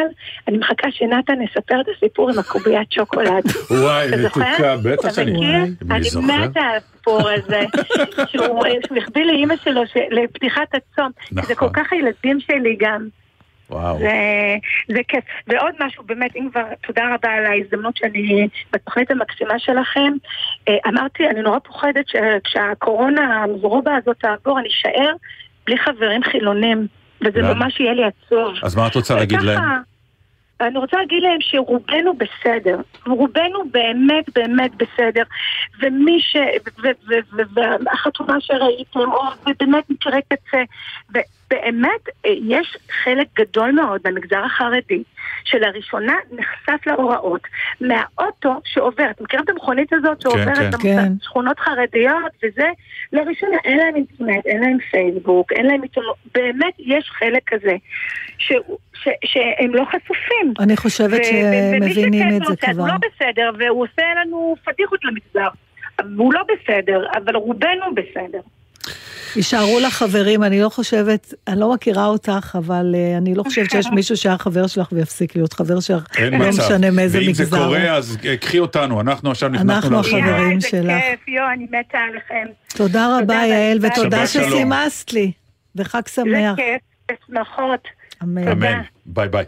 אני 0.47 0.57
מחכה 0.57 0.91
שנתן 0.91 1.41
יספר 1.41 1.81
את 1.81 1.85
הסיפור 1.97 2.29
עם 2.29 2.39
הקוביית 2.39 2.91
שוקולד. 2.91 3.43
וואי? 3.81 4.07
מתוקה, 4.25 4.77
בטח 4.83 5.15
שאני... 5.15 5.55
אני. 5.91 6.09
מתה 6.21 6.61
על 6.61 6.77
הסיפור 6.77 7.29
הזה, 7.29 7.61
שהוא 8.31 8.65
החביא 8.97 9.25
לאימא 9.25 9.55
שלו 9.63 9.81
לפתיחת 10.11 10.67
הצום. 10.75 11.11
זה 11.31 11.41
נכון. 11.41 11.55
כל 11.55 11.69
כך 11.73 11.93
הילדים 11.93 12.39
שלי 12.39 12.77
גם. 12.79 13.07
וואו. 13.69 13.99
זה, 13.99 14.11
זה 14.87 14.99
כיף. 15.07 15.23
ועוד 15.47 15.73
משהו, 15.79 16.03
באמת, 16.03 16.35
אם 16.35 16.49
כבר, 16.51 16.63
תודה 16.87 17.15
רבה 17.15 17.29
על 17.29 17.45
ההזדמנות 17.45 17.97
שאני 17.97 18.47
בתוכנית 18.73 19.11
המקסימה 19.11 19.59
שלכם. 19.59 20.13
אה, 20.67 20.77
אמרתי, 20.87 21.29
אני 21.29 21.41
נורא 21.41 21.59
פוחדת 21.59 22.05
שכשהקורונה 22.07 23.43
המזרובה 23.43 23.95
הזאת 23.95 24.17
תעבור, 24.19 24.59
אני 24.59 24.67
אשאר 24.67 25.13
בלי 25.65 25.77
חברים 25.77 26.23
חילונים, 26.23 26.87
וזה 27.21 27.39
למה? 27.39 27.53
ממש 27.53 27.79
יהיה 27.79 27.93
לי 27.93 28.03
עצוב. 28.03 28.53
אז 28.63 28.75
מה 28.75 28.87
את 28.87 28.95
רוצה 28.95 29.15
להגיד 29.15 29.39
ככה, 29.39 29.45
להם? 29.45 29.61
אני 30.61 30.77
רוצה 30.77 30.97
להגיד 30.97 31.23
להם 31.23 31.37
שרובנו 31.41 32.13
בסדר, 32.13 32.77
רובנו 33.05 33.63
באמת 33.71 34.25
באמת 34.35 34.71
בסדר, 34.75 35.23
ומי 35.81 36.19
ש... 36.19 36.35
ו- 36.83 36.87
ו- 37.09 37.35
ו- 37.37 37.61
והחתונה 37.85 38.41
שראיתם, 38.41 38.99
או 38.99 39.21
באמת 39.59 39.89
מקרה 39.89 40.19
קצה, 40.21 40.63
ובאמת 41.09 42.09
אה, 42.25 42.31
יש 42.41 42.77
חלק 43.03 43.27
גדול 43.35 43.71
מאוד 43.71 44.01
במגזר 44.03 44.43
החרדי, 44.45 45.03
שלראשונה 45.43 46.15
נחשף 46.31 46.87
להוראות 46.87 47.41
מהאוטו 47.81 48.61
שעובר, 48.65 49.09
אתם 49.11 49.23
מכירים 49.23 49.43
את 49.43 49.49
המכונית 49.49 49.93
הזאת 49.93 50.21
שעוברת 50.21 50.75
כן. 50.75 50.77
כן. 50.81 51.13
בשכונות 51.21 51.59
חרדיות, 51.59 52.31
וזה 52.43 52.67
לראשונה 53.13 53.57
אין 53.65 53.77
להם 53.77 53.95
אינטרנט, 53.95 54.45
אין 54.45 54.61
להם 54.61 54.77
פייסבוק, 54.91 55.51
אין 55.51 55.65
להם 55.65 55.81
עיתונות, 55.81 56.15
באמת 56.35 56.73
יש 56.79 57.09
חלק 57.19 57.41
כזה, 57.47 57.75
ש- 58.37 58.53
ש- 58.93 59.19
שהם 59.25 59.75
לא 59.75 59.85
חשופים. 59.85 60.53
אני 60.59 60.77
חושבת 60.77 61.19
ו- 61.19 61.23
שמבינים 61.23 62.27
את 62.27 62.41
זה 62.47 62.53
אז 62.67 62.73
כבר. 62.73 62.81
הוא 62.81 62.87
לא 62.87 62.93
בסדר, 62.97 63.51
והוא 63.59 63.83
עושה 63.83 64.03
לנו 64.21 64.55
פדיחות 64.65 64.99
למגזר. 65.05 65.49
והוא 66.15 66.33
לא 66.33 66.41
בסדר, 66.43 67.07
אבל 67.17 67.35
רובנו 67.35 67.85
בסדר. 67.95 68.39
יישארו 69.35 69.79
לך 69.79 69.93
חברים, 69.93 70.43
אני 70.43 70.61
לא 70.61 70.69
חושבת, 70.69 71.33
אני 71.47 71.59
לא 71.59 71.73
מכירה 71.73 72.05
אותך, 72.05 72.57
אבל 72.59 72.95
אה, 72.95 73.17
אני 73.17 73.35
לא 73.35 73.43
חושבת 73.43 73.71
שיש 73.71 73.87
מישהו 73.87 74.17
שהיה 74.17 74.37
חבר 74.37 74.67
שלך 74.67 74.87
ויפסיק 74.91 75.35
להיות 75.35 75.53
חבר 75.53 75.79
שלך, 75.79 76.03
אין 76.17 76.33
לא 76.33 76.49
מצב. 76.49 76.63
משנה 76.65 76.91
מאיזה 76.91 77.17
ואם 77.17 77.33
זה 77.33 77.43
מגזר. 77.43 77.65
קורה, 77.65 77.97
אז 77.97 78.17
אה, 78.25 78.37
קחי 78.37 78.59
אותנו, 78.59 79.01
אנחנו 79.01 79.31
עכשיו 79.31 79.49
נכנסנו 79.49 79.73
אנחנו. 79.73 79.99
החברים 79.99 80.59
זה 80.59 80.69
שלך. 80.69 81.01
כיף, 81.11 81.27
יואו, 81.27 81.47
אני 81.53 81.63
מתה 81.63 81.97
עליכם. 82.11 82.51
תודה 82.67 83.17
רבה, 83.19 83.35
יעל. 83.35 83.79
ותודה. 83.81 84.27
שסימסת 84.27 85.13
לי, 85.13 85.31
וחג 85.75 86.01
זה 86.07 86.13
שמח. 86.13 86.55
כיף, 86.55 86.81
בשמחות. 87.11 87.87
אמן. 88.23 88.47
אמן. 88.47 88.81
ביי 89.05 89.29
ביי. 89.29 89.45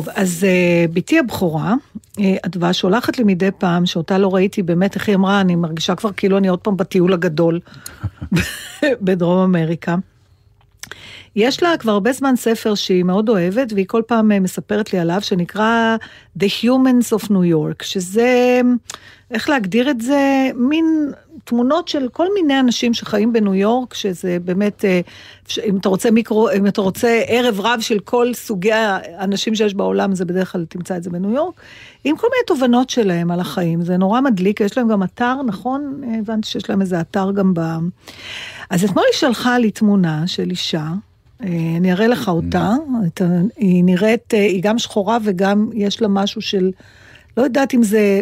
טוב, 0.00 0.08
אז 0.14 0.46
uh, 0.46 0.92
בתי 0.92 1.18
הבכורה, 1.18 1.74
uh, 2.16 2.20
אדווה, 2.46 2.72
שולחת 2.72 3.18
לי 3.18 3.24
מדי 3.24 3.50
פעם, 3.58 3.86
שאותה 3.86 4.18
לא 4.18 4.34
ראיתי, 4.34 4.62
באמת, 4.62 4.94
איך 4.94 5.08
היא 5.08 5.16
אמרה, 5.16 5.40
אני 5.40 5.56
מרגישה 5.56 5.94
כבר 5.94 6.12
כאילו 6.12 6.38
אני 6.38 6.48
עוד 6.48 6.58
פעם 6.58 6.76
בטיול 6.76 7.12
הגדול 7.12 7.60
בדרום 9.04 9.38
אמריקה. 9.38 9.96
יש 11.36 11.62
לה 11.62 11.76
כבר 11.78 11.92
הרבה 11.92 12.12
זמן 12.12 12.36
ספר 12.36 12.74
שהיא 12.74 13.04
מאוד 13.04 13.28
אוהבת, 13.28 13.72
והיא 13.72 13.86
כל 13.86 14.02
פעם 14.06 14.32
אה, 14.32 14.40
מספרת 14.40 14.92
לי 14.92 14.98
עליו, 14.98 15.20
שנקרא 15.20 15.96
The 16.38 16.46
Humans 16.62 17.18
of 17.18 17.24
New 17.24 17.54
York, 17.54 17.82
שזה, 17.82 18.60
איך 19.30 19.48
להגדיר 19.48 19.90
את 19.90 20.00
זה, 20.00 20.50
מין 20.54 21.12
תמונות 21.44 21.88
של 21.88 22.08
כל 22.08 22.26
מיני 22.34 22.60
אנשים 22.60 22.94
שחיים 22.94 23.32
בניו 23.32 23.54
יורק, 23.54 23.94
שזה 23.94 24.38
באמת, 24.44 24.84
אה, 24.84 25.00
אם 25.64 25.76
אתה 25.76 25.88
רוצה 25.88 26.10
מיקרו, 26.10 26.50
אם 26.50 26.66
אתה 26.66 26.80
רוצה 26.80 27.22
ערב 27.26 27.60
רב 27.60 27.80
של 27.80 27.98
כל 27.98 28.34
סוגי 28.34 28.72
האנשים 28.72 29.54
שיש 29.54 29.74
בעולם, 29.74 30.14
זה 30.14 30.24
בדרך 30.24 30.52
כלל 30.52 30.64
תמצא 30.68 30.96
את 30.96 31.02
זה 31.02 31.10
בניו 31.10 31.30
יורק, 31.30 31.54
עם 32.04 32.16
כל 32.16 32.26
מיני 32.26 32.44
תובנות 32.46 32.90
שלהם 32.90 33.30
על 33.30 33.40
החיים, 33.40 33.82
זה 33.82 33.96
נורא 33.96 34.20
מדליק, 34.20 34.60
יש 34.60 34.78
להם 34.78 34.88
גם 34.88 35.02
אתר, 35.02 35.42
נכון? 35.42 36.02
אה, 36.04 36.18
הבנתי 36.18 36.48
שיש 36.48 36.70
להם 36.70 36.80
איזה 36.80 37.00
אתר 37.00 37.30
גם 37.32 37.54
ב... 37.54 37.60
אז 38.70 38.84
אתמול 38.84 39.04
היא 39.12 39.18
שלחה 39.18 39.58
לי 39.58 39.70
תמונה 39.70 40.26
של 40.26 40.50
אישה, 40.50 40.88
אה, 41.42 41.48
אני 41.76 41.92
אראה 41.92 42.06
לך 42.06 42.28
אותה, 42.28 42.74
היא 43.56 43.84
נראית, 43.84 44.30
היא 44.30 44.62
גם 44.62 44.78
שחורה 44.78 45.18
וגם 45.24 45.70
יש 45.74 46.02
לה 46.02 46.08
משהו 46.08 46.40
של, 46.40 46.70
לא 47.36 47.42
יודעת 47.42 47.74
אם 47.74 47.82
זה 47.82 48.20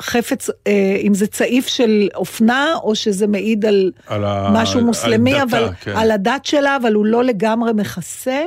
חפץ, 0.00 0.50
אה, 0.66 0.96
אם 1.02 1.14
זה 1.14 1.26
צעיף 1.26 1.66
של 1.66 2.08
אופנה, 2.14 2.74
או 2.82 2.94
שזה 2.94 3.26
מעיד 3.26 3.66
על, 3.66 3.92
על 4.06 4.24
ה- 4.24 4.50
משהו 4.54 4.78
על 4.78 4.84
מוסלמי, 4.84 5.32
דתה, 5.34 5.42
אבל 5.42 5.68
כן. 5.80 5.96
על 5.96 6.10
הדת 6.10 6.44
שלה, 6.44 6.76
אבל 6.76 6.92
הוא 6.94 7.06
לא 7.06 7.24
לגמרי 7.24 7.72
מכסה. 7.72 8.42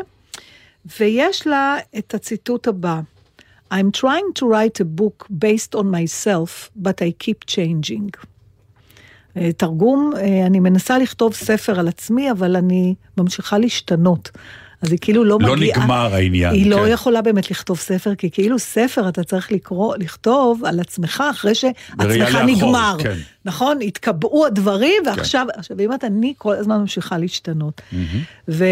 ויש 0.99 1.47
לה 1.47 1.77
את 1.97 2.13
הציטוט 2.13 2.67
הבא: 2.67 2.99
I'm 3.73 3.97
trying 3.97 4.39
to 4.39 4.43
write 4.45 4.81
a 4.81 5.01
book 5.01 5.27
based 5.31 5.75
on 5.79 5.83
myself, 5.83 6.69
but 6.83 7.01
I 7.01 7.25
keep 7.25 7.51
changing. 7.55 8.25
אה, 9.37 9.51
תרגום, 9.57 10.11
אה, 10.17 10.45
אני 10.45 10.59
מנסה 10.59 10.97
לכתוב 10.97 11.33
ספר 11.33 11.79
על 11.79 11.87
עצמי, 11.87 12.31
אבל 12.31 12.55
אני 12.55 12.95
ממשיכה 13.17 13.57
להשתנות. 13.57 14.31
אז 14.83 14.91
היא 14.91 14.99
כאילו 15.01 15.23
לא 15.23 15.37
לא 15.41 15.55
מגיעה... 15.55 15.79
נגמר 15.79 16.13
העניין, 16.13 16.53
היא 16.53 16.69
לא 16.69 16.75
כן. 16.75 16.91
יכולה 16.91 17.21
באמת 17.21 17.51
לכתוב 17.51 17.77
ספר, 17.77 18.15
כי 18.15 18.31
כאילו 18.31 18.59
ספר 18.59 19.09
אתה 19.09 19.23
צריך 19.23 19.51
לקרוא, 19.51 19.95
לכתוב 19.99 20.65
על 20.65 20.79
עצמך 20.79 21.23
אחרי 21.31 21.55
שעצמך 21.55 22.35
נגמר. 22.45 22.95
כן. 22.99 23.17
נכון? 23.45 23.81
התקבעו 23.81 24.45
הדברים, 24.45 25.03
ועכשיו, 25.05 25.47
עכשיו, 25.55 25.79
אם 25.79 25.93
את 25.93 26.03
אני 26.03 26.33
כל 26.37 26.55
הזמן 26.55 26.79
ממשיכה 26.79 27.17
להשתנות. 27.17 27.81
ושוב, 28.47 28.63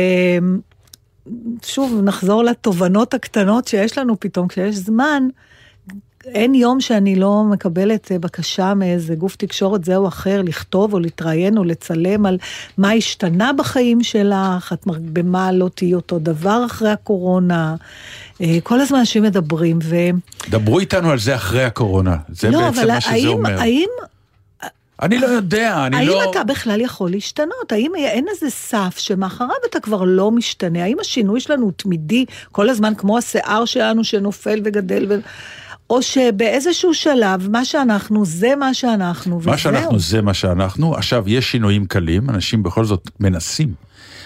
נחזור 2.04 2.44
לתובנות 2.44 3.14
הקטנות 3.14 3.68
שיש 3.68 3.98
לנו 3.98 4.20
פתאום, 4.20 4.48
כשיש 4.48 4.76
זמן, 4.76 5.28
אין 6.34 6.56
יום 6.56 6.82
שאני 6.82 7.16
לא 7.16 7.44
מקבלת 7.44 8.12
אה, 8.12 8.20
בקשה 8.20 8.74
מאיזה 8.74 9.16
גוף 9.16 9.36
תקשורת 9.36 9.86
זה 9.86 9.96
או 9.96 10.08
אחר 10.08 10.42
לכתוב 10.42 10.94
או 10.94 11.00
להתראיין 11.00 11.58
או 11.58 11.64
לצלם 11.64 12.26
על 12.26 12.38
מה 12.78 12.92
השתנה 12.92 13.54
בחיים 13.54 14.04
שלך, 14.04 14.74
את 14.74 14.88
מר- 14.88 14.98
במה 15.14 15.52
לא 15.52 15.70
תהיי 15.76 15.94
אותו 15.94 16.20
דבר 16.20 16.64
אחרי 16.66 16.90
הקורונה. 16.90 17.76
אה, 18.42 18.58
כל 18.64 18.82
הזמן 18.82 19.00
אנשים 19.00 19.24
מדברים, 19.24 19.80
ו... 19.84 19.96
דברו 20.50 20.80
איתנו 20.80 21.12
על 21.12 21.20
זה 21.20 21.36
אחרי 21.36 21.64
הקורונה, 21.64 22.16
זה 22.30 22.50
לא, 22.50 22.60
בעצם 22.60 22.88
מה 22.88 23.02
שזה 23.02 23.12
האם, 23.12 23.28
אומר. 23.28 23.60
האם, 23.60 23.90
אני 25.02 25.20
לא 25.20 25.28
יודע, 25.28 25.86
אני 25.86 25.98
האם 25.98 26.08
לא... 26.08 26.32
אתה 26.32 26.44
בכלל 26.44 26.82
יכול 26.82 27.12
להשתנות? 27.12 27.72
האם 27.72 27.92
אין 27.96 28.26
איזה 28.28 28.50
סף 28.50 28.98
שמאחריו 28.98 29.56
אתה 29.70 29.80
כבר 29.80 30.04
לא 30.04 30.32
משתנה? 30.32 30.84
האם 30.84 30.98
השינוי 31.00 31.40
שלנו 31.40 31.64
הוא 31.64 31.72
תמידי, 31.76 32.26
כל 32.52 32.70
הזמן 32.70 32.94
כמו 32.98 33.18
השיער 33.18 33.66
שלנו 33.66 34.04
שנופל 34.04 34.62
וגדל? 34.66 35.06
ו... 35.10 35.20
או 35.92 36.02
שבאיזשהו 36.02 36.94
שלב, 36.94 37.50
מה 37.50 37.66
שאנחנו 37.66 38.26
זה 38.26 38.56
מה 38.56 38.74
שאנחנו, 38.74 39.38
וזהו. 39.38 39.52
מה 39.52 39.58
שאנחנו 39.58 40.00
זה 40.00 40.22
מה 40.22 40.34
שאנחנו. 40.34 40.96
עכשיו, 40.96 41.24
יש 41.28 41.52
שינויים 41.52 41.86
קלים, 41.86 42.30
אנשים 42.30 42.64
בכל 42.64 42.86
זאת 42.86 43.10
מנסים. 43.20 43.74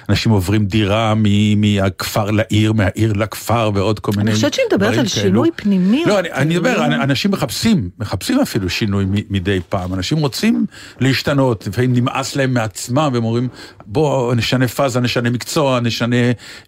אנשים 0.09 0.31
עוברים 0.31 0.65
דירה 0.65 1.13
מהכפר 1.57 2.31
לעיר, 2.31 2.73
מהעיר 2.73 3.13
לכפר 3.13 3.71
ועוד 3.73 3.99
כל 3.99 4.11
מיני 4.17 4.29
אני 4.29 4.35
חושבת 4.35 4.53
שהיא 4.53 4.65
מדברת 4.71 4.81
דברים 4.81 4.99
על 4.99 5.07
כאלו. 5.07 5.23
שינוי 5.23 5.49
פנימי. 5.55 6.03
לא, 6.05 6.19
אני, 6.19 6.31
אני 6.31 6.53
יותר, 6.53 6.71
מדבר? 6.71 7.03
אנשים 7.03 7.31
מחפשים, 7.31 7.89
מחפשים 7.99 8.39
אפילו 8.39 8.69
שינוי 8.69 9.05
מדי 9.29 9.59
פעם. 9.69 9.93
אנשים 9.93 10.17
רוצים 10.17 10.65
להשתנות, 10.99 11.67
לפעמים 11.67 11.93
נמאס 11.93 12.35
להם 12.35 12.53
מעצמם, 12.53 13.09
והם 13.13 13.25
אומרים, 13.25 13.47
בוא 13.85 14.35
נשנה 14.35 14.67
פאזה, 14.67 14.99
נשנה 14.99 15.29
מקצוע, 15.29 15.79
נשנה, 15.79 16.15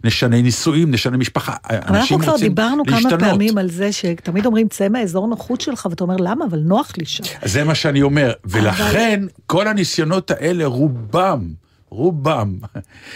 נשנה 0.03 0.41
נישואים, 0.41 0.91
נשנה 0.91 1.17
משפחה. 1.17 1.53
אבל 1.69 1.77
אנחנו 1.77 1.95
אנשים 1.95 2.19
כבר 2.19 2.31
רוצים 2.31 2.47
דיברנו 2.47 2.83
כמה 2.85 2.95
להשתנות. 2.95 3.19
פעמים 3.19 3.57
על 3.57 3.69
זה 3.69 3.91
שתמיד 3.91 4.45
אומרים, 4.45 4.67
צא 4.67 4.89
מהאזור 4.89 5.27
נוחות 5.27 5.61
שלך, 5.61 5.87
ואתה 5.89 6.03
אומר, 6.03 6.15
למה? 6.19 6.45
אבל 6.49 6.59
נוח 6.59 6.91
לי 6.97 7.05
שם. 7.05 7.23
זה 7.45 7.63
מה 7.63 7.75
שאני 7.75 8.01
אומר, 8.01 8.33
ולכן 8.45 9.23
כל 9.45 9.67
הניסיונות 9.67 10.31
האלה, 10.31 10.65
רובם, 10.65 11.66
רובם, 11.89 12.57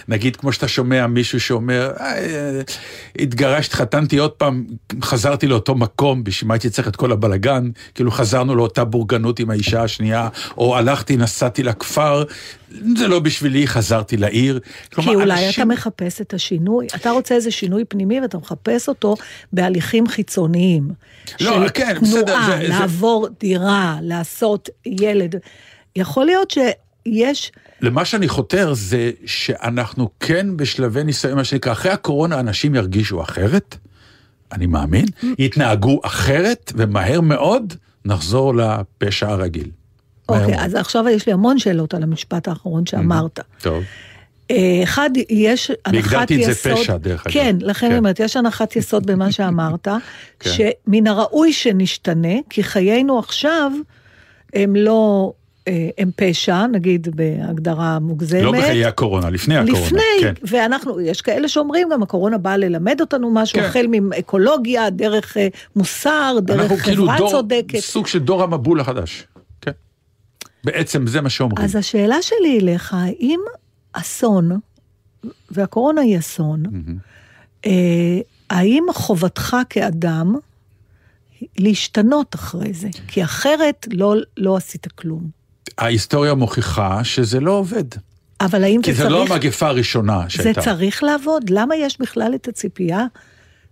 נגיד 0.08 0.36
כמו 0.36 0.54
שאתה 0.54 0.68
שומע 0.68 1.08
מישהו 1.08 1.40
שאומר, 1.40 1.92
"אה, 2.00 2.62
התגרשת, 3.20 3.74
חתנתי 3.74 4.18
עוד 4.18 4.32
פעם, 4.32 4.66
חזרתי 5.02 5.48
לאותו 5.48 5.76
מקום, 5.76 6.24
בשביל 6.24 6.48
מה 6.48 6.54
הייתי 6.54 6.70
צריך 6.70 6.88
את 6.88 6.96
כל 6.96 7.12
הבלגן, 7.12 7.70
כאילו 7.96 8.12
חזרנו 8.12 8.56
לאותה 8.56 8.84
בורגנות 8.84 9.40
עם 9.40 9.50
האישה 9.50 9.84
השנייה, 9.84 10.30
או 10.58 10.78
הלכתי, 10.78 11.18
נסעתי 11.18 11.64
לכפר, 11.64 12.24
זה 12.98 13.08
לא 13.08 13.20
בשבילי, 13.20 13.68
חזרתי 13.68 14.18
לעיר. 14.18 14.60
כי 14.90 14.96
כלומר, 14.96 15.14
אולי 15.14 15.46
אנשים- 15.48 15.64
אתה 15.64 15.74
מחפש 15.74 16.22
את 16.22 16.34
השינוי, 16.34 16.88
אתה 16.96 17.12
רוצה 17.12 17.36
איזה 17.36 17.52
שינוי 17.52 17.86
פנימי 17.86 18.22
ואתה 18.22 18.38
מחפש 18.38 18.90
אותו 18.90 19.16
בהליכים 19.54 20.08
חיצוניים. 20.08 20.90
לא, 21.42 21.52
של 21.64 21.70
כן, 21.74 21.94
תנועה, 22.00 22.02
בסדר, 22.24 22.38
זה- 22.46 22.58
זה- 22.58 22.68
לעבור 22.68 23.28
דירה, 23.40 23.98
לעשות 24.02 24.70
ילד. 24.86 25.36
יכול 25.96 26.26
להיות 26.26 26.52
שיש... 27.08 27.52
למה 27.82 28.06
שאני 28.06 28.28
חותר 28.28 28.74
זה 28.74 29.12
שאנחנו 29.26 30.10
כן 30.20 30.58
בשלבי 30.58 31.04
ניסיון, 31.04 31.36
מה 31.36 31.44
שנקרא, 31.44 31.72
אחרי 31.72 31.92
הקורונה 31.92 32.40
אנשים 32.40 32.76
ירגישו 32.76 33.22
אחרת, 33.22 33.78
אני 34.52 34.66
מאמין, 34.66 35.06
יתנהגו 35.40 36.00
אחרת, 36.04 36.72
ומהר 36.76 37.22
מאוד 37.22 37.74
נחזור 38.06 38.54
לפשע 38.56 39.30
הרגיל. 39.30 39.70
אוקיי, 40.30 40.48
מאוד. 40.48 40.60
אז 40.60 40.76
עכשיו 40.76 41.10
יש 41.10 41.28
לי 41.28 41.34
המון 41.34 41.60
שאלות 41.60 41.94
על 41.94 42.04
המשפט 42.04 42.48
האחרון 42.48 42.86
שאמרת. 42.86 43.40
טוב. 43.62 43.84
אה, 44.52 44.80
אחד, 44.84 45.10
יש 45.30 45.72
הנחת 45.86 46.06
יסוד... 46.06 46.14
והגדרתי 46.14 46.42
את 46.42 46.46
זה 46.46 46.56
פשע, 46.56 46.98
דרך 46.98 47.28
אגב. 47.28 47.34
כן, 47.34 47.56
לכן 47.60 47.86
אני 47.86 47.94
כן. 47.94 47.98
אומרת, 47.98 48.20
יש 48.20 48.38
הנחת 48.38 48.76
יסוד 48.76 49.06
במה 49.06 49.32
שאמרת, 49.36 49.88
כן. 50.40 50.50
שמן 50.50 51.08
הראוי 51.08 51.54
שנשתנה, 51.54 52.34
כי 52.50 52.64
חיינו 52.64 53.20
עכשיו 53.20 53.72
הם 54.54 54.76
לא... 54.76 55.32
אה, 55.68 55.90
הם 55.98 56.12
פשע, 56.16 56.68
נגיד 56.68 57.08
בהגדרה 57.16 58.00
מוגזמת. 58.00 58.44
לא 58.44 58.52
בחיי 58.52 58.86
הקורונה, 58.86 59.30
לפני 59.30 59.58
הקורונה. 59.58 59.86
לפני, 59.86 60.02
כן. 60.22 60.34
ואנחנו, 60.44 61.02
יש 61.02 61.22
כאלה 61.22 61.48
שאומרים 61.48 61.90
גם 61.92 62.04
הקורונה 62.04 62.38
באה 62.38 62.58
ללמד 62.58 63.02
אותנו 63.02 63.32
משהו, 63.34 63.60
כן. 63.60 63.66
החל 63.66 63.86
מאקולוגיה, 64.02 64.90
דרך 64.90 65.38
אה, 65.38 65.48
מוסר, 65.76 66.38
דרך 66.42 66.60
אנחנו 66.62 66.78
כאילו 66.78 67.04
חברה 67.04 67.18
דור, 67.18 67.32
צודקת. 67.32 67.80
סוג 67.80 68.08
של 68.08 68.20
דור 68.20 68.44
המבול 68.44 68.80
החדש. 68.80 69.28
כן. 69.62 69.72
בעצם 70.64 71.08
זה 71.08 71.22
מה 71.22 71.30
שאומרים. 71.30 71.66
אז 71.66 71.76
השאלה 71.76 72.22
שלי 72.22 72.60
אליך, 72.62 72.94
האם 72.94 73.40
אסון, 73.94 74.60
והקורונה 75.52 76.02
היא 76.02 76.18
אסון, 76.18 76.64
אה, 77.66 78.20
האם 78.50 78.84
חובתך 78.94 79.58
כאדם 79.70 80.36
להשתנות 81.58 82.36
אחרי 82.36 82.74
זה? 82.74 82.90
כי 83.08 83.24
אחרת 83.24 83.88
לא, 83.92 84.16
לא 84.38 84.56
עשית 84.56 84.88
כלום. 84.88 85.41
ההיסטוריה 85.78 86.34
מוכיחה 86.34 87.04
שזה 87.04 87.40
לא 87.40 87.52
עובד. 87.52 87.84
אבל 88.42 88.64
האם 88.64 88.82
כי 88.84 88.94
זה 88.94 89.04
זה 89.04 89.10
לא 89.10 89.18
צריך... 89.18 89.32
המגפה 89.32 89.68
הראשונה 89.68 90.22
זה 90.24 90.30
שהייתה. 90.30 90.62
צריך 90.62 91.04
לעבוד? 91.04 91.50
למה 91.50 91.76
יש 91.76 91.98
בכלל 92.00 92.32
את 92.36 92.48
הציפייה 92.48 93.06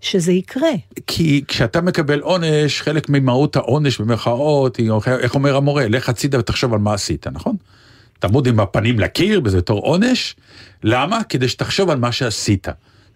שזה 0.01 0.31
יקרה? 0.31 0.69
כי 1.07 1.43
כשאתה 1.47 1.81
מקבל 1.81 2.19
עונש, 2.19 2.81
חלק 2.81 3.09
ממהות 3.09 3.55
העונש 3.55 4.01
במרכאות, 4.01 4.77
היא, 4.77 4.91
איך 5.19 5.35
אומר 5.35 5.55
המורה, 5.55 5.87
לך 5.87 6.09
הצידה 6.09 6.39
ותחשוב 6.39 6.73
על 6.73 6.79
מה 6.79 6.93
עשית, 6.93 7.27
נכון? 7.27 7.55
תעמוד 8.19 8.47
עם 8.47 8.59
הפנים 8.59 8.99
לקיר, 8.99 9.41
וזה 9.45 9.57
בתור 9.57 9.79
עונש. 9.79 10.35
למה? 10.83 11.23
כדי 11.23 11.47
שתחשוב 11.47 11.89
על 11.89 11.97
מה 11.97 12.11
שעשית. 12.11 12.67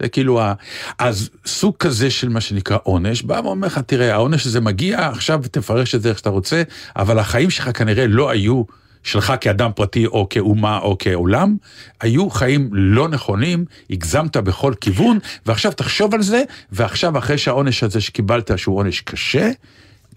זה 0.01 0.09
כאילו, 0.09 0.41
ה... 0.41 0.53
אז 0.99 1.29
סוג 1.45 1.75
כזה 1.79 2.09
של 2.09 2.29
מה 2.29 2.41
שנקרא 2.41 2.77
עונש, 2.83 3.21
בא 3.21 3.41
ואומר 3.43 3.67
לך, 3.67 3.77
תראה, 3.77 4.13
העונש 4.13 4.45
הזה 4.45 4.61
מגיע, 4.61 5.07
עכשיו 5.07 5.41
תפרש 5.51 5.95
את 5.95 6.01
זה 6.01 6.09
איך 6.09 6.17
שאתה 6.17 6.29
רוצה, 6.29 6.63
אבל 6.95 7.19
החיים 7.19 7.49
שלך 7.49 7.69
כנראה 7.77 8.07
לא 8.07 8.29
היו 8.29 8.63
שלך 9.03 9.33
כאדם 9.41 9.71
פרטי 9.75 10.05
או 10.05 10.27
כאומה 10.29 10.77
או 10.77 10.95
כעולם, 10.99 11.55
היו 12.01 12.29
חיים 12.29 12.69
לא 12.71 13.07
נכונים, 13.07 13.65
הגזמת 13.89 14.37
בכל 14.37 14.73
כיוון, 14.81 15.19
ועכשיו 15.45 15.71
תחשוב 15.71 16.13
על 16.13 16.21
זה, 16.21 16.43
ועכשיו 16.71 17.17
אחרי 17.17 17.37
שהעונש 17.37 17.83
הזה 17.83 18.01
שקיבלת, 18.01 18.51
שהוא 18.57 18.77
עונש 18.77 19.01
קשה, 19.01 19.51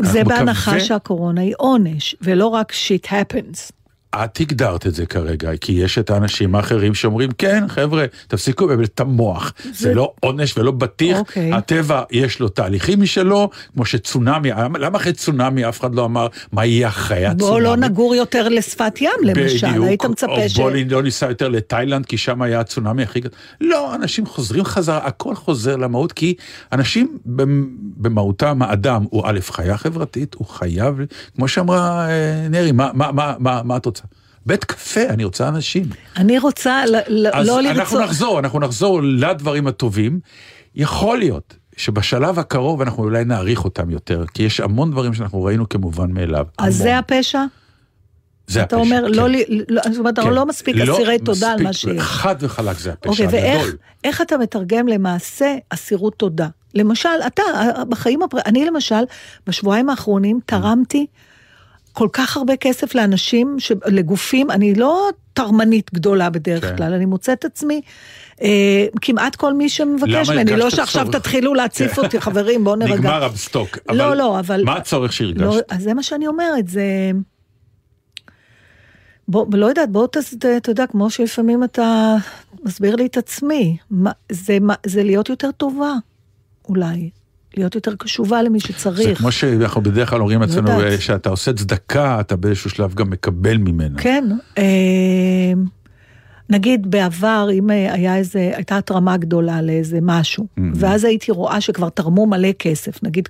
זה 0.03 0.24
בהנחה 0.24 0.70
מקווה- 0.70 0.85
שהקורונה 0.85 1.40
היא 1.40 1.55
עונש, 1.59 2.15
ולא 2.20 2.47
רק 2.47 2.73
shit 2.73 3.07
happens. 3.07 3.76
את 4.24 4.40
הגדרת 4.40 4.86
את 4.86 4.94
זה 4.94 5.06
כרגע, 5.06 5.51
כי 5.60 5.72
יש 5.72 5.98
את 5.98 6.10
האנשים 6.10 6.55
האחרים 6.55 6.94
שאומרים, 6.94 7.30
כן, 7.38 7.64
חבר'ה, 7.68 8.05
תפסיקו 8.28 8.64
לבלבל 8.66 8.84
את 8.84 9.01
המוח. 9.01 9.52
זה, 9.64 9.70
זה- 9.72 9.94
לא 9.94 10.12
עונש 10.20 10.59
ולא 10.59 10.70
בטיח, 10.70 11.18
אוקיי. 11.18 11.52
הטבע 11.52 12.02
יש 12.10 12.40
לו 12.40 12.48
תהליכים 12.48 13.01
משלו, 13.02 13.51
כמו 13.74 13.84
שצונאמי, 13.84 14.51
למה 14.80 14.98
אחרי 14.98 15.12
צונאמי 15.12 15.68
אף 15.68 15.80
אחד 15.80 15.94
לא 15.94 16.05
אמר 16.05 16.26
מה 16.52 16.64
יהיה 16.66 16.88
אחרי 16.88 17.26
הצונאמי? 17.26 17.51
בוא 17.52 17.60
לא 17.60 17.76
נגור 17.76 18.14
יותר 18.14 18.48
לשפת 18.48 19.01
ים, 19.01 19.10
למשל, 19.22 19.68
בדיוק, 19.68 19.86
היית 19.86 20.05
מצפה 20.05 20.48
ש... 20.48 20.59
או 20.59 20.62
בוא 20.62 20.70
לא 20.90 21.02
ניסע 21.02 21.28
יותר 21.28 21.48
לתאילנד, 21.48 22.06
כי 22.06 22.18
שם 22.18 22.43
היה 22.43 22.60
הצונאמי 22.60 23.02
הכי 23.02 23.20
גדול. 23.20 23.30
לא, 23.60 23.94
אנשים 23.94 24.26
חוזרים 24.26 24.64
חזרה, 24.64 25.06
הכל 25.06 25.34
חוזר 25.34 25.76
למהות, 25.76 26.12
כי 26.12 26.34
אנשים 26.72 27.18
במ- 27.26 27.66
במהותם, 27.97 28.62
האדם 28.62 29.05
הוא 29.10 29.22
א', 29.26 29.38
חיה 29.51 29.76
חברתית, 29.76 30.34
הוא 30.34 30.47
חייב, 30.47 30.94
כמו 31.36 31.48
שאמרה 31.48 32.09
אה, 32.09 32.48
נרי, 32.51 32.72
מה, 32.72 32.90
מה, 32.94 33.12
מה, 33.12 33.34
מה, 33.38 33.60
מה 33.64 33.76
את 33.76 33.86
רוצה? 33.86 34.02
בית 34.47 34.64
קפה, 34.64 35.01
אני 35.09 35.24
רוצה 35.24 35.48
אנשים. 35.48 35.85
אני 36.16 36.39
רוצה 36.39 36.86
ל- 36.86 36.97
ל- 37.09 37.27
אז 37.32 37.47
לא 37.47 37.60
אנחנו 37.60 37.78
לרצות... 37.78 38.01
נחזור, 38.02 38.39
אנחנו 38.39 38.59
נחזור 38.60 39.01
לדברים 39.02 39.66
הטובים. 39.66 40.20
יכול 40.74 41.18
להיות 41.18 41.56
שבשלב 41.77 42.39
הקרוב 42.39 42.81
אנחנו 42.81 43.02
אולי 43.05 43.24
נעריך 43.24 43.64
אותם 43.64 43.90
יותר, 43.90 44.24
כי 44.35 44.43
יש 44.43 44.60
המון 44.60 44.90
דברים 44.90 45.14
שאנחנו 45.14 45.43
ראינו 45.44 45.68
כמובן 45.68 46.10
מאליו. 46.12 46.47
אז 46.59 46.74
המון. 46.74 46.82
זה 46.89 46.98
הפשע? 46.98 47.44
זה 48.47 48.62
אתה 48.62 48.77
הפשע, 48.77 48.85
אומר, 48.97 49.09
כן. 49.09 49.14
לא, 49.14 49.28
לא, 49.68 49.82
זאת 49.90 49.98
אומרת, 49.98 50.18
כן. 50.18 50.31
לא 50.31 50.47
מספיק 50.47 50.77
לא 50.77 50.94
אסירי 50.94 51.18
תודה 51.18 51.52
על 51.52 51.62
מה 51.62 51.70
מספיק, 51.70 51.93
שיש. 51.93 52.02
חד 52.02 52.35
וחלק 52.40 52.78
זה 52.78 52.93
הפשע 52.93 53.10
אוקיי, 53.10 53.27
ואיך 53.27 53.62
הגדול. 53.62 53.77
איך 54.05 54.20
אתה 54.20 54.39
מתרגם 54.39 54.89
למעשה 54.89 55.55
אסירות 55.70 56.14
תודה? 56.16 56.48
למשל, 56.74 57.09
אתה, 57.27 57.43
בחיים 57.89 58.23
הפר... 58.23 58.39
אני 58.47 58.64
למשל, 58.64 59.05
בשבועיים 59.47 59.90
האחרונים 59.90 60.40
תרמתי 60.47 61.06
כל 61.97 62.09
כך 62.12 62.36
הרבה 62.36 62.56
כסף 62.56 62.94
לאנשים, 62.94 63.56
ש... 63.59 63.73
לגופים, 63.86 64.51
אני 64.51 64.74
לא 64.74 65.09
תרמנית 65.32 65.90
גדולה 65.94 66.31
בדרך 66.31 66.64
כן. 66.64 66.77
כלל, 66.77 66.93
אני 66.94 67.05
מוצאת 67.06 67.44
עצמי. 67.44 67.81
אה, 68.43 68.86
כמעט 69.01 69.36
כל 69.36 69.52
מי 69.55 69.68
שמבקש 69.68 70.31
ממני, 70.31 70.56
לא 70.56 70.70
שעכשיו 70.70 71.05
צורך? 71.05 71.16
תתחילו 71.16 71.55
להציף 71.55 71.93
כן. 71.94 72.02
אותי, 72.02 72.20
חברים, 72.20 72.64
בואו 72.64 72.77
נרגע. 72.81 72.94
נגמר 72.94 73.24
הבסטוק. 73.24 73.78
לא, 73.89 74.06
אבל 74.09 74.18
לא, 74.18 74.39
אבל... 74.40 74.62
מה 74.64 74.77
הצורך 74.77 75.12
שהרגשת? 75.12 75.40
לא, 75.40 75.59
אז 75.68 75.82
זה 75.82 75.94
מה 75.94 76.02
שאני 76.02 76.27
אומרת, 76.27 76.68
זה... 76.68 77.10
בוא, 79.28 79.47
לא 79.52 79.66
יודעת, 79.66 79.90
בוא, 79.90 80.06
תס- 80.06 80.35
ת- 80.40 80.44
אתה 80.56 80.70
יודע, 80.70 80.86
כמו 80.86 81.10
שלפעמים 81.10 81.64
אתה 81.64 82.16
מסביר 82.64 82.97
לי 82.97 83.06
את 83.06 83.16
עצמי, 83.16 83.77
מה, 83.90 84.10
זה, 84.32 84.59
מה, 84.60 84.74
זה 84.86 85.02
להיות 85.02 85.28
יותר 85.28 85.51
טובה, 85.51 85.93
אולי. 86.68 87.10
להיות 87.57 87.74
יותר 87.74 87.95
קשובה 87.99 88.43
למי 88.43 88.61
שצריך. 88.61 89.09
זה 89.09 89.15
כמו 89.15 89.33
שאנחנו 89.33 89.81
בדרך 89.81 90.11
כלל 90.11 90.20
אומרים 90.20 90.43
אצלנו. 90.43 90.81
אה, 90.81 91.01
שאתה 91.01 91.28
עושה 91.28 91.53
צדקה, 91.53 92.20
אתה 92.20 92.37
באיזשהו 92.37 92.70
שלב 92.70 92.95
גם 92.95 93.11
מקבל 93.11 93.57
ממנה. 93.57 93.99
כן. 93.99 94.24
אה, 94.59 95.53
נגיד 96.51 96.91
בעבר, 96.91 97.49
אם 97.53 97.70
אה, 97.70 97.93
היה 97.93 98.16
איזה, 98.16 98.51
הייתה 98.55 98.78
התרמה 98.78 99.16
גדולה 99.16 99.62
לאיזה 99.62 99.99
משהו, 100.03 100.47
Mm-hmm. 100.47 100.62
ואז 100.74 101.05
הייתי 101.05 101.33
רואה 101.33 101.61
שכבר 101.61 101.89
תרמו 101.89 102.27
מלא 102.27 102.53
כסף, 102.59 103.03
נגיד 103.03 103.28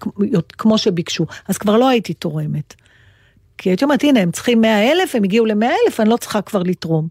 כמו 0.58 0.78
שביקשו, 0.78 1.26
אז 1.48 1.58
כבר 1.58 1.76
לא 1.76 1.88
הייתי 1.88 2.14
תורמת. 2.14 2.74
כי 3.58 3.68
הייתי 3.68 3.84
אומרת, 3.84 4.04
הנה, 4.04 4.20
הם 4.20 4.30
צריכים 4.30 4.60
100 4.60 4.92
אלף, 4.92 5.14
הם 5.14 5.24
הגיעו 5.24 5.46
ל-100 5.46 5.64
אלף, 5.86 6.00
אני 6.00 6.08
לא 6.08 6.16
צריכה 6.16 6.42
כבר 6.42 6.62
לתרום. 6.62 7.08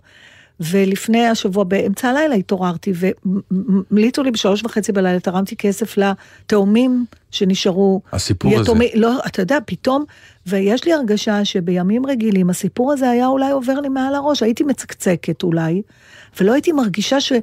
ולפני 0.59 1.25
השבוע, 1.27 1.63
באמצע 1.63 2.09
הלילה 2.09 2.35
התעוררתי, 2.35 2.93
והמליצו 2.95 4.23
לי 4.23 4.31
בשלוש 4.31 4.63
וחצי 4.63 4.91
בלילה, 4.91 5.19
תרמתי 5.19 5.55
כסף 5.55 5.95
לתאומים 5.97 7.05
שנשארו. 7.31 8.01
הסיפור 8.13 8.53
הזה. 8.53 8.61
יתומי, 8.61 8.91
לא, 8.95 9.19
אתה 9.27 9.41
יודע, 9.41 9.57
פתאום, 9.65 10.05
ויש 10.47 10.85
לי 10.85 10.93
הרגשה 10.93 11.45
שבימים 11.45 12.05
רגילים, 12.05 12.49
הסיפור 12.49 12.93
הזה 12.93 13.09
היה 13.09 13.27
אולי 13.27 13.51
עובר 13.51 13.79
לי 13.79 13.89
מעל 13.89 14.15
הראש, 14.15 14.43
הייתי 14.43 14.63
מצקצקת 14.63 15.43
אולי, 15.43 15.81
ולא 16.39 16.53
הייתי 16.53 16.71
מרגישה 16.71 17.21
ש... 17.21 17.33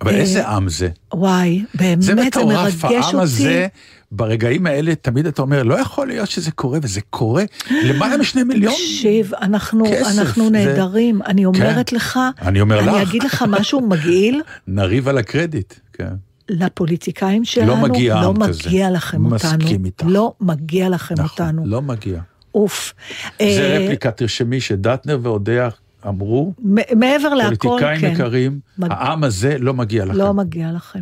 אבל 0.00 0.14
אה, 0.14 0.20
איזה 0.20 0.46
עם 0.48 0.68
זה? 0.68 0.88
וואי, 1.14 1.64
באמת, 1.74 2.02
זה 2.02 2.14
זה 2.14 2.24
מטורף, 2.24 2.84
מרגש 2.84 3.04
העם 3.04 3.14
אותי. 3.14 3.22
הזה, 3.22 3.66
ברגעים 4.12 4.66
האלה 4.66 4.94
תמיד 4.94 5.26
אתה 5.26 5.42
אומר, 5.42 5.62
לא 5.62 5.80
יכול 5.80 6.06
להיות 6.08 6.30
שזה 6.30 6.50
קורה, 6.50 6.78
וזה 6.82 7.00
קורה. 7.10 7.44
למעלה 7.84 8.16
משני 8.16 8.42
מיליון. 8.42 8.72
תקשיב, 8.74 9.34
אנחנו, 9.34 9.84
כסף, 9.90 10.18
אנחנו 10.18 10.44
זה- 10.44 10.50
נהדרים. 10.50 11.20
אני 11.26 11.44
אומרת 11.44 11.90
כן. 11.90 11.96
לך, 11.96 12.18
אני 12.42 12.60
אומר 12.60 12.78
אני 12.78 12.86
לך. 13.02 13.08
אגיד 13.08 13.22
לך 13.22 13.44
משהו 13.48 13.80
מגעיל, 13.90 14.42
נריב 14.68 15.08
על 15.08 15.18
הקרדיט, 15.18 15.74
כן. 15.92 16.12
לפוליטיקאים 16.48 17.44
שלנו, 17.44 17.68
לא 17.68 17.76
מגיע 17.76 18.14
לא 18.22 18.28
עם 18.28 18.46
כזה. 18.46 18.62
מגיע 18.68 18.90
לכם 18.90 19.24
אותנו. 19.24 19.36
מסכים 19.56 19.84
איתך. 19.84 20.04
לא 20.08 20.32
מגיע 20.40 20.88
לכם 20.88 21.14
אותנו. 21.22 21.62
לא 21.66 21.82
מגיע. 21.82 22.20
אוף. 22.54 22.94
זה 23.38 23.44
אה, 23.44 23.78
רפליקה, 23.84 24.10
תרשמי 24.10 24.60
שדטנר 24.60 25.18
ואודיה 25.22 25.68
אמרו, 26.08 26.52
מעבר 26.96 27.34
להכל, 27.34 27.54
פוליטיקאים 27.56 28.00
כן. 28.00 28.12
יקרים, 28.12 28.60
מג- 28.78 28.88
העם 28.92 29.24
הזה 29.24 29.56
לא 29.58 29.74
מגיע 29.74 30.04
לכם. 30.04 30.16
לא 30.18 30.34
מגיע 30.34 30.72
לכם. 30.72 31.00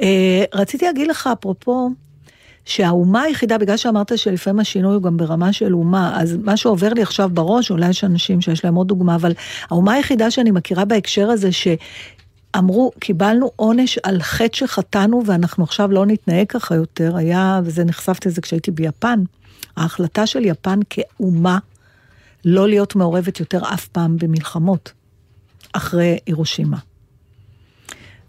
אה, 0.00 0.44
רציתי 0.54 0.84
להגיד 0.86 1.06
לך, 1.08 1.28
אפרופו, 1.32 1.90
שהאומה 2.64 3.22
היחידה, 3.22 3.58
בגלל 3.58 3.76
שאמרת 3.76 4.18
שלפעמים 4.18 4.60
השינוי 4.60 4.94
הוא 4.94 5.02
גם 5.02 5.16
ברמה 5.16 5.52
של 5.52 5.74
אומה, 5.74 6.20
אז 6.20 6.36
מה 6.36 6.56
שעובר 6.56 6.92
לי 6.92 7.02
עכשיו 7.02 7.30
בראש, 7.32 7.70
אולי 7.70 7.88
יש 7.88 8.04
אנשים 8.04 8.40
שיש 8.40 8.64
להם 8.64 8.74
עוד 8.74 8.88
דוגמה, 8.88 9.14
אבל 9.14 9.32
האומה 9.70 9.92
היחידה 9.92 10.30
שאני 10.30 10.50
מכירה 10.50 10.84
בהקשר 10.84 11.30
הזה, 11.30 11.48
שאמרו, 11.52 12.90
קיבלנו 13.00 13.50
עונש 13.56 13.98
על 14.02 14.22
חטא 14.22 14.56
שחטאנו 14.56 15.22
ואנחנו 15.26 15.64
עכשיו 15.64 15.92
לא 15.92 16.06
נתנהג 16.06 16.46
ככה 16.46 16.74
יותר, 16.74 17.16
היה, 17.16 17.60
וזה 17.64 17.84
נחשפתי 17.84 18.28
לזה 18.28 18.40
כשהייתי 18.40 18.70
ביפן, 18.70 19.22
ההחלטה 19.76 20.26
של 20.26 20.44
יפן 20.44 20.80
כאומה 20.90 21.58
לא 22.44 22.68
להיות 22.68 22.96
מעורבת 22.96 23.40
יותר 23.40 23.60
אף 23.74 23.88
פעם 23.88 24.16
במלחמות, 24.16 24.92
אחרי 25.72 26.18
הירושימה. 26.26 26.78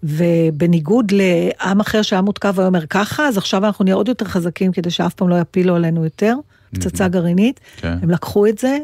ובניגוד 0.06 1.12
לעם 1.12 1.80
אחר 1.80 2.02
שהיה 2.02 2.22
מותקף 2.22 2.52
ואומר 2.56 2.86
ככה, 2.86 3.28
אז 3.28 3.38
עכשיו 3.38 3.66
אנחנו 3.66 3.84
נהיה 3.84 3.96
עוד 3.96 4.08
יותר 4.08 4.26
חזקים 4.26 4.72
כדי 4.72 4.90
שאף 4.90 5.14
פעם 5.14 5.30
לא 5.30 5.36
יפילו 5.40 5.76
עלינו 5.76 6.04
יותר, 6.04 6.36
פצצה 6.76 7.08
גרעינית. 7.08 7.60
כן. 7.78 7.98
הם 8.02 8.10
לקחו 8.10 8.48
את 8.48 8.58
זה 8.58 8.78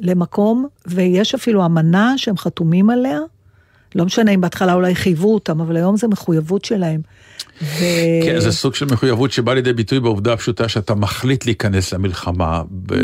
למקום, 0.00 0.66
ויש 0.86 1.34
אפילו 1.34 1.66
אמנה 1.66 2.18
שהם 2.18 2.36
חתומים 2.36 2.90
עליה. 2.90 3.18
לא 3.94 4.04
משנה 4.04 4.30
אם 4.30 4.40
בהתחלה 4.40 4.74
אולי 4.74 4.94
חייבו 4.94 5.34
אותם, 5.34 5.60
אבל 5.60 5.76
היום 5.76 5.96
זה 5.96 6.08
מחויבות 6.08 6.64
שלהם. 6.64 7.00
ו... 7.62 7.84
כן, 8.24 8.40
זה 8.40 8.52
סוג 8.52 8.74
של 8.74 8.86
מחויבות 8.86 9.32
שבא 9.32 9.54
לידי 9.54 9.72
ביטוי 9.72 10.00
בעובדה 10.00 10.32
הפשוטה 10.32 10.68
שאתה 10.68 10.94
מחליט 10.94 11.46
להיכנס 11.46 11.92
למלחמה. 11.94 12.62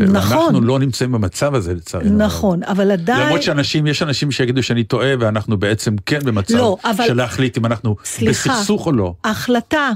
נכון. 0.09 0.39
ואנחנו 0.39 0.61
לא 0.61 0.79
נמצאים 0.79 1.13
במצב 1.13 1.55
הזה 1.55 1.75
לצערנו. 1.75 2.17
נכון, 2.19 2.63
אבל 2.63 2.91
עדיין... 2.91 3.27
למרות 3.27 3.43
שאנשים, 3.43 3.87
יש 3.87 4.03
אנשים 4.03 4.31
שיגידו 4.31 4.63
שאני 4.63 4.85
טועה 4.85 5.15
ואנחנו 5.21 5.57
בעצם 5.57 5.97
כן 6.07 6.21
במצב 6.25 6.55
לא, 6.57 6.77
אבל- 6.85 7.07
של 7.07 7.15
להחליט 7.17 7.59
אם 7.59 7.67
אנחנו 7.67 7.97
סליחה. 8.05 8.51
בסכסוך 8.51 8.87
או 8.87 8.93
לא. 8.93 9.15
ההחלטה 9.25 9.91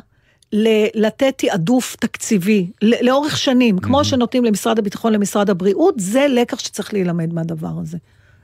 ל- 0.53 0.67
לתת 1.07 1.35
תעדוף 1.47 1.97
תקציבי 2.01 2.71
לאורך 2.83 3.37
שנים, 3.37 3.79
כמו 3.79 4.05
שנותנים 4.05 4.45
למשרד 4.45 4.79
הביטחון 4.79 5.13
למשרד 5.13 5.51
הבריאות, 5.51 5.95
זה 5.99 6.27
לקח 6.31 6.59
שצריך 6.59 6.93
להילמד 6.95 7.33
מהדבר 7.35 7.73
הזה. 7.83 7.99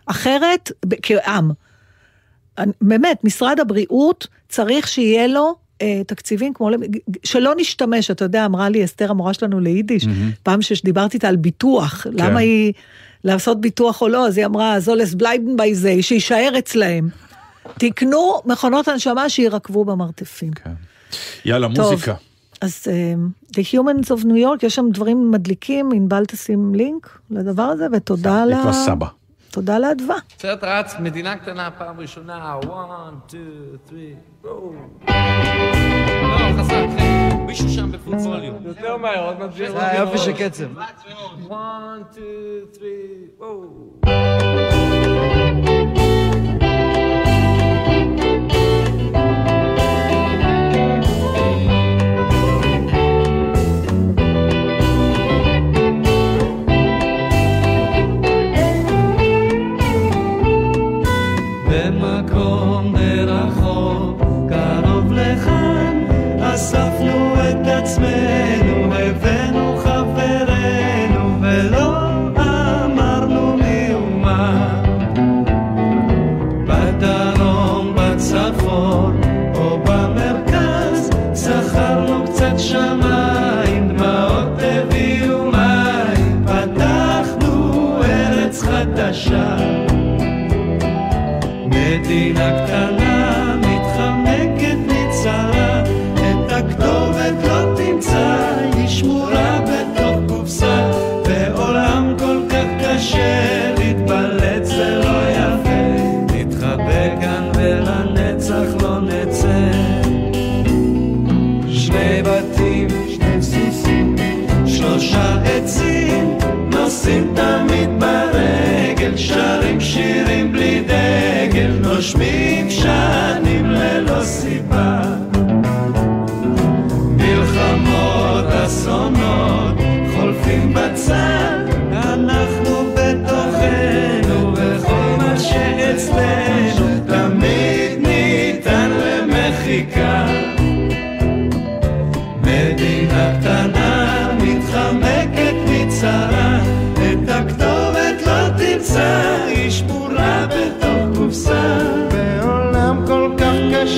אחרת, 0.07 0.73
כעם, 1.03 1.51
באמת, 2.81 3.25
משרד 3.25 3.61
הבריאות 3.61 4.27
צריך 4.49 4.89
שיהיה 4.89 5.27
לו 5.27 5.55
אה, 5.83 6.03
תקציבים 6.07 6.55
כמו, 6.55 6.71
שלא 7.25 7.55
נשתמש, 7.57 8.11
אתה 8.11 8.25
יודע, 8.25 8.47
אמרה 8.47 8.69
לי 8.69 8.85
אסתר 8.85 9.11
המורה 9.11 9.35
שלנו 9.35 9.61
ליידיש, 9.61 10.07
פעם 10.43 10.63
שדיברתי 10.63 11.17
איתה 11.17 11.29
על 11.29 11.37
ביטוח, 11.37 12.07
למה 12.13 12.41
היא 12.41 12.73
לעשות 13.25 13.61
ביטוח 13.61 14.03
או 14.03 14.09
לא, 14.09 14.27
אז 14.27 14.39
היא 14.39 14.47
אמרה, 14.47 14.81
זולס 14.81 15.15
בלייבן 15.15 15.57
בי 15.57 15.75
זה, 15.75 15.95
שיישאר 16.01 16.55
אצלהם. 16.59 17.09
תקנו 17.79 18.41
מכונות 18.45 18.89
הנשמה 18.89 19.29
שירקבו 19.29 19.85
במרתפים. 19.85 20.51
יאללה, 21.45 21.69
טוב. 21.75 21.91
מוזיקה. 21.91 22.15
אז 22.61 22.85
uh, 22.85 23.53
The 23.57 23.75
Humans 23.75 24.07
of 24.07 24.25
New 24.25 24.45
York, 24.45 24.67
יש 24.67 24.75
שם 24.75 24.87
דברים 24.93 25.31
מדליקים, 25.31 25.91
ענבל 25.95 26.25
תשים 26.25 26.75
לינק 26.75 27.19
לדבר 27.31 27.63
הזה, 27.63 27.87
ותודה 27.93 28.45
ל... 28.45 28.55
נקרא 28.55 28.73
סבא. 28.73 29.07
תודה 29.51 29.79
לאדווה. 29.79 30.17
סרט 30.39 30.65
רץ, 30.65 30.95
מדינה 31.01 31.37
קטנה, 31.37 31.71
פעם 31.71 32.01
ראשונה, 32.01 32.59
1, 32.65 32.71
2, 33.29 33.43
3, 33.89 34.01
גו. 34.43 34.73
לא, 35.09 36.63
חסר, 36.63 36.87
כן. 36.99 37.37
מישהו 37.47 37.69
שם 37.69 37.91
ווליום. 38.07 38.57
יותר 38.65 38.97
מהר, 38.97 39.27
עוד 39.27 39.39
מעט 39.39 39.53
זה 39.53 39.65
יופי 39.99 40.19
של 40.19 40.33
קצב. 40.33 40.79
1, 40.79 40.95
2, 41.45 42.05
3, 42.75 42.85
גו. 43.39 43.65
coração. 66.59 66.88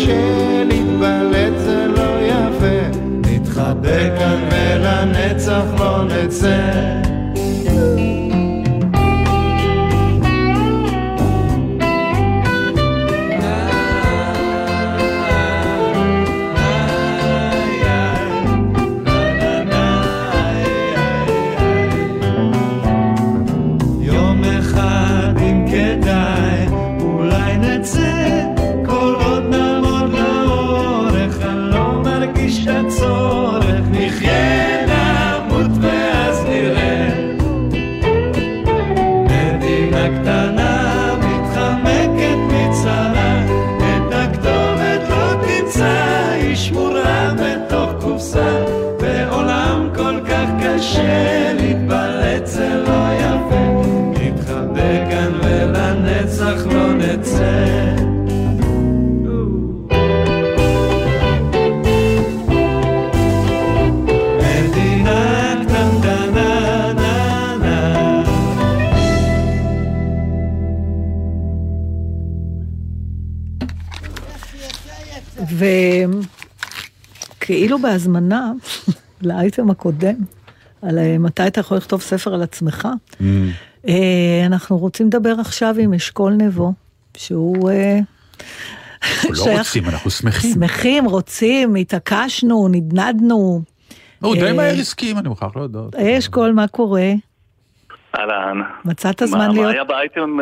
קשה 0.01 0.65
להתבלט 0.65 1.59
זה 1.59 1.87
לא 1.87 2.21
יפה, 2.21 2.99
נתחבא 3.27 4.19
כאן 4.19 4.49
ולנצח 4.51 5.65
לא 5.79 6.05
נצא. 6.05 7.00
וכאילו 77.71 77.83
בהזמנה 77.83 78.53
לאייטם 79.23 79.71
הקודם, 79.71 80.15
על 80.83 80.99
אה, 80.99 81.19
מתי 81.19 81.47
אתה 81.47 81.61
יכול 81.61 81.77
לכתוב 81.77 82.01
ספר 82.01 82.35
על 82.35 82.43
עצמך, 82.43 82.89
אה, 83.89 84.43
אנחנו 84.47 84.79
רוצים 84.79 85.07
לדבר 85.07 85.35
עכשיו 85.41 85.75
עם 85.79 85.95
אשכול 85.95 86.33
נבו, 86.33 86.73
שהוא... 87.17 87.71
אה, 87.71 87.99
אנחנו 89.03 89.33
לא 89.35 89.59
רוצים, 89.59 89.85
אנחנו 89.85 90.11
שמחים. 90.11 90.53
שמחים, 90.53 91.05
רוצים, 91.05 91.75
התעקשנו, 91.75 92.69
נדנדנו. 92.69 93.63
הוא 94.21 94.35
די 94.35 94.53
מהר 94.53 94.75
הסכים, 94.81 95.19
אני 95.19 95.29
מוכרח 95.29 95.57
להודות. 95.57 95.95
אשכול, 95.95 96.53
מה 96.53 96.69
קורה? 96.69 97.13
אהלן. 98.19 98.61
מצאת 98.85 99.23
מה- 99.23 99.29
זמן 99.29 99.39
מה 99.47 99.53
להיות... 99.53 99.71
היה 99.73 99.85
באייטם- 99.85 100.37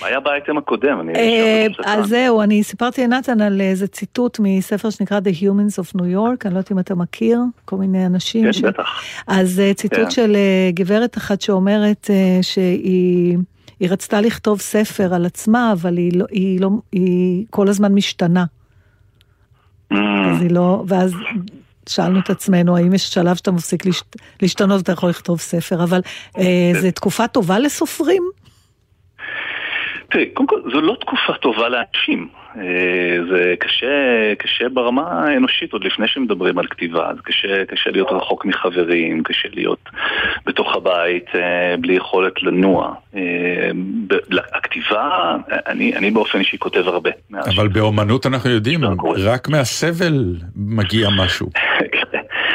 מה 0.00 0.06
היה 0.06 0.20
באייטם 0.20 0.58
הקודם? 0.58 1.00
אני 1.00 1.14
אה, 1.14 1.66
אז 1.84 2.06
זהו, 2.08 2.42
אני 2.42 2.62
סיפרתי 2.62 3.04
לנתן 3.06 3.40
על 3.40 3.60
איזה 3.60 3.86
ציטוט 3.86 4.38
מספר 4.42 4.90
שנקרא 4.90 5.20
The 5.20 5.42
Humans 5.42 5.84
of 5.84 5.98
New 6.00 6.14
York, 6.14 6.44
אני 6.44 6.54
לא 6.54 6.58
יודעת 6.58 6.72
אם 6.72 6.78
אתה 6.78 6.94
מכיר, 6.94 7.38
כל 7.64 7.76
מיני 7.76 8.06
אנשים. 8.06 8.44
כן, 8.44 8.52
ש- 8.52 8.60
בטח. 8.60 9.00
אז 9.26 9.60
אה, 9.60 9.74
ציטוט 9.74 9.98
כן. 9.98 10.10
של 10.10 10.36
אה, 10.36 10.70
גברת 10.74 11.16
אחת 11.18 11.40
שאומרת 11.40 12.10
שהיא 12.42 13.38
היא 13.80 13.90
רצתה 13.90 14.20
לכתוב 14.20 14.60
ספר 14.60 15.14
על 15.14 15.26
עצמה, 15.26 15.72
אבל 15.72 15.96
היא, 15.96 16.18
לא, 16.18 16.24
היא, 16.30 16.60
לא, 16.60 16.68
היא 16.92 17.44
כל 17.50 17.68
הזמן 17.68 17.94
משתנה. 17.94 18.44
Mm. 19.92 19.96
אז 20.30 20.42
היא 20.42 20.50
לא, 20.50 20.84
ואז 20.88 21.12
שאלנו 21.88 22.20
את 22.20 22.30
עצמנו, 22.30 22.76
האם 22.76 22.94
יש 22.94 23.02
שלב 23.02 23.36
שאתה 23.36 23.50
מפסיק 23.50 23.86
להשת, 23.86 24.16
להשתנות 24.42 24.78
ואתה 24.78 24.92
יכול 24.92 25.10
לכתוב 25.10 25.40
ספר, 25.40 25.84
אבל 25.84 26.00
אה, 26.38 26.80
זו 26.80 26.90
תקופה 26.90 27.28
טובה 27.28 27.58
לסופרים? 27.58 28.22
תראי, 30.10 30.30
קודם 30.34 30.48
כל, 30.48 30.60
זו 30.72 30.80
לא 30.80 30.96
תקופה 31.00 31.32
טובה 31.42 31.68
לאנשים. 31.68 32.41
אה, 32.56 33.18
זה 33.30 33.54
קשה, 33.58 33.86
קשה 34.38 34.68
ברמה 34.68 35.02
האנושית, 35.02 35.72
עוד 35.72 35.84
לפני 35.84 36.08
שמדברים 36.08 36.58
על 36.58 36.66
כתיבה, 36.66 37.10
אז 37.10 37.16
קשה, 37.24 37.64
קשה 37.64 37.90
להיות 37.90 38.08
רחוק 38.10 38.44
מחברים, 38.44 39.22
קשה 39.22 39.48
להיות 39.52 39.88
בתוך 40.46 40.76
הבית 40.76 41.26
אה, 41.34 41.74
בלי 41.80 41.94
יכולת 41.94 42.42
לנוע. 42.42 42.94
אה, 43.16 43.70
הכתיבה, 44.54 45.36
אני, 45.66 45.96
אני 45.96 46.10
באופן 46.10 46.38
אישי 46.38 46.58
כותב 46.58 46.84
הרבה. 46.86 47.10
אבל 47.34 47.68
באומנות 47.68 48.26
אנחנו 48.26 48.50
יודעים, 48.50 48.80
רק 49.18 49.48
מהסבל 49.48 50.34
מגיע 50.56 51.08
משהו. 51.18 51.48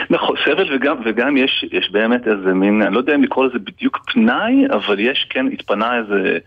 נכון, 0.10 0.36
סבל 0.46 0.76
וגם, 0.76 0.98
וגם 1.06 1.38
יש, 1.38 1.66
יש 1.72 1.90
באמת 1.92 2.28
איזה 2.28 2.54
מין, 2.54 2.82
אני 2.82 2.94
לא 2.94 3.00
יודע 3.00 3.16
אם 3.16 3.24
לקרוא 3.24 3.46
לזה 3.46 3.60
בדיוק 3.60 3.98
פנאי, 4.14 4.66
אבל 4.72 5.00
יש 5.00 5.28
כן, 5.30 5.46
התפנה 5.54 5.98
איזה 5.98 6.38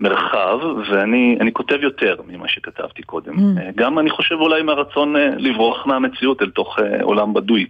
מרחב, 0.00 0.58
ואני 0.90 1.38
אני 1.40 1.52
כותב 1.52 1.76
יותר 1.82 2.16
ממה 2.28 2.48
שכתבתי 2.48 3.02
קודם. 3.02 3.34
Mm. 3.34 3.60
אה, 3.60 3.70
גם 3.76 3.98
אני 3.98 4.10
חושב 4.10 4.34
אולי 4.34 4.62
מהרצון 4.62 5.16
אה, 5.16 5.28
לברוח 5.36 5.86
מהמציאות 5.86 6.42
אל 6.42 6.50
תוך 6.50 6.78
אה, 6.78 7.02
עולם 7.02 7.34
בדוי. 7.34 7.66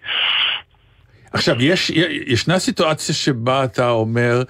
עכשיו, 1.33 1.63
יש, 1.63 1.91
ישנה 2.27 2.59
סיטואציה 2.59 3.15
שבה 3.15 3.65
אתה 3.65 3.91
אומר, 3.91 4.43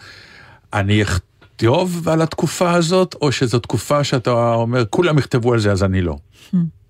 אני 0.73 1.03
אכתוב 1.03 2.09
על 2.09 2.23
התקופה 2.23 2.73
הזאת, 2.73 3.15
או 3.23 3.33
שזו 3.33 3.59
תקופה 3.59 4.05
שאתה 4.05 4.55
אומר, 4.55 4.85
כולם 4.91 5.19
יכתבו 5.19 5.53
על 5.53 5.59
זה, 5.59 5.73
אז 5.73 5.85
אני 5.85 6.01
לא. 6.01 6.17
אמ, 6.55 6.84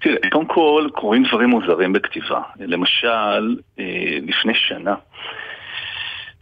תראה, 0.00 0.30
קודם 0.30 0.46
כל 0.46 0.88
קורים 0.92 1.24
דברים 1.24 1.50
מוזרים 1.50 1.92
בכתיבה. 1.92 2.40
למשל, 2.60 3.56
אה, 3.78 4.18
לפני 4.22 4.54
שנה 4.54 4.94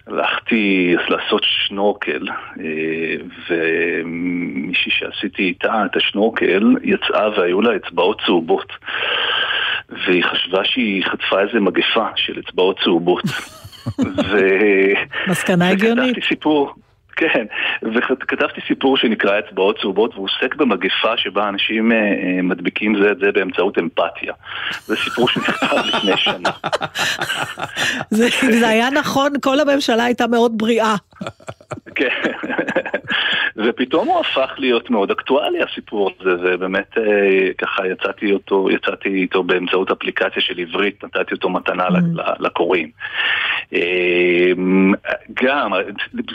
הלכתי 0.07 0.95
לעשות 1.09 1.43
שנורקל, 1.45 2.29
אה, 2.61 3.17
ומישהי 3.51 4.93
שעשיתי 4.93 5.43
איתה 5.43 5.83
את 5.87 5.97
השנורקל 5.97 6.75
יצאה 6.83 7.29
והיו 7.31 7.61
לה 7.61 7.77
אצבעות 7.77 8.21
צהובות. 8.27 8.73
והיא 9.89 10.25
חשבה 10.25 10.65
שהיא 10.65 11.05
חטפה 11.05 11.41
איזה 11.41 11.61
מגפה 11.61 12.07
של 12.17 12.39
אצבעות 12.39 12.79
צהובות. 12.85 13.25
ו... 14.31 14.39
מסקנה 15.27 15.69
הגיונית. 15.69 16.17
סיפור, 16.29 16.75
כן, 17.17 17.47
וכתבתי 17.95 18.61
סיפור 18.69 18.97
שנקרא 18.97 19.39
אצבעות 19.39 19.79
צהובות 19.81 20.15
והוא 20.15 20.25
עוסק 20.25 20.55
במגפה 20.55 21.17
שבה 21.17 21.49
אנשים 21.49 21.93
אה, 21.93 21.97
אה, 21.97 22.43
מדביקים 22.43 23.03
זה 23.03 23.11
את 23.11 23.19
זה 23.19 23.33
באמצעות 23.33 23.79
אמפתיה. 23.79 24.33
זה 24.87 24.97
סיפור 24.97 25.29
שנכתב 25.29 25.77
לפני 25.89 26.17
שנה. 26.17 26.51
זה, 28.11 28.69
היה 28.69 28.91
נכון, 28.91 29.33
כל 29.43 29.61
הממשלה 29.61 30.05
הייתה 30.05 30.27
מאוד 30.27 30.53
בריאה. 30.59 30.95
כן. 31.97 32.09
ופתאום 33.57 34.09
הוא 34.09 34.21
הפך 34.21 34.55
להיות 34.59 34.91
מאוד 34.91 35.11
אקטואלי 35.11 35.63
הסיפור 35.63 36.11
הזה, 36.21 36.55
ובאמת 36.55 36.99
אה, 36.99 37.53
ככה 37.59 37.87
יצאתי 37.87 38.33
אותו, 38.33 38.71
יצאתי 38.71 39.09
איתו 39.09 39.43
באמצעות 39.43 39.91
אפליקציה 39.91 40.43
של 40.43 40.59
עברית, 40.59 41.05
נתתי 41.05 41.35
אותו 41.35 41.49
מתנה 41.49 41.89
ל- 41.89 42.47
לקוראים. 42.47 42.91
אה, 43.75 44.51
גם, 45.45 45.73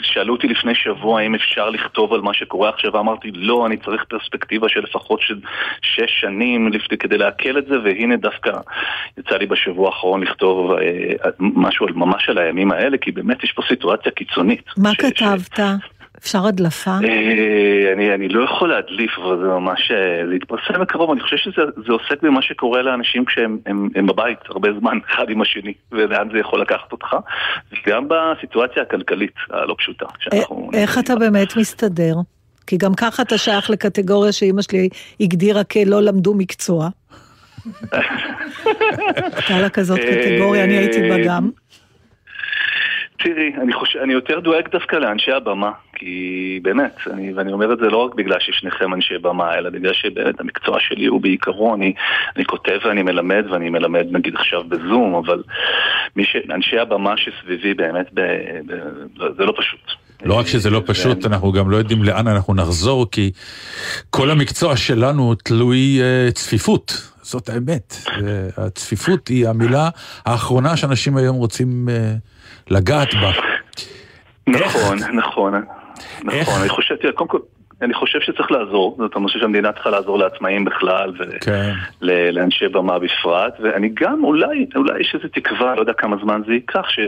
שאלו 0.02 0.34
אותי 0.34 0.48
לפני 0.48 0.74
שבוע 0.74 1.20
האם 1.20 1.34
אפשר 1.34 1.70
לכתוב 1.70 2.12
על 2.12 2.20
מה 2.20 2.34
שקורה 2.34 2.68
עכשיו, 2.68 2.98
אמרתי 2.98 3.30
לא, 3.34 3.66
אני 3.66 3.76
צריך 3.76 4.04
פרספקטיבה 4.08 4.68
של 4.68 4.80
לפחות 4.80 5.20
של 5.20 5.40
שש 5.82 6.20
שנים 6.20 6.72
לפני, 6.72 6.98
כדי 6.98 7.18
לעכל 7.18 7.58
את 7.58 7.66
זה, 7.66 7.74
והנה 7.84 8.16
דווקא 8.16 8.50
יצא 9.18 9.36
לי 9.36 9.46
בשבוע 9.46 9.88
האחרון 9.88 10.22
לכתוב 10.22 10.72
אה, 10.72 11.30
משהו 11.40 11.86
ממש 11.94 12.28
על 12.28 12.38
הימים 12.38 12.72
האלה, 12.72 12.98
כי 12.98 13.12
באמת 13.12 13.44
יש 13.44 13.52
פה 13.52 13.62
סיטואציה 13.68 14.12
קיצונית. 14.12 14.64
מה 14.76 14.90
כתבת? 14.98 15.60
אפשר 16.22 16.46
הדלפה? 16.46 16.90
אה, 16.90 17.92
אני, 17.92 18.14
אני 18.14 18.28
לא 18.28 18.44
יכול 18.44 18.68
להדליף, 18.68 19.18
אבל 19.18 19.38
זה 19.38 19.44
ממש, 19.44 19.90
אה, 19.90 20.26
זה 20.28 20.34
יתפרסם 20.34 20.80
בקרוב, 20.80 21.10
אני 21.10 21.20
חושב 21.20 21.36
שזה 21.36 21.62
זה 21.86 21.92
עוסק 21.92 22.22
במה 22.22 22.42
שקורה 22.42 22.82
לאנשים 22.82 23.24
כשהם 23.24 23.58
הם, 23.66 23.88
הם 23.94 24.06
בבית 24.06 24.38
הרבה 24.48 24.68
זמן 24.80 24.98
אחד 25.10 25.24
עם 25.28 25.42
השני, 25.42 25.72
ולאן 25.92 26.28
זה 26.32 26.38
יכול 26.38 26.60
לקחת 26.60 26.92
אותך, 26.92 27.16
וגם 27.72 28.08
בסיטואציה 28.08 28.82
הכלכלית 28.82 29.34
הלא 29.50 29.74
פשוטה. 29.78 30.06
שאנחנו... 30.18 30.70
איך 30.74 30.98
אתה 30.98 31.16
באמת 31.16 31.56
מסתדר? 31.56 32.14
כי 32.66 32.76
גם 32.76 32.94
ככה 32.94 33.22
אתה 33.22 33.38
שייך 33.38 33.70
לקטגוריה 33.70 34.32
שאימא 34.32 34.62
שלי 34.62 34.88
הגדירה 35.20 35.64
כלא 35.64 36.02
למדו 36.02 36.34
מקצוע. 36.34 36.88
הייתה 39.16 39.60
לה 39.60 39.68
כזאת 39.68 39.98
קטגוריה, 39.98 40.64
אני 40.64 40.76
הייתי 40.76 41.08
בה 41.08 41.24
גם. 41.24 41.50
תראי, 43.24 43.52
אני, 43.62 43.72
חושב, 43.72 43.98
אני 43.98 44.12
יותר 44.12 44.40
דואג 44.40 44.68
דווקא 44.72 44.96
לאנשי 44.96 45.32
הבמה, 45.32 45.70
כי 45.94 46.60
באמת, 46.62 46.96
אני, 47.10 47.32
ואני 47.32 47.52
אומר 47.52 47.72
את 47.72 47.78
זה 47.78 47.86
לא 47.86 47.96
רק 47.96 48.14
בגלל 48.14 48.36
ששניכם 48.40 48.94
אנשי 48.94 49.18
במה, 49.18 49.54
אלא 49.54 49.70
בגלל 49.70 49.92
שבאמת 49.92 50.40
המקצוע 50.40 50.76
שלי 50.80 51.06
הוא 51.06 51.20
בעיקרו, 51.20 51.74
אני, 51.74 51.92
אני 52.36 52.44
כותב 52.44 52.78
ואני 52.84 53.02
מלמד, 53.02 53.44
ואני 53.50 53.70
מלמד 53.70 54.06
נגיד 54.10 54.34
עכשיו 54.34 54.64
בזום, 54.68 55.14
אבל 55.14 55.42
ש, 56.22 56.36
אנשי 56.50 56.78
הבמה 56.78 57.14
שסביבי 57.16 57.74
באמת, 57.74 58.06
ב, 58.14 58.20
ב, 58.66 58.72
זה 59.36 59.44
לא 59.44 59.54
פשוט. 59.56 59.80
לא 60.24 60.34
רק 60.38 60.46
שזה 60.46 60.70
לא 60.70 60.82
פשוט, 60.86 61.26
אנחנו 61.26 61.52
גם 61.52 61.70
לא 61.70 61.76
יודעים 61.76 62.02
לאן 62.02 62.28
אנחנו 62.28 62.54
נחזור, 62.54 63.10
כי 63.10 63.30
כל 64.10 64.30
המקצוע 64.30 64.76
שלנו 64.76 65.34
תלוי 65.34 65.98
אה, 66.00 66.30
צפיפות. 66.32 67.12
זאת 67.22 67.48
האמת. 67.48 67.96
הצפיפות 68.56 69.28
היא 69.28 69.48
המילה 69.48 69.88
האחרונה 70.24 70.76
שאנשים 70.76 71.16
היום 71.16 71.36
רוצים 71.36 71.88
אה, 71.88 72.14
לגעת 72.70 73.14
בה. 73.14 73.30
נכון, 74.46 74.98
נכון, 75.12 75.54
נכון, 76.24 76.60
אני 76.60 76.68
חושב, 76.68 76.96
תראה, 76.96 77.12
קודם 77.12 77.28
כל, 77.30 77.38
אני 77.82 77.94
חושב 77.94 78.20
שצריך 78.20 78.50
לעזור, 78.50 78.96
זאת 78.98 79.14
אומרת 79.14 79.30
שהמדינה 79.30 79.72
צריכה 79.72 79.90
לעזור 79.90 80.18
לעצמאים 80.18 80.64
בכלל 80.64 81.12
כן. 81.40 81.72
ולאנשי 82.02 82.68
במה 82.68 82.98
בפרט, 82.98 83.54
ואני 83.60 83.88
גם, 83.94 84.24
אולי, 84.24 84.66
אולי 84.76 85.00
יש 85.00 85.14
איזו 85.14 85.28
תקווה, 85.28 85.74
לא 85.74 85.80
יודע 85.80 85.92
כמה 85.92 86.16
זמן 86.22 86.42
זה 86.46 86.52
ייקח, 86.52 86.88
ש... 86.88 86.98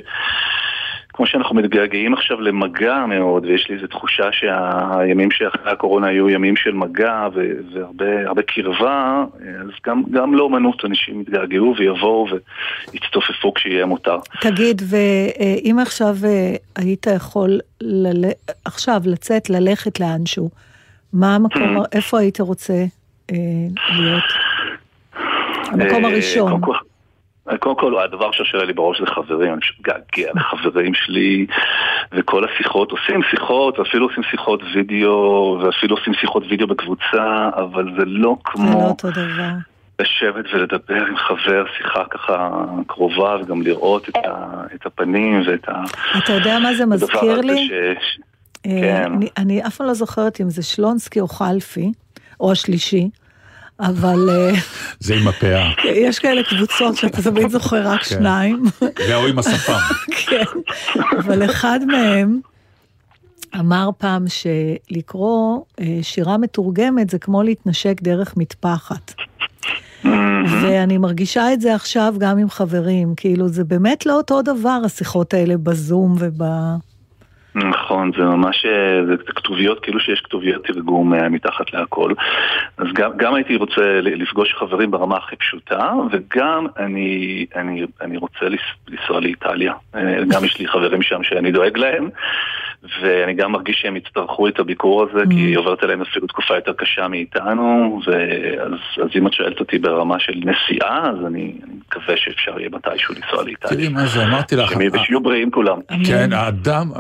כמו 1.16 1.27
שאנחנו 1.27 1.55
מתגעגעים 1.57 2.15
עכשיו 2.15 2.41
למגע 2.41 3.07
מאוד, 3.07 3.45
ויש 3.45 3.69
לי 3.69 3.77
איזו 3.77 3.86
תחושה 3.86 4.32
שהימים 4.32 5.31
שאחרי 5.31 5.73
הקורונה 5.73 6.07
היו 6.07 6.28
ימים 6.28 6.57
של 6.57 6.73
מגע 6.73 7.28
והרבה 7.73 8.27
הרבה 8.27 8.43
קרבה, 8.43 9.24
אז 9.61 9.70
גם, 9.86 10.03
גם 10.11 10.35
לאומנות 10.35 10.85
אנשים 10.85 11.20
יתגעגעו 11.20 11.74
ויבואו 11.78 12.27
ויצטופפו 12.93 13.55
כשיהיה 13.55 13.86
מותר. 13.86 14.19
תגיד, 14.41 14.82
ואם 14.89 15.78
עכשיו 15.82 16.16
אה, 16.24 16.55
היית 16.77 17.07
יכול 17.16 17.61
לל... 17.81 18.24
עכשיו 18.65 19.01
לצאת, 19.05 19.51
ללכת 19.51 20.01
לאנשהו, 20.01 20.51
מה 21.12 21.35
המקום, 21.35 21.77
איפה 21.93 22.19
היית 22.19 22.41
רוצה 22.41 22.85
אה, 23.31 23.36
להיות? 23.97 24.24
המקום 25.66 26.05
אה, 26.05 26.11
הראשון. 26.11 26.61
קודם 27.59 27.77
כל- 27.77 27.99
הדבר 27.99 28.33
שעושה 28.33 28.65
לי 28.65 28.73
בראש 28.73 29.01
זה 29.01 29.07
חברים, 29.07 29.53
אני 29.53 29.61
פשוט 29.61 29.77
מתגעגע 29.79 30.31
לחברים 30.35 30.95
שלי, 30.95 31.47
וכל 32.12 32.45
השיחות, 32.45 32.91
עושים 32.91 33.21
שיחות, 33.31 33.79
ואפילו 33.79 34.09
עושים 34.09 34.23
שיחות 34.31 34.61
וידאו, 34.75 35.59
ואפילו 35.62 35.97
עושים 35.97 36.15
שיחות 36.15 36.43
וידאו 36.51 36.66
בקבוצה, 36.66 37.49
אבל 37.57 37.85
זה 37.99 38.05
לא 38.07 38.37
זה 38.39 38.43
כמו 38.45 38.81
לא 38.81 38.87
אותו 38.89 39.11
דבר. 39.11 39.51
לשבת 40.01 40.45
ולדבר 40.53 41.07
עם 41.09 41.16
חבר 41.16 41.65
שיחה 41.77 42.05
ככה 42.11 42.51
קרובה, 42.87 43.37
וגם 43.43 43.62
לראות 43.62 44.09
את, 44.09 44.16
ה, 44.16 44.62
את 44.75 44.87
הפנים 44.87 45.43
ואת 45.47 45.69
ה... 45.69 45.83
אתה 46.19 46.33
יודע 46.33 46.59
מה 46.59 46.75
זה 46.75 46.87
מזכיר 46.87 47.41
לי? 47.41 47.69
ש... 47.69 47.71
ש... 47.71 48.19
אה, 48.66 48.81
כן. 48.81 49.12
אני, 49.12 49.29
אני 49.37 49.66
אף 49.66 49.77
פעם 49.77 49.87
לא 49.87 49.95
זוכרת 49.95 50.41
אם 50.41 50.51
זה 50.51 50.62
שלונסקי 50.62 51.21
או 51.21 51.29
חלפי, 51.29 51.93
או 52.41 52.53
השלישי, 52.53 53.09
אבל 53.80 54.30
אה, 54.30 54.55
זה 55.01 55.14
עם 55.14 55.28
הפאה. 55.28 55.70
יש 55.84 56.18
כאלה 56.18 56.42
קבוצות 56.42 56.96
שאתה 56.96 57.22
תמיד 57.22 57.48
זוכר 57.48 57.88
רק 57.88 58.01
כן. 58.01 58.05
שניים. 58.05 58.62
והוא 59.09 59.26
עם 59.28 59.38
השפם. 59.38 59.78
כן, 60.26 60.44
אבל 61.18 61.44
אחד 61.44 61.80
מהם 61.86 62.40
אמר 63.59 63.90
פעם 63.98 64.24
שלקרוא 64.28 65.60
אה, 65.80 65.98
שירה 66.02 66.38
מתורגמת 66.38 67.10
זה 67.10 67.18
כמו 67.18 67.42
להתנשק 67.42 68.02
דרך 68.02 68.36
מטפחת. 68.36 69.14
ואני 70.62 70.98
מרגישה 70.98 71.52
את 71.52 71.60
זה 71.60 71.74
עכשיו 71.74 72.14
גם 72.18 72.38
עם 72.38 72.51
חברים, 72.51 73.14
כאילו 73.16 73.48
זה 73.48 73.64
באמת 73.64 74.06
לא 74.06 74.16
אותו 74.16 74.42
דבר 74.42 74.80
השיחות 74.84 75.34
האלה 75.34 75.56
בזום 75.56 76.16
וב... 76.18 76.42
נכון, 77.55 78.10
זה 78.18 78.24
ממש, 78.24 78.66
אה, 78.66 79.06
זה 79.06 79.12
כתוביות, 79.26 79.81
כאילו 79.81 80.01
שיש 80.01 80.20
כתוביות 80.20 80.66
תרגום 80.66 81.14
אה, 81.14 81.28
מתחת 81.28 81.72
להכל. 81.72 82.12
אז 82.78 82.86
גם, 82.94 83.10
גם 83.16 83.35
הייתי 83.35 83.56
רוצה 83.56 84.01
לפגוש 84.01 84.55
חברים 84.55 84.90
ברמה 84.90 85.16
הכי 85.16 85.36
פשוטה, 85.36 85.93
וגם 86.12 86.66
אני, 86.78 87.47
אני, 87.56 87.86
אני 88.01 88.16
רוצה 88.16 88.47
לנסוע 88.89 89.20
לאיטליה. 89.20 89.72
אה, 89.94 90.24
גם 90.28 90.44
יש 90.44 90.59
לי 90.59 90.68
חברים 90.68 91.02
שם 91.02 91.22
שאני 91.22 91.52
דואג 91.52 91.78
להם, 91.78 92.09
ואני 93.01 93.35
גם 93.35 93.52
מרגיש 93.52 93.81
שהם 93.82 93.97
יצטרכו 93.97 94.48
את 94.48 94.59
הביקור 94.59 95.02
הזה, 95.02 95.22
כי 95.31 95.36
היא 95.36 95.59
עוברת 95.59 95.82
עליהם 95.82 96.02
אפילו 96.02 96.26
תקופה 96.26 96.55
יותר 96.55 96.72
קשה 96.72 97.09
מאיתנו, 97.09 98.01
ואז 98.06 98.72
אז 99.02 99.09
אם 99.16 99.26
את 99.26 99.32
שואלת 99.32 99.60
אותי 99.60 99.78
ברמה 99.78 100.18
של 100.18 100.32
נסיעה, 100.36 101.10
אז 101.10 101.26
אני, 101.26 101.52
אני 101.64 101.74
מקווה 101.86 102.16
שאפשר 102.16 102.59
יהיה 102.59 102.68
מתישהו 102.72 103.14
לנסוע 103.14 103.44
לאיטליה. 103.44 103.76
תראי 103.76 103.89
מה 103.89 104.06
זה, 104.06 104.24
אמרתי 104.24 104.56
לך. 104.56 104.72
ושיהיו 104.93 105.20
בריאים 105.20 105.51
כולם. 105.51 105.78
כן, 106.06 106.32
האדם, 106.32 106.90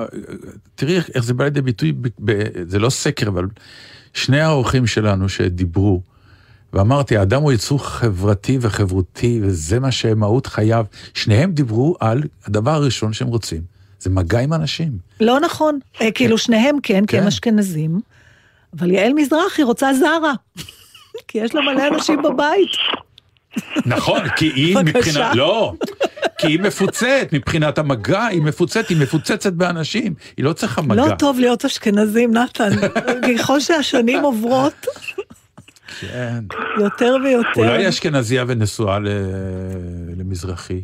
תראי 0.74 0.96
איך 1.14 1.24
זה 1.24 1.34
בא 1.34 1.44
לידי 1.44 1.60
ביטוי, 1.60 1.92
ב- 1.92 2.08
ב- 2.24 2.68
זה 2.68 2.78
לא 2.78 2.90
סקר, 2.90 3.28
אבל 3.28 3.46
שני 4.14 4.40
האורחים 4.40 4.86
שלנו 4.86 5.28
שדיברו, 5.28 6.02
ואמרתי, 6.72 7.16
האדם 7.16 7.42
הוא 7.42 7.52
יצור 7.52 7.86
חברתי 7.86 8.58
וחברותי, 8.60 9.40
וזה 9.42 9.80
מה 9.80 9.92
שמהות 9.92 10.46
חייו. 10.46 10.86
שניהם 11.14 11.52
דיברו 11.52 11.96
על 12.00 12.22
הדבר 12.46 12.70
הראשון 12.70 13.12
שהם 13.12 13.28
רוצים, 13.28 13.62
זה 14.00 14.10
מגע 14.10 14.40
עם 14.40 14.52
אנשים. 14.52 14.98
לא 15.20 15.40
נכון, 15.40 15.78
אה, 16.00 16.10
כאילו 16.12 16.38
שניהם 16.38 16.76
כן, 16.82 17.06
כי 17.06 17.18
הם 17.18 17.26
אשכנזים, 17.26 18.00
אבל 18.78 18.90
יעל 18.90 19.12
מזרחי 19.12 19.62
רוצה 19.62 19.94
זרה, 19.94 20.32
כי 21.28 21.38
יש 21.38 21.54
לה 21.54 21.60
מלא 21.60 21.88
אנשים 21.88 22.22
בבית. 22.22 22.70
נכון, 23.86 24.28
כי 24.36 24.46
היא. 24.54 24.76
מבחינת, 24.84 25.34
לא, 25.34 25.72
כי 26.38 26.46
היא 26.46 26.60
מפוצצת, 26.60 27.28
מבחינת 27.32 27.78
המגע, 27.78 28.24
היא 28.24 28.42
מפוצצת, 28.42 28.88
היא 28.88 28.96
מפוצצת 29.00 29.52
באנשים, 29.52 30.14
היא 30.36 30.44
לא 30.44 30.52
צריכה 30.52 30.82
מגע. 30.82 31.06
לא 31.06 31.14
טוב 31.14 31.38
להיות 31.40 31.64
אשכנזים, 31.64 32.32
נתן, 32.36 32.70
ככל 33.38 33.60
שהשנים 33.60 34.22
עוברות, 34.24 34.86
כן. 36.00 36.44
יותר 36.78 37.16
ויותר. 37.24 37.48
אולי 37.56 37.82
היא 37.82 37.88
אשכנזייה 37.88 38.44
ונשואה 38.48 38.98
ל- 38.98 39.08
למזרחי. 40.18 40.80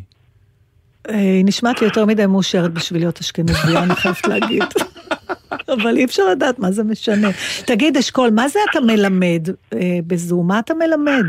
אה, 1.09 1.15
היא 1.15 1.45
נשמעת 1.45 1.81
לי 1.81 1.87
יותר 1.87 2.05
מדי 2.05 2.25
מאושרת 2.25 2.73
בשביל 2.73 3.01
להיות 3.01 3.19
אשכנזייה, 3.19 3.83
אני 3.83 3.95
חייבת 3.95 4.27
להגיד. 4.27 4.63
אבל 5.73 5.97
אי 5.97 6.05
אפשר 6.05 6.23
לדעת 6.31 6.59
מה 6.59 6.71
זה 6.71 6.83
משנה. 6.83 7.29
תגיד, 7.65 7.97
אשכול, 7.97 8.29
מה 8.29 8.47
זה 8.47 8.59
אתה 8.71 8.79
מלמד 8.81 9.47
אה, 9.73 9.79
בזום? 10.07 10.47
מה 10.47 10.59
אתה 10.59 10.73
מלמד? 10.73 11.25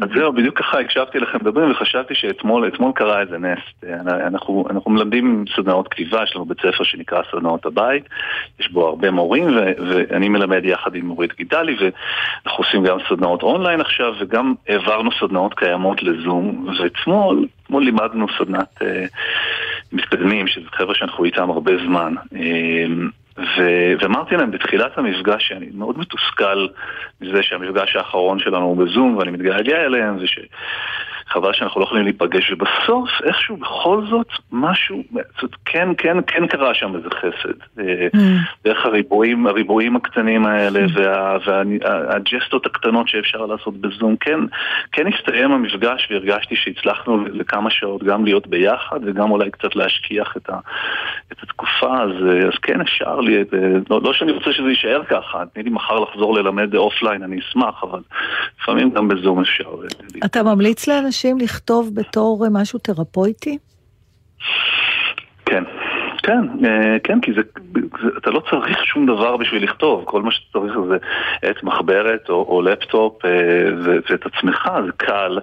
אז 0.00 0.08
זהו, 0.14 0.32
בדיוק 0.32 0.58
ככה 0.58 0.80
הקשבתי 0.80 1.18
לכם 1.18 1.38
מדברים 1.40 1.70
וחשבתי 1.70 2.14
שאתמול 2.14 2.68
אתמול 2.68 2.92
קרה 2.94 3.20
איזה 3.20 3.38
נס. 3.38 3.90
אנחנו, 4.06 4.64
אנחנו 4.70 4.90
מלמדים 4.90 5.44
סדנאות 5.56 5.88
כתיבה, 5.88 6.22
יש 6.22 6.36
לנו 6.36 6.44
בית 6.44 6.58
ספר 6.58 6.84
שנקרא 6.84 7.22
סדנאות 7.30 7.66
הבית, 7.66 8.08
יש 8.60 8.72
בו 8.72 8.88
הרבה 8.88 9.10
מורים 9.10 9.56
ו, 9.56 9.72
ואני 9.88 10.28
מלמד 10.28 10.64
יחד 10.64 10.94
עם 10.94 11.06
מורית 11.06 11.36
גידלי 11.36 11.76
ואנחנו 11.80 12.64
עושים 12.64 12.84
גם 12.84 12.98
סדנאות 13.08 13.42
אונליין 13.42 13.80
עכשיו 13.80 14.14
וגם 14.20 14.54
העברנו 14.68 15.10
סדנאות 15.20 15.54
קיימות 15.54 16.02
לזום 16.02 16.68
ואתמול 16.78 17.46
אתמול 17.72 17.84
לימדנו 17.84 18.26
סדנת 18.38 18.82
אה, 18.82 19.04
מתקדמים, 19.92 20.46
שזה 20.46 20.66
חבר'ה 20.72 20.94
שאנחנו 20.94 21.24
איתם 21.24 21.50
הרבה 21.50 21.72
זמן. 21.86 22.14
אה, 22.36 22.84
ו- 23.38 23.92
ואמרתי 24.00 24.36
להם 24.36 24.50
בתחילת 24.50 24.98
המפגש 24.98 25.48
שאני 25.48 25.66
מאוד 25.74 25.98
מתוסכל 25.98 26.66
מזה 27.20 27.42
שהמפגש 27.42 27.96
האחרון 27.96 28.38
שלנו 28.38 28.64
הוא 28.64 28.76
בזום 28.76 29.16
ואני 29.16 29.30
מתגעגע 29.30 29.76
אליהם 29.76 30.18
חבל 31.32 31.52
שאנחנו 31.52 31.80
לא 31.80 31.86
יכולים 31.86 32.04
להיפגש, 32.04 32.52
ובסוף 32.52 33.08
איכשהו 33.24 33.56
בכל 33.56 34.02
זאת 34.10 34.28
משהו, 34.52 35.02
זאת, 35.40 35.50
כן, 35.64 35.88
כן, 35.98 36.16
כן 36.26 36.46
קרה 36.46 36.74
שם 36.74 36.96
איזה 36.96 37.08
חסד. 37.10 37.58
אה, 37.80 38.08
דרך 38.64 38.86
הריבועים, 38.86 39.46
הריבועים 39.46 39.96
הקטנים 39.96 40.46
האלה 40.46 40.80
וה- 40.94 41.36
והג'סטות 41.46 42.66
הקטנות 42.66 43.08
שאפשר 43.08 43.46
לעשות 43.46 43.76
בזום, 43.76 44.16
כן, 44.16 44.38
כן 44.92 45.06
הסתיים 45.06 45.52
המפגש 45.52 46.08
והרגשתי 46.10 46.56
שהצלחנו 46.56 47.24
לכמה 47.32 47.70
שעות 47.70 48.02
גם 48.02 48.24
להיות 48.24 48.46
ביחד 48.46 49.00
וגם 49.04 49.30
אולי 49.30 49.50
קצת 49.50 49.76
להשכיח 49.76 50.36
את, 50.36 50.50
ה, 50.50 50.58
את 51.32 51.42
התקופה, 51.42 52.02
אז, 52.02 52.10
אז 52.46 52.58
כן 52.62 52.80
אפשר 52.80 53.20
לי, 53.20 53.42
את, 53.42 53.54
אה, 53.54 53.58
לא, 53.90 54.00
לא 54.02 54.12
שאני 54.12 54.32
רוצה 54.32 54.52
שזה 54.52 54.68
יישאר 54.68 55.02
ככה, 55.04 55.42
תני 55.54 55.62
לי 55.62 55.70
מחר 55.70 55.98
לחזור 55.98 56.34
ללמד 56.34 56.74
אופליין, 56.76 57.22
אני 57.22 57.38
אשמח, 57.38 57.82
אבל 57.82 58.00
לפעמים 58.62 58.90
גם 58.90 59.08
בזום 59.08 59.40
אפשר. 59.40 59.64
אה, 59.64 60.26
אתה 60.26 60.42
ממליץ 60.42 60.88
לאנשים 60.88 61.21
לכתוב 61.40 61.90
בתור 61.94 62.44
אה, 62.44 62.50
משהו 62.50 62.78
תרפויטי? 62.78 63.58
כן, 65.46 65.64
כן, 66.22 66.64
אה, 66.66 66.96
כן, 67.04 67.20
כי 67.20 67.32
זה, 67.32 67.40
זה, 68.02 68.08
אתה 68.18 68.30
לא 68.30 68.42
צריך 68.50 68.78
שום 68.84 69.06
דבר 69.06 69.36
בשביל 69.36 69.64
לכתוב, 69.64 70.04
כל 70.04 70.22
מה 70.22 70.30
שאתה 70.32 70.58
צריך 70.58 70.72
זה 70.88 70.96
את 71.50 71.62
מחברת 71.62 72.28
או, 72.28 72.34
או 72.48 72.62
לפטופ 72.62 73.24
אה, 73.24 73.30
ו- 73.84 73.96
ואת 74.10 74.26
עצמך, 74.26 74.70
זה 74.86 74.92
קל, 74.96 75.38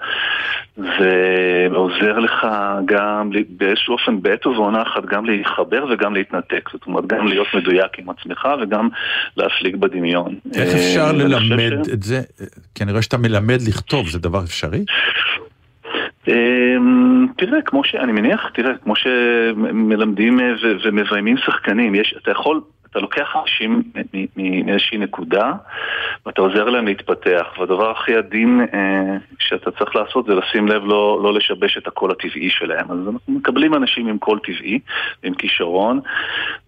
ועוזר 0.78 2.20
לך 2.20 2.48
גם 2.86 3.30
באיזשהו 3.50 3.94
אופן 3.94 4.22
בעת 4.22 4.46
ובעונה 4.46 4.82
אחת 4.82 5.06
גם 5.06 5.26
להתחבר 5.26 5.86
וגם 5.90 6.14
להתנתק, 6.14 6.70
זאת 6.74 6.86
אומרת 6.88 7.08
גם 7.08 7.28
להיות 7.28 7.48
מדויק 7.54 8.00
עם 8.00 8.10
עצמך 8.10 8.48
וגם 8.62 8.90
להפליג 9.38 9.76
בדמיון. 9.76 10.36
איך 10.56 10.70
אה, 10.70 10.76
אפשר 10.76 11.12
ללמד 11.12 11.84
ש- 11.86 11.90
את 11.94 12.04
זה? 12.04 12.22
כנראה 12.76 13.02
שאתה 13.02 13.18
מלמד 13.18 13.60
לכתוב, 13.68 14.10
זה 14.10 14.20
דבר 14.20 14.44
אפשרי? 14.44 14.86
אמ, 16.28 17.28
תראה, 17.38 17.62
כמו 17.62 17.84
שאני 17.84 18.12
מניח, 18.12 18.50
תראה, 18.54 18.78
כמו 18.84 18.94
שמלמדים 18.96 20.40
אה, 20.40 20.54
ומביימים 20.86 21.38
שחקנים, 21.38 21.96
יש, 21.96 22.16
אתה 22.24 22.32
יכול, 22.32 22.62
אתה 22.92 23.00
לוקח 23.00 23.36
אנשים 23.42 23.84
מאיזושהי 24.66 24.98
נקודה 24.98 25.52
ואתה 26.26 26.42
עוזר 26.42 26.70
להם 26.70 26.86
להתפתח, 26.86 27.46
והדבר 27.60 27.92
הכי 27.92 28.16
עדין 28.16 28.62
אה, 28.74 29.18
שאתה 29.40 29.72
צריך 29.72 29.96
לעשות 29.96 30.26
זה 30.26 30.36
לשים 30.36 30.68
לב 30.68 30.86
לא, 30.86 31.20
לא 31.24 31.34
לשבש 31.34 31.78
את 31.78 31.88
הקול 31.88 32.12
הטבעי 32.12 32.50
שלהם. 32.50 32.92
אז 32.92 32.98
אנחנו 33.14 33.34
מקבלים 33.34 33.74
אנשים 33.74 34.08
עם 34.08 34.18
קול 34.18 34.40
טבעי, 34.40 34.80
עם 35.24 35.34
כישרון, 35.34 36.00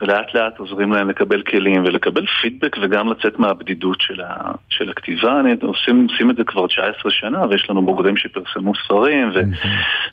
ולאט 0.02 0.34
לאט 0.34 0.57
עוזרים 0.57 0.93
להם 0.93 1.10
לקבל 1.10 1.41
כלים 1.41 1.84
ולקבל 1.85 2.26
פידבק 2.41 2.77
וגם 2.81 3.11
לצאת 3.11 3.39
מהבדידות 3.39 4.02
של, 4.02 4.22
ה, 4.22 4.52
של 4.69 4.89
הכתיבה. 4.89 5.39
אני, 5.39 5.56
עושים, 5.61 6.07
עושים 6.11 6.30
את 6.30 6.35
זה 6.35 6.43
כבר 6.43 6.68
19 6.68 7.11
שנה, 7.11 7.45
ויש 7.49 7.69
לנו 7.69 7.81
בוגרים 7.81 8.18
שפרסמו 8.18 8.73
ספרים, 8.76 9.31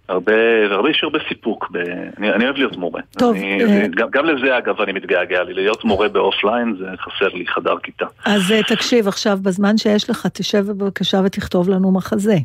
והרבה, 0.08 0.68
והרבה 0.70 0.90
יש 0.90 1.04
הרבה 1.04 1.18
סיפוק. 1.28 1.70
ב, 1.70 1.76
אני, 2.18 2.30
אני 2.30 2.44
אוהב 2.44 2.56
להיות 2.56 2.76
מורה. 2.76 3.00
טוב, 3.18 3.36
אני, 3.36 3.64
אה, 3.64 3.86
גם, 3.90 4.08
גם 4.10 4.24
לזה 4.24 4.58
אגב 4.58 4.80
אני 4.80 4.92
מתגעגע 4.92 5.42
לי, 5.42 5.54
להיות 5.54 5.84
מורה 5.84 5.97
באופליין 6.06 6.76
זה 6.78 6.86
חסר 6.98 7.28
לי 7.28 7.44
חדר 7.46 7.74
כיתה. 7.82 8.06
אז 8.24 8.52
אה, 8.52 8.62
תקשיב, 8.62 9.08
עכשיו, 9.08 9.38
בזמן 9.42 9.78
שיש 9.78 10.10
לך, 10.10 10.26
תשב 10.26 10.64
בבקשה 10.66 11.20
ותכתוב 11.24 11.68
לנו 11.68 11.92
מחזה. 11.92 12.36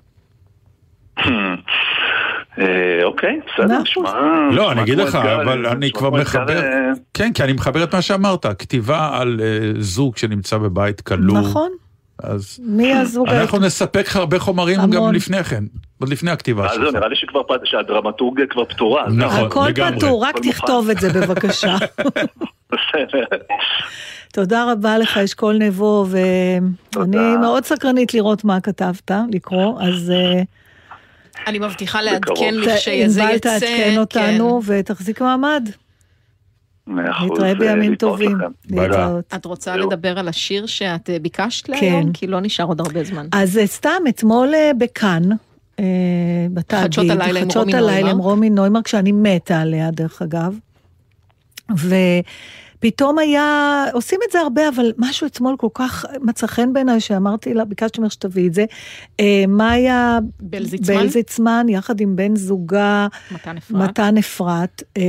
אה, 2.60 3.04
אוקיי, 3.04 3.40
בסדר, 3.48 3.82
נשמע... 3.82 4.12
לא, 4.52 4.72
אני 4.72 4.82
אגיד 4.82 4.98
לך, 4.98 5.16
אבל 5.16 5.68
אני 5.68 5.92
כבר 5.92 6.10
מחבר, 6.10 6.62
אה, 6.62 6.92
כן, 7.14 7.34
כי 7.34 7.44
אני 7.44 7.54
מחבר 7.54 7.84
את 7.84 7.96
מה 7.96 8.02
שאמרת, 8.02 8.46
כתיבה 8.60 9.18
על 9.18 9.40
זוג 9.78 10.18
שנמצא 10.18 10.58
בבית 10.58 11.02
כלוא. 11.02 11.40
נכון. 11.40 11.72
אז 12.24 12.60
מי 12.64 12.94
הזוג 12.94 13.30
אנחנו 13.30 13.60
נספק 13.60 14.06
לך 14.08 14.16
הרבה 14.16 14.40
חומרים 14.40 14.78
גם 14.78 14.94
המון. 14.94 15.16
לפני 15.16 15.44
כן, 15.44 15.64
עוד 16.00 16.10
לפני 16.10 16.32
הכתיבה 16.32 16.66
אז 16.66 16.72
שלך. 16.72 16.84
זהו, 16.84 16.92
נראה 16.92 17.08
לי 17.08 17.16
שכבר 17.16 17.42
שהדרמטורגיה 17.64 18.46
כבר 18.48 18.66
פתורה. 18.66 19.06
אז 19.06 19.14
נכון, 19.18 19.46
הכל 19.46 19.66
לגמרי. 19.70 19.98
פתור, 19.98 20.26
רק 20.26 20.36
הכל. 20.36 20.50
תכתוב 20.52 20.90
את 20.90 21.00
זה 21.00 21.10
בבקשה. 21.14 21.76
תודה 24.34 24.72
רבה 24.72 24.98
לך, 24.98 25.18
אשכול 25.18 25.58
נבו, 25.58 26.06
ואני 26.10 27.38
מאוד 27.42 27.66
סקרנית 27.66 28.14
לראות 28.14 28.44
מה 28.44 28.62
כתבת, 28.62 29.12
לקרוא, 29.32 29.82
אז 29.82 30.12
אה, 30.12 30.42
אני 31.48 31.60
מבטיחה 31.60 32.02
לעדכן 32.02 32.54
לכשזה 32.54 33.22
יצא. 33.22 33.38
תעדכן 33.38 33.96
אותנו 33.98 34.62
ותחזיק 34.66 35.22
מעמד. 35.22 35.70
נתראה 36.88 37.50
אה, 37.50 37.56
בימים 37.56 37.96
טובים. 37.96 38.38
להתראות. 38.70 39.34
את 39.36 39.46
רוצה 39.46 39.78
לדבר 39.78 40.20
על 40.20 40.28
השיר 40.28 40.66
שאת 40.66 41.10
אה, 41.10 41.20
ביקשת 41.20 41.66
כן. 41.66 41.74
להיום? 41.74 42.14
כי 42.14 42.28
לא 42.28 42.40
נשאר 42.42 42.66
עוד 42.66 42.82
הרבה 42.82 43.04
זמן. 43.04 43.28
אז 43.32 43.60
סתם, 43.66 44.02
אתמול 44.10 44.54
בכאן, 44.78 45.24
בתאגיד, 46.54 46.84
חדשות 46.84 47.74
הלילה 47.74 48.12
עם. 48.12 48.18
רומי 48.18 48.50
נוימרק, 48.50 48.88
שאני 48.88 49.12
מתה 49.12 49.62
עליה 49.62 49.92
דרך 49.92 50.22
אגב. 50.22 50.56
ופתאום 51.72 53.20
היה, 53.20 53.86
עושים 53.94 54.20
את 54.28 54.32
זה 54.32 54.40
הרבה, 54.40 54.70
אבל 54.70 54.94
משהו 54.98 55.28
אתמול 55.28 55.56
כל 55.58 55.68
כך 55.74 56.06
מצא 56.22 56.48
חן 56.48 56.74
בעיניי, 56.74 57.00
שאמרתי 57.00 57.54
לה, 57.54 57.66
ביקשתי 57.66 58.02
ממך 58.02 58.12
שתביאי 58.12 58.48
את 58.48 58.54
זה. 58.54 58.66
אה, 59.20 59.44
מאיה 59.48 60.20
בלזיצמן? 60.40 60.96
בלזיצמן, 60.96 61.66
יחד 61.70 62.02
עם 62.02 62.16
בן 62.16 62.36
זוגה, 62.36 63.08
מתן 63.32 63.58
אפרת. 63.58 63.90
מתן 63.90 64.18
אפרת, 64.18 64.84
אה, 64.98 65.04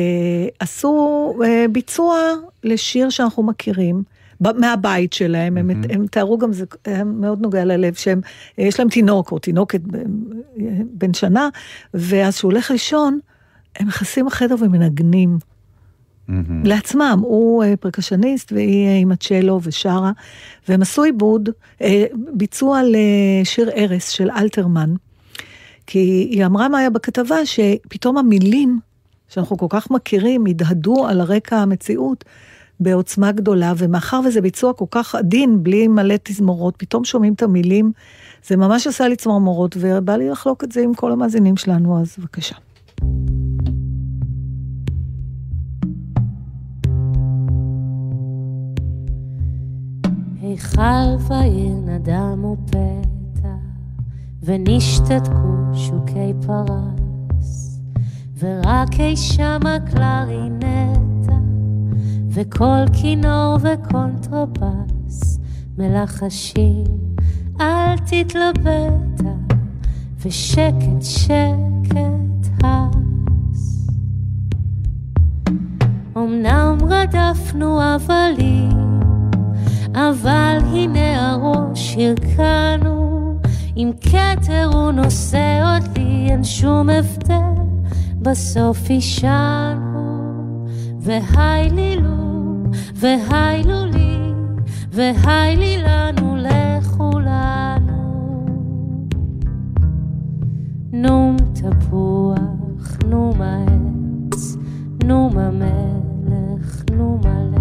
עשו 0.59 1.35
אה, 1.45 1.67
ביצוע 1.73 2.19
לשיר 2.65 3.11
שאנחנו 3.11 3.43
מכירים. 3.43 4.03
מהבית 4.41 5.13
שלהם, 5.13 5.57
הם, 5.57 5.71
הם 5.91 6.07
תיארו 6.07 6.39
גם, 6.39 6.53
זה 6.53 6.65
מאוד 7.05 7.41
נוגע 7.41 7.65
ללב, 7.65 7.95
שהם, 7.95 8.21
אה, 8.59 8.65
יש 8.65 8.79
להם 8.79 8.89
תינוק 8.89 9.33
או 9.33 9.39
תינוקת 9.39 9.81
ב- 9.81 10.03
בן 10.91 11.15
שנה, 11.15 11.49
ואז 11.95 12.37
שהוא 12.37 12.53
הולך 12.53 12.71
לישון, 12.71 13.19
הם 13.77 13.87
נכנסים 13.87 14.27
לחדר 14.27 14.55
ומנגנים. 14.59 15.39
לעצמם, 16.65 17.19
הוא 17.23 17.65
אה, 17.65 17.77
פרקשניסט 17.77 18.53
והיא 18.53 18.87
אה, 18.87 18.97
עם 18.97 19.13
הצ'לו 19.13 19.61
ושרה, 19.63 20.13
והם 20.69 20.83
עשו 20.83 21.03
עיבוד, 21.03 21.49
אה, 21.83 22.05
ביצוע 22.33 22.81
לשיר 22.85 23.71
ארס 23.71 24.09
של 24.09 24.31
אלתרמן, 24.31 24.95
כי 25.87 25.99
היא 26.31 26.47
אמרה 26.47 26.69
מה 26.69 26.79
היה 26.79 26.91
בכתבה, 26.91 27.47
שפתאום 27.47 28.19
המילים 28.19 28.81
שאנחנו 29.29 29.59
כל 29.59 29.67
כך 29.69 29.91
מכירים, 29.91 30.47
הדהדו 30.47 31.07
על 31.07 31.21
הרקע 31.21 31.57
המציאות 31.57 32.25
בעוצמה 32.81 33.33
גדולה, 33.33 33.73
ומאחר 33.77 34.21
וזה 34.27 34.41
ביצוע 34.41 34.73
כל 34.73 34.85
כך 34.91 35.15
עדין, 35.15 35.63
בלי 35.63 35.89
מלא 35.89 36.15
תזמורות, 36.23 36.75
פתאום 36.77 37.05
שומעים 37.05 37.33
את 37.33 37.43
המילים, 37.43 37.93
זה 38.47 38.57
ממש 38.57 38.87
עשה 38.87 39.09
לי 39.09 39.17
צמרמורות, 39.17 39.77
ובא 39.81 40.17
לי 40.17 40.29
לחלוק 40.29 40.65
את 40.65 40.73
זה 40.73 40.81
עם 40.81 40.95
כל 40.95 41.13
המאזינים 41.13 41.57
שלנו, 41.57 42.01
אז 42.01 42.17
בבקשה. 42.19 42.55
היכל 50.55 51.17
בעיר 51.29 51.75
נדמו 51.87 52.57
פתע, 52.67 53.55
ונשתתקו 54.43 55.75
שוקי 55.75 56.33
פרס, 56.47 57.81
ורק 58.39 59.01
אי 59.01 59.17
שם 59.17 59.61
הקלרינטה, 59.67 61.39
וכל 62.31 62.85
כינור 62.93 63.57
וקונטרבס, 63.61 65.39
מלחשים, 65.79 66.85
אל 67.61 67.97
תתלבטה, 67.99 69.35
ושקט 70.25 71.03
שקט 71.03 72.65
הס. 72.65 73.89
אמנם 76.17 76.79
רדפנו 76.89 77.83
הבלים, 77.83 78.84
אבל 79.95 80.59
הנה 80.73 81.31
הראש 81.31 81.97
הרכנו, 81.97 83.39
עם 83.77 83.91
כתר 84.01 84.71
הוא 84.73 84.91
נושא 84.93 85.77
אותי, 85.77 86.27
אין 86.31 86.45
שום 86.45 86.91
הבדל, 86.91 87.63
בסוף 88.19 88.91
אישנו, 88.91 90.67
והי 90.99 91.71
לי 91.71 91.97
לו, 91.97 92.55
והי 92.95 93.63
לו 93.63 93.85
לי, 93.87 94.19
והי 94.91 95.57
לי 95.57 95.77
לנו 95.83 96.37
לכולנו. 96.37 97.95
נום 100.93 101.37
תפוח, 101.53 102.99
נום 103.07 103.43
העץ, 103.43 104.57
נום 105.05 105.39
המלך, 105.39 106.85
נום 106.93 107.21
הלץ, 107.25 107.54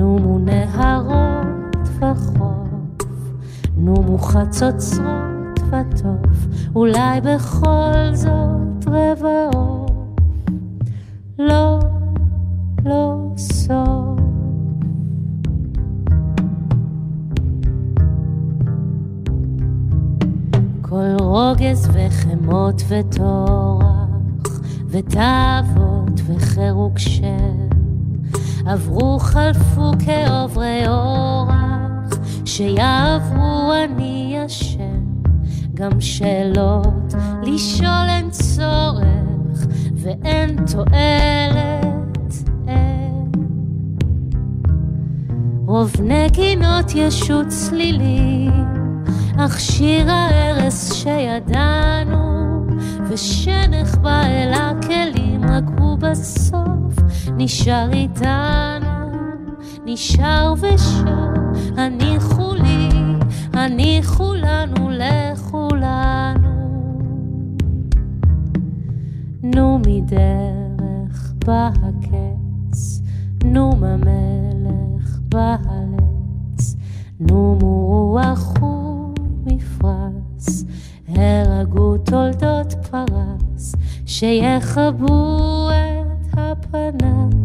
נומו 0.00 0.38
נהרות 0.38 1.88
וחוף, 1.98 3.32
נומו 3.76 4.18
חצוצרות 4.18 5.60
וטוב, 5.68 6.48
אולי 6.74 7.20
בכל 7.20 8.10
זאת 8.12 8.86
רבע 8.86 9.48
עוף. 9.54 9.90
לא, 11.38 11.80
לא 12.84 13.16
סוף. 13.36 14.20
כל 20.82 21.16
רוגז 21.20 21.88
וחמור 21.92 22.40
מות 22.42 22.82
וטורח, 22.88 24.60
ותאוות 24.88 26.20
וחירוק 26.26 26.98
שם, 26.98 27.69
עברו 28.66 29.18
חלפו 29.18 29.92
כעוברי 30.04 30.88
אורח, 30.88 32.18
שיעברו 32.44 33.72
אני 33.84 34.38
השם, 34.44 35.04
גם 35.74 36.00
שאלות 36.00 37.14
לשאול 37.42 38.06
אין 38.08 38.30
צורך, 38.30 39.66
ואין 39.94 40.56
תועלת, 40.72 42.34
אין. 42.68 43.32
רוב 45.66 45.92
נגינות 46.00 46.92
ישות 46.94 47.46
צלילים, 47.48 48.64
אך 49.38 49.60
שיר 49.60 50.10
ההרס 50.10 50.92
שידענו, 50.92 52.66
ושנחבא 53.08 54.22
אל 54.22 54.52
הכלים, 54.52 55.44
רק 55.44 55.64
הוא 55.78 55.98
בסוף 55.98 56.99
נשאר 57.42 57.88
איתנו, 57.92 59.10
נשאר 59.84 60.54
ושר, 60.60 61.26
הניחו 61.76 62.54
לי, 62.54 62.88
הניחו 63.52 64.34
לנו, 64.34 64.90
לכולנו. 64.90 66.48
נו 69.42 69.78
מדרך 69.78 71.32
בא 71.46 71.70
הקץ, 71.82 73.02
נו 73.44 73.76
ממלך 73.76 75.18
בהלץ, 75.28 76.76
נו 77.20 77.58
מרוח 77.60 78.54
ומפרש, 78.62 80.64
הרגו 81.08 81.98
תולדות 81.98 82.74
פרס, 82.90 83.74
שיכבו 84.06 85.59
את 86.70 86.74
הפנס. 86.74 87.39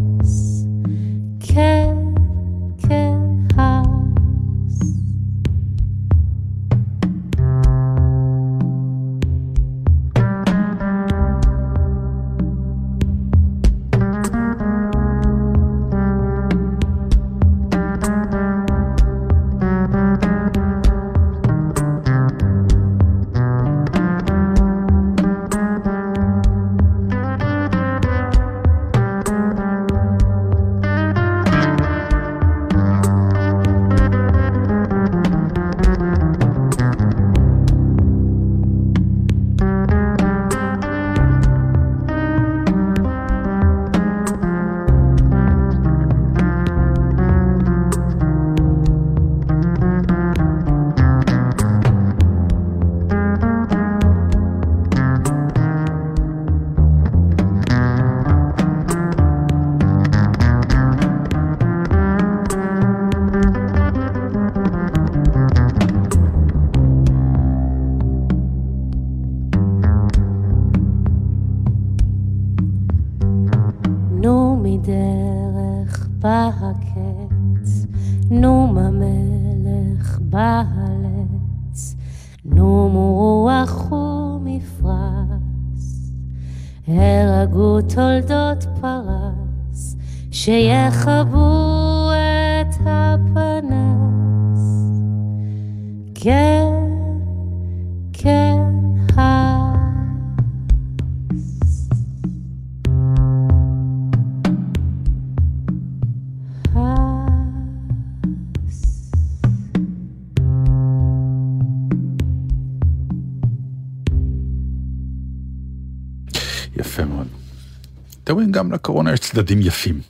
לקורונה 118.75 119.13
יש 119.13 119.19
צדדים 119.19 119.61
יפים. 119.61 120.01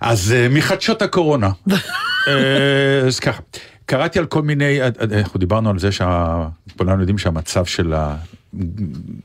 אז 0.00 0.32
אה, 0.32 0.48
מחדשות 0.48 1.02
הקורונה. 1.02 1.50
אה, 2.28 3.06
אז 3.06 3.20
ככה, 3.20 3.42
קראתי 3.86 4.18
על 4.18 4.26
כל 4.26 4.42
מיני, 4.42 4.80
אה, 4.80 4.88
אנחנו 5.20 5.38
דיברנו 5.38 5.70
על 5.70 5.78
זה 5.78 5.88
שכולנו 5.92 7.00
יודעים 7.00 7.18
שהמצב 7.18 7.64
של 7.64 7.94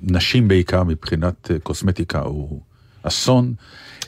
הנשים 0.08 0.48
בעיקר 0.48 0.84
מבחינת 0.84 1.52
קוסמטיקה 1.64 2.20
הוא 2.20 2.62
אסון. 3.04 3.54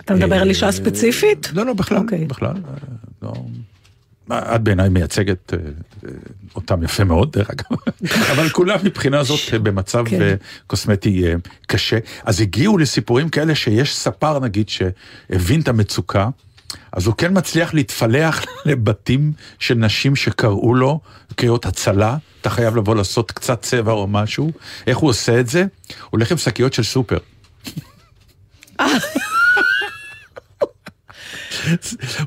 אתה 0.05 0.15
מדבר 0.15 0.35
על 0.35 0.49
אישה 0.49 0.71
ספציפית? 0.71 1.49
לא, 1.53 1.65
לא, 1.65 1.73
בכלל, 1.73 1.97
אוקיי. 1.97 2.25
בכלל. 2.25 2.53
את 4.32 4.62
בעיניי 4.62 4.90
מייצגת 4.90 5.53
אה, 5.53 5.60
אה, 6.06 6.10
אותם 6.56 6.84
יפה 6.84 7.03
מאוד, 7.03 7.32
דרך 7.32 7.49
אגב, 7.49 7.78
אבל 8.32 8.49
כולם 8.49 8.78
מבחינה 8.84 9.24
זאת 9.24 9.40
אה, 9.53 9.60
במצב 9.60 10.03
כן. 10.10 10.36
קוסמטי 10.68 11.24
קשה. 11.68 11.98
אז 12.24 12.41
הגיעו 12.41 12.78
לסיפורים 12.78 13.30
כאלה 13.30 13.56
שיש 13.56 13.95
ספר 13.95 14.40
נגיד 14.40 14.70
שהבין 14.70 15.62
את 15.62 15.68
המצוקה, 15.68 16.30
אז 16.91 17.06
הוא 17.06 17.16
כן 17.16 17.38
מצליח 17.38 17.74
להתפלח 17.74 18.45
לבתים 18.66 19.34
של 19.60 19.76
נשים 19.76 20.16
שקראו 20.16 20.76
לו 20.76 20.99
קריאות 21.36 21.66
הצלה, 21.66 22.18
אתה 22.41 22.49
חייב 22.49 22.76
לבוא 22.76 22.95
לעשות 22.95 23.32
קצת 23.32 23.62
צבע 23.62 23.91
או 23.91 24.08
משהו. 24.08 24.52
איך 24.88 24.98
הוא 24.98 25.10
עושה 25.10 25.40
את 25.40 25.48
זה? 25.48 25.62
הוא 25.62 25.68
הולך 26.10 26.32
עם 26.32 26.38
שקיות 26.38 26.74
של 26.74 26.84
סופר. 26.84 27.18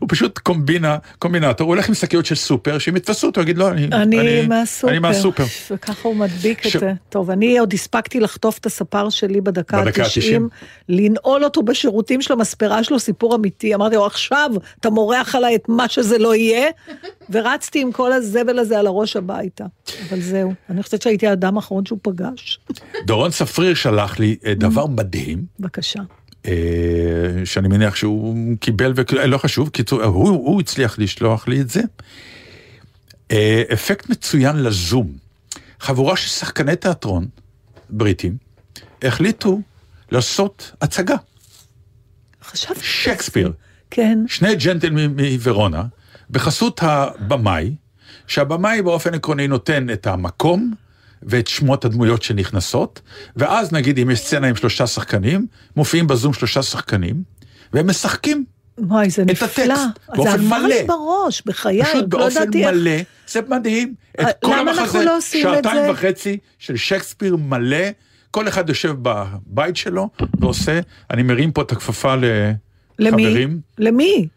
הוא 0.00 0.08
פשוט 0.08 0.38
קומבינה, 0.38 0.96
קומבינטור, 1.18 1.66
הוא 1.66 1.74
הולך 1.74 1.88
עם 1.88 1.94
שקיות 1.94 2.26
של 2.26 2.34
סופר, 2.34 2.78
שאם 2.78 2.96
יתפסו 2.96 3.26
אותו, 3.26 3.40
יגיד 3.40 3.58
לא, 3.58 3.68
אני, 3.68 3.86
אני 3.92 4.46
מהסופר. 4.46 4.88
אני 4.88 4.98
מהסופר. 4.98 5.44
וככה 5.70 6.08
הוא 6.08 6.16
מדביק 6.16 6.68
ש- 6.68 6.76
את 6.76 6.80
זה. 6.80 6.92
טוב, 7.08 7.30
אני 7.30 7.58
עוד 7.58 7.72
הספקתי 7.72 8.20
לחטוף 8.20 8.58
את 8.58 8.66
הספר 8.66 9.10
שלי 9.10 9.40
בדקה 9.40 9.82
בדקה 9.82 10.02
ה-90, 10.02 10.36
ה-90. 10.36 10.40
לנעול 10.88 11.44
אותו 11.44 11.62
בשירותים 11.62 12.22
של 12.22 12.32
המספרה 12.32 12.84
שלו, 12.84 12.98
סיפור 12.98 13.34
אמיתי. 13.36 13.74
אמרתי 13.74 13.96
לו, 13.96 14.06
עכשיו 14.06 14.50
אתה 14.80 14.90
מורח 14.90 15.34
עליי 15.34 15.54
את 15.54 15.68
מה 15.68 15.88
שזה 15.88 16.18
לא 16.18 16.34
יהיה, 16.34 16.68
ורצתי 17.30 17.80
עם 17.80 17.92
כל 17.92 18.12
הזבל 18.12 18.58
הזה 18.58 18.78
על 18.78 18.86
הראש 18.86 19.16
הביתה. 19.16 19.64
אבל 20.08 20.20
זהו, 20.20 20.52
אני 20.70 20.82
חושבת 20.82 21.02
שהייתי 21.02 21.26
האדם 21.26 21.56
האחרון 21.56 21.86
שהוא 21.86 21.98
פגש. 22.02 22.60
דורון 23.06 23.30
צפריר 23.30 23.74
שלח 23.74 24.18
לי 24.18 24.36
אה, 24.46 24.54
דבר 24.54 24.86
מדהים, 24.86 25.44
בבקשה. 25.60 26.00
אה, 26.46 26.52
שאני 27.44 27.68
מניח 27.68 27.96
שהוא 27.96 28.36
קיבל, 28.60 28.92
ולא 28.96 29.38
חשוב, 29.38 29.68
קיצור, 29.68 30.02
הוא, 30.02 30.28
הוא 30.28 30.60
הצליח 30.60 30.98
לשלוח 30.98 31.48
לי 31.48 31.60
את 31.60 31.70
זה. 31.70 31.80
אה, 33.30 33.62
אפקט 33.72 34.10
מצוין 34.10 34.56
לזום. 34.56 35.12
חבורה 35.80 36.16
של 36.16 36.28
שחקני 36.28 36.76
תיאטרון 36.76 37.26
בריטים 37.90 38.36
החליטו 39.02 39.60
לעשות 40.10 40.72
הצגה. 40.80 41.16
חשבתי... 42.42 42.80
שייקספיר. 42.80 43.52
כן. 43.90 44.18
שני 44.28 44.54
ג'נטלמים 44.54 45.16
מוורונה, 45.16 45.82
בחסות 46.30 46.80
הבמאי, 46.82 47.74
שהבמאי 48.26 48.82
באופן 48.82 49.14
עקרוני 49.14 49.48
נותן 49.48 49.90
את 49.90 50.06
המקום 50.06 50.74
ואת 51.26 51.46
שמות 51.46 51.84
הדמויות 51.84 52.22
שנכנסות, 52.22 53.00
ואז 53.36 53.72
נגיד 53.72 53.98
אם 53.98 54.10
יש 54.10 54.20
סצנה 54.20 54.46
עם 54.46 54.56
שלושה 54.56 54.86
שחקנים, 54.86 55.46
מופיעים 55.76 56.06
בזום 56.06 56.32
שלושה 56.32 56.62
שחקנים, 56.62 57.22
והם 57.72 57.86
משחקים 57.90 58.44
וואי, 58.78 59.10
זה 59.10 59.22
את 59.22 59.30
נפלא. 59.30 59.46
הטקסט 59.46 59.58
זה 59.66 59.72
באופן 60.16 60.30
עבר 60.30 60.58
מלא. 60.58 60.66
לי 60.68 60.84
בראש, 60.86 61.42
בחיי, 61.46 61.84
פשוט 61.84 61.94
לא 62.14 62.18
באופן 62.18 62.42
ידעתי 62.42 62.64
איך- 62.64 62.74
מלא, 62.74 62.90
זה 63.28 63.40
מדהים. 63.48 63.94
אה, 64.18 64.30
את 64.30 64.36
כל 64.44 64.48
למה 64.52 64.60
אנחנו 64.70 64.82
המחזה, 64.82 65.04
לא 65.04 65.16
עושים 65.16 65.48
את 65.48 65.54
שעתיים 65.54 65.82
זה? 65.86 65.90
וחצי 65.92 66.38
של 66.58 66.76
שייקספיר 66.76 67.36
מלא, 67.36 67.86
כל 68.30 68.48
אחד 68.48 68.68
יושב 68.68 68.94
בבית 69.02 69.76
שלו 69.76 70.08
ועושה, 70.40 70.80
אני 71.10 71.22
מרים 71.22 71.52
פה 71.52 71.62
את 71.62 71.72
הכפפה 71.72 72.14
למי? 72.14 72.54
לחברים, 72.98 73.60
למי? 73.78 74.28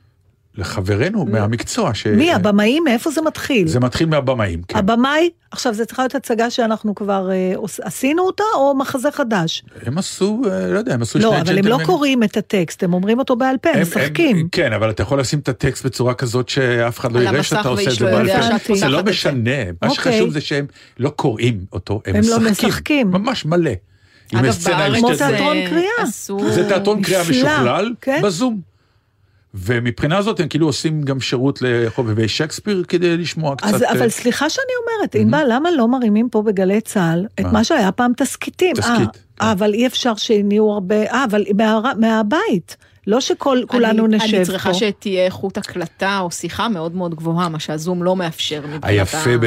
לחברינו 0.58 1.26
מהמקצוע. 1.26 1.94
ש... 1.94 2.08
מי? 2.08 2.34
הבמאים? 2.34 2.84
מאיפה 2.84 3.12
זה 3.12 3.22
מתחיל? 3.22 3.68
זה 3.68 3.80
מתחיל 3.80 4.08
מהבמאים, 4.10 4.62
כן. 4.68 4.78
הבמאי? 4.78 5.30
עכשיו, 5.52 5.74
זה 5.74 5.86
צריכה 5.86 6.02
להיות 6.02 6.16
הצגה 6.16 6.50
שאנחנו 6.50 6.96
כבר 6.96 7.32
אה, 7.32 7.54
עשינו 7.82 8.24
אותה, 8.24 8.44
או 8.56 8.76
מחזה 8.76 9.12
חדש? 9.12 9.64
הם 9.86 9.98
עשו, 9.98 10.42
אה, 10.46 10.68
לא 10.68 10.80
יודע, 10.80 10.94
הם 10.94 11.02
עשו 11.02 11.12
שני 11.12 11.24
לא, 11.24 11.30
אבל 11.30 11.40
הם 11.40 11.46
לא 11.48 11.54
ג'נטלמנים. 11.56 11.86
קוראים 11.86 12.24
את 12.24 12.38
הטקסט, 12.38 12.84
הם 12.84 12.94
אומרים 12.94 13.20
אותו 13.20 13.36
בעל 13.36 13.58
פה, 13.58 13.70
הם 13.70 13.82
משחקים. 13.82 14.48
כן, 14.52 14.74
אבל 14.74 14.90
אתה 14.90 15.04
יכול 15.04 15.20
לשים 15.20 15.40
את 15.40 15.50
הטקסט 15.50 15.86
בצורה 15.86 16.14
כזאת 16.14 16.50
שאף 16.50 17.00
אחד 17.00 17.12
לא 17.12 17.20
יראה 17.20 17.44
שאתה 17.44 17.68
עושה 17.68 17.90
את 17.90 17.96
זה 17.96 18.06
לא 18.06 18.12
בעל 18.12 18.58
פה. 18.68 18.76
זה 18.76 18.88
לא 18.88 18.98
זה. 18.98 19.10
משנה, 19.10 19.66
מה 19.82 19.88
אוקיי. 19.90 20.14
שחשוב 20.14 20.30
זה 20.30 20.42
שהם 20.42 20.66
לא 21.00 21.10
קוראים 21.10 21.60
אותו, 21.74 22.02
הם 22.06 22.16
הם 22.16 22.22
לא 22.30 22.40
משחקים. 22.40 22.70
משחקים. 22.70 23.12
ממש 23.12 23.46
מלא. 23.46 23.72
אגב, 24.36 24.56
בארץ 24.66 25.18
זה. 25.18 25.28
תיאטרון 25.28 25.58
קריאה. 25.70 26.06
זה 26.54 26.68
תיאטרון 26.68 27.02
קריאה 27.02 27.22
משוכלל 27.30 27.94
כן. 28.02 28.22
בזום. 28.24 28.77
ומבחינה 29.66 30.22
זאת 30.22 30.40
הם 30.40 30.48
כאילו 30.48 30.66
עושים 30.68 31.02
גם 31.02 31.20
שירות 31.20 31.60
לחובבי 31.62 32.28
שייקספיר 32.28 32.84
כדי 32.88 33.18
לשמוע 33.18 33.56
קצת... 33.56 33.68
אז, 33.68 33.84
אה, 33.84 33.92
אבל 33.92 34.10
סליחה 34.10 34.50
שאני 34.50 34.66
אומרת, 34.82 35.16
ענבל, 35.16 35.44
למה 35.56 35.72
לא 35.72 35.88
מרימים 35.88 36.30
פה 36.30 36.42
בגלי 36.42 36.82
צה"ל 36.82 37.26
את 37.40 37.46
מה? 37.46 37.64
שהיה 37.64 37.92
פעם 37.92 38.12
תסכיתים? 38.18 38.76
תסכית, 38.76 39.10
אה, 39.42 39.48
אה, 39.48 39.52
אבל 39.52 39.74
אי 39.74 39.88
אפשר 39.88 40.16
שיהיו 40.16 40.72
הרבה, 40.72 41.04
אה, 41.04 41.24
אבל 41.30 41.44
מה- 41.58 41.92
מהבית, 42.00 42.78
לא 43.08 43.22
שכולנו 43.22 44.06
אני, 44.06 44.18
נשב 44.18 44.36
אני 44.36 44.46
צריכה 44.46 44.74
פה. 44.74 44.80
שתהיה 44.80 45.26
איכות 45.26 45.58
הקלטה 45.58 46.20
או 46.20 46.32
שיחה 46.32 46.70
מאוד 46.70 46.96
מאוד 46.96 47.16
גבוהה, 47.16 47.50
מה 47.50 47.60
שהזום 47.60 48.04
לא 48.04 48.16
מאפשר. 48.16 48.62
מבחינת 48.62 48.86
היפה 48.86 49.34
ה- 49.34 49.38
ב... 49.38 49.46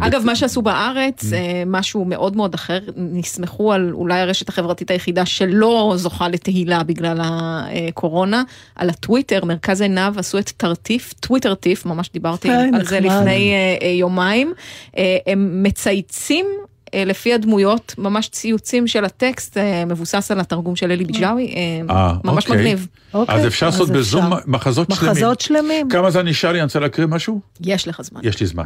אגב, 0.00 0.22
מה 0.24 0.36
שעשו 0.36 0.62
בארץ, 0.62 1.32
אה, 1.32 1.62
משהו 1.66 2.04
מאוד 2.04 2.36
מאוד 2.36 2.54
אחר, 2.54 2.78
נסמכו 2.96 3.72
על 3.72 3.90
אולי 3.92 4.20
הרשת 4.20 4.48
החברתית 4.48 4.90
היחידה 4.90 5.26
שלא 5.26 5.92
זוכה 5.96 6.28
לתהילה 6.28 6.82
בגלל 6.82 7.20
הקורונה, 7.22 8.42
על 8.76 8.90
הטוויטר, 8.90 9.44
מרכז 9.44 9.80
עיניו 9.80 10.14
עשו 10.16 10.38
את 10.38 10.48
טרטיף, 10.56 11.12
טוויטר 11.12 11.54
טיף, 11.54 11.86
ממש 11.86 12.10
דיברתי 12.12 12.50
על 12.50 12.84
זה. 12.84 13.00
לפני 13.00 13.52
אה, 13.52 13.86
אה, 13.86 13.88
יומיים, 13.88 14.52
אה, 14.98 15.16
הם 15.26 15.62
מצייצים. 15.62 16.46
אה, 16.94 17.04
לפי 17.04 17.34
הדמויות, 17.34 17.94
ממש 17.98 18.28
ציוצים 18.28 18.86
של 18.86 19.04
הטקסט, 19.04 19.56
אה, 19.56 19.84
מבוסס 19.84 20.30
על 20.30 20.40
התרגום 20.40 20.76
של 20.76 20.90
אלי 20.90 21.04
ביג'אווי, 21.04 21.54
אה, 21.56 22.12
ממש 22.24 22.44
אוקיי. 22.44 22.56
מגניב. 22.56 22.86
אז 23.28 23.46
אפשר 23.46 23.66
לעשות 23.66 23.90
בזום 23.90 24.24
מחזות 24.46 24.88
שלמים. 24.90 25.12
מחזות 25.12 25.40
שלמים. 25.40 25.88
כמה 25.88 26.10
זמן 26.10 26.28
נשאר 26.28 26.52
לי? 26.52 26.58
אני 26.58 26.64
רוצה 26.64 26.80
להקריא 26.80 27.06
משהו? 27.06 27.40
יש 27.60 27.88
לך 27.88 28.02
זמן. 28.02 28.20
יש 28.24 28.40
לי 28.40 28.46
זמן. 28.46 28.64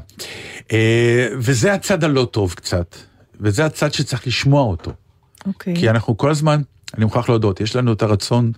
אה, 0.72 1.28
וזה 1.36 1.72
הצד 1.72 2.04
הלא 2.04 2.24
טוב 2.30 2.54
קצת, 2.54 2.96
וזה 3.40 3.64
הצד 3.64 3.92
שצריך 3.92 4.26
לשמוע 4.26 4.62
אותו. 4.62 4.92
אוקיי. 5.46 5.76
כי 5.76 5.90
אנחנו 5.90 6.16
כל 6.16 6.30
הזמן, 6.30 6.62
אני 6.96 7.04
מוכרח 7.04 7.28
להודות, 7.28 7.60
יש 7.60 7.76
לנו 7.76 7.92
את 7.92 8.02
הרצון 8.02 8.52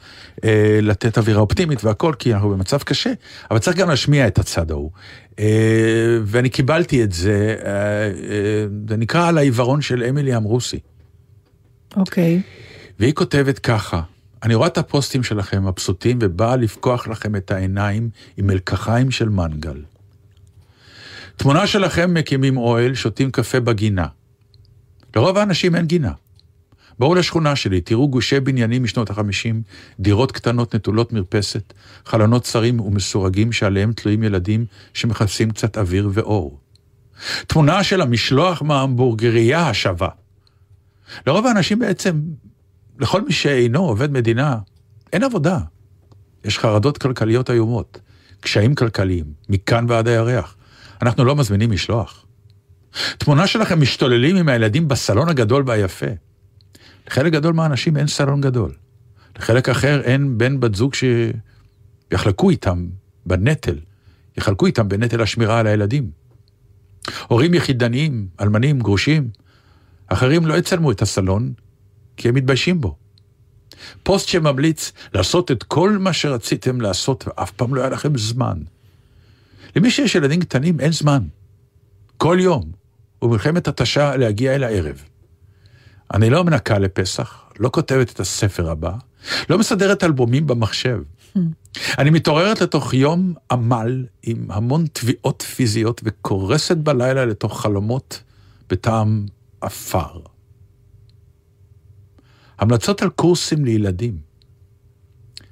אה, 0.45 0.79
לתת 0.83 1.19
אווירה 1.19 1.41
אופטימית 1.41 1.85
והכל, 1.85 2.13
כי 2.19 2.35
אנחנו 2.35 2.51
במצב 2.51 2.79
קשה, 2.79 3.13
אבל 3.51 3.59
צריך 3.59 3.77
גם 3.77 3.89
להשמיע 3.89 4.27
את 4.27 4.39
הצד 4.39 4.71
ההוא. 4.71 4.91
אה, 5.39 6.19
ואני 6.25 6.49
קיבלתי 6.49 7.05
את 7.05 7.13
זה, 7.13 7.57
אה, 7.65 7.71
אה, 7.71 8.67
זה 8.89 8.97
נקרא 8.97 9.29
על 9.29 9.39
העיוורון 9.39 9.83
של 9.83 10.03
אמילי 10.03 10.37
אמרוסי. 10.37 10.79
אוקיי. 11.97 12.43
והיא 12.99 13.13
כותבת 13.13 13.59
ככה, 13.59 14.03
אני 14.43 14.55
רואה 14.55 14.69
את 14.69 14.79
הפוסטים 14.79 15.23
שלכם 15.23 15.67
מבסוטים 15.67 16.19
ובאה 16.21 16.57
לפקוח 16.57 17.09
לכם 17.09 17.37
את 17.37 17.51
העיניים 17.51 18.11
עם 18.37 18.47
מלקחיים 18.47 19.11
של 19.11 19.29
מנגל. 19.29 19.83
תמונה 21.37 21.67
שלכם 21.67 22.15
מקימים 22.15 22.57
אוהל, 22.57 22.95
שותים 22.95 23.31
קפה 23.31 23.61
בגינה. 23.61 24.07
לרוב 25.17 25.39
האנשים 25.39 25.75
אין 25.75 25.87
גינה. 25.87 26.13
בואו 26.99 27.15
לשכונה 27.15 27.57
שלי, 27.57 27.81
תראו 27.81 28.09
גושי 28.09 28.41
בניינים 28.41 28.83
משנות 28.83 29.11
החמישים, 29.11 29.63
דירות 30.01 30.33
קטנות 30.33 30.75
נטולות 30.75 31.13
מרפסת, 31.13 31.73
חלונות 32.05 32.43
צרים 32.43 32.81
ומסורגים 32.81 33.53
שעליהם 33.53 33.93
תלויים 33.93 34.23
ילדים 34.23 34.67
שמחפשים 34.95 35.51
קצת 35.51 35.79
אוויר 35.79 36.11
ואור. 36.13 36.59
תמונה 37.47 37.85
של 37.85 38.01
המשלוח 38.01 38.63
מההמבורגריה 38.63 39.69
השווה. 39.69 40.09
לרוב 41.27 41.47
האנשים 41.47 41.79
בעצם, 41.79 42.21
לכל 42.99 43.23
מי 43.23 43.33
שאינו 43.33 43.81
עובד 43.81 44.13
מדינה, 44.13 44.59
אין 45.13 45.25
עבודה. 45.25 45.59
יש 46.45 46.59
חרדות 46.59 46.99
כלכליות 46.99 47.51
איומות, 47.51 48.01
קשיים 48.41 48.75
כלכליים, 48.75 49.25
מכאן 49.49 49.87
ועד 49.89 50.09
הירח. 50.09 50.57
אנחנו 51.03 51.25
לא 51.25 51.37
מזמינים 51.37 51.71
משלוח. 51.71 52.27
תמונה 53.19 53.47
שלכם 53.47 53.81
משתוללים 53.81 54.37
עם 54.37 54.49
הילדים 54.49 54.89
בסלון 54.89 55.29
הגדול 55.29 55.65
והיפה. 55.67 56.07
לחלק 57.07 57.33
גדול 57.33 57.55
מהאנשים 57.55 57.97
אין 57.97 58.07
סלון 58.07 58.41
גדול. 58.41 58.73
לחלק 59.39 59.69
אחר 59.69 60.01
אין 60.01 60.39
בן 60.39 60.61
בת 60.61 60.75
זוג 60.75 60.93
שיחלקו 60.95 62.51
איתם 62.51 62.89
בנטל, 63.27 63.79
יחלקו 64.37 64.67
איתם 64.67 64.89
בנטל 64.89 65.23
השמירה 65.23 65.59
על 65.59 65.67
הילדים. 65.67 66.11
הורים 67.29 67.55
יחידניים, 67.55 68.29
אלמנים, 68.41 68.81
גרושים, 68.81 69.31
אחרים 70.07 70.47
לא 70.47 70.55
יצלמו 70.55 70.91
את 70.93 71.03
הסלון, 71.03 71.53
כי 72.17 72.29
הם 72.29 72.35
מתביישים 72.35 72.81
בו. 72.81 72.97
פוסט 74.03 74.29
שממליץ 74.29 74.93
לעשות 75.15 75.51
את 75.51 75.63
כל 75.63 75.99
מה 75.99 76.13
שרציתם 76.13 76.81
לעשות, 76.81 77.25
ואף 77.27 77.51
פעם 77.51 77.75
לא 77.75 77.81
היה 77.81 77.91
לכם 77.91 78.19
זמן. 78.19 78.59
למי 79.77 79.91
שיש 79.91 80.15
ילדים 80.15 80.41
קטנים 80.41 80.81
אין 80.81 80.93
זמן. 80.93 81.23
כל 82.17 82.39
יום, 82.41 82.73
ומלחמת 83.23 83.69
התשה 83.69 84.17
להגיע 84.17 84.55
אל 84.55 84.65
הערב. 84.65 85.03
אני 86.13 86.31
לא 86.31 86.45
מנקה 86.45 86.79
לפסח, 86.79 87.45
לא 87.59 87.69
כותבת 87.73 88.13
את 88.13 88.21
הספר 88.21 88.71
הבא, 88.71 88.93
לא 89.51 89.59
מסדרת 89.59 90.05
אלבומים 90.05 90.47
במחשב. 90.47 91.03
אני 91.99 92.11
מתעוררת 92.11 92.61
לתוך 92.61 92.95
יום 92.95 93.35
עמל 93.51 94.07
עם 94.23 94.47
המון 94.51 94.87
תביעות 94.93 95.43
פיזיות 95.43 96.01
וקורסת 96.05 96.77
בלילה 96.77 97.25
לתוך 97.25 97.61
חלומות 97.61 98.23
בטעם 98.69 99.27
עפר. 99.61 100.21
המלצות 102.59 103.03
על 103.03 103.09
קורסים 103.09 103.65
לילדים. 103.65 104.19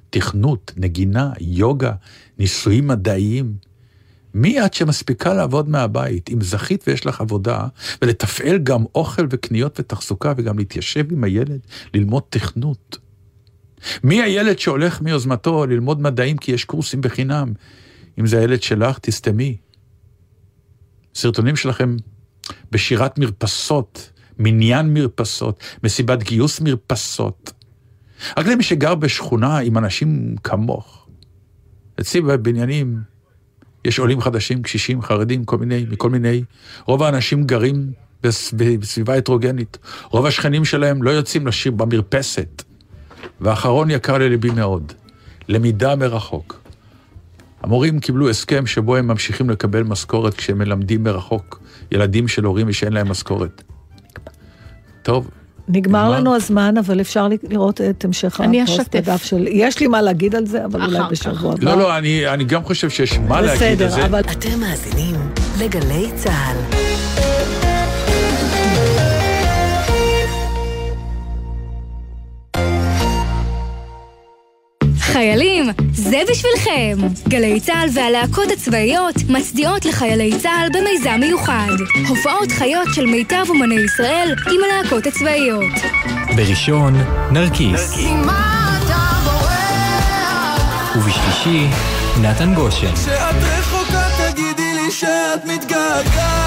תכנות, 0.09 0.73
נגינה, 0.77 1.31
יוגה, 1.39 1.93
ניסויים 2.37 2.87
מדעיים. 2.87 3.55
מי 4.33 4.65
את 4.65 4.73
שמספיקה 4.73 5.33
לעבוד 5.33 5.69
מהבית? 5.69 6.29
אם 6.29 6.41
זכית 6.41 6.83
ויש 6.87 7.05
לך 7.05 7.21
עבודה, 7.21 7.67
ולתפעל 8.01 8.57
גם 8.57 8.83
אוכל 8.95 9.27
וקניות 9.29 9.79
ותחזוקה, 9.79 10.33
וגם 10.37 10.57
להתיישב 10.57 11.11
עם 11.11 11.23
הילד, 11.23 11.59
ללמוד 11.93 12.23
תכנות. 12.29 12.97
מי 14.03 14.21
הילד 14.21 14.59
שהולך 14.59 15.01
מיוזמתו 15.01 15.65
ללמוד 15.65 16.01
מדעים 16.01 16.37
כי 16.37 16.51
יש 16.51 16.65
קורסים 16.65 17.01
בחינם? 17.01 17.53
אם 18.19 18.27
זה 18.27 18.39
הילד 18.39 18.63
שלך, 18.63 18.99
תסתמי. 18.99 19.57
סרטונים 21.15 21.55
שלכם 21.55 21.95
בשירת 22.71 23.19
מרפסות, 23.19 24.11
מניין 24.39 24.93
מרפסות, 24.93 25.63
מסיבת 25.83 26.23
גיוס 26.23 26.61
מרפסות. 26.61 27.53
רק 28.37 28.47
למי 28.47 28.63
שגר 28.63 28.95
בשכונה 28.95 29.57
עם 29.57 29.77
אנשים 29.77 30.35
כמוך. 30.43 31.07
אצלי 31.99 32.21
בבניינים 32.21 32.99
יש 33.85 33.99
עולים 33.99 34.21
חדשים, 34.21 34.61
קשישים, 34.61 35.01
חרדים, 35.01 35.45
כל 35.45 35.57
מיני, 35.57 35.85
מכל 35.89 36.09
מיני. 36.09 36.43
רוב 36.85 37.03
האנשים 37.03 37.43
גרים 37.43 37.91
בס- 38.23 38.53
בסביבה 38.53 39.15
הטרוגנית. 39.15 39.77
רוב 40.09 40.25
השכנים 40.25 40.65
שלהם 40.65 41.03
לא 41.03 41.09
יוצאים 41.09 41.47
לשיר 41.47 41.71
במרפסת. 41.71 42.63
ואחרון 43.41 43.89
יקר 43.91 44.17
לליבי 44.17 44.49
מאוד, 44.49 44.93
למידה 45.47 45.95
מרחוק. 45.95 46.61
המורים 47.61 47.99
קיבלו 47.99 48.29
הסכם 48.29 48.65
שבו 48.65 48.95
הם 48.95 49.07
ממשיכים 49.07 49.49
לקבל 49.49 49.83
משכורת 49.83 50.33
כשהם 50.33 50.57
מלמדים 50.57 51.03
מרחוק 51.03 51.59
ילדים 51.91 52.27
של 52.27 52.43
הורים 52.43 52.67
ושאין 52.69 52.93
להם 52.93 53.09
משכורת. 53.09 53.63
טוב, 55.03 55.29
נגמר? 55.69 56.09
לנו 56.09 56.35
הזמן, 56.35 56.77
אבל 56.77 57.01
אפשר 57.01 57.27
לראות 57.49 57.81
את 57.81 58.05
המשך 58.05 58.41
אני 58.41 58.61
הפוסט. 58.61 58.95
בדף 58.95 59.23
של... 59.23 59.47
יש 59.47 59.79
לי 59.79 59.87
מה 59.87 60.01
להגיד 60.01 60.35
על 60.35 60.45
זה, 60.45 60.65
אבל 60.65 60.83
אולי. 60.85 60.99
בשבוע 61.11 61.53
הבא. 61.53 61.65
לא, 61.65 61.77
לא, 61.77 61.97
אני, 61.97 62.27
אני 62.27 62.43
גם 62.43 62.63
חושב 62.63 62.89
שיש 62.89 63.17
מה 63.17 63.41
להגיד 63.41 63.81
על 63.81 63.89
זה. 63.89 63.95
בסדר, 63.95 64.05
אבל... 64.05 64.19
אתם 64.19 64.59
מאזינים 64.59 65.15
לגלי 65.59 66.11
צה"ל. 66.15 66.90
חיילים, 75.11 75.69
זה 75.93 76.21
בשבילכם! 76.31 77.07
גלי 77.27 77.59
צה"ל 77.59 77.89
והלהקות 77.93 78.51
הצבאיות 78.51 79.15
מצדיעות 79.29 79.85
לחיילי 79.85 80.39
צה"ל 80.39 80.67
במיזם 80.73 81.19
מיוחד. 81.19 81.75
הופעות 82.07 82.51
חיות 82.51 82.87
של 82.95 83.05
מיטב 83.05 83.45
אומני 83.49 83.75
ישראל 83.75 84.35
עם 84.47 84.59
הלהקות 84.63 85.07
הצבאיות. 85.07 85.73
בראשון, 86.35 86.93
נרקיס. 87.31 87.93
ובשלישי, 90.95 91.67
נתן 92.21 92.53
גושן. 92.53 92.95
כשאת 92.95 93.35
רחוקה 93.41 94.03
תגידי 94.17 94.73
לי 94.73 94.91
שאת 94.91 95.45
מתגעגעת 95.45 96.40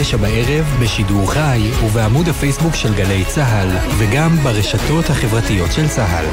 תשע 0.00 0.16
בערב, 0.16 0.64
בשידור 0.82 1.30
חי 1.32 1.60
ובעמוד 1.84 2.28
הפייסבוק 2.28 2.74
של 2.74 2.94
גלי 2.94 3.24
צה"ל, 3.24 3.68
וגם 3.98 4.36
ברשתות 4.36 5.10
החברתיות 5.10 5.72
של 5.72 5.88
צה"ל. 5.88 6.26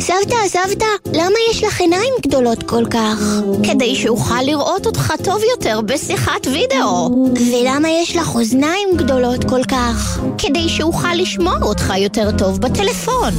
סבתא, 0.00 0.48
סבתא, 0.48 0.86
למה 1.12 1.34
יש 1.50 1.64
לך 1.64 1.80
עיניים 1.80 2.14
גדולות 2.26 2.62
כל 2.62 2.84
כך? 2.90 3.18
כדי 3.62 3.94
שאוכל 3.94 4.42
לראות 4.42 4.86
אותך 4.86 5.12
טוב 5.24 5.42
יותר 5.50 5.80
בשיחת 5.80 6.46
וידאו. 6.46 7.10
ולמה 7.50 7.88
יש 7.90 8.16
לך 8.16 8.34
אוזניים 8.34 8.88
גדולות 8.96 9.44
כל 9.44 9.64
כך? 9.64 10.20
כדי 10.38 10.68
שאוכל 10.68 11.14
לשמוע 11.14 11.54
אותך 11.62 11.92
יותר 11.96 12.30
טוב 12.38 12.60
בטלפון. 12.60 13.32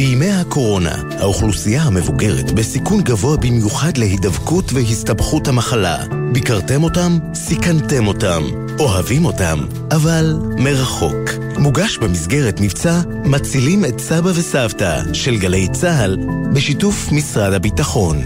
בימי 0.00 0.30
הקורונה, 0.30 0.94
האוכלוסייה 1.18 1.82
המבוגרת 1.82 2.52
בסיכון 2.52 3.02
גבוה 3.02 3.36
במיוחד 3.36 3.96
להידבקות 3.96 4.72
והסתבכות 4.72 5.48
המחלה. 5.48 5.98
ביקרתם 6.32 6.82
אותם? 6.82 7.18
סיכנתם 7.34 8.06
אותם. 8.06 8.42
אוהבים 8.78 9.24
אותם, 9.24 9.58
אבל 9.90 10.38
מרחוק. 10.58 11.30
מוגש 11.58 11.98
במסגרת 11.98 12.60
מבצע 12.60 13.00
מצילים 13.24 13.84
את 13.84 14.00
סבא 14.00 14.30
וסבתא 14.34 15.14
של 15.14 15.38
גלי 15.38 15.68
צה"ל 15.68 16.16
בשיתוף 16.52 17.12
משרד 17.12 17.52
הביטחון. 17.52 18.16